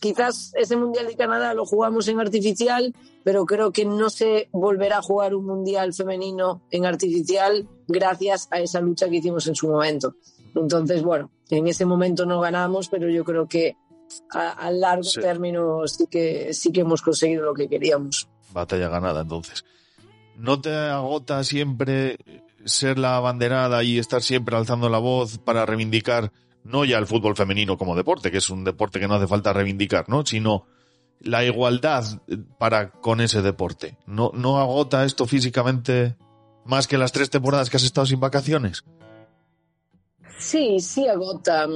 quizás 0.00 0.52
ese 0.54 0.76
Mundial 0.76 1.06
de 1.06 1.16
Canadá 1.16 1.54
lo 1.54 1.66
jugamos 1.66 2.08
en 2.08 2.20
artificial, 2.20 2.94
pero 3.24 3.44
creo 3.44 3.72
que 3.72 3.84
no 3.84 4.10
se 4.10 4.48
volverá 4.52 4.98
a 4.98 5.02
jugar 5.02 5.34
un 5.34 5.44
Mundial 5.44 5.92
femenino 5.92 6.62
en 6.70 6.86
artificial 6.86 7.68
gracias 7.88 8.48
a 8.50 8.60
esa 8.60 8.80
lucha 8.80 9.08
que 9.08 9.16
hicimos 9.16 9.46
en 9.48 9.54
su 9.54 9.68
momento. 9.68 10.14
Entonces, 10.54 11.02
bueno, 11.02 11.30
en 11.50 11.66
ese 11.66 11.84
momento 11.84 12.24
no 12.24 12.40
ganamos, 12.40 12.88
pero 12.88 13.08
yo 13.10 13.24
creo 13.24 13.46
que 13.46 13.76
a, 14.32 14.50
a 14.50 14.70
largo 14.70 15.04
Sí. 15.04 15.20
término 15.20 15.86
sí 15.86 16.06
que, 16.10 16.52
sí 16.54 16.72
que 16.72 16.80
hemos 16.80 17.02
conseguido 17.02 17.44
lo 17.44 17.54
que 17.54 17.68
queríamos. 17.68 18.28
Batalla 18.52 18.88
ganada, 18.88 19.22
entonces. 19.22 19.64
¿No 20.36 20.60
te 20.60 20.74
agota 20.74 21.42
siempre 21.44 22.18
ser 22.64 22.98
la 22.98 23.16
abanderada 23.16 23.82
y 23.82 23.98
estar 23.98 24.22
siempre 24.22 24.56
alzando 24.56 24.88
la 24.88 24.98
voz 24.98 25.38
para 25.38 25.64
reivindicar 25.66 26.32
no 26.64 26.84
ya 26.84 26.98
el 26.98 27.06
fútbol 27.06 27.36
femenino 27.36 27.78
como 27.78 27.94
deporte, 27.94 28.30
que 28.30 28.38
es 28.38 28.50
un 28.50 28.64
deporte 28.64 28.98
que 28.98 29.06
no 29.06 29.14
hace 29.14 29.28
falta 29.28 29.52
reivindicar, 29.52 30.08
¿no? 30.08 30.26
Sino 30.26 30.66
la 31.20 31.44
igualdad 31.44 32.04
para 32.58 32.90
con 32.90 33.20
ese 33.20 33.40
deporte. 33.40 33.96
¿No, 34.06 34.32
no 34.34 34.58
agota 34.60 35.04
esto 35.04 35.26
físicamente 35.26 36.16
más 36.64 36.88
que 36.88 36.98
las 36.98 37.12
tres 37.12 37.30
temporadas 37.30 37.70
que 37.70 37.76
has 37.76 37.84
estado 37.84 38.06
sin 38.06 38.18
vacaciones? 38.20 38.84
Sí, 40.38 40.80
sí 40.80 41.08
agota. 41.08 41.66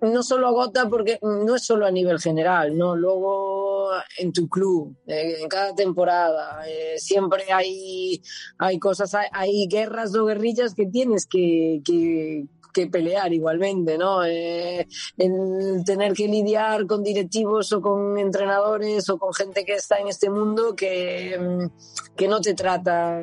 No 0.00 0.22
solo 0.22 0.48
agota 0.48 0.88
porque 0.88 1.18
no 1.22 1.54
es 1.54 1.64
solo 1.64 1.86
a 1.86 1.90
nivel 1.90 2.18
general, 2.18 2.76
¿no? 2.76 2.96
Luego 2.96 3.90
en 4.16 4.32
tu 4.32 4.48
club, 4.48 4.96
eh, 5.06 5.36
en 5.40 5.48
cada 5.48 5.74
temporada, 5.74 6.62
eh, 6.66 6.94
siempre 6.98 7.52
hay, 7.52 8.22
hay 8.58 8.78
cosas, 8.78 9.14
hay, 9.14 9.26
hay, 9.32 9.68
guerras 9.68 10.14
o 10.14 10.24
guerrillas 10.24 10.74
que 10.74 10.86
tienes 10.86 11.26
que, 11.26 11.80
que, 11.84 12.46
pelear 12.86 13.32
igualmente, 13.32 13.98
¿no? 13.98 14.24
Eh, 14.24 14.86
el 15.16 15.82
tener 15.84 16.12
que 16.12 16.28
lidiar 16.28 16.86
con 16.86 17.02
directivos 17.02 17.72
o 17.72 17.80
con 17.80 18.18
entrenadores 18.18 19.08
o 19.10 19.18
con 19.18 19.34
gente 19.34 19.64
que 19.64 19.74
está 19.74 19.98
en 19.98 20.08
este 20.08 20.30
mundo 20.30 20.74
que, 20.74 21.68
que 22.16 22.28
no 22.28 22.40
te 22.40 22.54
trata 22.54 23.20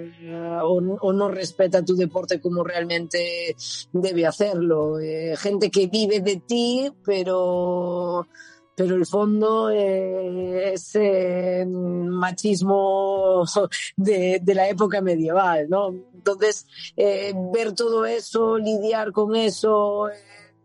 o, 0.64 0.82
o 1.02 1.14
no 1.14 1.30
respeta 1.30 1.84
tu 1.84 1.96
deporte 1.96 2.40
como 2.42 2.64
realmente 2.64 3.56
debe 3.92 4.26
hacerlo. 4.26 5.00
Eh, 5.00 5.36
gente 5.38 5.70
que 5.70 5.88
vive 5.88 6.20
de 6.20 6.38
ti, 6.38 6.92
pero 7.04 8.28
pero 8.76 8.96
el 8.96 9.06
fondo 9.06 9.70
eh, 9.70 10.74
es 10.74 10.96
eh, 10.96 11.66
machismo 11.66 13.44
de, 13.96 14.42
la 14.46 14.68
época 14.68 15.02
medieval, 15.02 15.70
¿no? 15.70 15.90
Entonces, 16.14 16.68
eh, 16.98 17.34
ver 17.54 17.74
todo 17.74 18.06
eso, 18.06 18.58
lidiar 18.58 19.14
con 19.14 19.36
eso, 19.36 20.10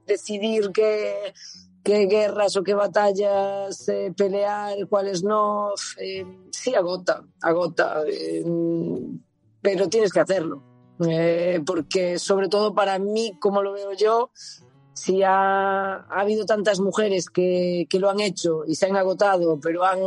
decidir 0.07 0.73
qué, 0.73 1.32
guerras 1.85 2.57
o 2.57 2.62
qué 2.62 2.74
batallas 2.74 3.85
pelear, 4.16 4.87
cuáles 4.89 5.24
no, 5.24 5.73
sí 5.77 6.74
agota, 6.74 7.24
agota, 7.43 8.03
pero 9.61 9.89
tienes 9.89 10.12
que 10.12 10.20
hacerlo. 10.20 10.62
Porque 11.66 12.19
sobre 12.19 12.49
todo 12.49 12.74
para 12.74 12.99
mí, 12.99 13.37
como 13.41 13.62
lo 13.62 13.73
veo 13.73 13.93
yo, 13.93 14.31
si 14.95 15.23
ha, 15.23 15.95
ha, 15.95 16.21
habido 16.21 16.45
tantas 16.45 16.81
mujeres 16.81 17.31
que, 17.31 17.87
que, 17.89 17.99
lo 17.99 18.11
han 18.11 18.21
hecho 18.21 18.65
y 18.67 18.75
se 18.75 18.87
han 18.87 18.97
agotado, 18.97 19.59
pero 19.61 19.85
han 19.85 20.01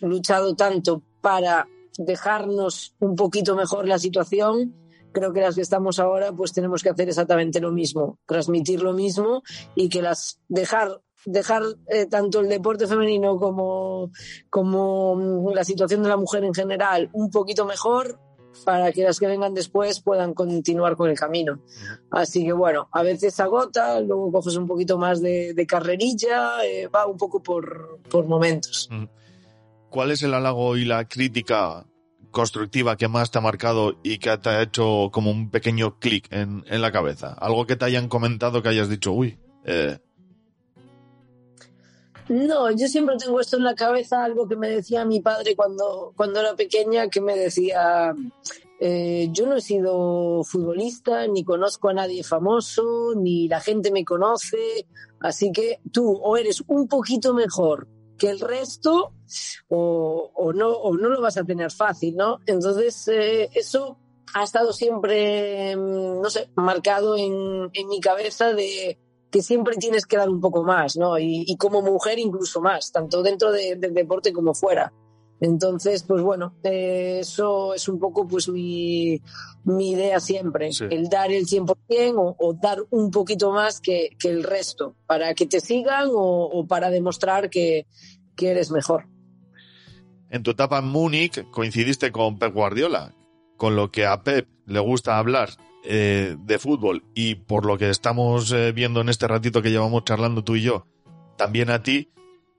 luchado 0.00 0.54
tanto 0.54 1.02
para 1.20 1.66
dejarnos 1.98 2.94
un 3.00 3.16
poquito 3.16 3.56
mejor 3.56 3.86
la 3.86 3.98
situación, 3.98 4.74
creo 5.12 5.32
que 5.32 5.40
las 5.40 5.54
que 5.54 5.62
estamos 5.62 5.98
ahora 5.98 6.32
pues 6.32 6.52
tenemos 6.52 6.82
que 6.82 6.90
hacer 6.90 7.08
exactamente 7.08 7.60
lo 7.60 7.72
mismo, 7.72 8.18
transmitir 8.26 8.82
lo 8.82 8.92
mismo 8.92 9.42
y 9.74 9.88
que 9.88 10.02
las 10.02 10.40
dejar 10.48 11.00
dejar 11.26 11.62
eh, 11.88 12.06
tanto 12.06 12.40
el 12.40 12.48
deporte 12.48 12.86
femenino 12.86 13.36
como, 13.38 14.10
como 14.48 15.50
la 15.52 15.64
situación 15.64 16.02
de 16.02 16.08
la 16.08 16.16
mujer 16.16 16.44
en 16.44 16.54
general 16.54 17.10
un 17.12 17.30
poquito 17.30 17.64
mejor 17.64 18.20
para 18.64 18.92
que 18.92 19.02
las 19.02 19.18
que 19.18 19.26
vengan 19.26 19.54
después 19.54 20.00
puedan 20.00 20.34
continuar 20.34 20.96
con 20.96 21.10
el 21.10 21.18
camino. 21.18 21.60
Así 22.10 22.44
que 22.44 22.52
bueno, 22.52 22.88
a 22.92 23.02
veces 23.02 23.38
agota, 23.40 24.00
luego 24.00 24.32
coges 24.32 24.56
un 24.56 24.66
poquito 24.66 24.98
más 24.98 25.20
de, 25.20 25.54
de 25.54 25.66
carrerilla, 25.66 26.64
eh, 26.64 26.88
va 26.88 27.06
un 27.06 27.16
poco 27.16 27.42
por, 27.42 28.00
por, 28.10 28.26
momentos. 28.26 28.88
¿Cuál 29.90 30.10
es 30.10 30.22
el 30.22 30.34
halago 30.34 30.76
y 30.76 30.84
la 30.84 31.06
crítica 31.08 31.86
constructiva 32.30 32.96
que 32.96 33.08
más 33.08 33.30
te 33.30 33.38
ha 33.38 33.40
marcado 33.40 33.98
y 34.02 34.18
que 34.18 34.36
te 34.38 34.48
ha 34.50 34.62
hecho 34.62 35.10
como 35.12 35.30
un 35.30 35.50
pequeño 35.50 35.98
clic 35.98 36.26
en, 36.30 36.64
en, 36.68 36.82
la 36.82 36.92
cabeza? 36.92 37.32
Algo 37.32 37.66
que 37.66 37.76
te 37.76 37.84
hayan 37.84 38.08
comentado 38.08 38.62
que 38.62 38.68
hayas 38.68 38.88
dicho, 38.88 39.12
uy. 39.12 39.38
Eh... 39.64 39.98
No, 42.28 42.70
yo 42.70 42.88
siempre 42.88 43.16
tengo 43.16 43.40
esto 43.40 43.56
en 43.56 43.64
la 43.64 43.74
cabeza, 43.74 44.22
algo 44.22 44.46
que 44.46 44.56
me 44.56 44.68
decía 44.68 45.04
mi 45.04 45.20
padre 45.20 45.56
cuando, 45.56 46.12
cuando 46.14 46.40
era 46.40 46.54
pequeña, 46.54 47.08
que 47.08 47.22
me 47.22 47.34
decía, 47.34 48.14
eh, 48.80 49.28
yo 49.32 49.46
no 49.46 49.56
he 49.56 49.60
sido 49.62 50.44
futbolista, 50.44 51.26
ni 51.26 51.42
conozco 51.42 51.88
a 51.88 51.94
nadie 51.94 52.22
famoso, 52.22 53.14
ni 53.16 53.48
la 53.48 53.60
gente 53.60 53.90
me 53.90 54.04
conoce, 54.04 54.86
así 55.20 55.50
que 55.52 55.80
tú 55.90 56.12
o 56.22 56.36
eres 56.36 56.62
un 56.66 56.86
poquito 56.86 57.32
mejor 57.32 57.88
que 58.18 58.28
el 58.28 58.40
resto 58.40 59.12
o, 59.68 60.30
o 60.34 60.52
no, 60.52 60.68
o 60.68 60.96
no 60.96 61.08
lo 61.08 61.22
vas 61.22 61.38
a 61.38 61.44
tener 61.44 61.70
fácil, 61.70 62.16
¿no? 62.16 62.40
Entonces, 62.46 63.08
eh, 63.08 63.48
eso 63.54 63.96
ha 64.34 64.44
estado 64.44 64.72
siempre, 64.74 65.74
no 65.76 66.28
sé, 66.28 66.50
marcado 66.56 67.16
en, 67.16 67.70
en 67.72 67.88
mi 67.88 68.00
cabeza 68.00 68.52
de 68.52 68.98
que 69.30 69.42
siempre 69.42 69.76
tienes 69.76 70.06
que 70.06 70.16
dar 70.16 70.28
un 70.28 70.40
poco 70.40 70.64
más, 70.64 70.96
¿no? 70.96 71.18
Y, 71.18 71.44
y 71.46 71.56
como 71.56 71.82
mujer 71.82 72.18
incluso 72.18 72.60
más, 72.60 72.92
tanto 72.92 73.22
dentro 73.22 73.52
de, 73.52 73.76
del 73.76 73.94
deporte 73.94 74.32
como 74.32 74.54
fuera. 74.54 74.92
Entonces, 75.40 76.02
pues 76.02 76.22
bueno, 76.22 76.54
eh, 76.64 77.18
eso 77.20 77.72
es 77.74 77.88
un 77.88 78.00
poco 78.00 78.26
pues 78.26 78.48
mi, 78.48 79.22
mi 79.64 79.92
idea 79.92 80.18
siempre, 80.18 80.72
sí. 80.72 80.84
el 80.90 81.08
dar 81.08 81.30
el 81.30 81.46
100% 81.46 81.76
o, 82.16 82.36
o, 82.38 82.54
dar 82.54 82.78
un 82.90 83.10
poquito 83.10 83.52
más 83.52 83.80
que, 83.80 84.10
que, 84.18 84.30
el 84.30 84.42
resto, 84.42 84.96
para 85.06 85.34
que 85.34 85.46
te 85.46 85.60
sigan 85.60 86.08
o, 86.10 86.46
o 86.46 86.66
para 86.66 86.90
demostrar 86.90 87.50
que, 87.50 87.86
que, 88.34 88.50
eres 88.50 88.72
mejor. 88.72 89.06
En 90.28 90.42
tu 90.42 90.50
etapa 90.50 90.78
en 90.78 90.88
Múnich 90.88 91.48
coincidiste 91.50 92.10
con 92.10 92.38
Pep 92.38 92.52
Guardiola, 92.52 93.14
con 93.56 93.76
lo 93.76 93.92
que 93.92 94.06
a 94.06 94.24
Pep 94.24 94.48
le 94.66 94.80
gusta 94.80 95.18
hablar 95.18 95.50
eh, 95.84 96.36
de 96.38 96.58
fútbol 96.58 97.04
y 97.14 97.36
por 97.36 97.64
lo 97.64 97.78
que 97.78 97.90
estamos 97.90 98.52
eh, 98.52 98.72
viendo 98.72 99.00
en 99.00 99.08
este 99.08 99.28
ratito 99.28 99.62
que 99.62 99.70
llevamos 99.70 100.04
charlando 100.04 100.42
tú 100.42 100.56
y 100.56 100.62
yo, 100.62 100.86
también 101.36 101.70
a 101.70 101.82
ti, 101.82 102.10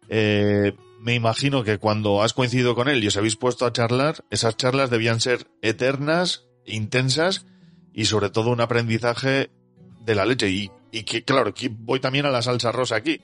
eh, 0.10 0.74
me 1.00 1.16
imagino 1.16 1.64
que 1.64 1.78
cuando 1.78 2.24
has 2.24 2.34
coincidido 2.34 2.76
con 2.76 2.90
él 2.90 3.04
y 3.04 3.08
os 3.08 3.18
habéis 3.18 3.36
puesto 3.36 3.66
a 3.66 3.74
charlar, 3.74 4.26
esas 4.30 4.58
charlas 4.58 4.90
debían 4.90 5.20
ser 5.20 5.48
eternas, 5.62 6.48
intensas 6.66 7.46
y 7.94 8.06
sobre 8.06 8.30
todo 8.30 8.52
un 8.52 8.62
aprendizaje 8.62 9.52
de 10.02 10.16
la 10.16 10.26
leche. 10.26 10.50
Y, 10.50 10.72
y 10.92 11.04
que, 11.04 11.24
claro, 11.24 11.50
aquí 11.50 11.70
voy 11.70 12.00
también 12.00 12.26
a 12.26 12.32
la 12.32 12.42
salsa 12.42 12.72
rosa 12.72 12.96
aquí. 12.96 13.22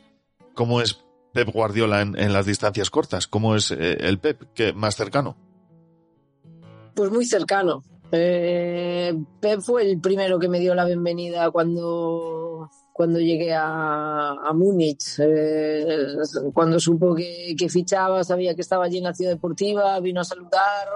¿Cómo 0.54 0.82
es 0.82 1.04
Pep 1.34 1.50
Guardiola 1.50 2.02
en, 2.02 2.18
en 2.18 2.32
las 2.32 2.46
distancias 2.46 2.90
cortas? 2.90 3.28
¿Cómo 3.28 3.56
es 3.56 3.72
eh, 3.72 3.98
el 4.00 4.20
Pep 4.20 4.54
que 4.54 4.72
más 4.72 4.96
cercano? 4.96 5.36
Pues 6.96 7.12
muy 7.12 7.26
cercano. 7.26 7.84
Eh, 8.12 9.14
Pep 9.40 9.62
fue 9.62 9.90
el 9.90 10.00
primero 10.00 10.40
que 10.40 10.48
me 10.48 10.60
dio 10.60 10.76
la 10.76 10.86
bienvenida 10.86 11.52
cuando, 11.52 12.70
cuando 12.94 13.20
llegué 13.20 13.54
a, 13.54 14.32
a 14.32 14.54
Múnich. 14.54 15.20
Eh, 15.20 16.16
cuando 16.54 16.80
supo 16.80 17.16
que, 17.16 17.56
fichaba, 17.70 18.24
sabía 18.24 18.56
que 18.56 18.62
estaba 18.62 18.86
allí 18.86 19.00
en 19.00 19.06
la 19.06 19.14
ciudad 19.14 19.32
deportiva, 19.32 20.00
vino 20.00 20.22
a 20.22 20.26
saludar, 20.26 20.88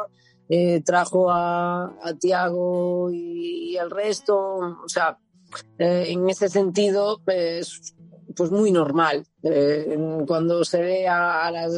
eh, 0.47 0.81
trajo 0.81 1.29
a, 1.29 1.95
a 2.01 2.13
Tiago 2.19 3.11
y, 3.11 3.73
y, 3.73 3.77
al 3.77 3.91
resto. 3.91 4.37
O 4.37 4.87
sea, 4.87 5.17
eh, 5.77 6.05
en 6.09 6.29
ese 6.29 6.49
sentido, 6.49 7.21
pues, 7.25 7.95
pues 8.35 8.51
muy 8.51 8.71
normal. 8.71 9.25
Eh, 9.41 9.97
cuando 10.27 10.65
se 10.65 10.81
ve 10.81 11.07
a, 11.07 11.47
a 11.47 11.51
las, 11.51 11.71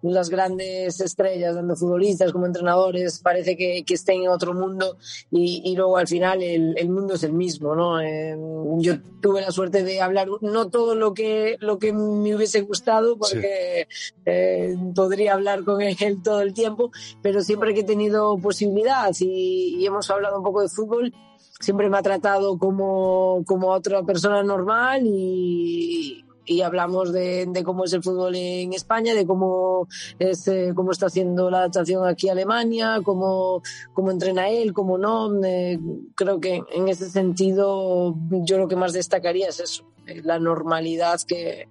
las, 0.00 0.30
grandes 0.30 0.98
estrellas, 0.98 1.54
tanto 1.54 1.76
futbolistas 1.76 2.32
como 2.32 2.46
entrenadores, 2.46 3.18
parece 3.18 3.54
que, 3.54 3.84
que 3.84 3.94
estén 3.94 4.22
en 4.22 4.30
otro 4.30 4.54
mundo 4.54 4.96
y, 5.30 5.60
y 5.62 5.76
luego 5.76 5.98
al 5.98 6.08
final 6.08 6.42
el, 6.42 6.74
el, 6.78 6.88
mundo 6.88 7.14
es 7.14 7.22
el 7.24 7.34
mismo, 7.34 7.74
¿no? 7.74 8.00
Eh, 8.00 8.34
yo 8.78 8.94
tuve 9.20 9.42
la 9.42 9.50
suerte 9.50 9.84
de 9.84 10.00
hablar 10.00 10.28
no 10.40 10.70
todo 10.70 10.94
lo 10.94 11.12
que, 11.12 11.58
lo 11.60 11.78
que 11.78 11.92
me 11.92 12.34
hubiese 12.34 12.62
gustado 12.62 13.18
porque 13.18 13.86
sí. 13.90 14.14
eh, 14.24 14.74
podría 14.94 15.34
hablar 15.34 15.64
con 15.64 15.82
él 15.82 16.22
todo 16.24 16.40
el 16.40 16.54
tiempo, 16.54 16.92
pero 17.20 17.42
siempre 17.42 17.74
que 17.74 17.80
he 17.80 17.84
tenido 17.84 18.38
posibilidad 18.38 19.12
y, 19.20 19.76
y 19.78 19.84
hemos 19.84 20.10
hablado 20.10 20.38
un 20.38 20.44
poco 20.44 20.62
de 20.62 20.68
fútbol, 20.70 21.12
siempre 21.60 21.90
me 21.90 21.98
ha 21.98 22.02
tratado 22.02 22.58
como, 22.58 23.42
como 23.46 23.68
otra 23.68 24.02
persona 24.02 24.42
normal 24.42 25.02
y, 25.04 26.24
y 26.44 26.62
hablamos 26.62 27.12
de, 27.12 27.46
de, 27.46 27.62
cómo 27.62 27.84
es 27.84 27.92
el 27.92 28.02
fútbol 28.02 28.34
en 28.34 28.72
España, 28.72 29.14
de 29.14 29.26
cómo, 29.26 29.86
es, 30.18 30.48
eh, 30.48 30.72
cómo 30.74 30.90
está 30.92 31.06
haciendo 31.06 31.50
la 31.50 31.58
adaptación 31.58 32.06
aquí 32.06 32.28
a 32.28 32.32
Alemania, 32.32 33.00
cómo, 33.04 33.62
cómo 33.92 34.10
entrena 34.10 34.48
él, 34.48 34.72
cómo 34.72 34.98
no. 34.98 35.42
Eh, 35.44 35.78
creo 36.14 36.40
que 36.40 36.62
en 36.72 36.88
ese 36.88 37.08
sentido 37.10 38.16
yo 38.30 38.58
lo 38.58 38.68
que 38.68 38.76
más 38.76 38.92
destacaría 38.92 39.48
es 39.48 39.60
eso, 39.60 39.84
eh, 40.06 40.20
la 40.24 40.38
normalidad 40.38 41.20
que, 41.26 41.68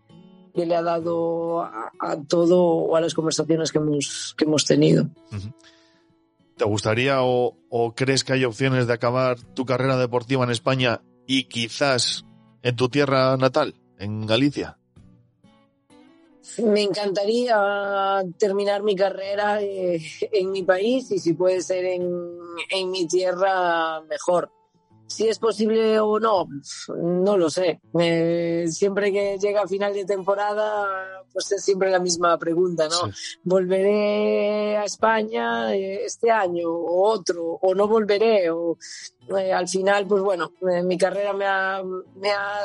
le 0.53 0.75
ha 0.75 0.81
dado 0.81 1.61
a, 1.61 1.91
todo 2.27 2.61
o 2.61 2.95
a 2.97 3.01
las 3.01 3.13
conversaciones 3.13 3.71
que 3.71 3.77
hemos, 3.77 4.35
que 4.37 4.43
hemos 4.43 4.65
tenido. 4.65 5.07
¿Te 6.57 6.65
gustaría 6.65 7.19
o 7.21 7.93
crees 7.95 8.25
que 8.25 8.33
hay 8.33 8.43
opciones 8.43 8.85
de 8.85 8.93
acabar 8.93 9.39
tu 9.39 9.65
carrera 9.65 9.95
deportiva 9.95 10.43
en 10.43 10.51
España 10.51 11.01
y 11.25 11.45
quizás 11.45 12.25
en 12.63 12.75
tu 12.75 12.89
tierra 12.89 13.37
natal? 13.37 13.80
En 14.01 14.25
Galicia? 14.25 14.77
Me 16.57 16.81
encantaría 16.81 18.23
terminar 18.37 18.81
mi 18.83 18.95
carrera 18.95 19.61
eh, 19.61 20.01
en 20.31 20.51
mi 20.51 20.63
país 20.63 21.11
y 21.11 21.19
si 21.19 21.33
puede 21.33 21.61
ser 21.61 21.85
en, 21.85 22.09
en, 22.71 22.91
mi 22.91 23.07
tierra, 23.07 24.01
mejor. 24.01 24.51
Si 25.05 25.27
es 25.27 25.39
posible 25.39 25.99
o 25.99 26.19
no, 26.19 26.47
no 26.97 27.37
lo 27.37 27.49
sé. 27.49 27.79
Eh, 27.99 28.65
siempre 28.69 29.11
que 29.11 29.37
llega 29.37 29.61
a 29.61 29.67
final 29.67 29.93
de 29.93 30.05
temporada, 30.05 31.23
pues 31.31 31.51
es 31.51 31.63
siempre 31.63 31.91
la 31.91 31.99
misma 31.99 32.37
pregunta, 32.37 32.87
¿no? 32.87 33.11
Sí. 33.13 33.37
¿Volveré 33.43 34.77
a 34.77 34.85
España 34.85 35.75
eh, 35.75 36.05
este 36.05 36.31
año 36.31 36.69
o 36.69 37.09
otro? 37.09 37.59
¿O 37.61 37.75
no 37.75 37.87
volveré? 37.87 38.49
O, 38.49 38.77
al 39.53 39.67
final, 39.67 40.07
pues 40.07 40.23
bueno, 40.23 40.51
mi 40.83 40.97
carrera 40.97 41.33
me 41.33 41.45
ha, 41.45 41.83
me 42.15 42.31
ha 42.31 42.57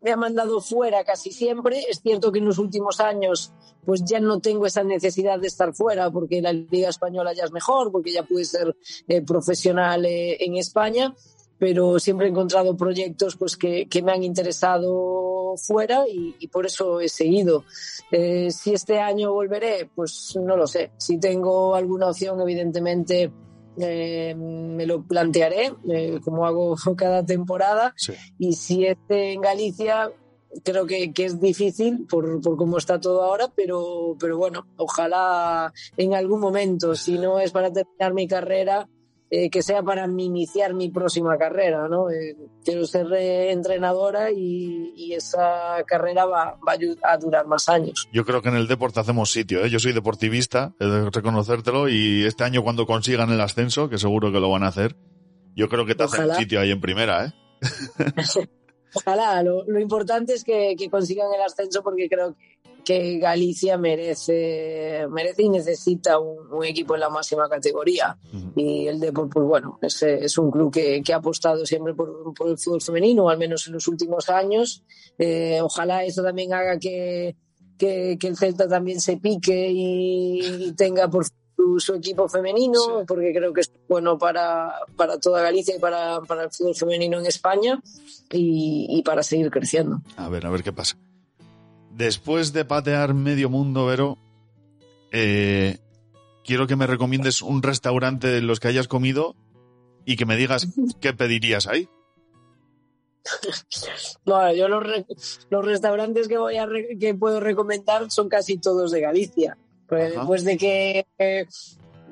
me 0.00 0.12
ha 0.12 0.16
mandado 0.16 0.60
fuera 0.60 1.04
casi 1.04 1.32
siempre. 1.32 1.84
Es 1.88 2.00
cierto 2.00 2.32
que 2.32 2.38
en 2.38 2.46
los 2.46 2.58
últimos 2.58 3.00
años 3.00 3.52
pues 3.84 4.04
ya 4.04 4.20
no 4.20 4.40
tengo 4.40 4.66
esa 4.66 4.84
necesidad 4.84 5.38
de 5.38 5.46
estar 5.46 5.74
fuera 5.74 6.10
porque 6.10 6.42
la 6.42 6.52
Liga 6.52 6.88
Española 6.88 7.32
ya 7.32 7.44
es 7.44 7.52
mejor, 7.52 7.90
porque 7.90 8.12
ya 8.12 8.22
pude 8.22 8.44
ser 8.44 8.76
eh, 9.06 9.22
profesional 9.22 10.04
eh, 10.04 10.36
en 10.44 10.56
España, 10.56 11.14
pero 11.58 11.98
siempre 11.98 12.26
he 12.26 12.30
encontrado 12.30 12.76
proyectos 12.76 13.36
pues 13.36 13.56
que, 13.56 13.88
que 13.88 14.02
me 14.02 14.12
han 14.12 14.22
interesado 14.22 15.54
fuera 15.56 16.06
y, 16.08 16.36
y 16.38 16.48
por 16.48 16.66
eso 16.66 17.00
he 17.00 17.08
seguido. 17.08 17.64
Eh, 18.10 18.50
si 18.50 18.74
este 18.74 19.00
año 19.00 19.32
volveré, 19.32 19.90
pues 19.94 20.38
no 20.40 20.56
lo 20.56 20.66
sé. 20.66 20.92
Si 20.98 21.18
tengo 21.18 21.74
alguna 21.74 22.08
opción, 22.08 22.40
evidentemente 22.40 23.32
eh, 23.80 24.34
me 24.36 24.86
lo 24.86 25.02
plantearé, 25.02 25.72
eh, 25.90 26.20
como 26.24 26.46
hago 26.46 26.76
cada 26.96 27.24
temporada. 27.24 27.94
Sí. 27.96 28.14
Y 28.38 28.52
si 28.54 28.86
esté 28.86 29.32
en 29.32 29.40
Galicia, 29.40 30.10
creo 30.64 30.86
que, 30.86 31.12
que 31.12 31.26
es 31.26 31.40
difícil 31.40 32.06
por, 32.08 32.40
por, 32.40 32.56
cómo 32.56 32.78
está 32.78 33.00
todo 33.00 33.22
ahora, 33.22 33.52
pero, 33.54 34.16
pero 34.18 34.38
bueno, 34.38 34.66
ojalá 34.76 35.72
en 35.96 36.14
algún 36.14 36.40
momento, 36.40 36.94
si 36.94 37.18
no 37.18 37.38
es 37.40 37.52
para 37.52 37.72
terminar 37.72 38.14
mi 38.14 38.26
carrera, 38.26 38.88
eh, 39.30 39.50
que 39.50 39.62
sea 39.62 39.82
para 39.82 40.06
iniciar 40.06 40.72
mi 40.72 40.88
próxima 40.88 41.36
carrera, 41.36 41.86
¿no? 41.88 42.10
Eh, 42.10 42.36
quiero 42.64 42.86
ser 42.86 43.12
eh, 43.12 43.52
entrenadora 43.52 44.30
y, 44.30 44.92
y, 44.96 45.12
esa 45.12 45.84
carrera 45.86 46.24
va, 46.24 46.58
va, 46.66 46.76
a 47.02 47.16
durar 47.18 47.46
más 47.46 47.68
años. 47.68 48.08
Yo 48.12 48.24
creo 48.24 48.40
que 48.40 48.48
en 48.48 48.56
el 48.56 48.68
deporte 48.68 49.00
hacemos 49.00 49.30
sitio, 49.30 49.64
¿eh? 49.64 49.70
Yo 49.70 49.78
soy 49.80 49.92
deportivista, 49.92 50.74
he 50.80 50.86
de 50.86 51.10
reconocértelo, 51.10 51.88
y 51.88 52.24
este 52.24 52.44
año 52.44 52.62
cuando 52.62 52.86
consigan 52.86 53.30
el 53.30 53.40
ascenso, 53.40 53.90
que 53.90 53.98
seguro 53.98 54.32
que 54.32 54.40
lo 54.40 54.50
van 54.50 54.62
a 54.62 54.68
hacer, 54.68 54.96
yo 55.54 55.68
creo 55.68 55.84
que 55.84 55.94
te 55.94 56.04
Ojalá. 56.04 56.32
hacen 56.32 56.44
sitio 56.44 56.60
ahí 56.60 56.70
en 56.70 56.80
primera, 56.80 57.26
¿eh? 57.26 57.32
Ojalá, 58.94 59.42
lo, 59.42 59.64
lo 59.66 59.78
importante 59.78 60.32
es 60.32 60.44
que, 60.44 60.74
que, 60.78 60.88
consigan 60.88 61.26
el 61.34 61.42
ascenso 61.42 61.82
porque 61.82 62.08
creo 62.08 62.34
que, 62.34 62.57
que 62.88 63.18
Galicia 63.18 63.76
merece, 63.76 65.06
merece 65.10 65.42
y 65.42 65.50
necesita 65.50 66.18
un, 66.18 66.50
un, 66.50 66.64
equipo 66.64 66.94
en 66.94 67.00
la 67.00 67.10
máxima 67.10 67.46
categoría. 67.46 68.16
Uh 68.32 68.36
-huh. 68.38 68.52
Y 68.56 68.86
el 68.86 68.98
Depor, 68.98 69.28
pues 69.28 69.44
bueno, 69.46 69.78
es, 69.82 70.02
es 70.04 70.38
un 70.38 70.50
club 70.50 70.72
que, 70.72 71.02
que, 71.02 71.12
ha 71.12 71.16
apostado 71.16 71.66
siempre 71.66 71.92
por, 71.92 72.32
por, 72.32 72.48
el 72.48 72.56
fútbol 72.56 72.80
femenino, 72.80 73.28
al 73.28 73.36
menos 73.36 73.66
en 73.66 73.74
los 73.74 73.86
últimos 73.88 74.30
años. 74.30 74.84
Eh, 75.18 75.60
ojalá 75.60 76.02
eso 76.02 76.22
también 76.22 76.54
haga 76.54 76.78
que, 76.78 77.36
que, 77.76 78.16
que, 78.18 78.26
el 78.26 78.38
Celta 78.38 78.66
también 78.66 79.02
se 79.02 79.18
pique 79.18 79.68
y, 79.70 80.40
y 80.40 80.72
tenga 80.72 81.10
por 81.10 81.26
su, 81.26 81.78
su, 81.80 81.92
equipo 81.92 82.26
femenino, 82.26 82.80
sí. 82.80 83.04
porque 83.06 83.34
creo 83.34 83.52
que 83.52 83.60
es 83.60 83.70
bueno 83.86 84.16
para, 84.16 84.72
para 84.96 85.20
toda 85.20 85.42
Galicia 85.42 85.76
y 85.76 85.78
para, 85.78 86.22
para, 86.22 86.44
el 86.44 86.50
fútbol 86.50 86.74
femenino 86.74 87.18
en 87.18 87.26
España 87.26 87.82
y, 88.32 88.86
y 88.88 89.02
para 89.02 89.22
seguir 89.22 89.50
creciendo. 89.50 90.00
A 90.16 90.30
ver, 90.30 90.46
a 90.46 90.50
ver 90.50 90.62
qué 90.62 90.72
pasa 90.72 90.96
después 91.98 92.52
de 92.52 92.64
patear 92.64 93.12
medio 93.12 93.50
mundo, 93.50 93.86
Vero, 93.86 94.18
eh, 95.10 95.78
quiero 96.44 96.66
que 96.68 96.76
me 96.76 96.86
recomiendes 96.86 97.42
un 97.42 97.60
restaurante 97.60 98.28
de 98.28 98.40
los 98.40 98.60
que 98.60 98.68
hayas 98.68 98.86
comido 98.86 99.34
y 100.04 100.16
que 100.16 100.24
me 100.24 100.36
digas 100.36 100.68
qué 101.00 101.12
pedirías 101.12 101.66
ahí. 101.66 101.88
Bueno, 104.24 104.54
yo 104.54 104.68
los, 104.68 104.82
re 104.82 105.06
los 105.50 105.64
restaurantes 105.64 106.28
que, 106.28 106.38
voy 106.38 106.56
a 106.56 106.68
que 106.98 107.14
puedo 107.14 107.40
recomendar 107.40 108.10
son 108.10 108.28
casi 108.28 108.58
todos 108.58 108.90
de 108.90 109.00
Galicia. 109.00 109.58
Pues 109.86 110.14
después 110.14 110.44
de 110.44 110.56
que 110.56 111.06
eh, 111.18 111.46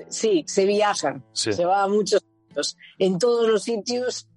sí, 0.09 0.45
se 0.47 0.65
viaja, 0.65 1.23
sí. 1.33 1.53
se 1.53 1.65
va 1.65 1.83
a 1.83 1.89
muchos 1.89 2.23
sitios. 2.23 2.77
En 2.99 3.19
todos 3.19 3.49
los 3.49 3.63
sitios 3.63 4.29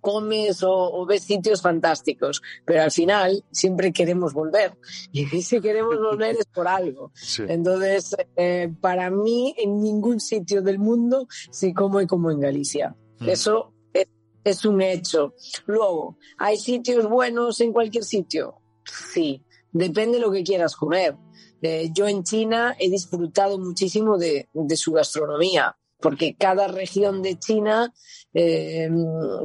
comes 0.00 0.62
o, 0.62 0.72
o, 0.72 1.06
ves 1.06 1.22
sitios 1.22 1.62
fantásticos, 1.62 2.42
pero 2.64 2.82
al 2.82 2.90
final 2.90 3.44
siempre 3.50 3.92
queremos 3.92 4.32
volver. 4.32 4.76
Y 5.12 5.24
si 5.42 5.60
queremos 5.60 5.96
volver 5.98 6.36
es 6.36 6.46
por 6.46 6.68
algo. 6.68 7.12
Sí. 7.14 7.42
Entonces, 7.48 8.16
eh, 8.36 8.72
para 8.80 9.10
mí, 9.10 9.54
en 9.58 9.80
ningún 9.80 10.20
sitio 10.20 10.62
del 10.62 10.78
mundo 10.78 11.26
se 11.50 11.72
come 11.72 12.06
como 12.06 12.30
en 12.30 12.40
Galicia. 12.40 12.96
Mm. 13.20 13.28
Eso 13.28 13.72
es, 13.92 14.06
es, 14.44 14.64
un 14.64 14.80
hecho. 14.82 15.34
Luego, 15.66 16.18
¿hay 16.38 16.56
sitios 16.56 17.08
buenos 17.08 17.60
en 17.60 17.72
cualquier 17.72 18.04
sitio? 18.04 18.60
Sí, 18.84 19.42
depende 19.72 20.18
de 20.18 20.24
lo 20.24 20.32
que 20.32 20.42
quieras 20.42 20.76
comer. 20.76 21.16
Eh, 21.62 21.90
yo 21.94 22.06
en 22.06 22.24
China 22.24 22.76
he 22.78 22.90
disfrutado 22.90 23.58
muchísimo 23.58 24.18
de, 24.18 24.48
de 24.52 24.76
su 24.76 24.92
gastronomía 24.92 25.74
porque 26.00 26.34
cada 26.38 26.68
región 26.68 27.22
de 27.22 27.38
China 27.38 27.92
eh, 28.34 28.90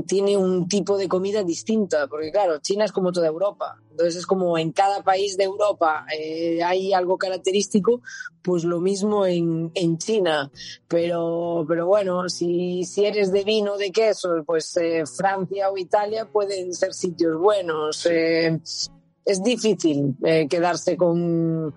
tiene 0.08 0.36
un 0.36 0.68
tipo 0.68 0.98
de 0.98 1.08
comida 1.08 1.44
distinta, 1.44 2.08
porque 2.08 2.32
claro, 2.32 2.60
China 2.60 2.86
es 2.86 2.92
como 2.92 3.12
toda 3.12 3.28
Europa, 3.28 3.78
entonces 3.92 4.16
es 4.18 4.26
como 4.26 4.58
en 4.58 4.72
cada 4.72 5.04
país 5.04 5.38
de 5.38 5.44
Europa 5.44 6.06
eh, 6.18 6.64
hay 6.64 6.92
algo 6.92 7.18
característico, 7.18 8.02
pues 8.42 8.64
lo 8.64 8.82
mismo 8.82 9.26
en, 9.26 9.72
en 9.76 9.98
China, 10.00 10.52
pero, 10.88 11.66
pero 11.68 11.86
bueno, 11.86 12.28
si, 12.30 12.84
si, 12.84 13.06
eres 13.06 13.32
de 13.32 13.44
vino, 13.44 13.78
de 13.78 13.92
queso, 13.92 14.44
pues 14.46 14.76
eh, 14.78 15.04
Francia 15.06 15.70
o 15.70 15.78
Italia 15.78 16.26
pueden 16.26 16.74
ser 16.74 16.94
sitios 16.94 17.38
buenos. 17.38 18.06
Es 18.06 19.44
difícil 19.44 20.16
quedarse 20.50 20.98
con 20.98 21.74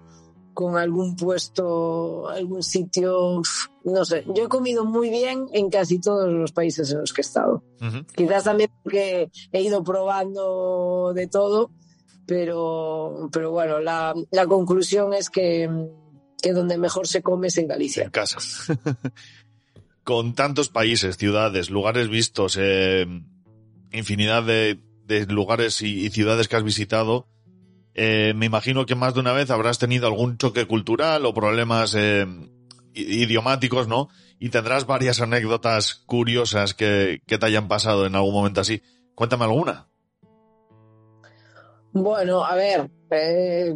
con 0.55 0.77
algún 0.77 1.17
puesto, 1.17 2.29
algún 2.29 2.63
sitio, 2.63 3.43
no 3.85 4.05
sé. 4.05 4.25
Yo 4.35 4.45
he 4.45 4.49
comido 4.49 4.85
muy 4.85 5.11
bien 5.11 5.47
en 5.53 5.71
casi 5.71 6.01
todos 6.01 6.31
los 6.33 6.53
países 6.53 6.91
en 6.93 7.01
los 7.01 7.13
que 7.13 7.23
he 7.23 7.25
estado. 7.25 7.63
Uh 7.81 7.85
-huh. 7.85 8.07
Quizás 8.15 8.45
también 8.45 8.71
porque 8.83 9.31
he 9.53 9.63
ido 9.63 9.83
probando 9.83 11.13
de 11.15 11.27
todo, 11.27 11.71
pero, 12.27 13.29
pero 13.33 13.51
bueno, 13.51 13.81
la, 13.81 14.15
la 14.31 14.47
conclusión 14.47 15.15
es 15.15 15.31
que, 15.31 15.69
que 16.41 16.53
donde 16.53 16.79
mejor 16.79 17.07
se 17.07 17.23
come 17.23 17.49
es 17.49 17.59
en 17.59 17.69
Galicia. 17.69 18.05
En 18.05 18.11
casa. 18.11 18.39
con 20.05 20.35
tantos 20.35 20.69
países, 20.69 21.17
ciudades, 21.17 21.71
lugares 21.71 22.09
vistos, 22.09 22.59
eh, 22.61 23.07
infinidad 23.93 24.43
de, 24.43 24.81
de 25.07 25.27
lugares 25.27 25.83
y, 25.83 26.05
y 26.07 26.11
ciudades 26.11 26.49
que 26.49 26.57
has 26.57 26.65
visitado, 26.65 27.27
eh, 27.95 28.33
me 28.35 28.47
imagino 28.47 28.87
que 28.87 28.95
más 28.95 29.15
de 29.15 29.21
una 29.21 29.33
vez 29.33 29.51
habrás 29.51 29.79
tenido 29.79 30.07
algún 30.07 30.39
choque 30.39 30.67
cultural 30.67 31.27
o 31.27 31.35
problemas 31.35 31.95
eh, 31.95 32.27
idiomáticos, 32.95 33.89
¿no? 33.89 34.09
Y 34.39 34.49
tendrás 34.49 34.87
varias 34.87 35.21
anécdotas 35.21 35.95
curiosas 36.07 36.75
que, 36.75 37.23
que, 37.27 37.39
te 37.39 37.47
hayan 37.47 37.69
pasado 37.69 38.07
en 38.07 38.15
algún 38.15 38.35
momento 38.35 38.61
así. 38.61 38.83
Cuéntame 39.15 39.45
alguna. 39.45 39.89
Bueno, 41.93 42.45
a 42.45 42.55
ver, 42.55 42.91
eh, 43.11 43.75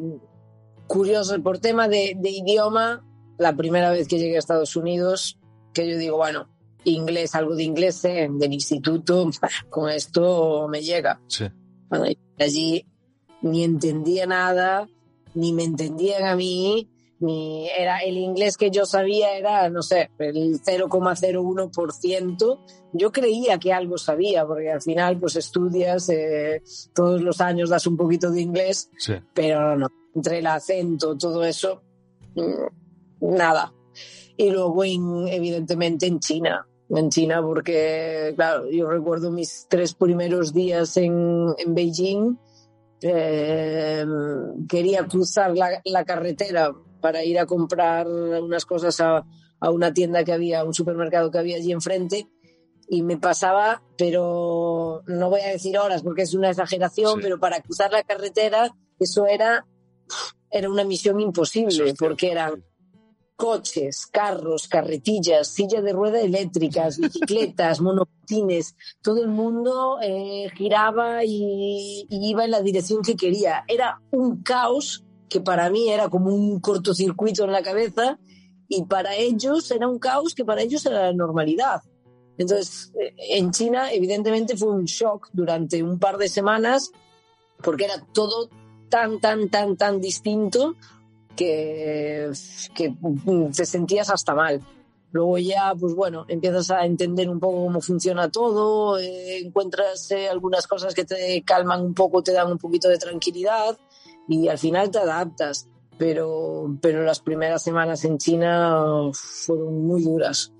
curioso, 0.87 1.41
por 1.43 1.59
tema 1.59 1.87
de, 1.87 2.15
de, 2.17 2.31
idioma, 2.31 3.05
la 3.39 3.55
primera 3.55 3.91
vez 3.91 4.09
que 4.09 4.19
llegué 4.19 4.37
a 4.37 4.39
Estados 4.39 4.75
Unidos, 4.75 5.39
que 5.75 5.89
yo 5.89 5.99
digo, 5.99 6.17
bueno, 6.17 6.49
inglés, 6.85 7.35
algo 7.35 7.55
de 7.55 7.65
inglés 7.65 8.03
eh, 8.05 8.29
del 8.31 8.53
instituto, 8.55 9.29
con 9.71 9.91
esto 9.91 10.67
me 10.69 10.83
llega. 10.83 11.21
Sí. 11.29 11.45
Bueno, 11.89 12.07
allí 12.39 12.87
ni 13.51 13.65
entendía 13.65 14.27
nada, 14.27 14.89
ni 15.35 15.53
me 15.53 15.65
entendían 15.65 16.25
a 16.25 16.37
mí, 16.37 16.89
Mi, 17.19 17.67
era 17.71 18.01
el 18.01 18.19
inglés 18.19 18.59
que 18.59 18.71
yo 18.71 18.85
sabía 18.85 19.39
era, 19.39 19.71
no 19.71 19.81
sé, 19.83 20.11
el 20.19 20.61
0,01%. 21.41 22.59
Yo 22.93 23.11
creía 23.13 23.59
que 23.59 23.73
algo 23.73 23.97
sabía, 23.99 24.47
porque 24.47 24.71
al 24.71 24.83
final 24.83 25.19
pues 25.19 25.37
estudias, 25.37 26.09
eh, 26.11 26.63
todos 26.95 27.23
los 27.23 27.41
años 27.41 27.71
das 27.71 27.87
un 27.87 27.97
poquito 27.97 28.31
de 28.31 28.43
inglés, 28.43 28.91
Sí. 28.99 29.15
pero 29.35 29.77
no, 29.77 29.89
entre 30.15 30.39
el 30.41 30.47
acento, 30.47 31.17
todo 31.17 31.43
eso, 31.45 31.81
mm, 32.35 33.33
nada. 33.35 33.73
Y 34.37 34.51
luego, 34.51 34.85
en- 34.85 35.29
evidentemente, 35.29 36.07
en 36.07 36.21
China. 36.21 36.67
En 36.91 37.09
China, 37.11 37.41
porque, 37.43 38.33
claro, 38.37 38.71
yo 38.71 38.89
recuerdo 38.91 39.31
mis 39.31 39.67
tres 39.69 39.95
primeros 39.95 40.53
días 40.53 40.97
en, 40.99 41.47
en 41.59 41.75
Beijing. 41.75 42.37
Eh, 43.03 44.05
quería 44.69 45.07
cruzar 45.07 45.57
la, 45.57 45.81
la 45.85 46.05
carretera 46.05 46.73
para 47.01 47.25
ir 47.25 47.39
a 47.39 47.47
comprar 47.47 48.07
unas 48.09 48.65
cosas 48.65 49.01
a, 49.01 49.25
a 49.61 49.71
una 49.71 49.93
tienda 49.93 50.25
que 50.25 50.33
había, 50.33 50.65
un 50.65 50.75
supermercado 50.75 51.31
que 51.31 51.39
había 51.39 51.57
allí 51.57 51.73
enfrente. 51.73 52.29
Y 52.89 53.03
me 53.03 53.17
pasaba, 53.17 53.83
pero 53.99 55.03
no 55.07 55.29
voy 55.29 55.41
a 55.41 55.49
decir 55.49 55.77
horas 55.77 56.05
porque 56.05 56.23
es 56.23 56.35
una 56.35 56.51
exageración, 56.51 57.15
Sí. 57.17 57.21
pero 57.23 57.41
para 57.41 57.61
cruzar 57.61 57.91
la 57.91 58.05
carretera, 58.05 58.77
eso 59.01 59.27
era, 59.27 59.67
era 60.51 60.71
una 60.71 60.85
misión 60.85 61.19
imposible, 61.19 61.89
es 61.91 61.95
porque 61.99 62.31
eran. 62.31 62.65
Coches, 63.37 64.07
carros, 64.07 64.67
carretillas, 64.67 65.49
sillas 65.49 65.85
de 65.85 65.93
rueda 65.93 66.21
eléctricas, 66.21 66.99
bicicletas, 67.01 67.81
monopatines, 67.81 68.75
todo 69.03 69.23
el 69.23 69.29
mundo 69.29 69.99
eh, 70.03 70.51
giraba 70.57 71.25
y, 71.25 72.07
y 72.09 72.31
iba 72.31 72.45
en 72.45 72.51
la 72.51 72.63
dirección 72.63 73.03
que 73.03 73.17
quería. 73.17 73.65
Era 73.69 74.01
un 74.11 74.43
caos 74.43 75.05
que 75.29 75.41
para 75.41 75.71
mí 75.71 75.89
era 75.89 76.09
como 76.09 76.35
un 76.35 76.61
cortocircuito 76.61 77.45
en 77.45 77.53
la 77.53 77.63
cabeza 77.63 78.19
y 78.69 78.85
para 78.85 79.15
ellos 79.15 79.71
era 79.71 79.89
un 79.89 79.99
caos 79.99 80.35
que 80.35 80.45
para 80.45 80.63
ellos 80.63 80.85
era 80.87 81.07
la 81.07 81.13
normalidad. 81.13 81.83
Entonces, 82.39 82.93
eh, 83.01 83.15
en 83.31 83.51
China 83.51 83.93
evidentemente 83.93 84.57
fue 84.57 84.71
un 84.71 84.85
shock 84.85 85.29
durante 85.33 85.83
un 85.83 85.99
par 85.99 86.19
de 86.19 86.29
semanas 86.29 86.91
porque 87.63 87.85
era 87.85 88.03
todo 88.13 88.49
tan, 88.89 89.21
tan, 89.21 89.49
tan, 89.49 89.77
tan 89.77 90.01
distinto 90.01 90.75
que, 91.37 92.31
que 92.75 92.95
te 93.55 93.67
sentías 93.67 94.11
hasta 94.11 94.35
mal. 94.35 94.63
Luego 95.13 95.39
ya, 95.39 95.73
pues 95.79 95.95
bueno, 95.95 96.27
empiezas 96.29 96.71
a 96.71 96.85
entender 96.85 97.31
un 97.31 97.41
poco 97.41 97.65
cómo 97.65 97.81
funciona 97.81 98.29
todo, 98.31 98.99
eh, 98.99 99.39
encuentras 99.39 100.11
eh, 100.11 100.29
algunas 100.29 100.67
cosas 100.67 100.95
que 100.95 101.05
te 101.05 101.43
calman 101.43 101.83
un 101.83 101.95
poco, 101.95 102.23
te 102.23 102.33
dan 102.33 102.53
un 102.53 102.59
poquito 102.59 102.89
de 102.89 102.99
tranquilidad 102.99 103.79
y 104.29 104.49
al 104.49 104.59
final 104.59 104.91
te 104.91 104.99
adaptas. 104.99 105.69
Pero, 105.99 106.77
pero 106.83 107.05
las 107.05 107.21
primeras 107.21 107.63
semanas 107.63 108.05
en 108.05 108.19
China 108.19 108.85
fueron 109.15 109.87
muy 109.87 110.03
duras. 110.03 110.53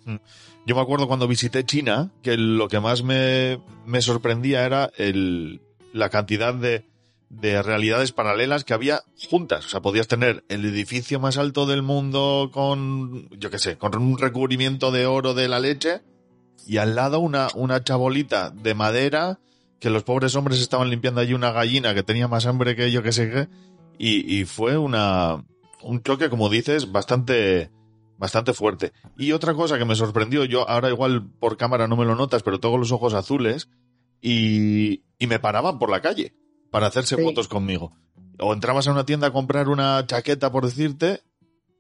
Yo 0.65 0.75
me 0.75 0.81
acuerdo 0.81 1.07
cuando 1.07 1.29
visité 1.29 1.63
China 1.63 2.11
que 2.23 2.39
lo 2.39 2.69
que 2.69 2.81
más 2.81 3.03
me, 3.03 3.61
me 3.85 4.01
sorprendía 4.01 4.65
era 4.65 4.91
el, 4.97 5.61
la 5.93 6.09
cantidad 6.09 6.55
de, 6.55 6.87
de 7.29 7.63
realidades 7.63 8.13
paralelas 8.13 8.65
que 8.65 8.75
había 8.75 9.03
juntas. 9.29 9.67
O 9.67 9.69
sea, 9.69 9.81
podías 9.81 10.09
tener 10.09 10.45
el 10.49 10.65
edificio 10.65 11.21
más 11.21 11.39
alto 11.39 11.67
del 11.67 11.83
mundo 11.83 12.51
con, 12.53 13.29
yo 13.31 13.51
qué 13.51 13.59
sé, 13.59 13.77
con 13.77 13.97
un 13.97 14.19
recubrimiento 14.19 14.93
de 14.93 15.07
oro 15.07 15.35
de 15.35 15.49
la 15.49 15.61
leche 15.61 16.03
y 16.67 16.79
al 16.79 16.95
lado 16.95 17.21
una, 17.21 17.49
una 17.55 17.83
chabolita 17.83 18.51
de 18.51 18.75
madera 18.75 19.41
que 19.81 19.91
los 19.91 20.05
pobres 20.05 20.35
hombres 20.37 20.61
estaban 20.61 20.91
limpiando 20.91 21.21
allí 21.21 21.35
una 21.35 21.53
gallina 21.53 21.95
que 21.95 22.03
tenía 22.03 22.29
más 22.29 22.47
hambre 22.47 22.77
que 22.77 22.91
yo 22.91 23.03
que 23.03 23.13
sé 23.13 23.31
qué. 23.31 23.49
Y, 23.99 24.45
fue 24.45 24.77
una, 24.77 25.43
un 25.83 26.03
choque, 26.03 26.29
como 26.29 26.51
dices, 26.51 26.93
bastante, 26.93 27.71
bastante 28.19 28.53
fuerte. 28.53 28.93
Y 29.17 29.33
otra 29.33 29.55
cosa 29.55 29.79
que 29.79 29.87
me 29.87 29.95
sorprendió, 29.95 30.45
yo 30.45 30.69
ahora 30.69 30.91
igual 30.91 31.27
por 31.41 31.57
cámara 31.57 31.89
no 31.89 31.97
me 31.97 32.05
lo 32.05 32.15
notas, 32.15 32.43
pero 32.43 32.61
tengo 32.61 32.77
los 32.77 32.93
ojos 32.93 33.15
azules 33.15 33.71
y, 34.21 35.03
y 35.19 35.27
me 35.27 35.39
paraban 35.39 35.79
por 35.79 35.89
la 35.89 36.03
calle 36.03 36.35
para 36.71 36.87
hacerse 36.89 37.17
Sí. 37.17 37.23
fotos 37.23 37.49
conmigo. 37.49 37.93
O 38.39 38.53
entrabas 38.53 38.87
a 38.89 38.93
una 38.93 39.07
tienda 39.07 39.29
a 39.29 39.33
comprar 39.33 39.69
una 39.69 40.05
chaqueta, 40.07 40.51
por 40.53 40.65
decirte, 40.65 41.23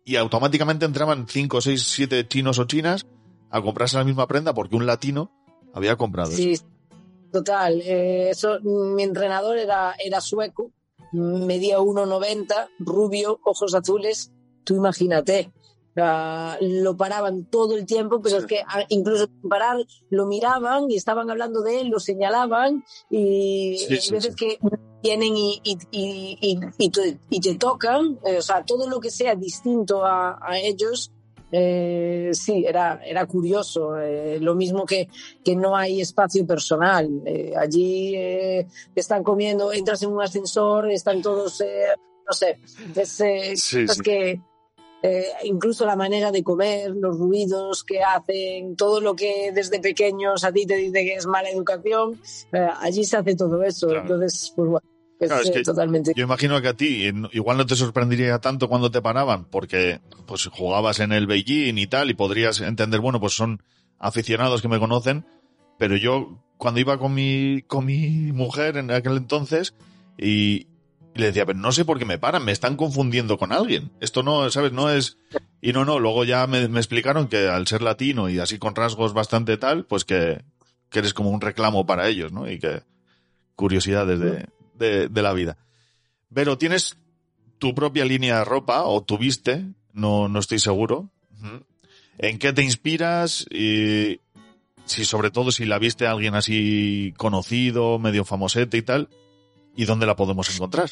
y 0.04 0.16
automáticamente 0.16 0.84
entraban 0.86 1.26
5, 1.28 1.60
6, 1.60 1.82
7 1.82 2.26
chinos 2.28 2.58
o 2.58 2.64
chinas 2.64 3.06
a 3.50 3.60
comprarse 3.60 3.96
la 3.96 4.04
misma 4.04 4.26
prenda 4.26 4.54
porque 4.54 4.76
un 4.76 4.86
latino 4.86 5.30
había 5.74 5.96
comprado 5.96 6.30
eso. 6.30 6.36
Sí, 6.38 6.58
total. 7.32 7.80
eh, 7.82 8.30
eso, 8.30 8.58
mi 8.62 9.02
entrenador 9.02 9.58
era, 9.58 9.94
era 10.02 10.20
sueco, 10.20 10.70
medía 11.12 11.78
1,90, 11.80 12.68
rubio, 12.78 13.40
ojos 13.44 13.74
azules. 13.74 14.32
Tú 14.64 14.74
imagínate. 14.76 15.52
Ah, 15.98 16.56
lo 16.60 16.96
paraban 16.96 17.44
todo 17.46 17.76
el 17.76 17.86
tiempo, 17.86 18.20
pero 18.22 18.36
Sí. 18.36 18.42
es 18.42 18.46
que 18.46 18.60
ah, 18.66 18.84
incluso 18.88 19.28
parar 19.48 19.76
lo 20.10 20.26
miraban 20.26 20.90
y 20.90 20.96
estaban 20.96 21.30
hablando 21.30 21.62
de 21.62 21.80
él, 21.80 21.88
lo 21.88 22.00
señalaban 22.00 22.84
y 23.10 23.78
Sí, 23.78 23.96
sí, 23.98 24.12
veces 24.12 24.36
que 24.36 24.58
vienen 25.02 25.36
y, 25.36 25.60
y, 25.64 25.78
y, 25.92 26.60
y, 26.78 26.90
te, 26.90 27.18
y 27.30 27.40
te 27.40 27.54
tocan, 27.56 28.18
eh, 28.24 28.38
o 28.38 28.42
sea, 28.42 28.64
todo 28.64 28.88
lo 28.88 28.98
que 29.00 29.10
sea 29.10 29.34
distinto 29.36 30.04
a, 30.04 30.38
a 30.40 30.58
ellos, 30.58 31.12
eh, 31.52 32.30
sí, 32.32 32.64
era, 32.66 33.00
era 33.04 33.24
curioso. 33.26 33.96
eh, 33.98 34.38
lo 34.40 34.54
mismo 34.56 34.84
que, 34.84 35.08
que 35.44 35.54
no 35.54 35.76
hay 35.76 36.00
espacio 36.00 36.44
personal. 36.44 37.08
Eh, 37.24 37.52
allí 37.56 38.14
eh, 38.16 38.66
están 38.96 39.22
comiendo, 39.22 39.72
entras 39.72 40.02
en 40.02 40.10
un 40.12 40.20
ascensor, 40.22 40.90
están 40.90 41.22
todos, 41.22 41.60
eh, 41.60 41.86
no 42.26 42.32
sé, 42.32 42.58
es, 42.96 43.20
es 43.72 44.02
que 44.02 44.40
eh, 45.06 45.26
incluso 45.44 45.86
la 45.86 45.94
manera 45.94 46.32
de 46.32 46.42
comer, 46.42 46.90
los 46.90 47.16
ruidos 47.16 47.84
que 47.84 48.02
hacen, 48.02 48.74
todo 48.76 49.00
lo 49.00 49.14
que 49.14 49.52
desde 49.54 49.78
pequeños 49.78 50.42
a 50.42 50.52
ti 50.52 50.66
te 50.66 50.76
dice 50.76 51.04
que 51.04 51.14
es 51.14 51.26
mala 51.26 51.48
educación, 51.50 52.20
eh, 52.52 52.68
allí 52.80 53.04
se 53.04 53.16
hace 53.16 53.36
todo 53.36 53.62
eso. 53.62 53.86
Claro. 53.86 54.02
Entonces, 54.02 54.52
pues 54.56 54.68
bueno, 54.68 54.88
es, 55.20 55.28
Claro, 55.28 55.42
es 55.42 55.50
eh, 55.50 55.52
que 55.52 55.62
totalmente. 55.62 56.12
Yo 56.16 56.24
imagino 56.24 56.60
que 56.60 56.68
a 56.68 56.74
ti 56.74 57.10
igual 57.32 57.56
no 57.56 57.66
te 57.66 57.76
sorprendería 57.76 58.38
tanto 58.40 58.68
cuando 58.68 58.90
te 58.90 59.00
paraban, 59.00 59.44
porque 59.44 60.00
pues 60.26 60.46
jugabas 60.46 60.98
en 60.98 61.12
el 61.12 61.26
Beijing 61.26 61.78
y 61.78 61.86
tal, 61.86 62.10
y 62.10 62.14
podrías 62.14 62.60
entender, 62.60 63.00
bueno, 63.00 63.20
pues 63.20 63.34
son 63.34 63.62
aficionados 63.98 64.60
que 64.60 64.68
me 64.68 64.80
conocen, 64.80 65.24
pero 65.78 65.96
yo 65.96 66.42
cuando 66.56 66.80
iba 66.80 66.98
con 66.98 67.14
mi, 67.14 67.62
con 67.62 67.84
mi 67.84 68.32
mujer 68.32 68.76
en 68.76 68.90
aquel 68.90 69.16
entonces, 69.16 69.74
y, 70.18 70.66
y 71.16 71.20
le 71.20 71.26
decía, 71.28 71.46
pero 71.46 71.58
no 71.58 71.72
sé 71.72 71.86
por 71.86 71.98
qué 71.98 72.04
me 72.04 72.18
paran, 72.18 72.44
me 72.44 72.52
están 72.52 72.76
confundiendo 72.76 73.38
con 73.38 73.50
alguien. 73.50 73.90
Esto 74.00 74.22
no, 74.22 74.50
¿sabes? 74.50 74.72
No 74.72 74.90
es... 74.90 75.16
Y 75.62 75.72
no, 75.72 75.86
no, 75.86 75.98
luego 75.98 76.24
ya 76.24 76.46
me, 76.46 76.64
explicaron 76.64 77.28
que 77.28 77.48
al 77.48 77.66
ser 77.66 77.80
latino 77.80 78.28
y 78.28 78.38
así 78.38 78.58
con 78.58 78.74
rasgos 78.74 79.14
bastante 79.14 79.56
tal, 79.56 79.86
pues 79.86 80.04
que, 80.04 80.42
eres 80.92 81.14
como 81.14 81.30
un 81.30 81.40
reclamo 81.40 81.86
para 81.86 82.08
ellos, 82.08 82.32
¿no? 82.32 82.50
Y 82.50 82.58
que 82.58 82.82
curiosidades 83.54 84.20
de, 84.78 85.08
de, 85.08 85.22
la 85.22 85.32
vida. 85.32 85.56
Pero 86.32 86.58
tienes 86.58 86.98
tu 87.58 87.74
propia 87.74 88.04
línea 88.04 88.38
de 88.38 88.44
ropa, 88.44 88.84
o 88.84 89.02
tuviste, 89.02 89.64
no, 89.94 90.28
no 90.28 90.38
estoy 90.38 90.58
seguro. 90.58 91.10
¿En 92.18 92.38
qué 92.38 92.52
te 92.52 92.62
inspiras? 92.62 93.46
Y 93.50 94.20
si 94.84 95.04
sobre 95.06 95.30
todo 95.30 95.50
si 95.50 95.64
la 95.64 95.78
viste 95.78 96.06
a 96.06 96.12
alguien 96.12 96.34
así 96.34 97.14
conocido, 97.16 97.98
medio 97.98 98.24
famosete 98.24 98.76
y 98.76 98.82
tal, 98.82 99.08
¿y 99.74 99.84
dónde 99.84 100.06
la 100.06 100.16
podemos 100.16 100.54
encontrar? 100.54 100.90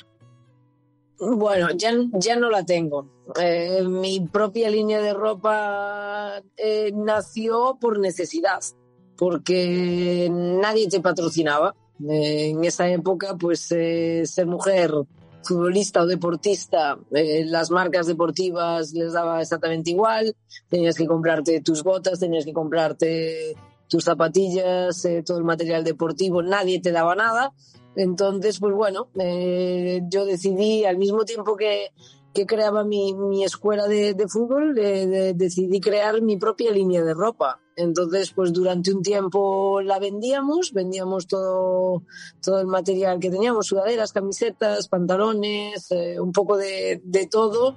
Bueno, 1.18 1.68
ya, 1.76 1.92
ya 2.12 2.36
no 2.36 2.50
la 2.50 2.64
tengo. 2.64 3.08
Eh, 3.40 3.82
mi 3.88 4.20
propia 4.20 4.68
línea 4.68 5.00
de 5.00 5.14
ropa 5.14 6.42
eh, 6.56 6.92
nació 6.94 7.78
por 7.80 7.98
necesidad, 7.98 8.60
porque 9.16 10.28
nadie 10.30 10.88
te 10.88 11.00
patrocinaba. 11.00 11.74
Eh, 12.08 12.48
en 12.48 12.64
esa 12.64 12.88
época, 12.88 13.36
pues 13.38 13.60
ser 13.60 14.46
mujer, 14.46 14.92
futbolista 15.44 16.02
o 16.02 16.06
deportista, 16.06 16.98
las 17.10 17.70
marcas 17.70 18.06
deportivas 18.06 18.92
les 18.92 19.12
daba 19.12 19.40
exactamente 19.40 19.90
igual. 19.90 20.34
Tenías 20.68 20.96
que 20.96 21.06
comprarte 21.06 21.60
tus 21.60 21.84
botas, 21.84 22.18
tenías 22.18 22.44
que 22.44 22.52
comprarte 22.52 23.54
tus 23.88 24.04
zapatillas, 24.04 25.06
todo 25.24 25.38
el 25.38 25.44
material 25.44 25.84
deportivo, 25.84 26.42
nadie 26.42 26.80
te 26.80 26.90
daba 26.90 27.14
nada. 27.14 27.52
Entonces, 27.96 28.58
pues 28.58 28.74
bueno, 28.74 29.08
eh, 29.18 30.02
yo 30.08 30.24
decidí 30.24 30.84
al 30.84 30.98
mismo 30.98 31.24
tiempo 31.24 31.56
que, 31.56 31.90
que 32.32 32.46
creaba 32.46 32.84
mi, 32.84 33.14
mi 33.14 33.44
escuela 33.44 33.86
de, 33.86 34.14
fútbol, 34.28 34.74
de- 34.74 35.34
decidí 35.34 35.80
crear 35.80 36.20
mi 36.20 36.36
propia 36.36 36.70
línea 36.72 37.02
de 37.04 37.14
ropa. 37.14 37.60
Entonces, 37.76 38.30
pues 38.32 38.52
durante 38.52 38.92
un 38.92 39.02
tiempo 39.02 39.80
la 39.82 39.98
vendíamos, 39.98 40.72
vendíamos 40.72 41.26
todo, 41.26 42.02
todo 42.40 42.60
el 42.60 42.68
material 42.68 43.18
que 43.18 43.30
teníamos, 43.30 43.66
sudaderas, 43.66 44.12
camisetas, 44.12 44.88
pantalones, 44.88 45.90
eh, 45.90 46.20
un 46.20 46.30
poco 46.32 46.56
de, 46.56 47.00
de 47.04 47.26
todo. 47.26 47.76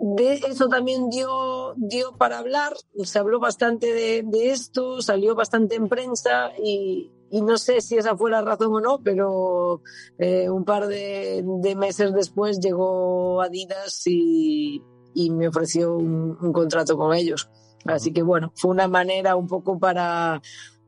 De 0.00 0.34
eso 0.48 0.68
también 0.68 1.10
dio, 1.10 1.74
dio 1.76 2.12
para 2.16 2.38
hablar, 2.38 2.72
se 3.02 3.18
habló 3.18 3.40
bastante 3.40 3.92
de 3.92 4.50
esto, 4.50 5.02
salió 5.02 5.34
bastante 5.34 5.74
en 5.74 5.88
prensa 5.88 6.52
y, 6.56 7.10
y, 7.30 7.42
no 7.42 7.58
sé 7.58 7.80
si 7.80 7.96
esa 7.96 8.16
fue 8.16 8.30
la 8.30 8.42
razón 8.42 8.74
o 8.74 8.80
no, 8.80 9.00
pero 9.02 9.82
eh, 10.18 10.48
un 10.48 10.64
par 10.64 10.86
de, 10.86 11.44
de, 11.44 11.76
meses 11.76 12.12
después 12.12 12.60
llegó 12.60 13.42
Adidas 13.42 14.02
y, 14.06 14.82
y 15.14 15.30
me 15.30 15.48
ofreció 15.48 15.96
un, 15.96 16.36
un, 16.40 16.52
contrato 16.52 16.96
con 16.96 17.14
ellos. 17.14 17.48
Así 17.84 18.12
que 18.12 18.22
bueno, 18.22 18.52
fue 18.54 18.70
una 18.70 18.88
manera 18.88 19.36
un 19.36 19.46
poco 19.46 19.78
para 19.78 20.40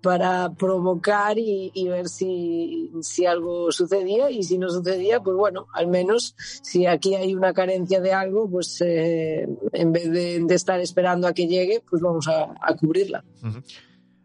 para 0.02 0.54
provocar 0.54 1.38
y, 1.38 1.70
y 1.74 1.88
ver 1.88 2.08
si, 2.08 2.90
si, 3.02 3.26
algo 3.26 3.70
sucedía 3.70 4.30
y 4.30 4.42
si 4.42 4.58
no 4.58 4.70
sucedía, 4.70 5.20
pues 5.20 5.36
bueno, 5.36 5.66
al 5.74 5.88
menos 5.88 6.34
si 6.38 6.86
aquí 6.86 7.14
hay 7.14 7.34
una 7.34 7.52
carencia 7.52 8.00
de 8.00 8.12
algo, 8.12 8.48
pues 8.48 8.80
eh, 8.80 9.46
en 9.72 9.92
vez 9.92 10.10
de, 10.10 10.40
de, 10.40 10.54
estar 10.54 10.80
esperando 10.80 11.26
a 11.26 11.34
que 11.34 11.46
llegue, 11.46 11.82
pues 11.88 12.00
vamos 12.00 12.28
a, 12.28 12.54
a 12.60 12.76
cubrirla. 12.76 13.24
Uh 13.42 13.46
-huh. 13.46 13.64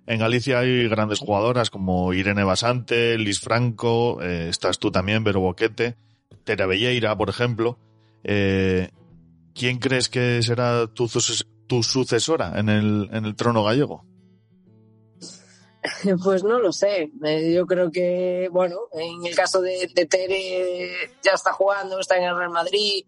En 0.08 0.20
Galicia 0.20 0.60
hay 0.60 0.88
grandes 0.88 1.20
jugadoras 1.20 1.70
como 1.70 2.14
Irene 2.14 2.44
Basante, 2.44 3.18
Liz 3.18 3.40
Franco, 3.40 4.22
eh, 4.22 4.50
estás 4.50 4.78
tú 4.78 4.92
también, 4.92 5.24
Vero 5.24 5.40
Boquete, 5.40 5.96
Tera 6.44 6.68
por 7.18 7.30
ejemplo. 7.30 7.80
Eh, 8.24 8.90
¿Quién 9.56 9.80
crees 9.80 10.10
que 10.10 10.44
será 10.44 10.88
tu, 10.88 11.10
tu 11.68 11.84
sucesora 11.84 12.60
en 12.60 12.70
el, 12.70 13.10
en 13.12 13.26
el 13.26 13.36
trono 13.36 13.64
gallego? 13.64 14.06
Pues 16.24 16.44
no 16.44 16.60
lo 16.60 16.72
sé. 16.72 17.12
Eh, 17.24 17.54
yo 17.54 17.66
creo 17.66 17.92
que, 17.92 18.50
bueno, 18.52 18.78
en 18.94 19.26
el 19.26 19.36
caso 19.36 19.62
de, 19.62 19.88
Tere 20.10 20.92
ya 21.24 21.32
está 21.34 21.52
jugando, 21.54 22.00
está 22.00 22.18
en 22.18 22.24
el 22.24 22.38
Real 22.38 22.50
Madrid. 22.52 23.06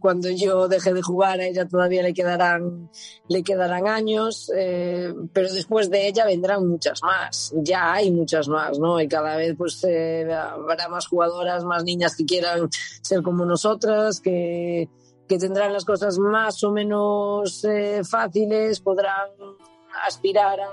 Cuando 0.00 0.30
yo 0.30 0.68
deje 0.68 0.94
de 0.94 1.02
jugar 1.02 1.40
a 1.40 1.46
ella 1.46 1.66
todavía 1.66 2.02
le 2.02 2.14
quedarán, 2.14 2.88
le 3.28 3.42
quedarán 3.42 3.88
años, 3.88 4.50
eh, 4.56 5.12
pero 5.32 5.52
después 5.52 5.90
de 5.90 6.06
ella 6.06 6.24
vendrán 6.24 6.66
muchas 6.66 7.02
más. 7.02 7.52
Ya 7.56 7.92
hay 7.92 8.10
muchas 8.10 8.48
más, 8.48 8.78
¿no? 8.78 9.00
Y 9.00 9.08
cada 9.08 9.36
vez 9.36 9.54
pues 9.56 9.82
eh, 9.84 10.32
habrá 10.32 10.88
más 10.88 11.06
jugadoras, 11.08 11.64
más 11.64 11.84
niñas 11.84 12.16
que 12.16 12.24
quieran 12.24 12.68
ser 13.02 13.22
como 13.22 13.44
nosotras, 13.44 14.20
que, 14.20 14.88
que 15.28 15.38
tendrán 15.38 15.72
las 15.72 15.84
cosas 15.84 16.18
más 16.18 16.62
o 16.62 16.70
menos 16.70 17.64
eh, 17.64 18.02
fáciles, 18.04 18.80
podrán 18.80 19.30
aspirar 20.06 20.60
a 20.60 20.68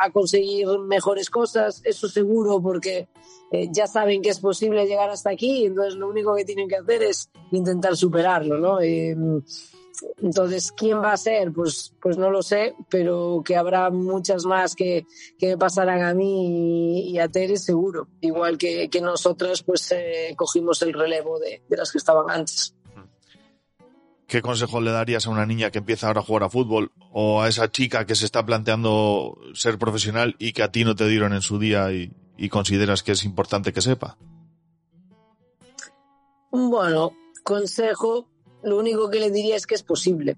a 0.00 0.10
conseguir 0.10 0.66
mejores 0.80 1.30
cosas, 1.30 1.82
eso 1.84 2.08
seguro, 2.08 2.60
porque 2.60 3.08
eh, 3.52 3.68
ya 3.70 3.86
saben 3.86 4.22
que 4.22 4.30
es 4.30 4.40
posible 4.40 4.86
llegar 4.86 5.10
hasta 5.10 5.30
aquí, 5.30 5.66
entonces 5.66 5.94
lo 5.94 6.08
único 6.08 6.34
que 6.34 6.44
tienen 6.44 6.68
que 6.68 6.76
hacer 6.76 7.02
es 7.02 7.30
intentar 7.50 7.96
superarlo, 7.96 8.58
¿no? 8.58 8.80
Eh, 8.80 9.16
entonces, 10.22 10.72
¿quién 10.72 11.02
va 11.02 11.12
a 11.12 11.16
ser? 11.16 11.52
Pues, 11.52 11.92
pues 12.00 12.16
no 12.16 12.30
lo 12.30 12.42
sé, 12.42 12.74
pero 12.88 13.42
que 13.44 13.56
habrá 13.56 13.90
muchas 13.90 14.44
más 14.44 14.74
que, 14.74 15.06
que 15.38 15.56
pasarán 15.56 16.02
a 16.02 16.14
mí 16.14 17.08
y, 17.08 17.10
y 17.10 17.18
a 17.18 17.28
Tere 17.28 17.56
seguro, 17.56 18.08
igual 18.20 18.56
que, 18.56 18.88
que 18.88 19.00
nosotras 19.00 19.62
pues 19.62 19.90
eh, 19.92 20.34
cogimos 20.36 20.80
el 20.82 20.92
relevo 20.92 21.38
de, 21.38 21.62
de 21.68 21.76
las 21.76 21.92
que 21.92 21.98
estaban 21.98 22.30
antes. 22.30 22.74
¿Qué 24.30 24.42
consejo 24.42 24.80
le 24.80 24.92
darías 24.92 25.26
a 25.26 25.30
una 25.30 25.44
niña 25.44 25.72
que 25.72 25.78
empieza 25.78 26.06
ahora 26.06 26.20
a 26.20 26.22
jugar 26.22 26.44
a 26.44 26.50
fútbol 26.50 26.92
o 27.10 27.42
a 27.42 27.48
esa 27.48 27.68
chica 27.72 28.06
que 28.06 28.14
se 28.14 28.26
está 28.26 28.46
planteando 28.46 29.36
ser 29.54 29.76
profesional 29.76 30.36
y 30.38 30.52
que 30.52 30.62
a 30.62 30.70
ti 30.70 30.84
no 30.84 30.94
te 30.94 31.08
dieron 31.08 31.32
en 31.32 31.42
su 31.42 31.58
día 31.58 31.92
y, 31.92 32.12
y 32.36 32.48
consideras 32.48 33.02
que 33.02 33.10
es 33.10 33.24
importante 33.24 33.72
que 33.72 33.80
sepa? 33.80 34.18
Bueno, 36.52 37.10
consejo, 37.42 38.28
lo 38.62 38.78
único 38.78 39.10
que 39.10 39.18
le 39.18 39.32
diría 39.32 39.56
es 39.56 39.66
que 39.66 39.74
es 39.74 39.82
posible. 39.82 40.36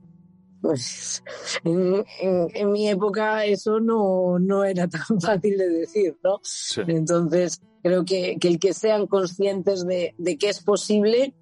Pues 0.62 1.23
en, 1.62 2.02
en, 2.23 2.48
en 2.55 2.73
mi 2.73 2.89
época 2.89 3.44
eso 3.44 3.78
no, 3.78 4.39
no, 4.39 4.64
era 4.64 4.89
tan 4.89 5.20
fácil 5.20 5.59
de 5.59 5.69
decir, 5.69 6.16
¿no? 6.24 6.40
Sí. 6.43 6.81
Entonces, 6.86 7.60
creo 7.82 8.06
que, 8.06 8.39
que, 8.40 8.48
el 8.48 8.59
que 8.59 8.73
sean 8.73 9.06
conscientes 9.06 9.86
de, 9.86 10.14
de 10.16 10.39
que 10.39 10.48
es 10.48 10.62
posible 10.62 11.35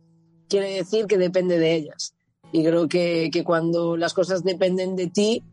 quiere 0.48 0.74
decir 0.74 1.06
que 1.06 1.16
depende 1.16 1.56
de 1.56 1.76
ellas 1.76 2.16
y 2.52 2.64
creo 2.64 2.88
que, 2.88 3.30
que, 3.32 3.44
cuando 3.44 3.96
las 3.96 4.14
cosas 4.14 4.42
dependen 4.44 4.96
de 4.96 5.08
ti, 5.08 5.44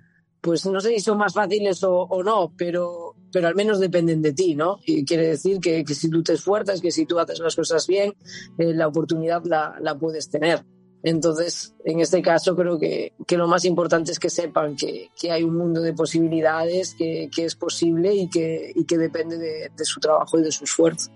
pues 0.41 0.65
no 0.65 0.80
sé 0.80 0.90
si 0.90 0.99
son 0.99 1.18
más 1.18 1.34
fáciles 1.34 1.84
o, 1.84 1.94
o, 1.94 2.24
no, 2.24 2.53
pero, 2.57 3.15
pero 3.32 3.48
al 3.48 3.56
menos 3.56 3.80
dependen 3.80 4.22
de 4.22 4.34
ti, 4.34 4.56
¿no? 4.56 4.80
Y 4.86 5.06
quiere 5.06 5.28
decir 5.28 5.60
que, 5.60 5.84
que 5.84 5.94
si 5.94 6.10
tú 6.10 6.24
te 6.24 6.34
esfuerzas, 6.34 6.82
que 6.82 6.91
si 6.91 7.06
tú 7.06 7.19
haces 7.19 7.40
las 7.40 7.56
cosas 7.56 7.86
bien, 7.88 8.14
eh, 8.57 8.74
la 8.74 8.88
oportunidad 8.88 9.44
la, 9.45 9.76
la, 9.82 9.98
puedes 9.98 10.30
tener. 10.30 10.64
Entonces, 11.03 11.76
en 11.86 11.99
este 11.99 12.22
caso, 12.22 12.56
creo 12.56 12.80
que, 12.80 13.14
que 13.26 13.38
lo 13.38 13.48
más 13.48 13.65
importante 13.65 14.11
es 14.11 14.19
que 14.19 14.30
sepan 14.30 14.76
que, 14.76 15.10
que 15.19 15.32
hay 15.32 15.44
un 15.44 15.56
mundo 15.56 15.82
de 15.82 15.94
posibilidades, 15.94 16.95
que, 16.95 17.30
es 17.36 17.56
posible 17.56 18.14
y 18.15 18.30
que, 18.30 18.72
y 18.76 18.86
que 18.86 18.98
depende 18.98 19.38
de, 19.38 19.72
de 19.76 19.86
su 19.86 19.99
trabajo 19.99 20.40
y 20.40 20.44
de 20.44 20.52
su 20.52 20.64
esfuerzo. 20.64 21.11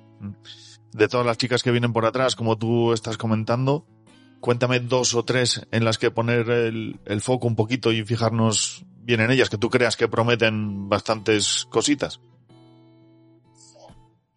De 0.94 1.08
todas 1.08 1.26
las 1.26 1.38
chicas 1.38 1.64
que 1.64 1.72
vienen 1.72 1.94
por 1.94 2.06
atrás, 2.06 2.36
como 2.36 2.58
tú 2.58 2.94
estás 2.94 3.18
comentando, 3.18 3.86
cuéntame 4.42 4.80
dos 4.80 5.16
o 5.16 5.24
tres 5.24 5.66
en 5.72 5.86
las 5.86 5.98
que 5.98 6.12
poner 6.12 6.50
el, 6.50 7.22
foco 7.22 7.48
un 7.48 7.56
poquito 7.56 7.92
y 7.92 8.04
fijarnos 8.04 8.84
bien 9.04 9.22
en 9.22 9.32
ellas, 9.32 9.50
que 9.50 9.58
tú 9.58 9.70
creas 9.70 9.96
que 9.96 10.08
prometen 10.08 10.90
bastantes 10.90 11.66
cositas. 11.70 12.20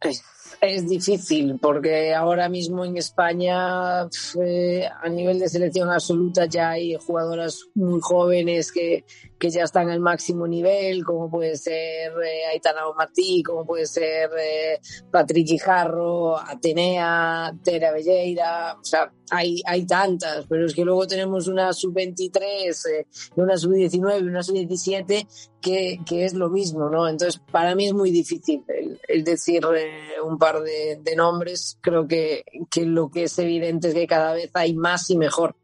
Es, 0.00 0.22
es 0.60 0.88
difícil, 0.88 1.58
porque 1.60 2.14
ahora 2.14 2.48
mismo 2.48 2.84
en 2.84 2.96
España, 2.96 4.06
eh, 4.42 4.86
a 5.02 5.08
nivel 5.08 5.38
de 5.38 5.48
selección 5.48 5.90
absoluta, 5.90 6.46
ya 6.46 6.70
hay 6.70 6.94
jugadoras 6.94 7.64
muy 7.74 8.00
jóvenes 8.00 8.72
que, 8.72 9.04
que 9.44 9.50
ya 9.50 9.64
están 9.64 9.90
al 9.90 10.00
máximo 10.00 10.46
nivel, 10.46 11.04
como 11.04 11.30
puede 11.30 11.58
ser 11.58 12.12
eh, 12.12 12.46
Aitana 12.50 12.80
Martí, 12.96 13.42
como 13.42 13.66
puede 13.66 13.84
ser 13.84 14.30
eh, 14.40 14.80
Patrick 15.10 15.46
Guijarro, 15.46 16.38
Atenea, 16.38 17.54
Tera 17.62 17.92
Belleira, 17.92 18.78
o 18.80 18.82
sea, 18.82 19.12
hay, 19.30 19.60
hay 19.66 19.84
tantas, 19.84 20.46
pero 20.48 20.64
es 20.64 20.74
que 20.74 20.82
luego 20.82 21.06
tenemos 21.06 21.46
una 21.46 21.74
sub-23, 21.74 22.40
eh, 22.40 23.06
una 23.36 23.58
sub-19 23.58 24.22
y 24.22 24.28
una 24.28 24.42
sub-17 24.42 25.26
que, 25.60 26.00
que, 26.06 26.24
es 26.24 26.32
lo 26.32 26.48
mismo, 26.48 26.88
¿no? 26.88 27.06
Entonces, 27.06 27.38
para 27.52 27.74
mí 27.74 27.84
es 27.84 27.92
muy 27.92 28.10
difícil 28.10 28.62
el, 28.68 28.98
el 29.06 29.24
decir 29.24 29.62
eh, 29.76 30.22
un 30.24 30.38
par 30.38 30.62
de, 30.62 31.00
de 31.02 31.16
nombres. 31.16 31.76
Creo 31.82 32.08
que, 32.08 32.46
que 32.70 32.86
lo 32.86 33.10
que 33.10 33.24
es 33.24 33.38
evidente 33.38 33.88
es 33.88 33.94
que 33.94 34.06
cada 34.06 34.32
vez 34.32 34.50
hay 34.54 34.74
más 34.74 35.10
y 35.10 35.18
mejor. 35.18 35.54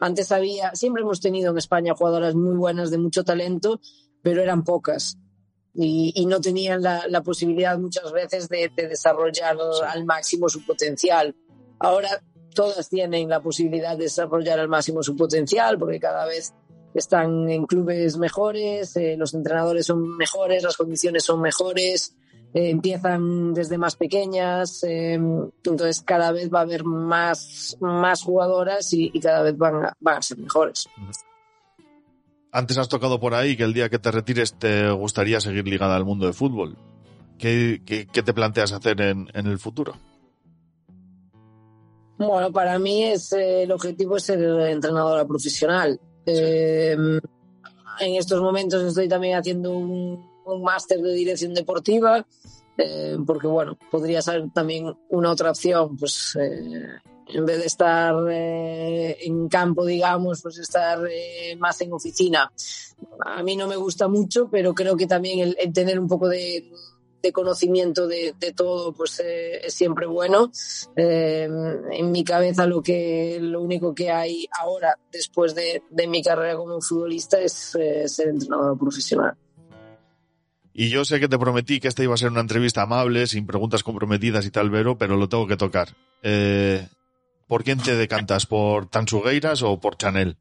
Antes 0.00 0.32
había, 0.32 0.74
siempre 0.74 1.02
hemos 1.02 1.20
tenido 1.20 1.52
en 1.52 1.58
España 1.58 1.94
jugadoras 1.94 2.34
muy 2.34 2.56
buenas 2.56 2.90
de 2.90 2.98
mucho 2.98 3.22
talento, 3.22 3.80
pero 4.22 4.42
eran 4.42 4.64
pocas. 4.64 5.18
Y, 5.74 6.12
y 6.16 6.26
no 6.26 6.40
tenían 6.40 6.82
la, 6.82 7.06
la, 7.06 7.22
posibilidad 7.22 7.78
muchas 7.78 8.10
veces 8.10 8.48
de, 8.48 8.72
de 8.74 8.88
desarrollar 8.88 9.56
sí. 9.56 9.82
al 9.86 10.04
máximo 10.04 10.48
su 10.48 10.64
potencial. 10.64 11.36
Ahora 11.78 12.22
todas 12.54 12.88
tienen 12.88 13.28
la 13.28 13.40
posibilidad 13.40 13.96
de 13.96 14.04
desarrollar 14.04 14.58
al 14.58 14.68
máximo 14.68 15.02
su 15.02 15.14
potencial 15.16 15.78
porque 15.78 16.00
cada 16.00 16.26
vez 16.26 16.52
están 16.94 17.48
en 17.48 17.66
clubes 17.66 18.16
mejores, 18.16 18.96
eh, 18.96 19.16
los 19.16 19.34
entrenadores 19.34 19.86
son 19.86 20.16
mejores, 20.16 20.62
las 20.62 20.76
condiciones 20.76 21.24
son 21.24 21.40
mejores, 21.40 22.16
eh, 22.52 22.70
empiezan 22.70 23.54
desde 23.54 23.78
más 23.78 23.94
pequeñas, 23.94 24.82
eh, 24.82 25.14
entonces 25.14 26.02
cada 26.02 26.32
vez 26.32 26.52
va 26.52 26.58
a 26.58 26.62
haber 26.62 26.82
más, 26.82 27.76
más 27.80 28.24
jugadoras 28.24 28.92
y, 28.92 29.08
y 29.14 29.20
cada 29.20 29.42
vez 29.42 29.56
van 29.56 29.84
a, 29.84 29.96
van 30.00 30.18
a, 30.18 30.22
ser 30.22 30.38
mejores. 30.38 30.88
Antes 32.50 32.76
has 32.76 32.88
tocado 32.88 33.20
por 33.20 33.34
ahí 33.34 33.56
que 33.56 33.62
el 33.62 33.72
día 33.72 33.88
que 33.88 34.00
te 34.00 34.10
retires 34.10 34.58
te 34.58 34.90
gustaría 34.90 35.40
seguir 35.40 35.68
ligada 35.68 35.94
al 35.94 36.04
mundo 36.04 36.24
del 36.26 36.34
fútbol. 36.34 36.76
¿Qué, 37.38 37.82
qué, 37.86 38.08
qué 38.08 38.22
te 38.24 38.34
planteas 38.34 38.72
hacer 38.72 39.00
en, 39.00 39.28
en, 39.32 39.46
el 39.46 39.60
futuro? 39.60 39.94
Bueno, 42.18 42.50
para 42.50 42.80
mí 42.80 43.04
es, 43.04 43.32
eh, 43.32 43.62
el 43.62 43.70
objetivo 43.70 44.16
es 44.16 44.24
ser 44.24 44.40
entrenadora 44.42 45.24
profesional. 45.24 46.00
En 46.26 47.20
estos 48.00 48.42
momentos 48.42 48.82
estoy 48.82 49.08
también 49.08 49.38
haciendo 49.38 49.72
un, 49.72 50.29
un 50.44 50.62
máster 50.62 51.00
de 51.00 51.12
dirección 51.12 51.54
deportiva, 51.54 52.26
eh, 52.76 53.16
porque 53.26 53.46
bueno, 53.46 53.78
podría 53.90 54.22
ser 54.22 54.50
también 54.52 54.94
una 55.08 55.30
otra 55.30 55.50
opción, 55.50 55.96
pues 55.96 56.36
eh, 56.40 56.98
en 57.28 57.46
vez 57.46 57.58
de 57.58 57.66
estar 57.66 58.14
eh, 58.30 59.18
en 59.20 59.48
campo, 59.48 59.84
digamos, 59.84 60.42
pues 60.42 60.58
estar 60.58 60.98
más 61.58 61.80
en 61.80 61.92
oficina. 61.92 62.52
A 63.24 63.42
mí 63.42 63.56
no 63.56 63.66
me 63.66 63.76
gusta 63.76 64.08
mucho, 64.08 64.48
pero 64.50 64.74
creo 64.74 64.96
que 64.96 65.06
también 65.06 65.40
el, 65.40 65.56
el 65.58 65.72
tener 65.72 65.98
un 65.98 66.08
poco 66.08 66.28
de, 66.28 66.70
de 67.22 67.32
conocimiento 67.32 68.06
de, 68.06 68.34
de, 68.38 68.52
todo 68.52 68.92
pues 68.92 69.20
eh, 69.20 69.66
es 69.66 69.74
siempre 69.74 70.06
bueno 70.06 70.50
eh, 70.96 71.48
en 71.90 72.12
mi 72.12 72.24
cabeza 72.24 72.66
lo 72.66 72.82
que 72.82 73.38
lo 73.40 73.60
único 73.60 73.94
que 73.94 74.10
hay 74.10 74.46
ahora 74.58 74.98
después 75.12 75.54
de, 75.54 75.82
de 75.90 76.06
mi 76.06 76.22
carrera 76.22 76.56
como 76.56 76.80
futbolista 76.80 77.38
es 77.40 77.74
eh, 77.74 78.08
ser 78.08 78.28
entrenador 78.28 78.78
profesional 78.78 79.34
y 80.80 80.88
yo 80.88 81.04
sé 81.04 81.20
que 81.20 81.28
te 81.28 81.38
prometí 81.38 81.78
que 81.78 81.88
esta 81.88 82.02
iba 82.02 82.14
a 82.14 82.16
ser 82.16 82.30
una 82.30 82.40
entrevista 82.40 82.80
amable, 82.80 83.26
sin 83.26 83.46
preguntas 83.46 83.82
comprometidas 83.82 84.46
y 84.46 84.50
tal, 84.50 84.70
Vero, 84.70 84.96
pero 84.96 85.18
lo 85.18 85.28
tengo 85.28 85.46
que 85.46 85.58
tocar. 85.58 85.90
Eh, 86.22 86.88
¿Por 87.46 87.64
quién 87.64 87.80
te 87.80 87.94
decantas? 87.96 88.46
¿Por 88.46 88.88
Tansugueiras 88.88 89.60
o 89.62 89.78
por 89.78 89.98
Chanel? 89.98 90.38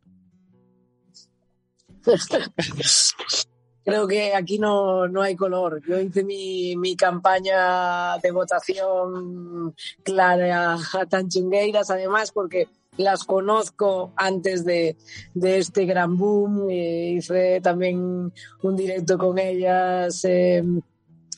Creo 3.83 4.07
que 4.07 4.33
aquí 4.33 4.59
no, 4.59 5.09
no 5.09 5.21
hay 5.21 5.35
color. 5.35 5.81
Yo 5.85 5.99
hice 5.99 6.23
mi, 6.23 6.73
mi 6.77 6.95
campaña 6.95 8.17
de 8.19 8.31
votación 8.31 9.75
clara 10.03 10.75
a 10.75 11.05
Tanchungueiras, 11.05 11.89
además, 11.89 12.31
porque 12.31 12.69
las 12.99 13.23
conozco 13.23 14.11
antes 14.17 14.65
de, 14.65 14.97
de 15.33 15.57
este 15.57 15.85
gran 15.85 16.17
boom. 16.17 16.69
Eh, 16.69 17.15
hice 17.17 17.61
también 17.61 18.33
un 18.61 18.75
directo 18.75 19.17
con 19.17 19.39
ellas. 19.39 20.23
Eh, 20.25 20.63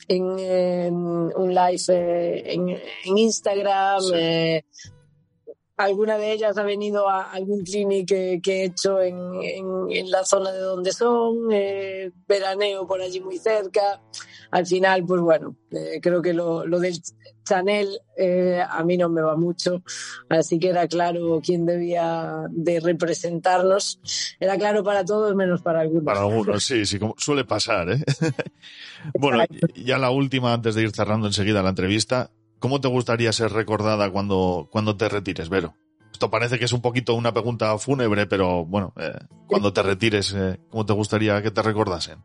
en, 0.08 0.38
en, 0.38 0.94
un 0.94 1.54
live 1.54 1.82
eh, 1.88 2.42
en, 2.46 2.68
en, 2.68 3.18
Instagram. 3.18 4.00
Sí. 4.00 4.12
Eh, 4.14 4.64
alguna 5.82 6.16
de 6.16 6.32
ellas 6.32 6.56
ha 6.58 6.62
venido 6.62 7.08
a 7.08 7.30
algún 7.30 7.62
clinic 7.62 8.08
que, 8.08 8.40
que 8.42 8.62
he 8.62 8.64
hecho 8.66 9.00
en, 9.00 9.16
en, 9.42 9.66
en, 9.90 10.10
la 10.10 10.24
zona 10.24 10.52
de 10.52 10.60
donde 10.60 10.92
son, 10.92 11.48
eh, 11.50 12.10
veraneo 12.26 12.86
por 12.86 13.00
allí 13.00 13.20
muy 13.20 13.38
cerca. 13.38 14.00
Al 14.50 14.66
final, 14.66 15.04
pues 15.04 15.20
bueno, 15.20 15.56
eh, 15.70 15.98
creo 16.02 16.20
que 16.20 16.34
lo, 16.34 16.66
lo 16.66 16.78
del 16.78 17.00
Chanel 17.44 18.00
eh, 18.16 18.62
a 18.68 18.82
mí 18.84 18.96
no 18.96 19.08
me 19.08 19.22
va 19.22 19.36
mucho, 19.36 19.82
así 20.28 20.58
que 20.58 20.68
era 20.68 20.86
claro 20.86 21.40
quién 21.44 21.66
debía 21.66 22.44
de 22.50 22.80
representarnos. 22.80 24.00
Era 24.38 24.56
claro 24.58 24.84
para 24.84 25.04
todos 25.04 25.34
menos 25.34 25.62
para 25.62 25.80
algunos. 25.80 26.04
Para 26.04 26.20
algunos, 26.20 26.62
sí, 26.64 26.86
sí, 26.86 26.98
como 26.98 27.14
suele 27.16 27.44
pasar. 27.44 27.90
¿eh? 27.90 28.04
bueno, 29.14 29.44
ya 29.74 29.98
la 29.98 30.10
última, 30.10 30.52
antes 30.52 30.74
de 30.74 30.82
ir 30.82 30.90
cerrando 30.90 31.26
enseguida 31.26 31.62
la 31.62 31.70
entrevista, 31.70 32.30
¿Cómo 32.62 32.80
te 32.80 32.86
gustaría 32.86 33.32
ser 33.32 33.52
recordada 33.52 34.08
cuando, 34.12 34.68
cuando 34.70 34.96
te 34.96 35.08
retires, 35.08 35.48
Vero? 35.48 35.74
Esto 36.12 36.30
parece 36.30 36.60
que 36.60 36.66
es 36.66 36.72
un 36.72 36.80
poquito 36.80 37.12
una 37.14 37.32
pregunta 37.32 37.76
fúnebre, 37.76 38.26
pero 38.26 38.64
bueno, 38.64 38.94
eh, 39.00 39.18
cuando 39.48 39.72
te 39.72 39.82
retires, 39.82 40.32
eh, 40.32 40.60
¿cómo 40.70 40.86
te 40.86 40.92
gustaría 40.92 41.42
que 41.42 41.50
te 41.50 41.60
recordasen? 41.60 42.20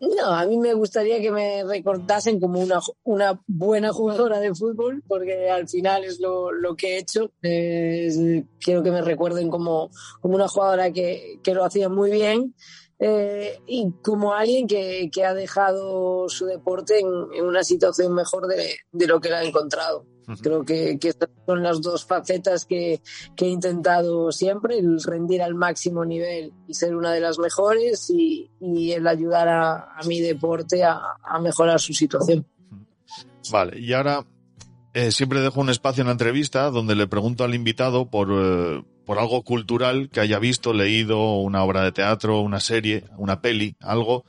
No, 0.00 0.26
a 0.26 0.44
mí 0.44 0.58
me 0.58 0.74
gustaría 0.74 1.18
que 1.22 1.30
me 1.30 1.64
recordasen 1.64 2.40
como 2.40 2.60
una, 2.60 2.80
una 3.04 3.40
buena 3.46 3.90
jugadora 3.90 4.38
de 4.38 4.54
fútbol, 4.54 5.02
porque 5.08 5.48
al 5.48 5.66
final 5.66 6.04
es 6.04 6.20
lo, 6.20 6.52
lo 6.52 6.76
que 6.76 6.96
he 6.96 6.98
hecho. 6.98 7.30
Eh, 7.40 8.44
quiero 8.60 8.82
que 8.82 8.90
me 8.90 9.00
recuerden 9.00 9.48
como, 9.48 9.88
como 10.20 10.34
una 10.34 10.48
jugadora 10.48 10.92
que, 10.92 11.38
que 11.42 11.54
lo 11.54 11.64
hacía 11.64 11.88
muy 11.88 12.10
bien 12.10 12.54
eh, 13.04 13.58
y 13.66 13.90
como 14.00 14.32
alguien 14.32 14.68
que, 14.68 15.10
que, 15.12 15.24
ha 15.24 15.34
dejado 15.34 16.28
su 16.28 16.46
deporte 16.46 17.00
en, 17.00 17.08
en 17.34 17.44
una 17.44 17.64
situación 17.64 18.14
mejor 18.14 18.46
de, 18.46 18.76
de, 18.92 19.06
lo 19.08 19.20
que 19.20 19.28
la 19.28 19.38
ha 19.38 19.42
encontrado. 19.44 20.06
Uh 20.28 20.30
-huh. 20.30 20.40
Creo 20.40 20.64
que, 20.64 21.00
que, 21.00 21.08
estas 21.08 21.28
son 21.44 21.64
las 21.64 21.82
dos 21.82 22.04
facetas 22.04 22.64
que, 22.64 23.00
que, 23.34 23.46
he 23.46 23.48
intentado 23.48 24.30
siempre, 24.30 24.78
el 24.78 25.02
rendir 25.02 25.42
al 25.42 25.56
máximo 25.56 26.04
nivel 26.04 26.52
y 26.68 26.74
ser 26.74 26.94
una 26.94 27.12
de 27.12 27.18
las 27.18 27.40
mejores 27.40 28.08
y, 28.08 28.48
y 28.60 28.92
el 28.92 29.04
ayudar 29.08 29.48
a, 29.48 29.98
a 29.98 30.06
mi 30.06 30.20
deporte 30.20 30.84
a, 30.84 31.00
a, 31.24 31.40
mejorar 31.40 31.80
su 31.80 31.94
situación. 31.94 32.46
Vale, 33.50 33.80
y 33.80 33.92
ahora 33.94 34.24
eh, 34.94 35.10
siempre 35.10 35.40
dejo 35.40 35.60
un 35.60 35.70
espacio 35.70 36.02
en 36.02 36.06
la 36.06 36.12
entrevista 36.12 36.70
donde 36.70 36.94
le 36.94 37.08
pregunto 37.08 37.42
al 37.42 37.56
invitado 37.56 38.08
por, 38.08 38.28
eh, 38.30 38.84
por 39.04 39.18
algo 39.18 39.42
cultural 39.42 40.08
que 40.10 40.20
haya 40.20 40.38
visto, 40.38 40.72
leído, 40.72 41.38
una 41.38 41.64
obra 41.64 41.82
de 41.82 41.92
teatro, 41.92 42.40
una 42.40 42.60
serie, 42.60 43.04
una 43.16 43.40
peli, 43.40 43.76
algo 43.80 44.24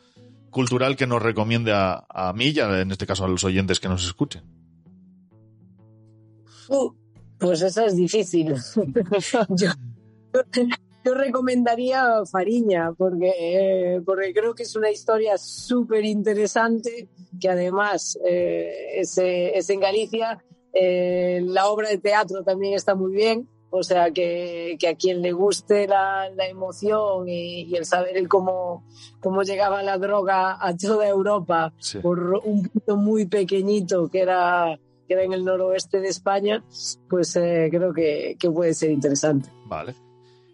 cultural 0.50 0.96
que 0.96 1.08
nos 1.08 1.22
recomiende 1.22 1.72
a, 1.74 2.34
mí 2.36 2.50
y 2.50 2.60
a, 2.60 2.82
en 2.82 2.92
este 2.92 3.06
caso 3.06 3.26
a 3.26 3.28
los 3.28 3.44
oyentes 3.44 3.80
que 3.80 3.90
nos 3.90 4.06
escuchen. 4.06 4.44
Uh, 6.70 6.94
pues 7.38 7.62
esa 7.62 7.86
es 7.86 7.96
difícil. 7.96 8.54
yo, 9.50 9.70
yo, 11.04 11.14
recomendaría 11.14 12.24
Fariña 12.32 12.94
porque, 12.94 13.34
eh, 13.38 14.02
porque 14.06 14.34
creo 14.34 14.56
que 14.56 14.64
es 14.64 14.76
una 14.76 14.90
historia 14.90 15.38
súper 15.38 16.06
interesante 16.06 17.10
que 17.40 17.50
además 17.50 18.18
eh, 18.26 18.94
es, 18.96 19.18
es, 19.18 19.70
en 19.70 19.80
Galicia. 19.82 20.44
Eh, 20.74 21.42
la 21.44 21.68
obra 21.68 21.90
de 21.90 21.98
teatro 21.98 22.44
también 22.44 22.74
está 22.74 22.96
muy 22.96 23.12
bien 23.12 23.48
o 23.76 23.82
sea, 23.82 24.12
que, 24.12 24.78
que, 24.80 24.88
a 24.88 24.96
quien 24.96 25.24
le 25.24 25.32
guste 25.32 25.88
la, 25.88 26.30
la 26.30 26.48
emoción 26.48 27.28
y, 27.28 27.64
y, 27.64 27.76
el 27.76 27.86
saber 27.86 28.16
el 28.18 28.28
cómo, 28.28 28.86
cómo 29.20 29.42
llegaba 29.42 29.82
la 29.82 29.98
droga 29.98 30.60
a 30.62 30.78
toda 30.78 31.08
Europa 31.08 31.74
sí. 31.80 31.98
por 31.98 32.40
un 32.44 32.68
punto 32.68 32.98
muy 32.98 33.26
pequeñito 33.26 34.10
que 34.10 34.22
era, 34.22 34.78
que 35.08 35.16
era 35.16 35.24
en 35.24 35.34
el 35.34 35.44
noroeste 35.44 36.02
de 36.02 36.10
España, 36.10 36.64
pues 37.10 37.36
eh, 37.36 37.70
creo 37.72 37.92
que, 37.94 38.36
que, 38.38 38.52
puede 38.52 38.76
ser 38.76 38.92
interesante. 38.92 39.50
Vale. 39.66 39.96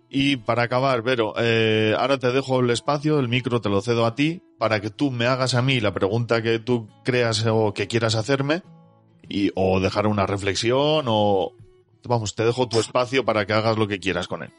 Y 0.07 0.37
para 0.37 0.63
acabar, 0.63 1.01
Vero, 1.01 1.33
eh, 1.37 1.93
ahora 1.99 2.19
te 2.19 2.31
dejo 2.31 2.61
el 2.61 2.69
espacio, 2.69 3.19
el 3.19 3.27
micro 3.27 3.59
te 3.59 3.67
lo 3.67 3.81
cedo 3.81 4.05
a 4.05 4.15
ti, 4.15 4.41
para 4.57 4.79
que 4.79 4.91
tú 4.91 5.11
me 5.11 5.25
hagas 5.25 5.55
a 5.55 5.61
mí 5.61 5.81
la 5.81 5.93
pregunta 5.93 6.41
que 6.41 6.59
tú 6.59 6.87
creas 7.03 7.45
o 7.45 7.73
que 7.73 7.87
quieras 7.87 8.15
hacerme, 8.15 8.63
y, 9.27 9.51
o 9.55 9.81
dejar 9.81 10.07
una 10.07 10.25
reflexión, 10.25 11.05
o, 11.09 11.51
vamos, 12.03 12.35
te 12.35 12.45
dejo 12.45 12.67
tu 12.67 12.79
espacio 12.79 13.25
para 13.25 13.45
que 13.45 13.53
hagas 13.53 13.77
lo 13.77 13.87
que 13.87 13.99
quieras 13.99 14.27
con 14.27 14.43
él. 14.43 14.53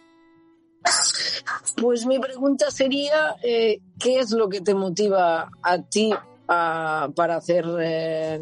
Pues 1.77 2.07
mi 2.07 2.19
pregunta 2.19 2.71
sería, 2.71 3.37
eh, 3.43 3.81
¿qué 3.99 4.19
es 4.19 4.31
lo 4.31 4.49
que 4.49 4.61
te 4.61 4.75
motiva 4.75 5.51
a 5.63 5.83
ti 5.83 6.13
a, 6.53 7.09
para 7.15 7.37
hacer 7.37 7.65
eh, 7.81 8.41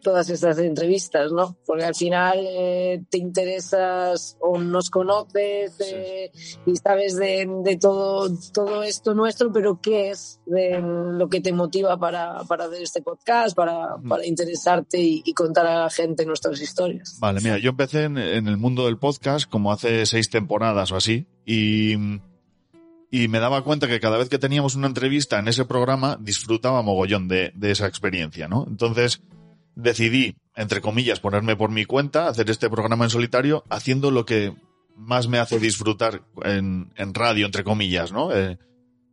todas 0.00 0.30
estas 0.30 0.58
entrevistas, 0.58 1.32
¿no? 1.32 1.56
Porque 1.66 1.84
al 1.84 1.94
final 1.94 2.38
eh, 2.40 3.02
te 3.10 3.18
interesas 3.18 4.36
o 4.38 4.58
nos 4.58 4.90
conoces 4.90 5.74
eh, 5.80 6.30
sí. 6.32 6.56
y 6.66 6.76
sabes 6.76 7.16
de, 7.16 7.48
de, 7.64 7.76
todo, 7.76 8.30
todo 8.54 8.84
esto 8.84 9.12
nuestro, 9.12 9.52
pero 9.52 9.80
¿qué 9.82 10.10
es 10.10 10.40
de 10.46 10.80
lo 10.80 11.28
que 11.28 11.40
te 11.40 11.52
motiva 11.52 11.98
para, 11.98 12.44
para 12.44 12.66
hacer 12.66 12.82
este 12.82 13.02
podcast, 13.02 13.56
para, 13.56 13.96
mm. 13.96 14.08
para 14.08 14.24
interesarte 14.24 15.00
y, 15.00 15.22
y, 15.24 15.34
contar 15.34 15.66
a 15.66 15.82
la 15.82 15.90
gente 15.90 16.24
nuestras 16.24 16.60
historias? 16.60 17.18
Vale, 17.18 17.40
mira, 17.40 17.58
yo 17.58 17.70
empecé 17.70 18.04
en, 18.04 18.18
en 18.18 18.46
el 18.46 18.56
mundo 18.56 18.86
del 18.86 18.98
podcast 18.98 19.50
como 19.50 19.72
hace 19.72 20.06
seis 20.06 20.30
temporadas 20.30 20.92
o 20.92 20.96
así 20.96 21.26
y 21.44 21.96
y 23.10 23.28
me 23.28 23.40
daba 23.40 23.62
cuenta 23.62 23.88
que 23.88 24.00
cada 24.00 24.18
vez 24.18 24.28
que 24.28 24.38
teníamos 24.38 24.74
una 24.74 24.86
entrevista 24.86 25.38
en 25.38 25.48
ese 25.48 25.64
programa 25.64 26.18
disfrutaba 26.20 26.82
mogollón 26.82 27.28
de, 27.28 27.52
de, 27.54 27.70
esa 27.70 27.86
experiencia, 27.86 28.48
¿no? 28.48 28.66
Entonces 28.68 29.22
decidí, 29.74 30.36
entre 30.54 30.80
comillas, 30.80 31.20
ponerme 31.20 31.56
por 31.56 31.70
mi 31.70 31.84
cuenta, 31.84 32.28
hacer 32.28 32.50
este 32.50 32.68
programa 32.68 33.04
en 33.04 33.10
solitario, 33.10 33.64
haciendo 33.70 34.10
lo 34.10 34.26
que 34.26 34.54
más 34.96 35.28
me 35.28 35.38
hace 35.38 35.58
disfrutar 35.58 36.22
en, 36.42 36.92
en 36.96 37.14
radio, 37.14 37.46
entre 37.46 37.64
comillas, 37.64 38.12
¿no? 38.12 38.34
Eh, 38.34 38.58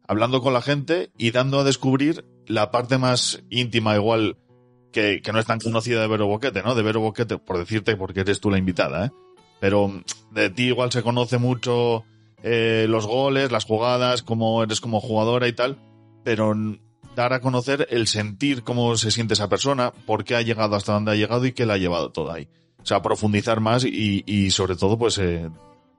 hablando 0.07 0.41
con 0.41 0.53
la 0.53 0.61
gente 0.61 1.11
y 1.17 1.31
dando 1.31 1.59
a 1.59 1.63
descubrir 1.63 2.25
la 2.47 2.71
parte 2.71 2.97
más 2.97 3.43
íntima 3.49 3.95
igual 3.95 4.37
que, 4.91 5.21
que 5.21 5.31
no 5.31 5.39
es 5.39 5.45
tan 5.45 5.59
conocida 5.59 6.01
de 6.01 6.07
Vero 6.07 6.27
Boquete, 6.27 6.63
¿no? 6.63 6.75
De 6.75 6.83
Vero 6.83 6.99
Boquete, 6.99 7.37
por 7.37 7.57
decirte, 7.57 7.95
porque 7.95 8.21
eres 8.21 8.41
tú 8.41 8.49
la 8.49 8.57
invitada, 8.57 9.05
¿eh? 9.05 9.11
Pero 9.59 10.03
de 10.31 10.49
ti 10.49 10.63
igual 10.63 10.91
se 10.91 11.03
conoce 11.03 11.37
mucho 11.37 12.03
eh, 12.47 12.85
los 12.87 13.07
goles, 13.07 13.51
las 13.51 13.65
jugadas, 13.65 14.21
cómo 14.21 14.61
eres 14.61 14.79
como 14.79 15.01
jugadora 15.01 15.47
y 15.47 15.53
tal, 15.53 15.79
pero 16.23 16.53
dar 17.15 17.33
a 17.33 17.41
conocer 17.41 17.87
el 17.89 18.05
sentir 18.05 18.61
cómo 18.61 18.95
se 18.97 19.09
siente 19.09 19.33
esa 19.33 19.49
persona, 19.49 19.91
por 20.05 20.23
qué 20.23 20.35
ha 20.35 20.43
llegado 20.43 20.75
hasta 20.75 20.93
donde 20.93 21.11
ha 21.11 21.15
llegado 21.15 21.47
y 21.47 21.53
qué 21.53 21.65
la 21.65 21.73
ha 21.73 21.77
llevado 21.77 22.11
todo 22.11 22.31
ahí. 22.31 22.47
O 22.83 22.85
sea, 22.85 23.01
profundizar 23.01 23.61
más 23.61 23.83
y, 23.83 24.23
y 24.27 24.51
sobre 24.51 24.75
todo, 24.75 24.95
pues, 24.95 25.17
eh, 25.17 25.49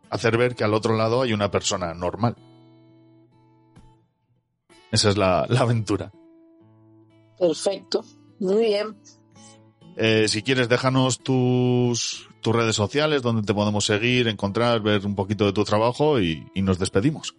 hacer 0.09 0.39
ver 0.39 0.55
que 0.55 0.63
al 0.63 0.75
otro 0.75 0.97
lado 0.97 1.23
hay 1.23 1.33
una 1.33 1.51
persona 1.51 1.95
normal. 1.95 2.37
Esa 4.93 5.11
es 5.11 5.17
la, 5.17 5.47
la 5.49 5.61
aventura. 5.63 6.13
Perfecto. 7.37 8.05
Muy 8.39 8.67
bien. 8.67 8.97
Eh, 9.97 10.29
si 10.29 10.43
quieres, 10.43 10.69
déjanos 10.69 11.19
tus, 11.19 12.29
tus 12.47 12.55
redes 12.55 12.77
sociales, 12.77 13.23
donde 13.23 13.43
te 13.43 13.53
podemos 13.53 13.85
seguir, 13.85 14.29
encontrar, 14.29 14.81
ver 14.81 15.05
un 15.05 15.17
poquito 15.17 15.47
de 15.47 15.53
tu 15.53 15.65
trabajo 15.65 16.21
y, 16.21 16.47
y 16.55 16.63
nos 16.63 16.79
despedimos. 16.79 17.35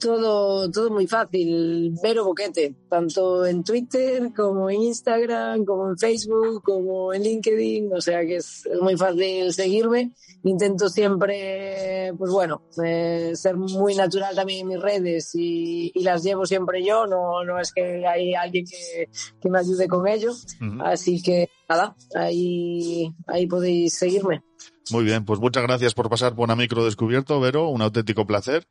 Todo, 0.00 0.68
todo 0.68 0.90
muy 0.90 1.06
fácil, 1.06 1.94
Vero 2.02 2.24
Boquete, 2.24 2.74
tanto 2.90 3.46
en 3.46 3.62
Twitter 3.62 4.32
como 4.34 4.68
en 4.68 4.82
Instagram, 4.82 5.64
como 5.64 5.90
en 5.90 5.96
Facebook, 5.96 6.64
como 6.64 7.14
en 7.14 7.22
LinkedIn, 7.22 7.92
o 7.94 8.00
sea 8.00 8.22
que 8.22 8.36
es, 8.36 8.66
es 8.66 8.80
muy 8.80 8.96
fácil 8.96 9.52
seguirme. 9.52 10.10
Intento 10.42 10.88
siempre, 10.88 12.12
pues 12.18 12.32
bueno, 12.32 12.62
eh, 12.84 13.30
ser 13.36 13.56
muy 13.56 13.94
natural 13.94 14.34
también 14.34 14.62
en 14.62 14.68
mis 14.68 14.80
redes 14.80 15.30
y, 15.36 15.92
y, 15.94 16.02
las 16.02 16.24
llevo 16.24 16.46
siempre 16.46 16.84
yo, 16.84 17.06
no, 17.06 17.44
no 17.44 17.60
es 17.60 17.72
que 17.72 18.04
hay 18.04 18.34
alguien 18.34 18.66
que, 18.66 19.08
que 19.40 19.48
me 19.48 19.60
ayude 19.60 19.86
con 19.86 20.08
ello. 20.08 20.32
Uh 20.32 20.64
-huh. 20.64 20.82
Así 20.84 21.22
que 21.22 21.48
nada, 21.74 21.96
ahí, 22.14 23.12
ahí 23.26 23.46
podéis 23.46 23.94
seguirme. 23.94 24.42
Muy 24.90 25.04
bien, 25.04 25.24
pues 25.24 25.40
muchas 25.40 25.62
gracias 25.62 25.94
por 25.94 26.08
pasar 26.08 26.34
por 26.34 26.44
una 26.44 26.56
micro 26.56 26.84
descubierto, 26.84 27.40
Vero, 27.40 27.68
un 27.68 27.82
auténtico 27.82 28.26
placer 28.26 28.66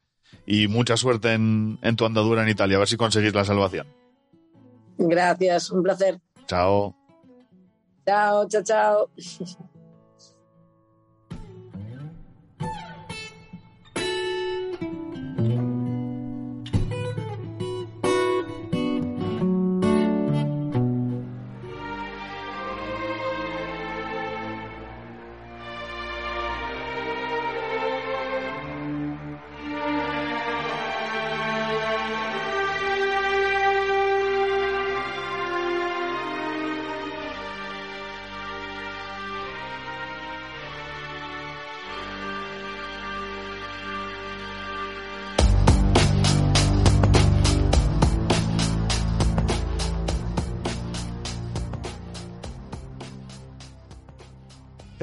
y 0.46 0.68
mucha 0.68 0.98
suerte 0.98 1.34
en, 1.34 1.80
en, 1.82 1.96
tu 1.96 2.06
andadura 2.06 2.44
en 2.44 2.50
Italia, 2.50 2.78
a 2.78 2.80
ver 2.80 2.88
si 2.88 2.98
conseguís 2.98 3.34
la 3.34 3.46
salvación. 3.46 3.88
Gracias, 4.98 5.72
un 5.72 5.84
placer. 5.84 6.20
Chao. 6.48 6.96
Chao, 8.06 8.48
chao, 8.48 8.64
chao. 8.64 9.10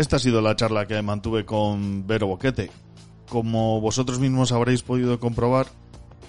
Esta 0.00 0.16
ha 0.16 0.18
sido 0.18 0.40
la 0.40 0.56
charla 0.56 0.86
que 0.86 1.02
mantuve 1.02 1.44
con 1.44 2.06
Vero 2.06 2.26
Boquete. 2.26 2.70
Como 3.28 3.82
vosotros 3.82 4.18
mismos 4.18 4.50
habréis 4.50 4.80
podido 4.80 5.20
comprobar, 5.20 5.66